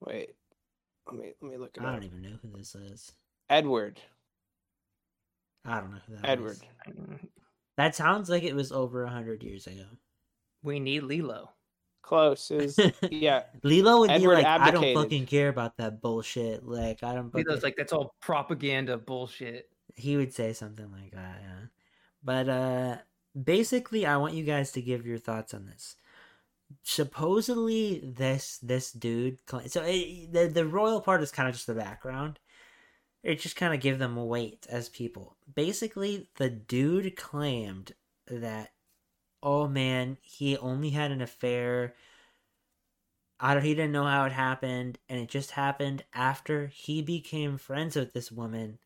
[0.00, 0.30] Wait.
[1.06, 1.94] Let me let me look it I up.
[1.96, 3.12] don't even know who this is.
[3.50, 4.00] Edward.
[5.66, 6.56] I don't know who that Edward.
[6.56, 6.62] is.
[7.80, 9.86] That sounds like it was over a hundred years ago.
[10.62, 11.50] We need Lilo.
[12.02, 12.50] Close.
[12.50, 12.78] Is
[13.10, 13.44] yeah.
[13.62, 16.66] Lilo would be Edward like, I don't fucking care about that bullshit.
[16.66, 17.34] Like, I don't.
[17.34, 19.70] Lilo's fucking-" like that's all propaganda bullshit.
[19.96, 21.66] he would say something like that yeah
[22.22, 22.96] but uh
[23.40, 25.96] basically i want you guys to give your thoughts on this
[26.82, 31.74] supposedly this this dude so it, the the royal part is kind of just the
[31.74, 32.38] background
[33.22, 37.92] it just kind of give them weight as people basically the dude claimed
[38.26, 38.72] that
[39.42, 41.94] oh man he only had an affair
[43.42, 47.56] I don't, he didn't know how it happened and it just happened after he became
[47.56, 48.78] friends with this woman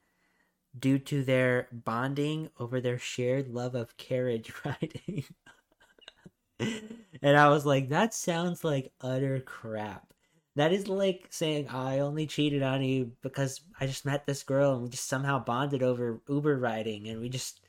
[0.78, 5.24] due to their bonding over their shared love of carriage riding.
[7.22, 10.13] and I was like, that sounds like utter crap.
[10.56, 14.74] That is like saying I only cheated on you because I just met this girl
[14.74, 17.60] and we just somehow bonded over Uber riding and we just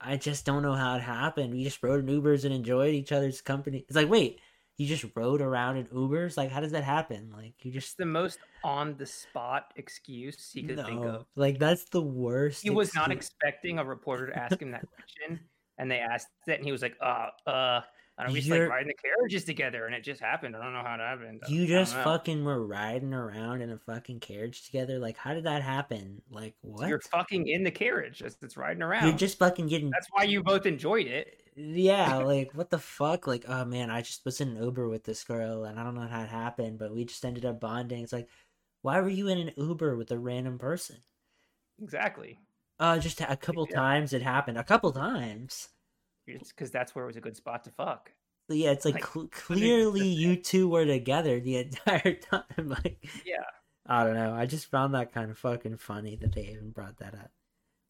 [0.00, 1.52] I just don't know how it happened.
[1.54, 3.84] We just rode in Ubers and enjoyed each other's company.
[3.88, 4.40] It's like, wait,
[4.76, 6.36] You just rode around in Ubers?
[6.36, 7.32] Like, how does that happen?
[7.32, 11.26] Like, you It's just the most on the spot excuse he could think of.
[11.36, 12.62] Like, that's the worst.
[12.62, 15.40] He was not expecting a reporter to ask him that question,
[15.78, 17.80] and they asked it, and he was like, "Uh, uh."
[18.18, 20.56] I don't know, we just like riding the carriages together, and it just happened.
[20.56, 21.40] I don't know how it happened.
[21.48, 24.98] You just fucking were riding around in a fucking carriage together.
[24.98, 26.20] Like, how did that happen?
[26.28, 26.88] Like, what?
[26.88, 29.06] You're fucking in the carriage as it's riding around.
[29.06, 29.90] You're just fucking getting.
[29.90, 31.42] That's why you both enjoyed it.
[31.54, 33.28] Yeah, like, what the fuck?
[33.28, 35.94] Like, oh man, I just was in an Uber with this girl, and I don't
[35.94, 38.02] know how it happened, but we just ended up bonding.
[38.02, 38.28] It's like,
[38.82, 40.96] why were you in an Uber with a random person?
[41.80, 42.40] Exactly.
[42.80, 43.76] Uh, just a couple Yeah.
[43.76, 44.58] times it happened.
[44.58, 45.68] A couple times.
[46.34, 48.10] It's because that's where it was a good spot to fuck.
[48.48, 52.42] So yeah, it's like, Like, cl- clearly you two were together the entire time.
[52.58, 53.36] Like, Yeah.
[53.86, 54.34] I don't know.
[54.34, 57.30] I just found that kind of fucking funny that they even brought that up.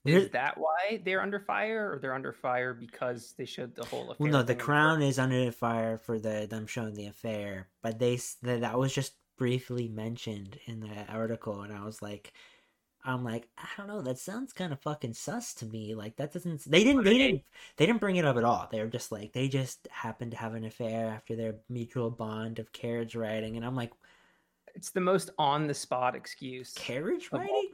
[0.05, 3.85] Is We're- that why they're under fire, or they're under fire because they showed the
[3.85, 4.17] whole affair?
[4.21, 8.19] Well, no, the crown is under fire for the them showing the affair, but they
[8.43, 12.33] that was just briefly mentioned in the article, and I was like,
[13.09, 15.95] I'm like, I don't know, that sounds kind of fucking sus to me.
[15.95, 16.71] Like that doesn't.
[16.71, 17.05] They didn't.
[17.05, 17.43] They didn't.
[17.79, 18.69] They didn't bring it up at all.
[18.71, 22.59] They were just like they just happened to have an affair after their mutual bond
[22.59, 23.93] of carriage riding, and I'm like,
[24.75, 26.75] It's the most on the spot excuse.
[26.75, 27.71] carriage riding.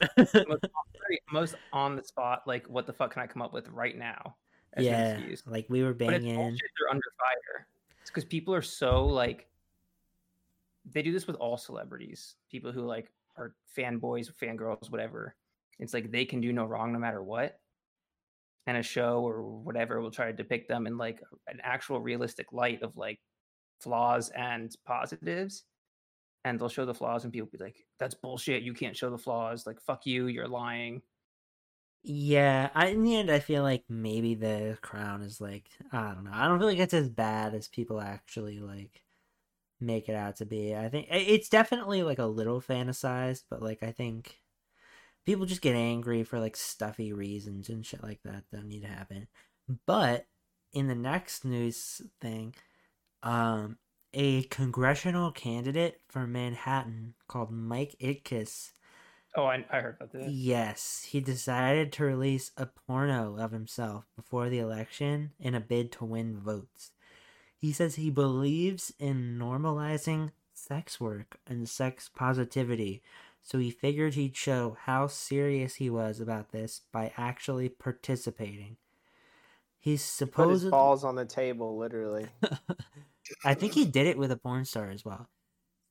[0.48, 0.66] most,
[1.32, 2.42] most on the spot.
[2.44, 4.34] Like, what the fuck can I come up with right now?
[4.76, 5.42] as an yeah, excuse?
[5.46, 6.36] like we were But it's banging.
[6.36, 7.68] They're under fire.
[8.00, 9.46] It's because people are so like.
[10.92, 12.34] They do this with all celebrities.
[12.50, 15.34] People who like are fanboys, fangirls, whatever.
[15.78, 17.58] It's like they can do no wrong no matter what.
[18.66, 22.52] And a show or whatever will try to depict them in like an actual realistic
[22.52, 23.20] light of like
[23.80, 25.64] flaws and positives.
[26.46, 28.62] And they'll show the flaws, and people be like, "That's bullshit.
[28.62, 29.66] You can't show the flaws.
[29.66, 30.26] Like, fuck you.
[30.26, 31.00] You're lying."
[32.06, 36.24] Yeah, I, in the end, I feel like maybe the crown is like I don't
[36.24, 36.32] know.
[36.34, 39.03] I don't feel like it's as bad as people actually like
[39.84, 40.74] make it out to be.
[40.74, 44.40] I think it's definitely like a little fantasized, but like I think
[45.24, 48.82] people just get angry for like stuffy reasons and shit like that that don't need
[48.82, 49.28] to happen.
[49.86, 50.26] But
[50.72, 52.54] in the next news thing,
[53.22, 53.78] um,
[54.12, 58.72] a congressional candidate for Manhattan called Mike Itkis
[59.36, 60.32] Oh, I, I heard about this.
[60.32, 65.90] Yes, he decided to release a porno of himself before the election in a bid
[65.92, 66.92] to win votes.
[67.64, 73.02] He says he believes in normalizing sex work and sex positivity,
[73.40, 78.76] so he figured he'd show how serious he was about this by actually participating.
[79.80, 80.02] He's
[80.36, 80.70] Put his supposedly.
[80.70, 82.28] balls on the table, literally.
[83.44, 85.28] I think he did it with a porn star as well.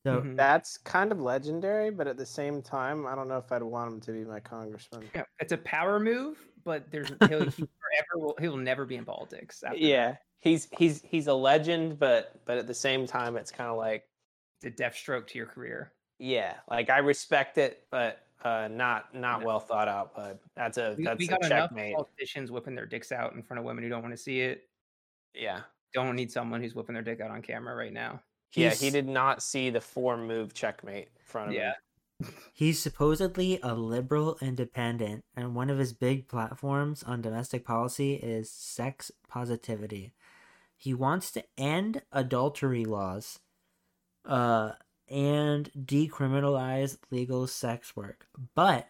[0.06, 0.36] So Mhm.
[0.36, 3.94] That's kind of legendary, but at the same time, I don't know if I'd want
[3.94, 5.10] him to be my congressman.
[5.16, 7.10] Yeah, it's a power move, but there's
[7.58, 7.68] he
[8.16, 9.64] will he'll never be in politics.
[9.64, 9.86] After that.
[9.86, 13.78] Yeah, he's he's he's a legend, but but at the same time, it's kind of
[13.78, 14.04] like
[14.58, 15.92] it's a death stroke to your career.
[16.20, 19.46] yeah, like I respect it, but uh, not not No.
[19.48, 20.16] well thought out.
[20.16, 21.96] But that's a We, that's we a got enough checkmate.
[21.96, 24.70] politicians whipping their dicks out in front of women who don't want to see it.
[25.34, 25.62] Yeah,
[25.94, 28.22] Don't need someone who's whipping their dick out on camera right now.
[28.54, 28.70] yeah.
[28.74, 31.70] He did not see the four move checkmate in front of Yeah.
[31.70, 31.76] him.
[32.54, 38.50] He's supposedly a liberal independent, and one of his big platforms on domestic policy is
[38.50, 40.14] sex positivity.
[40.78, 43.40] He wants to end adultery laws,
[44.26, 44.74] uh,
[45.10, 48.88] and decriminalize legal sex work, but,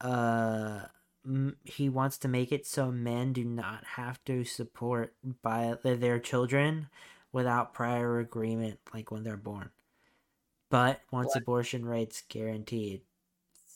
[0.00, 0.86] uh,
[1.24, 6.18] m- he wants to make it so men do not have to support by their
[6.18, 6.88] children
[7.32, 9.70] without prior agreement, like when they're born
[10.70, 11.42] but wants Bless.
[11.42, 13.02] abortion rights guaranteed.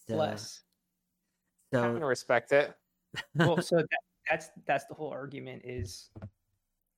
[0.08, 0.60] So, Bless.
[1.72, 2.74] I so respect it.
[3.34, 3.88] well, so that,
[4.30, 6.10] that's that's the whole argument is,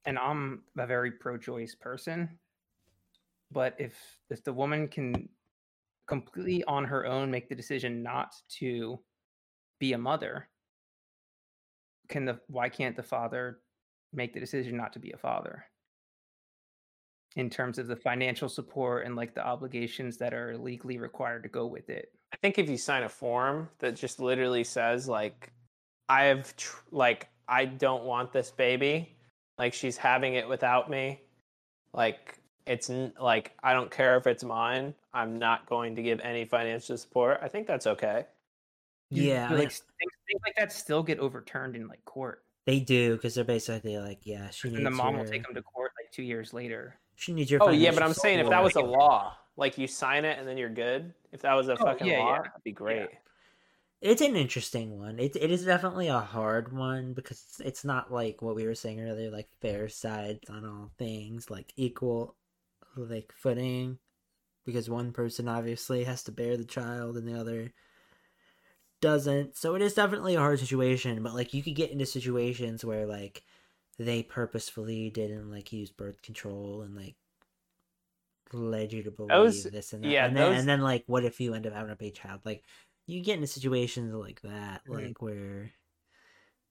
[0.05, 2.39] and I'm a very pro-choice person,
[3.51, 3.95] but if
[4.31, 5.29] if the woman can
[6.07, 9.01] completely on her own make the decision not to
[9.79, 10.49] be a mother,
[12.09, 13.61] can the why can't the father
[14.13, 15.65] make the decision not to be a father?
[17.37, 21.51] In terms of the financial support and like the obligations that are legally required to
[21.51, 22.11] go with it.
[22.33, 25.53] I think if you sign a form that just literally says like,
[26.09, 29.17] I have tr- like I don't want this baby,
[29.59, 31.21] like she's having it without me,
[31.93, 34.95] like it's n- like I don't care if it's mine.
[35.13, 37.39] I'm not going to give any financial support.
[37.43, 38.27] I think that's okay.
[39.11, 42.43] yeah, like things, things like that still get overturned in like court.
[42.67, 45.45] they do because they're basically like, yeah, she needs and the mom your, will take
[45.45, 46.97] them to court like two years later.
[47.17, 47.63] She needs your.
[47.63, 50.47] Oh yeah, but I'm saying if that was a law, like you sign it and
[50.47, 51.13] then you're good.
[51.33, 52.43] If that was a Oh, fucking yeah, law, yeah.
[52.43, 53.09] that'd be great.
[54.03, 55.19] It's an interesting one.
[55.19, 58.75] It it is definitely a hard one because it's, it's not like what we were
[58.75, 62.37] saying earlier, like fair sides on all things, like equal,
[62.97, 63.99] like footing,
[64.67, 67.73] because one person obviously has to bear the child and the other
[69.01, 69.57] doesn't.
[69.57, 71.23] So it is definitely a hard situation.
[71.23, 73.43] But like you could get into situations where like
[73.99, 77.17] they purposefully didn't like use birth control and like
[78.53, 80.09] led you to believe Those- this and that.
[80.09, 82.15] yeah, and then those- and then like what if you end up having a big
[82.15, 82.41] child?
[82.45, 82.65] Like
[83.07, 85.07] you get into situations like that, Mhm.
[85.09, 85.73] like where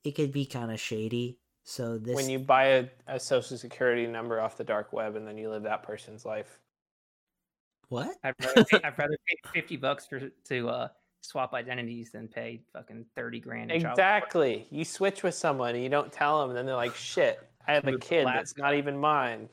[0.04, 1.40] it could be kind of shady.
[1.64, 5.28] So this when you buy a, a social security number off the dark web and
[5.28, 6.60] then you live that person's life.
[7.90, 8.16] what?
[8.24, 10.88] I'd rather pay, I'd rather pay fifty bucks for to uh,
[11.30, 13.72] swap identities than pay fucking thirty grand.
[13.72, 13.98] in child.
[13.98, 14.68] Exactly.
[14.72, 17.74] You switch with someone and you don't tell them, and then they're like, "Shit, I
[17.74, 19.50] have a kid that's not even mine."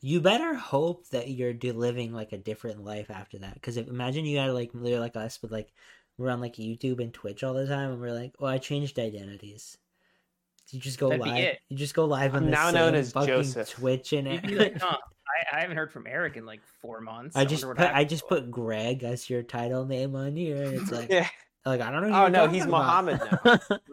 [0.00, 3.54] You better hope that you're do- living like a different life after that.
[3.54, 5.72] Because imagine you gotta like they're like us, but like
[6.18, 8.98] we're on like YouTube and Twitch all the time, and we're like, "Oh, I changed
[8.98, 9.78] identities."
[10.72, 11.56] You just go That'd live.
[11.68, 13.68] You just go live on I'm the now known as fucking Joseph.
[13.70, 14.96] Twitch and You'd like, huh,
[15.52, 17.36] I, I haven't heard from Eric in like four months.
[17.36, 20.74] I just put I just to put Greg as your title name on here, and
[20.74, 21.28] it's like Yeah.
[21.66, 22.08] like I don't know.
[22.08, 23.06] Who Oh, you're no, he's about.
[23.06, 23.20] Muhammad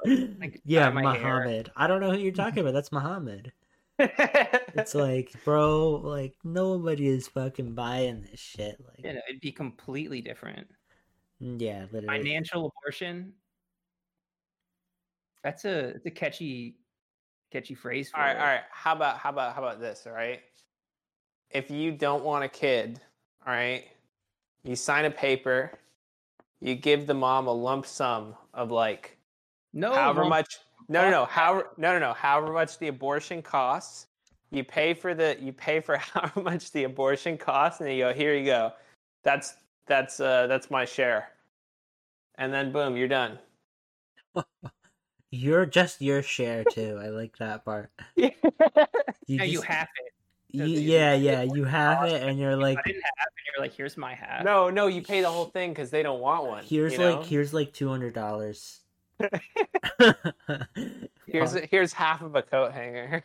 [0.40, 1.40] Like, yeah, dye my hair.
[1.44, 1.72] Muhammad.
[1.76, 2.74] I don't know who you're talking about.
[2.74, 3.52] That's Muhammad.
[4.76, 8.78] It's like, bro, like nobody is fucking buying this shit.
[8.80, 10.68] Like, You know, it'd be completely different.
[11.42, 12.20] Mm, yeah, literally.
[12.20, 13.34] Financial abortion.
[15.44, 16.76] That's a it's a catchy,
[17.52, 18.10] catchy phrase.
[18.10, 18.40] For all right, it.
[18.40, 18.62] all right.
[18.72, 20.04] How about how about how about this?
[20.06, 20.42] All right.
[21.52, 23.00] If you don't want a kid,
[23.46, 23.86] all right,
[24.64, 25.72] you sign a paper.
[26.62, 29.18] You give the mom a lump sum of like
[29.74, 30.58] No, however lump- much.
[30.90, 31.26] No, no, no.
[31.26, 32.14] However, no, no, no.
[32.14, 34.08] However much the abortion costs,
[34.52, 38.14] you pay for the you pay for however much the abortion costs, and you go,
[38.14, 38.74] here you go.
[39.24, 39.56] That's
[39.88, 41.30] that's uh that's my share.
[42.36, 43.40] And then boom, you're done.
[45.32, 47.00] You're just your share too.
[47.02, 47.92] I like that part.
[48.16, 48.30] yeah,
[49.28, 50.14] Yeah, you just- have it.
[50.50, 53.28] you- the- the yeah, yeah, you have cost, it, and you're like, I didn't have
[53.28, 53.34] it.
[53.56, 54.44] You're like, here's my half.
[54.44, 56.64] No, no, you pay the whole thing because they don't want one.
[56.64, 57.18] here's you know?
[57.20, 58.80] like, here's like two hundred dollars.
[61.28, 63.24] here's here's half of a coat hanger.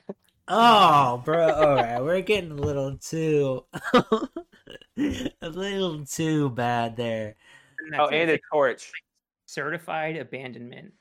[0.49, 1.49] Oh, bro.
[1.52, 3.65] All right, we're getting a little too,
[4.05, 7.36] a little too bad there.
[7.78, 8.92] And oh, and a torch.
[9.47, 10.92] certified abandonment,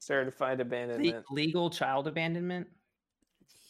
[0.00, 1.24] Certified Le- abandonment.
[1.30, 2.66] legal child abandonment.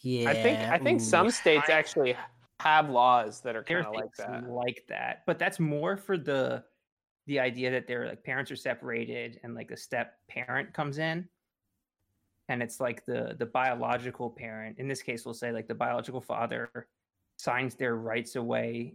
[0.03, 1.05] Yeah, I think I think ooh.
[1.05, 2.17] some states actually
[2.61, 4.49] have laws that are kind of like that.
[4.49, 6.65] like that, but that's more for the
[7.27, 11.29] the idea that their like parents are separated and like a step parent comes in,
[12.49, 14.79] and it's like the the biological parent.
[14.79, 16.71] In this case, we'll say like the biological father
[17.37, 18.95] signs their rights away,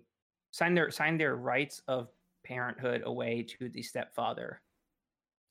[0.52, 2.08] sign their sign their rights of
[2.46, 4.62] parenthood away to the stepfather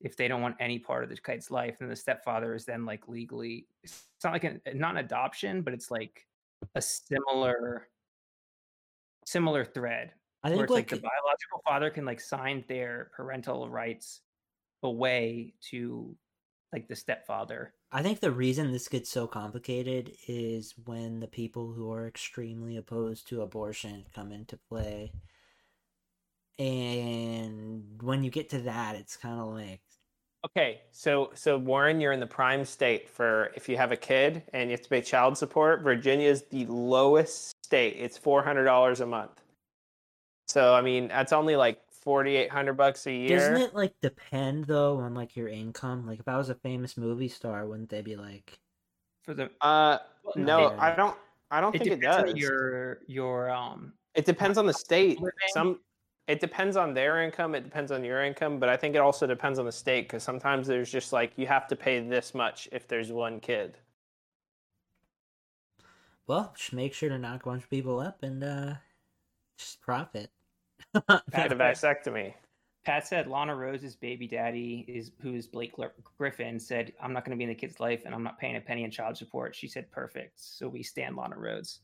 [0.00, 2.84] if they don't want any part of the kid's life then the stepfather is then
[2.84, 6.26] like legally it's not like an not an adoption but it's like
[6.74, 7.88] a similar
[9.26, 10.12] similar thread
[10.42, 14.20] I where think it's like, like the biological father can like sign their parental rights
[14.82, 16.16] away to
[16.72, 21.72] like the stepfather I think the reason this gets so complicated is when the people
[21.72, 25.12] who are extremely opposed to abortion come into play.
[26.56, 29.80] And when you get to that, it's kind of like,
[30.44, 34.42] Okay, so so Warren, you're in the prime state for if you have a kid
[34.54, 35.82] and you have to pay child support.
[35.82, 37.96] Virginia is the lowest state.
[37.98, 39.42] It's four hundred dollars a month.
[40.48, 43.36] So I mean, that's only like forty eight hundred bucks a year.
[43.38, 46.06] doesn't it like depend though on like your income?
[46.06, 48.58] Like if I was a famous movie star, wouldn't they be like,
[49.24, 50.76] for the Uh, Well, no, Yeah.
[50.78, 51.16] I don't.
[51.50, 52.30] I don't it think it does.
[52.30, 55.18] on your your um It depends on the state.
[55.18, 55.32] living.
[55.52, 55.80] Some
[56.30, 59.26] it depends on their income, it depends on your income, but I think it also
[59.26, 62.68] depends on the state cuz sometimes there's just like you have to pay this much
[62.72, 63.78] if there's one kid.
[66.26, 68.74] well, just make sure to knock a bunch of people up and uh
[69.58, 70.30] just profit.
[70.94, 72.34] Get a Pat- vasectomy.
[72.84, 75.74] Pat said Lana Rhoades's baby daddy is who is Blake
[76.16, 78.56] Griffin said I'm not going to be in the kid's life and I'm not paying
[78.56, 79.54] a penny in child support.
[79.54, 80.40] She said perfect.
[80.40, 81.80] So we stand Lana Rhoades.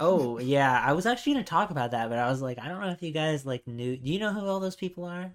[0.00, 2.80] Oh yeah, I was actually gonna talk about that, but I was like, I don't
[2.80, 3.96] know if you guys like knew.
[3.96, 5.32] Do you know who all those people are?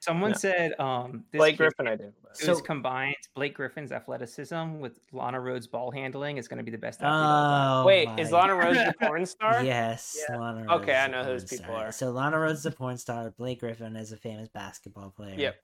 [0.00, 0.36] Someone No.
[0.36, 2.12] said um this Blake kid- Griffin I do.
[2.22, 6.64] but- It So- combined Blake Griffin's athleticism with Lana Rhoades' ball handling is going to
[6.64, 9.64] be the best athlete of Oh, Wait, is Lana Rhoades a porn star?
[9.64, 10.36] Yes, Yeah.
[10.36, 11.86] Lana Okay, I know who those people star.
[11.86, 11.92] are.
[11.92, 13.30] So Lana Rhoades is a porn star.
[13.30, 15.36] Blake Griffin is a famous basketball player.
[15.38, 15.56] Yep.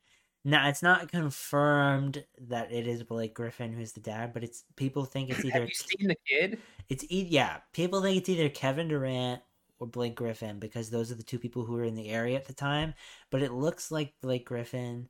[0.46, 5.04] Now it's not confirmed that it is Blake Griffin who's the dad, but it's people
[5.04, 6.58] think it's either Have you seen the kid?
[6.90, 9.40] It's e- yeah people think it's either Kevin Durant
[9.78, 12.46] or Blake Griffin because those are the two people who were in the area at
[12.46, 12.92] the time.
[13.30, 15.08] But it looks like Blake Griffin,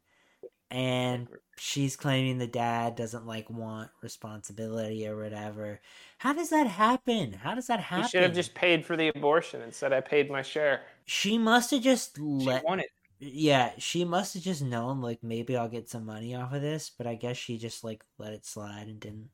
[0.71, 1.27] and
[1.59, 5.81] she's claiming the dad doesn't like want responsibility or whatever.
[6.19, 7.33] How does that happen?
[7.33, 8.05] How does that happen?
[8.05, 10.83] You should have just paid for the abortion and said I paid my share.
[11.07, 12.65] She must have just She let.
[12.65, 12.87] wanted.
[13.19, 16.91] Yeah, she must have just known like maybe I'll get some money off of this,
[16.97, 19.29] but I guess she just like let it slide and didn't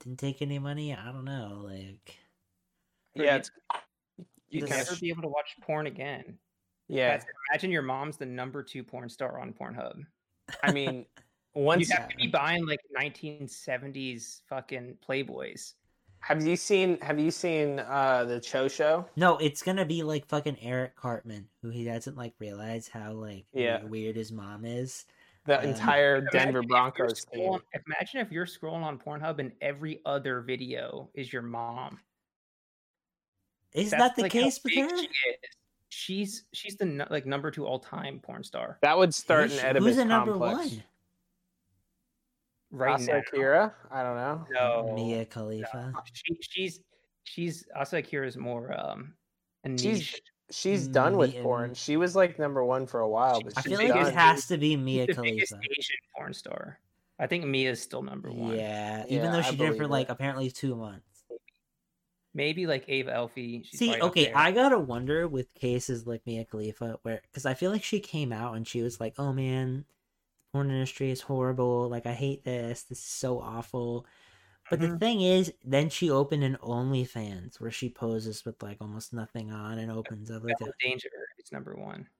[0.00, 0.94] didn't take any money.
[0.94, 2.16] I don't know, like
[3.14, 3.50] Yeah, it's,
[4.50, 6.38] You This- can never be able to watch porn again.
[6.88, 7.08] yeah.
[7.10, 10.04] That's- Imagine your mom's the number two porn star on Pornhub.
[10.62, 11.04] I mean,
[11.54, 15.74] once You'd have to be buying like 1970s fucking Playboys.
[16.20, 19.06] have you seen have you seen uh the Cho show?
[19.16, 23.44] no, it's gonna be like fucking Eric Cartman, who he doesn't like realize how like
[23.52, 23.82] Yeah.
[23.84, 25.04] weird his mom is.
[25.48, 27.40] The entire Imagine Denver if you're Broncos team.
[27.42, 31.98] scrolling- Imagine if you're scrolling on Pornhub and every other video is your mom.
[33.72, 34.88] Is That's, that the like, case with her?
[34.96, 35.08] She.
[35.90, 39.58] She's she's the nu- like number two all time porn star That would start Who's-
[39.60, 40.70] an Oedipus Who's the number complex.
[40.70, 40.82] one?
[42.70, 43.18] right Asa now.
[43.18, 43.74] Akira?
[43.90, 44.46] I don't know.
[44.50, 45.92] No, Mia Khalifa.
[46.12, 46.80] she, she's
[47.24, 49.14] she's Asa Akira is more um
[49.64, 49.80] a niche.
[49.82, 50.20] She's
[50.50, 51.74] she's mm, done with Mia- porn.
[51.74, 54.06] She was like number one for a while, but I feel like done.
[54.06, 55.70] it has to be She's Mia the biggest Khalifa.
[55.78, 56.78] Asian porn star.
[57.18, 58.56] I think Mia's still number one.
[58.56, 61.04] Yeah, Yeah, even though I she did it for believe like apparently two months.
[62.34, 63.64] Maybe like Eva Elfie.
[63.64, 64.32] She's See, okay.
[64.32, 68.32] I gotta wonder with cases like Mia Khalifa, where because I feel like she came
[68.32, 69.86] out and she was like, "Oh man,
[70.52, 71.88] porn industry is horrible.
[71.88, 72.84] Like I hate this.
[72.84, 74.06] This is so awful."
[74.70, 74.98] But the Mhm.
[75.00, 79.78] thing is, then she opened an OnlyFans where she poses with like almost nothing on
[79.78, 82.10] and opens up like Double Danger is number one.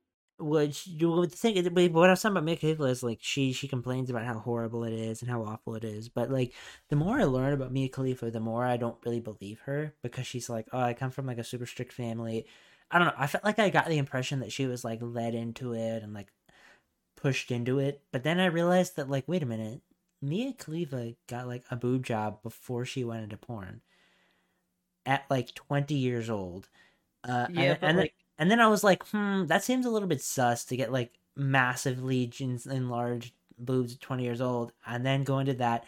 [0.40, 3.52] which you would think but what I was talking about Mia Khalifa is like she
[3.52, 6.08] she complains about how horrible it is and how awful it is.
[6.08, 6.54] But like
[6.90, 10.26] the more I learn about Mia Khalifa, the more I don't really believe her because
[10.28, 12.46] she's like, Oh, I come from like a super strict family.
[12.90, 13.14] I don't know.
[13.18, 16.14] I felt like I got the impression that she was like led into it and
[16.14, 16.32] like
[17.16, 18.04] pushed into it.
[18.12, 19.82] But then I realized that like, wait a minute,
[20.20, 23.80] Mia Khalifa got like a boob job before she went into porn.
[25.06, 26.68] At like twenty years old.
[27.24, 29.90] Uh, Yeah, and, and then- like and then I was like, hmm, that seems a
[29.90, 35.04] little bit sus to get like massively en- enlarged boobs at 20 years old and
[35.04, 35.84] then go into that.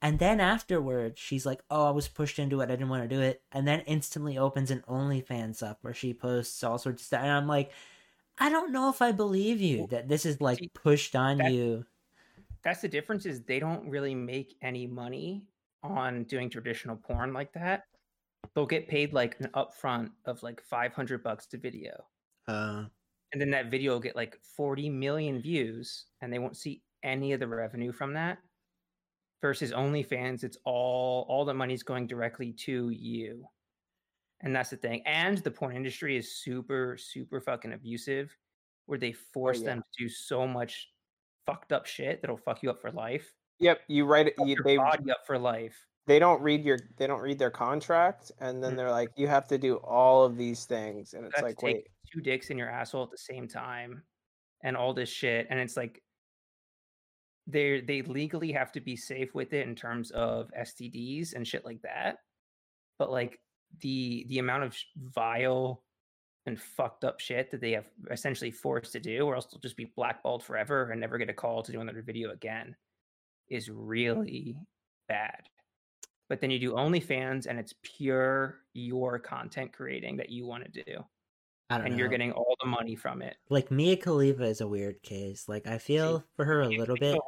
[0.00, 2.64] And then afterwards, she's like, oh, I was pushed into it.
[2.64, 3.42] I didn't want to do it.
[3.52, 7.22] And then instantly opens an OnlyFans up where she posts all sorts of stuff.
[7.22, 7.70] And I'm like,
[8.36, 11.86] I don't know if I believe you that this is like pushed on that- you.
[12.64, 15.44] That's the difference is they don't really make any money
[15.82, 17.84] on doing traditional porn like that.
[18.54, 21.92] They'll get paid like an upfront of like 500 bucks to video.
[22.46, 22.84] Uh,
[23.32, 27.32] And then that video will get like 40 million views and they won't see any
[27.32, 28.38] of the revenue from that.
[29.40, 33.44] Versus OnlyFans, it's all all the money's going directly to you.
[34.40, 35.02] And that's the thing.
[35.04, 38.36] And the porn industry is super, super fucking abusive,
[38.86, 39.66] where they force yeah.
[39.66, 40.91] them to do so much
[41.46, 43.32] fucked up shit that'll fuck you up for life.
[43.58, 44.34] Yep, you write it.
[44.38, 45.76] You, your they body up for life.
[46.06, 48.76] they don't read your they don't read their contract, and then Mm.
[48.76, 51.74] they're like, you have to do all of these things, and You it's like, take
[51.76, 54.02] wait, two dicks in your asshole at the same time
[54.64, 55.46] and all this shit.
[55.50, 56.02] And it's like
[57.46, 61.64] they they legally have to be safe with it in terms of STDs and shit
[61.64, 62.18] like that.
[62.98, 63.40] But like
[63.80, 65.82] the the amount of vile
[66.46, 69.76] and fucked up shit that they have essentially forced to do, or else they'll just
[69.76, 72.74] be blackballed forever and never get a call to do another video again,
[73.48, 74.56] is really
[75.08, 75.48] bad.
[76.28, 80.82] But then you do OnlyFans and it's pure your content creating that you want to
[80.82, 81.04] do.
[81.70, 81.98] I don't And know.
[82.00, 83.36] you're getting all the money from it.
[83.48, 85.48] like Mia Khalifa is a weird case.
[85.48, 87.18] Like I feel for her a little bit.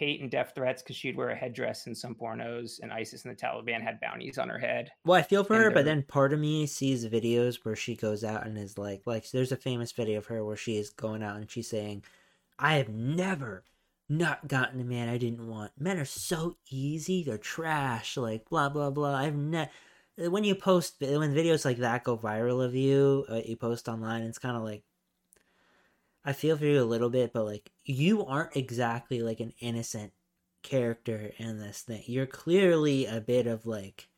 [0.00, 3.36] Hate and death threats because she'd wear a headdress in some pornos, and ISIS and
[3.36, 4.90] the Taliban had bounties on her head.
[5.04, 7.94] Well, I feel for and her, but then part of me sees videos where she
[7.94, 10.88] goes out and is like, like there's a famous video of her where she is
[10.88, 12.02] going out and she's saying,
[12.58, 13.62] "I have never
[14.08, 15.72] not gotten a man I didn't want.
[15.78, 18.16] Men are so easy, they're trash.
[18.16, 19.14] Like blah blah blah.
[19.14, 19.70] I've never."
[20.16, 24.22] When you post when videos like that go viral of you, uh, you post online,
[24.22, 24.82] it's kind of like
[26.24, 30.12] I feel for you a little bit, but like you aren't exactly like an innocent
[30.62, 32.02] character in this thing.
[32.06, 34.08] You're clearly a bit of like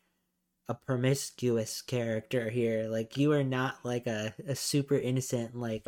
[0.67, 2.87] a promiscuous character here.
[2.89, 5.85] Like you are not like a, a super innocent like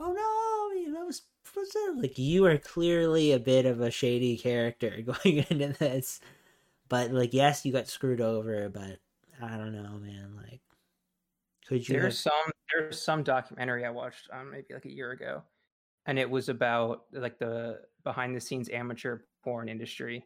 [0.00, 1.22] oh no, that was
[1.54, 1.94] what's that?
[1.96, 6.20] like you are clearly a bit of a shady character going into this.
[6.88, 8.98] But like yes, you got screwed over, but
[9.42, 10.34] I don't know, man.
[10.36, 10.60] Like
[11.66, 15.10] could you have There's some there's some documentary I watched um, maybe like a year
[15.10, 15.42] ago,
[16.08, 20.24] and it was about like the behind the scenes amateur porn industry,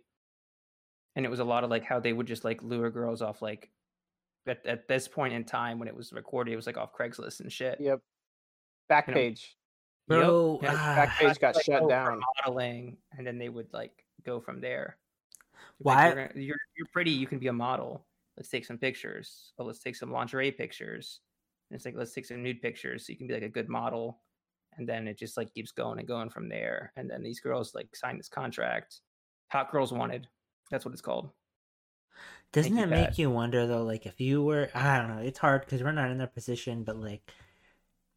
[1.16, 3.42] and it was a lot of like how they would just like lure girls off
[3.42, 3.70] like
[4.46, 7.40] at, at this point in time when it was recorded, it was like off Craigslist
[7.40, 7.78] and shit.
[7.80, 8.00] Yep.
[8.88, 9.56] Back You know, page.
[10.08, 10.72] Bro, Yep.
[10.74, 12.20] ah, Back page got like, shut down.
[12.44, 14.96] modeling, and then they would like go from there.
[15.80, 17.10] Like, Why- You're, you're you're pretty.
[17.12, 18.04] You can be a model.
[18.36, 19.52] Let's take some pictures.
[19.58, 21.20] Oh, let's take some lingerie pictures.
[21.70, 23.68] And it's like let's take some nude pictures so you can be like a good
[23.68, 24.18] model.
[24.76, 26.92] And then it just like keeps going and going from there.
[26.96, 29.00] And then these girls like sign this contract.
[29.48, 30.26] Hot girls wanted.
[30.70, 31.30] That's what it's called.
[32.52, 35.62] Doesn't it make you wonder though, like if you were, I don't know, it's hard
[35.62, 37.32] because we're not in their position, but like,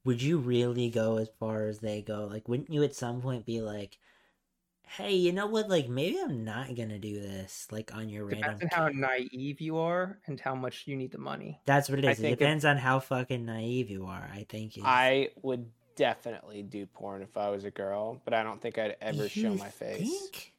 [0.04, 2.28] would you really go as far as they go?
[2.30, 3.98] Like, wouldn't you at some point be like,
[4.84, 5.70] hey, you know what?
[5.70, 8.70] Like, maybe I'm not gonna do this, like on your Depends random.
[8.72, 11.60] on how naive you are and how much you need the money.
[11.66, 12.28] That's what it is I.
[12.28, 14.30] It depends on how fucking naive you are.
[14.34, 14.78] I think.
[14.78, 14.84] Is...
[14.86, 18.96] I would definitely do porn if I was a girl, but I don't think I'd
[19.02, 20.00] ever show my face.
[20.00, 20.52] think?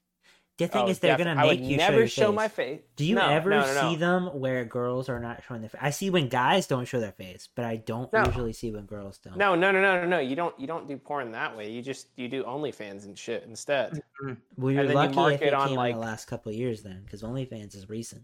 [0.59, 2.81] The thing Oh, is, they're defi- gonna make you never show, show my face.
[2.97, 5.81] Do you No, ever no, no, see them where girls are not showing their face?
[5.85, 9.19] I see when guys don't show their face, but I don't usually see when girls
[9.19, 9.37] don't.
[9.37, 10.19] No, no, no, no, no, no.
[10.19, 10.59] You don't.
[10.59, 11.71] You don't do porn that way.
[11.71, 14.01] You just you do OnlyFans and shit instead.
[14.25, 14.33] Mm-hmm.
[14.57, 16.49] Well, you're and then you lucky if it it on, came in the last couple
[16.51, 18.23] of years then, because OnlyFans is recent.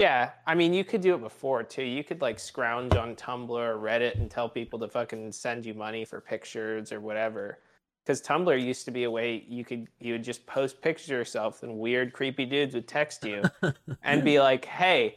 [0.00, 1.82] Yeah, I mean, you could do it before too.
[1.82, 5.74] You could like scrounge on Tumblr or Reddit and tell people to fucking send you
[5.74, 7.58] money for pictures or whatever.
[8.02, 11.16] Because Tumblr used to be a way you could you would just post pictures of
[11.18, 13.42] yourself and weird creepy dudes would text you
[14.02, 15.16] and be like, "Hey,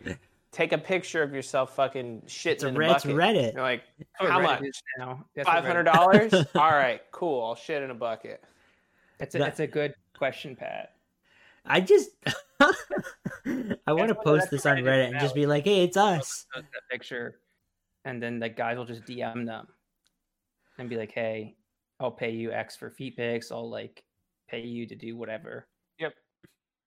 [0.52, 3.53] take a picture of yourself fucking shitting It's, a in the Red- it's bucket." Reddit.
[3.53, 3.84] You're like,
[4.20, 4.62] That's How Reddit much?
[4.64, 5.26] is now.
[5.34, 6.32] That's what five Reddit hundred is.
[6.32, 6.45] dollars.
[6.56, 7.45] All right, cool.
[7.45, 8.44] I'll shit in a bucket.
[9.22, 10.92] It's a, That- it's a good question, Pat.
[11.66, 12.09] I just,
[13.88, 16.67] I want to post this on Reddit and just be like, "Hey, it's us." Post
[16.74, 17.40] that picture,
[18.06, 19.67] and then the guys will just DM them
[20.77, 21.56] and be like, "Hey,
[22.00, 23.51] I'll pay you X for feet pics.
[23.51, 24.03] I'll like
[24.50, 25.67] pay you to do whatever."
[26.00, 26.14] Yep.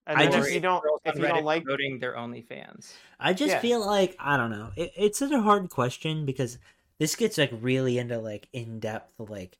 [0.07, 2.15] And I then just- you don't Girls if on you don't Reddit like promoting their
[2.15, 2.93] OnlyFans.
[3.19, 3.61] I just Yeah.
[3.61, 4.71] feel like I don't know.
[4.77, 6.59] It, it's such a hard question because
[6.99, 9.59] this gets like really into like in depth, like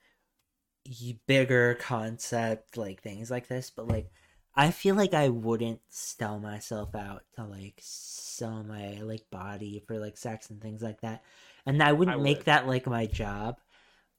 [1.27, 3.71] bigger concept, like things like this.
[3.71, 4.11] But like,
[4.57, 9.99] I feel like I wouldn't sell myself out to like sell my like body for
[9.99, 11.23] like sex and things like that,
[11.67, 12.47] and I wouldn't I make would.
[12.47, 13.57] that like my job.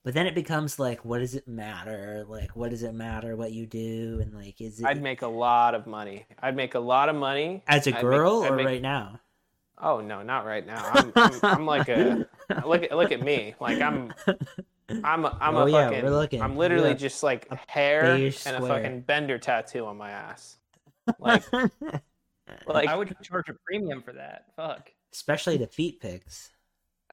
[0.03, 2.24] But then it becomes like, what does it matter?
[2.30, 4.19] Like, what does it matter what you do?
[4.22, 6.25] And like, is it I'd make a lot of money.
[6.41, 9.19] I'd make a lot of money as a I'd make- girl or make- right now?
[9.80, 10.82] Oh no, not right now.
[10.93, 12.25] I'm, I'm, I'm like a
[12.66, 13.53] look look at me.
[13.59, 14.14] Like I'm
[14.90, 16.41] I'm a, I'm Oh, a yeah, fucking we're looking.
[16.41, 20.11] I'm literally a- just like a hair and beige a fucking bender tattoo on my
[20.11, 20.57] ass.
[21.19, 21.43] Like
[22.66, 24.45] like I would charge a premium for that.
[24.56, 24.91] Fuck.
[25.14, 26.51] especially the feet pics.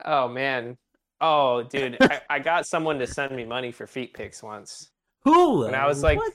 [0.05, 0.77] oh man.
[1.21, 4.91] Oh dude, I, I got someone to send me money for feet pics once.
[5.25, 5.61] Who?
[5.61, 6.33] When I was like What?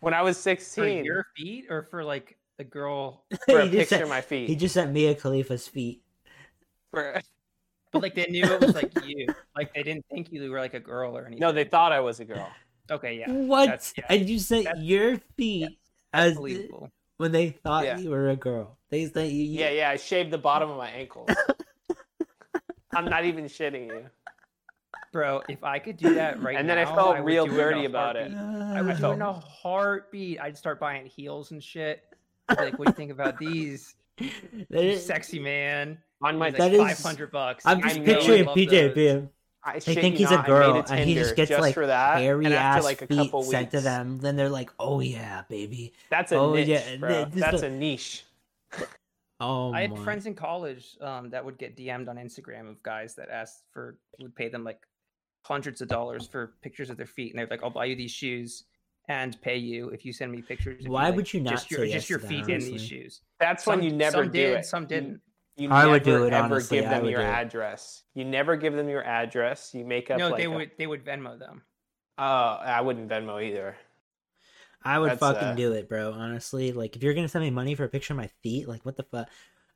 [0.00, 3.24] when I was For 16 your feet or for like the girl?
[3.48, 4.48] for a he, just picture sent, of my feet.
[4.48, 6.02] he just sent Mia Khalifa's feet.
[6.92, 7.20] For-
[7.92, 9.26] But like they knew it was like you.
[9.56, 11.40] Like they didn't think you were like a girl or anything.
[11.40, 12.48] no, they thought I was a girl.
[12.90, 13.30] Okay, yeah.
[13.30, 13.66] what?
[13.66, 15.78] that's- yeah, and you sent that's- your feet
[16.12, 16.90] as Believable.
[17.18, 17.98] when they thought Yeah.
[17.98, 18.78] you were a girl.
[18.90, 19.44] They sent you.
[19.44, 21.28] Yeah, yeah, I shaved the bottom of my ankles.
[22.94, 24.04] I'm not even shitting you.
[25.12, 26.60] Bro, if I could do that right now.
[26.60, 28.32] And then I felt would real do it dirty about it.
[28.32, 28.76] heartbeat.
[28.76, 28.84] I uh.
[28.84, 30.40] would do it in a heartbeat.
[30.40, 32.02] I'd start buying heels and shit.
[32.48, 33.94] Like, what do you think about these?
[34.70, 35.98] That You sexy man.
[36.22, 37.66] On my like five hundred bucks.
[37.66, 39.30] I'm just know, picturing I PJ being.
[39.64, 41.74] I They think he's a not, I girl, a and he just gets just like
[41.74, 42.18] for that.
[42.18, 44.18] hairy and after ass like a feet couple sent to them.
[44.18, 47.24] Then they're like, "Oh yeah, baby." That's a Oh, niche, yeah, bro.
[47.26, 48.24] this That's a niche.
[49.40, 49.96] Oh I had my.
[49.96, 53.98] friends in college um, that would get DM'd on Instagram of guys that asked for
[54.20, 54.80] would pay them like
[55.44, 58.12] hundreds of dollars for pictures of their feet, and they're like, "I'll buy you these
[58.12, 58.64] shoes
[59.08, 61.70] and pay you if you send me pictures." of Why like, would you not just
[61.70, 63.22] your, say just your to that, feet in these shoes?
[63.40, 64.64] That's Some, when you never some do did, it.
[64.64, 65.20] some didn't.
[65.56, 68.02] You I never would do it, ever honestly, give them your address.
[68.14, 69.74] You never give them your address.
[69.74, 71.62] You make up No, like they a- would they would Venmo them.
[72.18, 73.76] Uh, I wouldn't Venmo either.
[74.82, 76.12] I would That's, fucking uh, do it, bro.
[76.12, 78.84] Honestly, like if you're gonna send me money for a picture of my feet, like
[78.84, 79.28] what the fuck?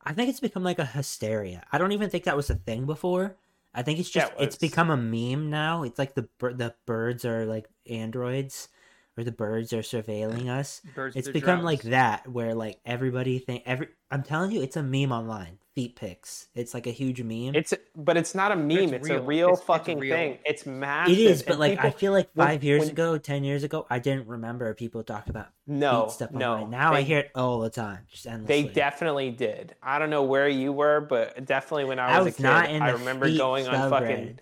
[0.03, 1.65] I think it's become like a hysteria.
[1.73, 3.37] I don't even think that was a thing before.
[3.75, 5.83] I think it's Yeah, just it it's become a meme now.
[5.83, 8.69] It's like the the birds are like androids,
[9.17, 10.83] or the birds are surveilling us.
[10.95, 13.89] Birds It's their become like that, where like everybody think every.
[14.11, 15.59] I'm telling you, it's a meme online.
[15.77, 16.49] Feet pics.
[16.55, 17.55] It's like a huge meme.
[17.55, 18.95] It's but it's not a meme.
[18.95, 19.25] It's, a real.
[19.25, 20.17] real It's- it's fucking real.
[20.17, 20.39] thing.
[20.47, 21.13] It's massive.
[21.13, 23.63] it is, but and like I feel like when- five years when- ago, ten years
[23.63, 26.55] ago, I didn't remember people talk about no, feet stuff no.
[26.55, 26.71] online.
[26.71, 28.63] Now I hear it all the time, just endlessly.
[28.63, 29.75] They definitely did.
[29.83, 32.43] I don't know where you were, but definitely when I I was, was a kid,
[32.43, 34.39] not in I remember going on fucking.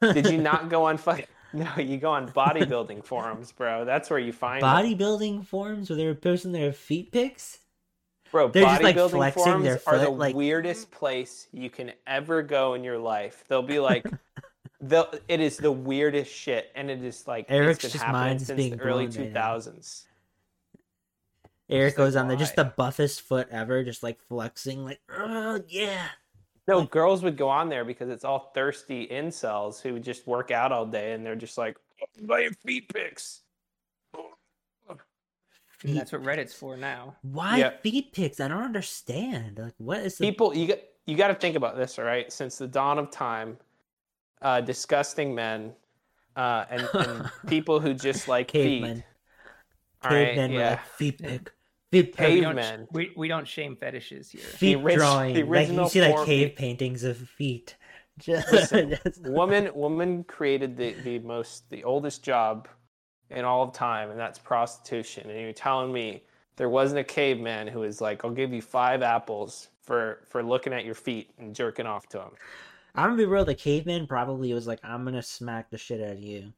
[0.14, 1.26] Did you not go on fucking?
[1.54, 3.86] No, you go on bodybuilding forums, bro.
[3.86, 4.66] That's where you find it.
[4.66, 7.58] bodybuilding forums where they were posting their feet pics?
[8.30, 11.92] Bro, They're just, like, bodybuilding flexing forums their are the like- weirdest place you can
[12.06, 13.44] ever go in your life.
[13.48, 14.04] They'll be like,
[14.80, 18.40] they'll, it is the weirdest shit, and it is like Eric's it's been just mind
[18.40, 20.04] is since being the early two thousands.
[21.70, 25.00] Eric Just like, goes on there, just the buffest foot ever, just like flexing, like,
[25.16, 26.06] oh yeah.
[26.66, 30.70] No, girls would go on there because it's all thirsty incels who just work out
[30.70, 33.40] all day, and they're just like, oh, my feet pics.
[35.84, 37.16] And that's what Reddit's for now.
[37.22, 37.70] Why Yeah.
[37.82, 38.40] feet pics?
[38.40, 39.58] I don't understand.
[39.58, 42.30] Like, what is the People, you got you got to think about this, all right?
[42.30, 43.56] Since the dawn of time,
[44.42, 45.72] uh, disgusting men,
[46.36, 48.96] uh, and, and people who just like cavemen?
[48.96, 49.04] feet.
[50.02, 50.70] All right, Cavemen were yeah.
[50.70, 51.50] like feet pic,
[51.90, 52.88] feet Yeah, we don't sh- Cavemen.
[52.92, 54.42] We, we don't shame fetishes here.
[54.42, 55.34] feet orig- drawing.
[55.34, 57.76] the like you see like form- cave paintings of feet.
[58.18, 62.68] Just, Listen, just- woman woman created the the most the oldest job
[63.30, 66.22] in all of time and that's prostitution and you're telling me
[66.56, 70.72] there wasn't a caveman who was like i'll give you five apples for for looking
[70.72, 72.30] at your feet and jerking off to them
[72.94, 73.44] I'm gonna be real.
[73.44, 76.52] The caveman probably was like, "I'm gonna smack the shit out of you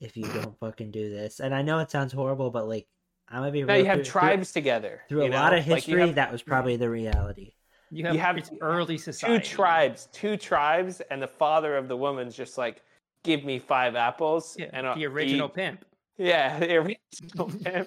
[0.00, 2.86] if you don't fucking do this." And I know it sounds horrible, but like,
[3.28, 3.82] I'm gonna be now real.
[3.82, 5.58] you have through- through- tribes together through, you a lot know?
[5.58, 6.00] of Like, history.
[6.00, 7.52] have that was probably the reality.
[7.90, 11.96] You have, You have it's early two tribes two tribes and the father of the
[11.96, 12.80] woman's just like
[13.22, 15.84] give me five apples Yeah, and I'll the original eat." pimp.
[16.18, 16.96] Yeah the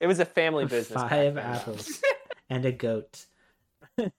[0.00, 2.02] it was a family business back Five then, apples
[2.50, 3.26] and a goat.
[3.98, 4.10] All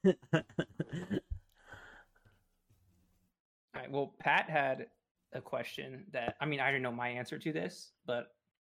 [3.76, 3.92] right.
[3.92, 4.88] Well, Pat had
[5.34, 8.28] a question that I mean I don't know my answer to this, but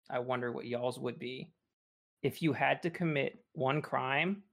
[0.10, 1.52] I wonder what y'all's would be
[2.22, 4.44] if you had to commit one crime,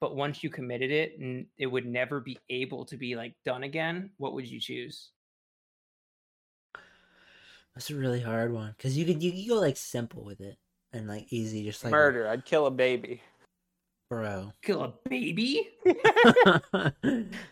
[0.00, 3.64] but once you committed it, n- it would never be able to be like done
[3.64, 4.10] again.
[4.18, 5.10] What would you choose?
[7.78, 10.58] That's a really hard one because you could you, you go like simple with it
[10.92, 13.22] and like easy, just like murder i'd kill a baby
[14.10, 14.52] bro.
[14.62, 15.68] Kill a baby?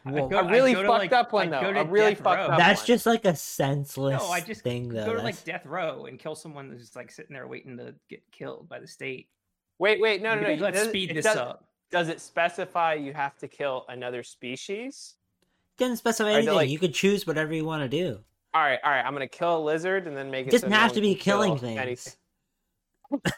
[0.05, 1.73] Well, go- a I'd really go to, fucked like- up one I'd though.
[1.75, 2.47] to A really death fucked row.
[2.47, 2.59] up.
[2.59, 2.87] that's one.
[2.87, 5.05] just like a senseless No, I just thing, though.
[5.05, 7.95] go to That's- like death row and kill someone who's like sitting there waiting to
[8.11, 9.29] get killed by the state.
[9.79, 10.49] Wait, wait, no, no, no.
[10.49, 11.69] Maybe Let's does- speed it this does- up.
[11.93, 15.15] Does it specify you have to kill another species?
[15.79, 16.55] didn't specify Are they, anything.
[16.57, 18.21] like- you could choose whatever you want to do.
[18.55, 19.05] All right, all right.
[19.05, 20.53] I'm gonna kill a lizard and then make It it.
[20.53, 22.17] doesn't so have one to be can killing kill things.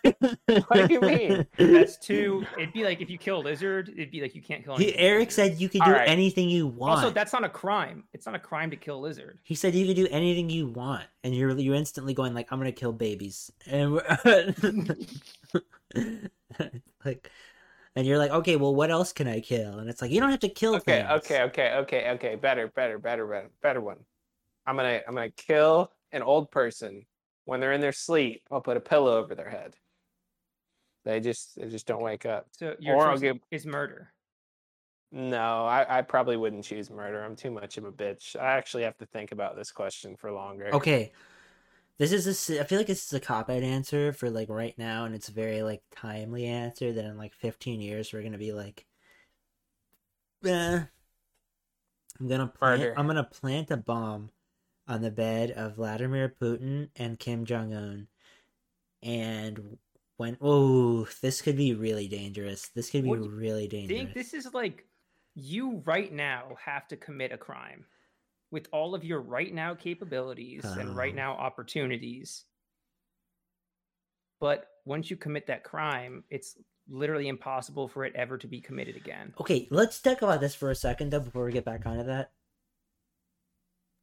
[0.68, 1.46] What do you mean?
[1.72, 2.44] That's too.
[2.56, 4.78] It'd be like if you kill a lizard, it'd be like you can't kill.
[4.78, 6.06] He, Eric said you could do Alright.
[6.06, 7.00] anything you want.
[7.00, 8.04] Also, that's not a crime.
[8.12, 9.38] It's not a crime to kill a lizard.
[9.42, 12.58] He said you could do anything you want, and you're you're instantly going like, "I'm
[12.58, 13.94] gonna kill babies," and
[17.04, 17.30] like,
[17.96, 20.30] and you're like, "Okay, well, what else can I kill?" And it's like you don't
[20.30, 21.10] have to kill Okay, things.
[21.10, 22.34] okay, okay, okay, okay.
[22.36, 23.98] Better, better, better, better, better one.
[24.68, 27.06] I'm gonna, I'm gonna kill an old person
[27.47, 28.42] when they're in their sleep.
[28.50, 29.74] I'll put a pillow over their head.
[31.05, 32.47] They just, they just don't wake up.
[32.52, 34.12] So your Or choice give- is murder.
[35.10, 37.24] No, I, I probably wouldn't choose murder.
[37.24, 38.36] I'm too much of a bitch.
[38.36, 40.68] I actually have to think about this question for longer.
[40.74, 41.12] Okay,
[41.98, 42.30] this is a.
[42.30, 45.14] s- I feel like this is a cop out answer for like right now, and
[45.14, 48.84] it's a very like timely answer that in like 15 years we're gonna be like,
[50.44, 50.80] eh,
[52.20, 52.80] I'm gonna plant.
[52.80, 52.94] Murder.
[52.98, 54.28] I'm gonna plant a bomb
[54.89, 58.08] on the bed of Vladimir Putin and Kim Jong Un,
[59.02, 59.78] and
[60.17, 62.68] when oh, this could be really dangerous.
[62.75, 63.99] This could be What really I dangerous.
[63.99, 64.86] think this is like
[65.34, 67.84] you right now have to commit a crime
[68.50, 71.17] with all of your right now capabilities and right Oh.
[71.17, 72.44] now opportunities.
[74.41, 76.57] But once you commit that crime, it's
[76.89, 79.34] literally impossible for it ever to be committed again.
[79.39, 82.33] Okay, let's talk about this for a second though before we get back onto that.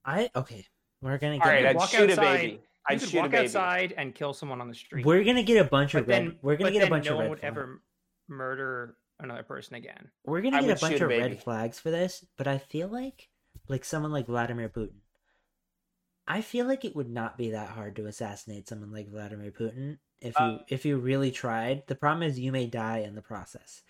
[0.05, 0.67] I okay,
[1.05, 2.61] we're gonna get right, I'd walk shoot a outside- baby.
[2.87, 3.37] I'd could shoot a baby.
[3.45, 5.05] outside and kill someone on the street.
[5.05, 6.23] we're gonna get a bunch of but red.
[6.27, 7.51] then we're gonna get a bunch no of one would flags.
[7.57, 7.81] ever
[8.27, 10.09] murder another person again.
[10.25, 12.57] We're gonna I get a bunch shoot a of red flags for this, but I
[12.57, 13.29] feel like,
[13.67, 14.97] like someone like Vladimir Putin.
[16.27, 19.99] I feel like it would not be that hard to assassinate someone like Vladimir Putin
[20.21, 21.85] if you Uh, if you really tried.
[21.87, 23.83] The problem is you may die in the process.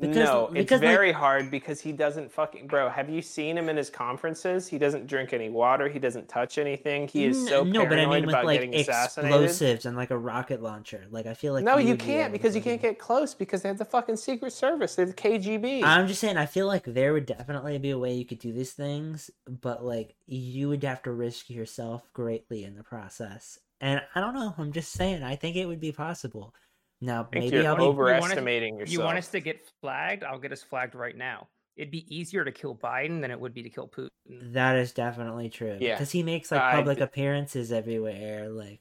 [0.00, 2.88] Because- no, it's because, like- very hard because he doesn't fucking bro.
[2.88, 4.66] Have you seen him in his conferences?
[4.66, 5.88] He doesn't drink any water.
[5.88, 7.06] He doesn't touch anything.
[7.08, 10.10] He is so no, but I paranoid mean with about like getting explosives and like
[10.10, 11.04] a rocket launcher.
[11.10, 13.78] Like I feel like no, you can't because you can't get close because they have
[13.78, 14.94] the fucking Secret Service.
[14.94, 15.82] They're the KGB.
[15.84, 18.52] I'm just saying, I feel like there would definitely be a way you could do
[18.52, 23.58] these things, but like you would have to risk yourself greatly in the process.
[23.80, 24.54] And I don't know.
[24.58, 25.22] I'm just saying.
[25.22, 26.54] I think it would be possible.
[27.00, 27.82] Now I maybe you're I'll be.
[27.82, 28.92] overestimating yourself.
[28.92, 30.22] You want us to get flagged?
[30.24, 31.48] I'll get us flagged right now.
[31.76, 34.08] It'd be easier to kill Biden than it would be to kill Putin.
[34.52, 35.78] That is definitely true.
[35.80, 35.94] Yeah.
[35.94, 38.48] because he makes like public d- appearances everywhere.
[38.50, 38.80] Like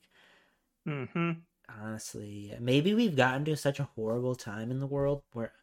[0.87, 1.31] Mm-hmm.
[1.81, 5.53] honestly, maybe we've gotten to such a horrible time in the world where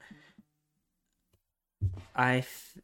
[2.14, 2.38] I.
[2.38, 2.76] F-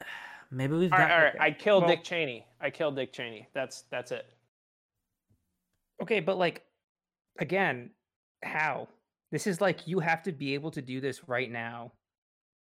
[0.50, 1.04] Maybe we've All got.
[1.04, 1.34] right, all right.
[1.40, 2.46] I killed Well- Dick Cheney.
[2.60, 3.48] I killed Dick Cheney.
[3.54, 4.26] That's that's it.
[6.02, 6.62] Okay, but like
[7.38, 7.90] again,
[8.42, 8.88] how?
[9.30, 11.92] This is like you have to be able to do this right now.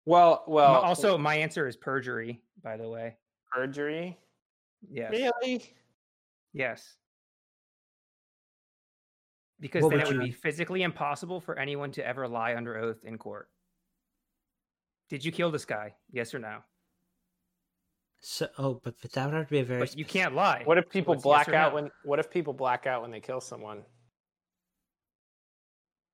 [0.06, 0.82] Well, well.
[0.82, 3.17] also my answer is perjury, by the way.
[3.51, 4.17] perjury.
[4.90, 5.11] Yes.
[5.11, 5.75] Really?
[6.53, 6.95] Yes.
[9.59, 12.77] Because What then would it would be physically impossible for anyone to ever lie under
[12.77, 13.48] oath in court.
[15.08, 15.93] Did you kill this guy?
[16.11, 16.59] Yes or no?
[18.22, 19.80] So, oh, but, but that would have to be a very.
[19.80, 20.61] But you can't lie.
[20.66, 21.75] What if people it's yes black or out no.
[21.75, 21.91] when?
[22.03, 23.83] What if people black out when they kill someone?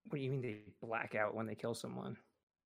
[0.09, 2.17] What do you mean they black out when they kill someone?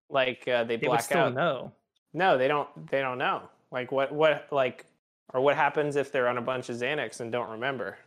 [0.09, 1.33] Like uh, they They black still out.
[1.33, 1.71] know.
[2.13, 2.69] No, they don't.
[2.89, 3.43] They don't know.
[3.71, 4.11] Like what?
[4.11, 4.47] What?
[4.51, 4.85] Like,
[5.33, 7.97] or what happens if they're on a bunch of Xanax and don't remember?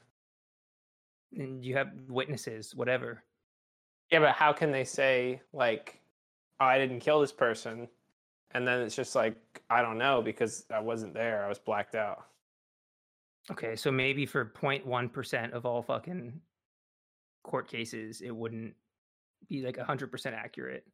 [1.36, 3.22] And you have witnesses, whatever.
[4.10, 5.98] Yeah, but how can they say like,
[6.60, 7.88] "Oh, I didn't kill this person,"
[8.52, 9.36] and then it's just like,
[9.70, 11.44] I don't know because I wasn't there.
[11.44, 12.26] I was blacked out.
[13.50, 16.40] Okay, so maybe for 0.1% of all fucking
[17.42, 18.74] court cases, it wouldn't
[19.48, 20.84] be like 100% accurate.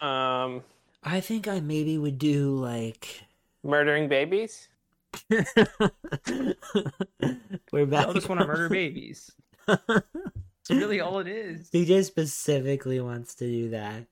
[0.00, 0.62] Um,
[1.02, 3.22] I think I maybe would do like.
[3.64, 4.68] murdering babies.
[5.30, 5.44] We're
[7.86, 8.08] back.
[8.08, 9.30] I just want to murder babies.
[10.70, 11.70] It's really all it is.
[11.72, 14.04] he just specifically wants to do that,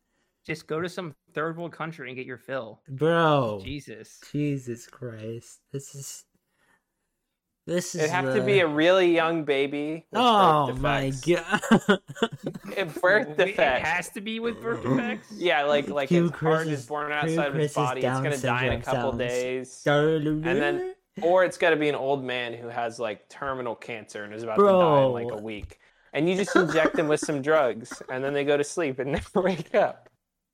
[0.46, 2.80] Just go to some third world country and get your fill.
[2.88, 3.60] bro.
[3.62, 4.20] Jesus.
[4.32, 6.24] Jesus Christ, this is.
[7.66, 8.02] This is.
[8.02, 10.06] It'd have to be a really young baby.
[10.12, 11.60] with Oh my god.
[12.76, 15.32] If birth It has to be with birth defects.
[15.36, 18.00] Yeah, like like Cue his heart Chris's- is born cue outside of his Chris's body.
[18.00, 19.18] It's Down gonna die in a couple sounds.
[19.18, 19.82] days.
[19.86, 24.22] and then- Or it's got to be an old man who has like terminal cancer
[24.24, 25.78] and is about to die in like a week.
[26.12, 29.12] And you just inject them with some drugs, and then they go to sleep and
[29.18, 30.08] never wake up.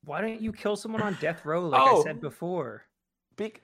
[0.04, 2.00] Why don't you kill someone on death row like Oh.
[2.00, 2.84] I said before?
[3.36, 3.54] Be-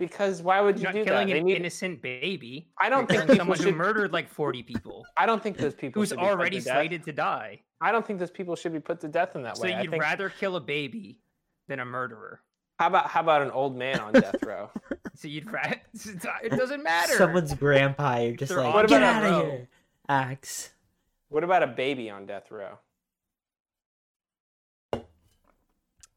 [0.00, 1.32] because why would you You're not do killing that?
[1.34, 2.66] They an need- innocent baby.
[2.80, 5.56] I don't You're think killing people someone who murdered like 40 people I don't think
[5.58, 6.74] those people who's should be put already to death.
[6.76, 7.60] slated to die.
[7.80, 9.74] I don't think those people should be put to death in that So way.
[9.74, 11.20] I you'd think, rather kill a baby
[11.68, 12.40] than a murderer.
[12.80, 14.70] how about how about an old man on death row?
[15.16, 15.76] So you'd rather
[16.42, 17.12] it doesn't matter.
[17.14, 19.68] Someone's grandpa, you're just They're like, get out of here.
[20.08, 20.70] Axe.
[21.28, 22.78] what about a baby on death row?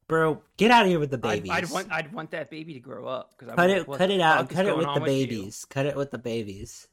[0.06, 1.50] Bro, get out of here with the I'd, babies.
[1.50, 4.48] I'd want I'd want that baby to grow up because cut it, cut it out.
[4.50, 5.64] Cut it with the babies.
[5.64, 6.88] Cut it with the babies.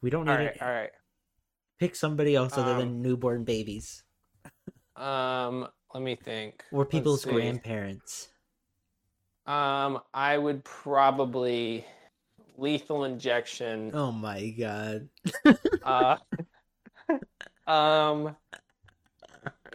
[0.00, 0.62] We don't need All right, it.
[0.62, 0.90] all right.
[1.78, 4.02] Pick somebody else other Um, than newborn babies
[4.96, 6.64] Um, let me think.
[6.72, 8.28] or people's grandparents.
[9.46, 11.84] Um, I would probably
[12.56, 13.90] lethal injection.
[13.94, 15.08] Oh my god.
[15.82, 16.16] Uh,
[17.70, 18.36] um,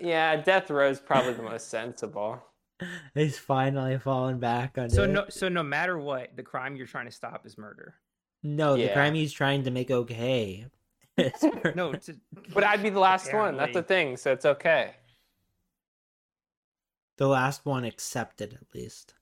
[0.01, 2.41] yeah, death row is probably the most sensible.
[3.13, 5.07] He's finally falling back on So it.
[5.07, 7.95] no, so no matter what, the crime you're trying to stop is murder.
[8.43, 10.65] No, the crime he's trying to make okay.
[11.73, 12.15] No, it's a,
[12.53, 13.57] But I'd be the last one.
[13.57, 14.95] That's the thing, so it's okay.
[17.17, 19.13] the last one accepted at least.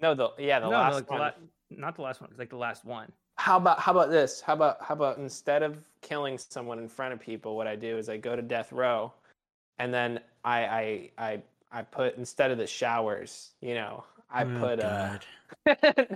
[0.00, 1.20] No, the yeah, the no, last like the one.
[1.20, 1.32] la-
[1.70, 3.12] not the last one, like the last one.
[3.36, 4.40] How about how about this?
[4.40, 7.98] How about how about instead of killing someone in front of people, what I do
[7.98, 9.12] is I go to death row,
[9.78, 14.58] and then I I I I put instead of the showers, you know, I Oh,
[14.60, 15.18] put uh.
[15.18, 15.26] God.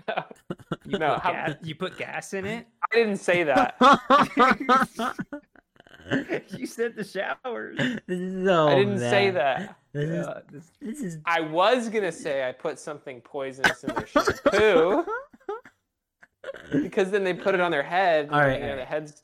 [0.08, 0.24] no,
[0.86, 2.66] You No, put gas, you put gas in it.
[2.92, 3.76] I didn't say that.
[6.56, 7.78] you said the showers.
[8.08, 9.76] no, I didn't say that.
[9.92, 13.94] This is, Uh, this- this is I was gonna say I put something poisonous in
[13.94, 15.04] their shampoo
[16.72, 18.28] because then they put it on their head.
[18.30, 19.22] All right, you know, all the head's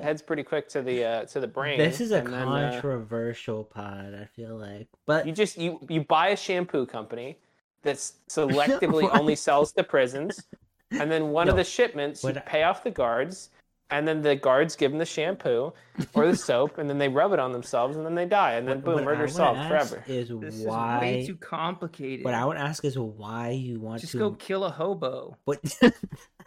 [0.00, 1.78] head's pretty quick to the uh, to the brain.
[1.78, 4.14] this is a and then, uh, controversial pod.
[4.20, 7.38] I feel like, but You just you you buy a shampoo company
[7.82, 7.96] that
[8.28, 10.42] selectively only sells to prisons,
[10.90, 13.50] and then one of the shipments you I- pay off the guards,
[13.90, 15.72] and then the guards give them the shampoo
[16.14, 18.66] or the soap, and then they rub it on themselves, and then they die, and
[18.66, 20.04] then what- boom, what murder wanna solved ask forever.
[20.08, 20.98] Is this is why?
[21.00, 22.24] way too complicated.
[22.24, 25.36] what I would ask is why you want to Just to go kill a hobo.
[25.44, 25.60] What?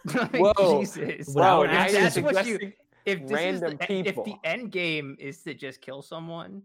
[0.06, 0.80] Like, Whoa.
[0.80, 1.28] Jesus.
[1.36, 2.74] What I Whoa, would now ask you're is- that's what you- suggesting-
[3.10, 6.62] if this random is the, e- if the end game is to just kill someone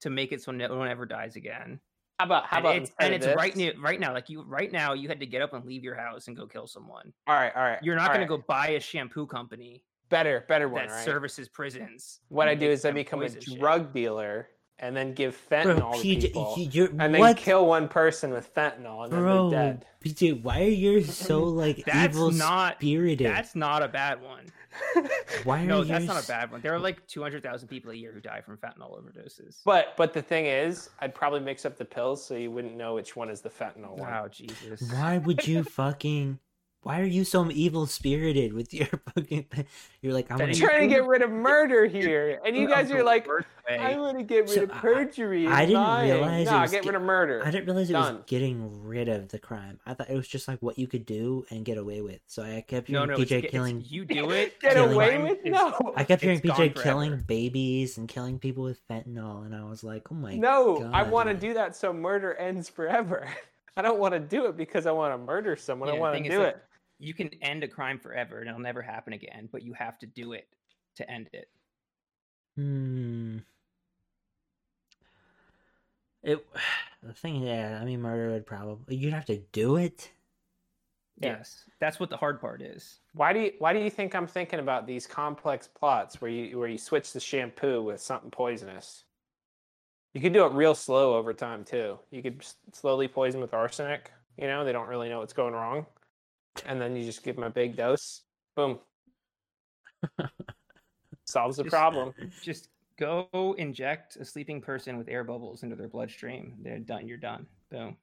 [0.00, 1.80] to make it so no one ever dies again.
[2.18, 4.28] How about how and about it's, and of it's right this- now, right now, like
[4.28, 6.66] you, right now, you had to get up and leave your house and go kill
[6.66, 7.12] someone.
[7.26, 7.78] All right, all right.
[7.82, 10.86] You're not all going to go buy a shampoo company better, better one.
[10.86, 11.04] that right?
[11.04, 12.20] services prisons.
[12.28, 13.58] What I do is I become a poison shit.
[13.60, 14.48] drug dealer
[14.80, 17.36] and then give Bro, fentanyl to PJ, people, you're, and then what?
[17.36, 19.86] kill one person with fentanyl, and then Bro, they're dead.
[20.04, 23.26] PJ, why are you so like That's evil not- spirited?
[23.26, 24.44] That's not a bad one.
[25.44, 26.60] Why are you No, that's not a bad one.
[26.60, 29.56] There are like 200,000 people a year who die from fentanyl overdoses.
[29.64, 32.94] but but the thing is, I'd probably mix up the pills so you wouldn't know
[32.94, 34.08] which one is the fentanyl one.
[34.10, 34.82] Wow, Jesus.
[34.92, 36.38] Why would you fucking?
[36.88, 39.42] Why are you so evil spirited with your fucking?
[39.50, 39.66] thing?
[40.00, 40.58] You're like I'm That I'm gonna.
[40.58, 43.28] you- trying to get rid of murder here, and you guys are like,
[43.68, 45.44] I'm gonna get rid So, of perjury.
[45.44, 46.10] and I didn't lying.
[46.12, 47.42] realize it Nah, was get ge- rid of murder.
[47.44, 49.78] I didn't realize it was getting rid of the crime.
[49.84, 52.20] I thought it was just like what you could do and get away with.
[52.26, 53.84] So I kept No, hearing no, it's, PJ it's- killing.
[53.86, 54.58] you do it.
[54.60, 55.92] Get killing- away with no.
[55.94, 59.84] I kept hearing it's PJ killing babies and killing people with fentanyl, and I was
[59.84, 63.28] like, oh my god No, I want to do that so murder ends forever.
[63.76, 65.90] I don't want to do it because I want to murder someone.
[65.90, 66.62] Yeah, I want to do like, it.
[66.98, 70.06] You can end a crime forever and it'll never happen again, but you have to
[70.06, 70.48] do it
[70.96, 71.48] to end it.
[72.56, 73.38] Hmm.
[76.22, 76.46] It.
[77.00, 77.78] The thing, yeah.
[77.80, 78.96] I mean, murder would probably.
[78.96, 80.10] You'd have to do it.
[81.20, 81.36] Yeah.
[81.38, 81.64] Yes.
[81.80, 82.98] That's what the hard part is.
[83.12, 86.58] Why do you Why do you think I'm thinking about these complex plots where you
[86.58, 89.04] where you switch the shampoo with something poisonous?
[90.12, 91.98] You could do it real slow over time too.
[92.10, 94.10] You could slowly poison with arsenic.
[94.36, 95.86] You know, they don't really know what's going wrong,
[96.66, 98.22] and then you just give them a big dose.
[98.56, 98.78] Boom.
[101.24, 102.14] Solves the Just- problem.
[102.42, 106.54] Just go inject a sleeping person with air bubbles into their bloodstream.
[106.62, 107.06] They're done.
[107.06, 107.46] You're done.
[107.70, 107.96] Boom.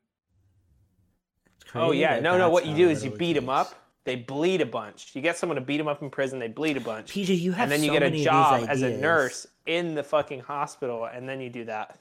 [1.73, 2.37] Oh yeah, no, no.
[2.45, 3.73] that's What you do it is you beat them up.
[4.03, 5.15] They bleed a bunch.
[5.15, 6.37] You get someone to beat them up in prison.
[6.37, 8.83] They bleed a bunch, PJ, you have and then you so get a job as
[8.83, 11.97] a nurse in the fucking hospital, and then you do that.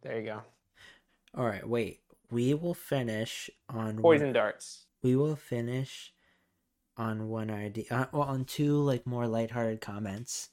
[0.00, 0.42] There you go.
[1.36, 2.00] All right, wait.
[2.30, 4.86] We will finish on one- Poison darts.
[5.02, 6.12] We will finish
[6.96, 10.50] on one idea uh, well on two like more lighthearted comments.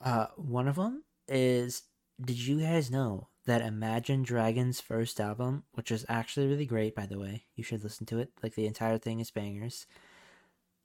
[0.00, 1.82] Uh one of them is
[2.24, 7.06] did you guys know that imagine dragons first album which is actually really great by
[7.06, 9.86] the way you should listen to it like the entire thing is bangers.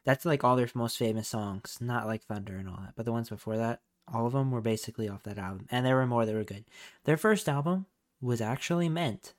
[0.06, 3.14] That's like all their most famous songs not like thunder and all that but the
[3.14, 3.82] ones before that
[4.12, 6.66] all of them were basically off that album and there were more that were good.
[7.06, 7.86] Their first album
[8.22, 9.34] was actually meant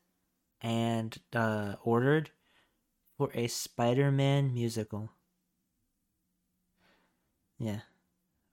[0.62, 2.30] and uh ordered
[3.16, 5.10] for a Spider-Man musical.
[7.58, 7.80] Yeah.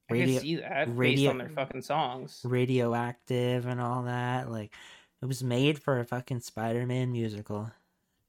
[0.10, 2.42] I can see that based on their fucking songs.
[2.44, 4.52] radioactive and all that.
[4.52, 4.74] Like
[5.22, 7.72] it was made for a fucking Spider-Man musical.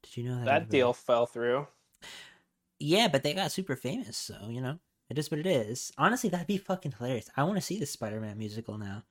[0.03, 0.45] Did you know that?
[0.45, 1.67] That deal fell through.
[2.79, 4.79] Yeah, but they got super famous, so you know
[5.11, 5.93] it is what it is.
[5.99, 7.31] Honestly, that'd be fucking hilarious.
[7.37, 9.05] I want to see the Spider-Man musical now,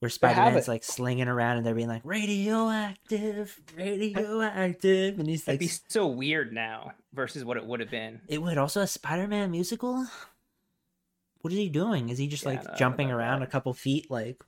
[0.00, 5.60] where Spider-Man's like slinging around and they're being like radioactive, radioactive, and he's like, It'd
[5.60, 8.20] be so weird now versus what it would have been.
[8.28, 10.06] It would also a Spider-Man musical.
[11.42, 12.08] What is he doing?
[12.08, 13.48] Is he just Yeah, like don't jumping about around that.
[13.48, 14.10] a couple feet?
[14.10, 14.42] Like,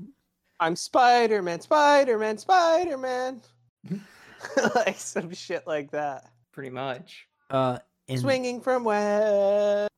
[0.60, 3.41] I'm Spider Man, Spider Man, Spider Man.
[4.75, 6.31] like some shit like that.
[6.52, 7.27] Pretty much.
[7.51, 7.78] uh,
[8.09, 9.91] in Swinging from west,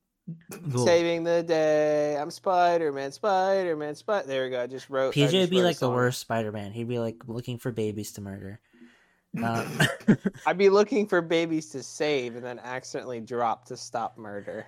[0.73, 0.85] Cool.
[0.85, 2.17] saving the day.
[2.17, 4.27] I'm Spider Man, Spider Man, Spider.
[4.27, 4.63] There we go.
[4.63, 5.15] I just wrote.
[5.15, 6.73] PJ just would be wrote like the worst Spider-Man.
[6.73, 8.61] He'd be like looking for babies to murder.
[9.43, 9.79] Um,
[10.47, 14.67] I'd be looking for babies to save and then accidentally drop to stop murder.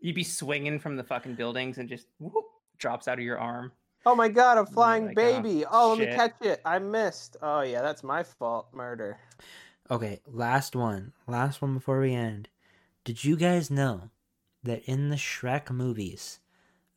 [0.00, 2.44] You'd be swinging from the fucking buildings and just whoop,
[2.78, 3.72] drops out of your arm.
[4.06, 5.64] Oh my god, a flying like, oh, baby.
[5.70, 6.60] Oh, let me catch it.
[6.64, 7.38] I missed.
[7.40, 8.68] Oh yeah, that's my fault.
[8.74, 9.18] Murder.
[9.90, 11.12] okay, last one.
[11.26, 12.48] Last one before we end.
[13.04, 14.10] Did you guys know
[14.64, 16.40] that in the Shrek movies,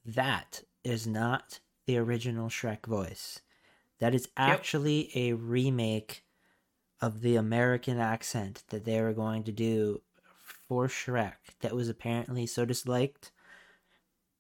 [0.06, 3.42] that is not the original Shrek voice?
[4.00, 6.26] That is actually a remake
[7.02, 10.02] of the American accent that they were going to do
[10.68, 13.32] for Shrek that was apparently so disliked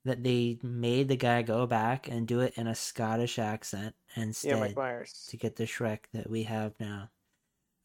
[0.03, 3.95] that they made the guy go back and do it in a Scottish accent
[4.41, 5.27] Yeah, instead Mike Myers.
[5.27, 7.11] to get the Shrek that we have now.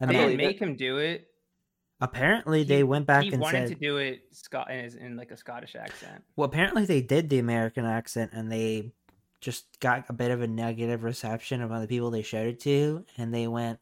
[0.00, 0.58] I I They mean, believe didn't it.
[0.58, 1.31] make him do it.
[2.02, 5.16] Apparently He- they went back he and wanted said, to do it Scot in, in
[5.16, 6.22] like a Scottish accent.
[6.36, 8.92] well, apparently they did the American accent and they
[9.40, 13.04] just got a bit of a negative reception of the people they showed it to,
[13.16, 13.80] and they went,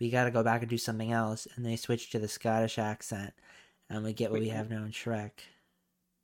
[0.00, 2.78] we got to go back and do something else, and they switched to the Scottish
[2.78, 3.32] accent,
[3.88, 5.30] and we get what Wait, we have now in Shrek.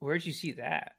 [0.01, 0.95] Where'd you see that?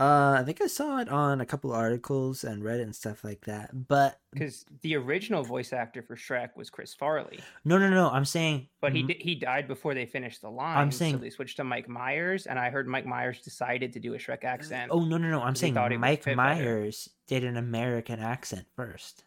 [0.00, 3.42] Uh, I think I saw it on a couple articles and Reddit and stuff like
[3.42, 3.86] that.
[3.86, 8.08] But Because the original voice actor for Shrek was Chris Farley, no, no, no.
[8.08, 10.78] I'm saying, but he he died before they finished the line.
[10.78, 14.00] I'm saying- so they switched to Mike Myers, and I heard Mike Myers decided to
[14.00, 14.90] do a Shrek accent.
[14.90, 15.42] Oh no, no, no.
[15.42, 16.54] I'm saying thought it would Mike fit better.
[16.64, 19.24] Myers did an American accent first.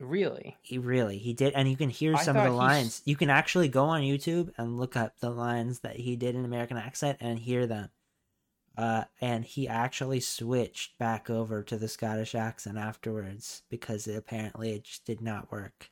[0.00, 0.56] really?
[0.62, 3.02] He really he did, and you can hear I some of the he's- lines.
[3.04, 6.44] You can actually go on YouTube and look up the lines that he did in
[6.46, 7.90] American accent and hear them.
[8.76, 14.72] Uh, and he actually switched back over to the Scottish accent afterwards because it, apparently
[14.72, 15.90] it just did not work.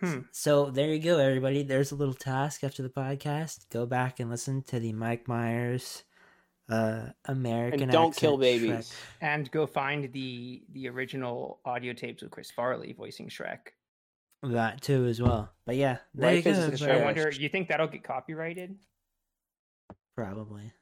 [0.00, 0.20] Hmm.
[0.30, 1.62] So there you go, everybody.
[1.62, 3.68] There's a little task after the podcast.
[3.70, 6.04] Go back and listen to the Mike Myers
[6.68, 8.40] uh, American And don't accent kill Shrek.
[8.40, 8.94] babies.
[9.20, 13.58] And go find the the original audio tapes with Chris Farley voicing Shrek.
[14.42, 15.52] That too as well.
[15.64, 16.92] But yeah, there Life you go.
[16.92, 18.76] I wonder, you think that'll get copyrighted?
[20.14, 20.72] Probably.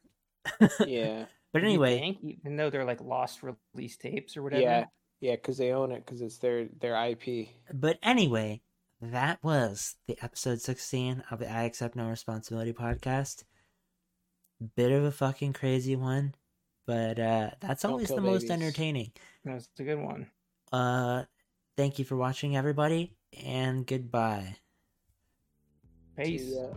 [0.87, 2.19] Yeah, But anyway, think?
[2.23, 4.63] even though they're like lost release tapes or whatever.
[4.63, 4.85] yeah,
[5.21, 7.49] yeah, because they own it because it's their their IP.
[7.73, 8.61] But anyway,
[9.01, 13.45] that was the episode 16 of the I Accept No Responsibility podcast.
[14.77, 16.35] Bit of a fucking crazy one,
[16.87, 18.51] but uh that's Don't always kill the most babies.
[18.51, 19.13] entertaining.
[19.45, 20.27] That's a good one.
[20.73, 21.25] Uh
[21.77, 23.15] thank you for watching everybody
[23.45, 24.57] and goodbye.
[26.17, 26.43] Peace.
[26.49, 26.69] See ya.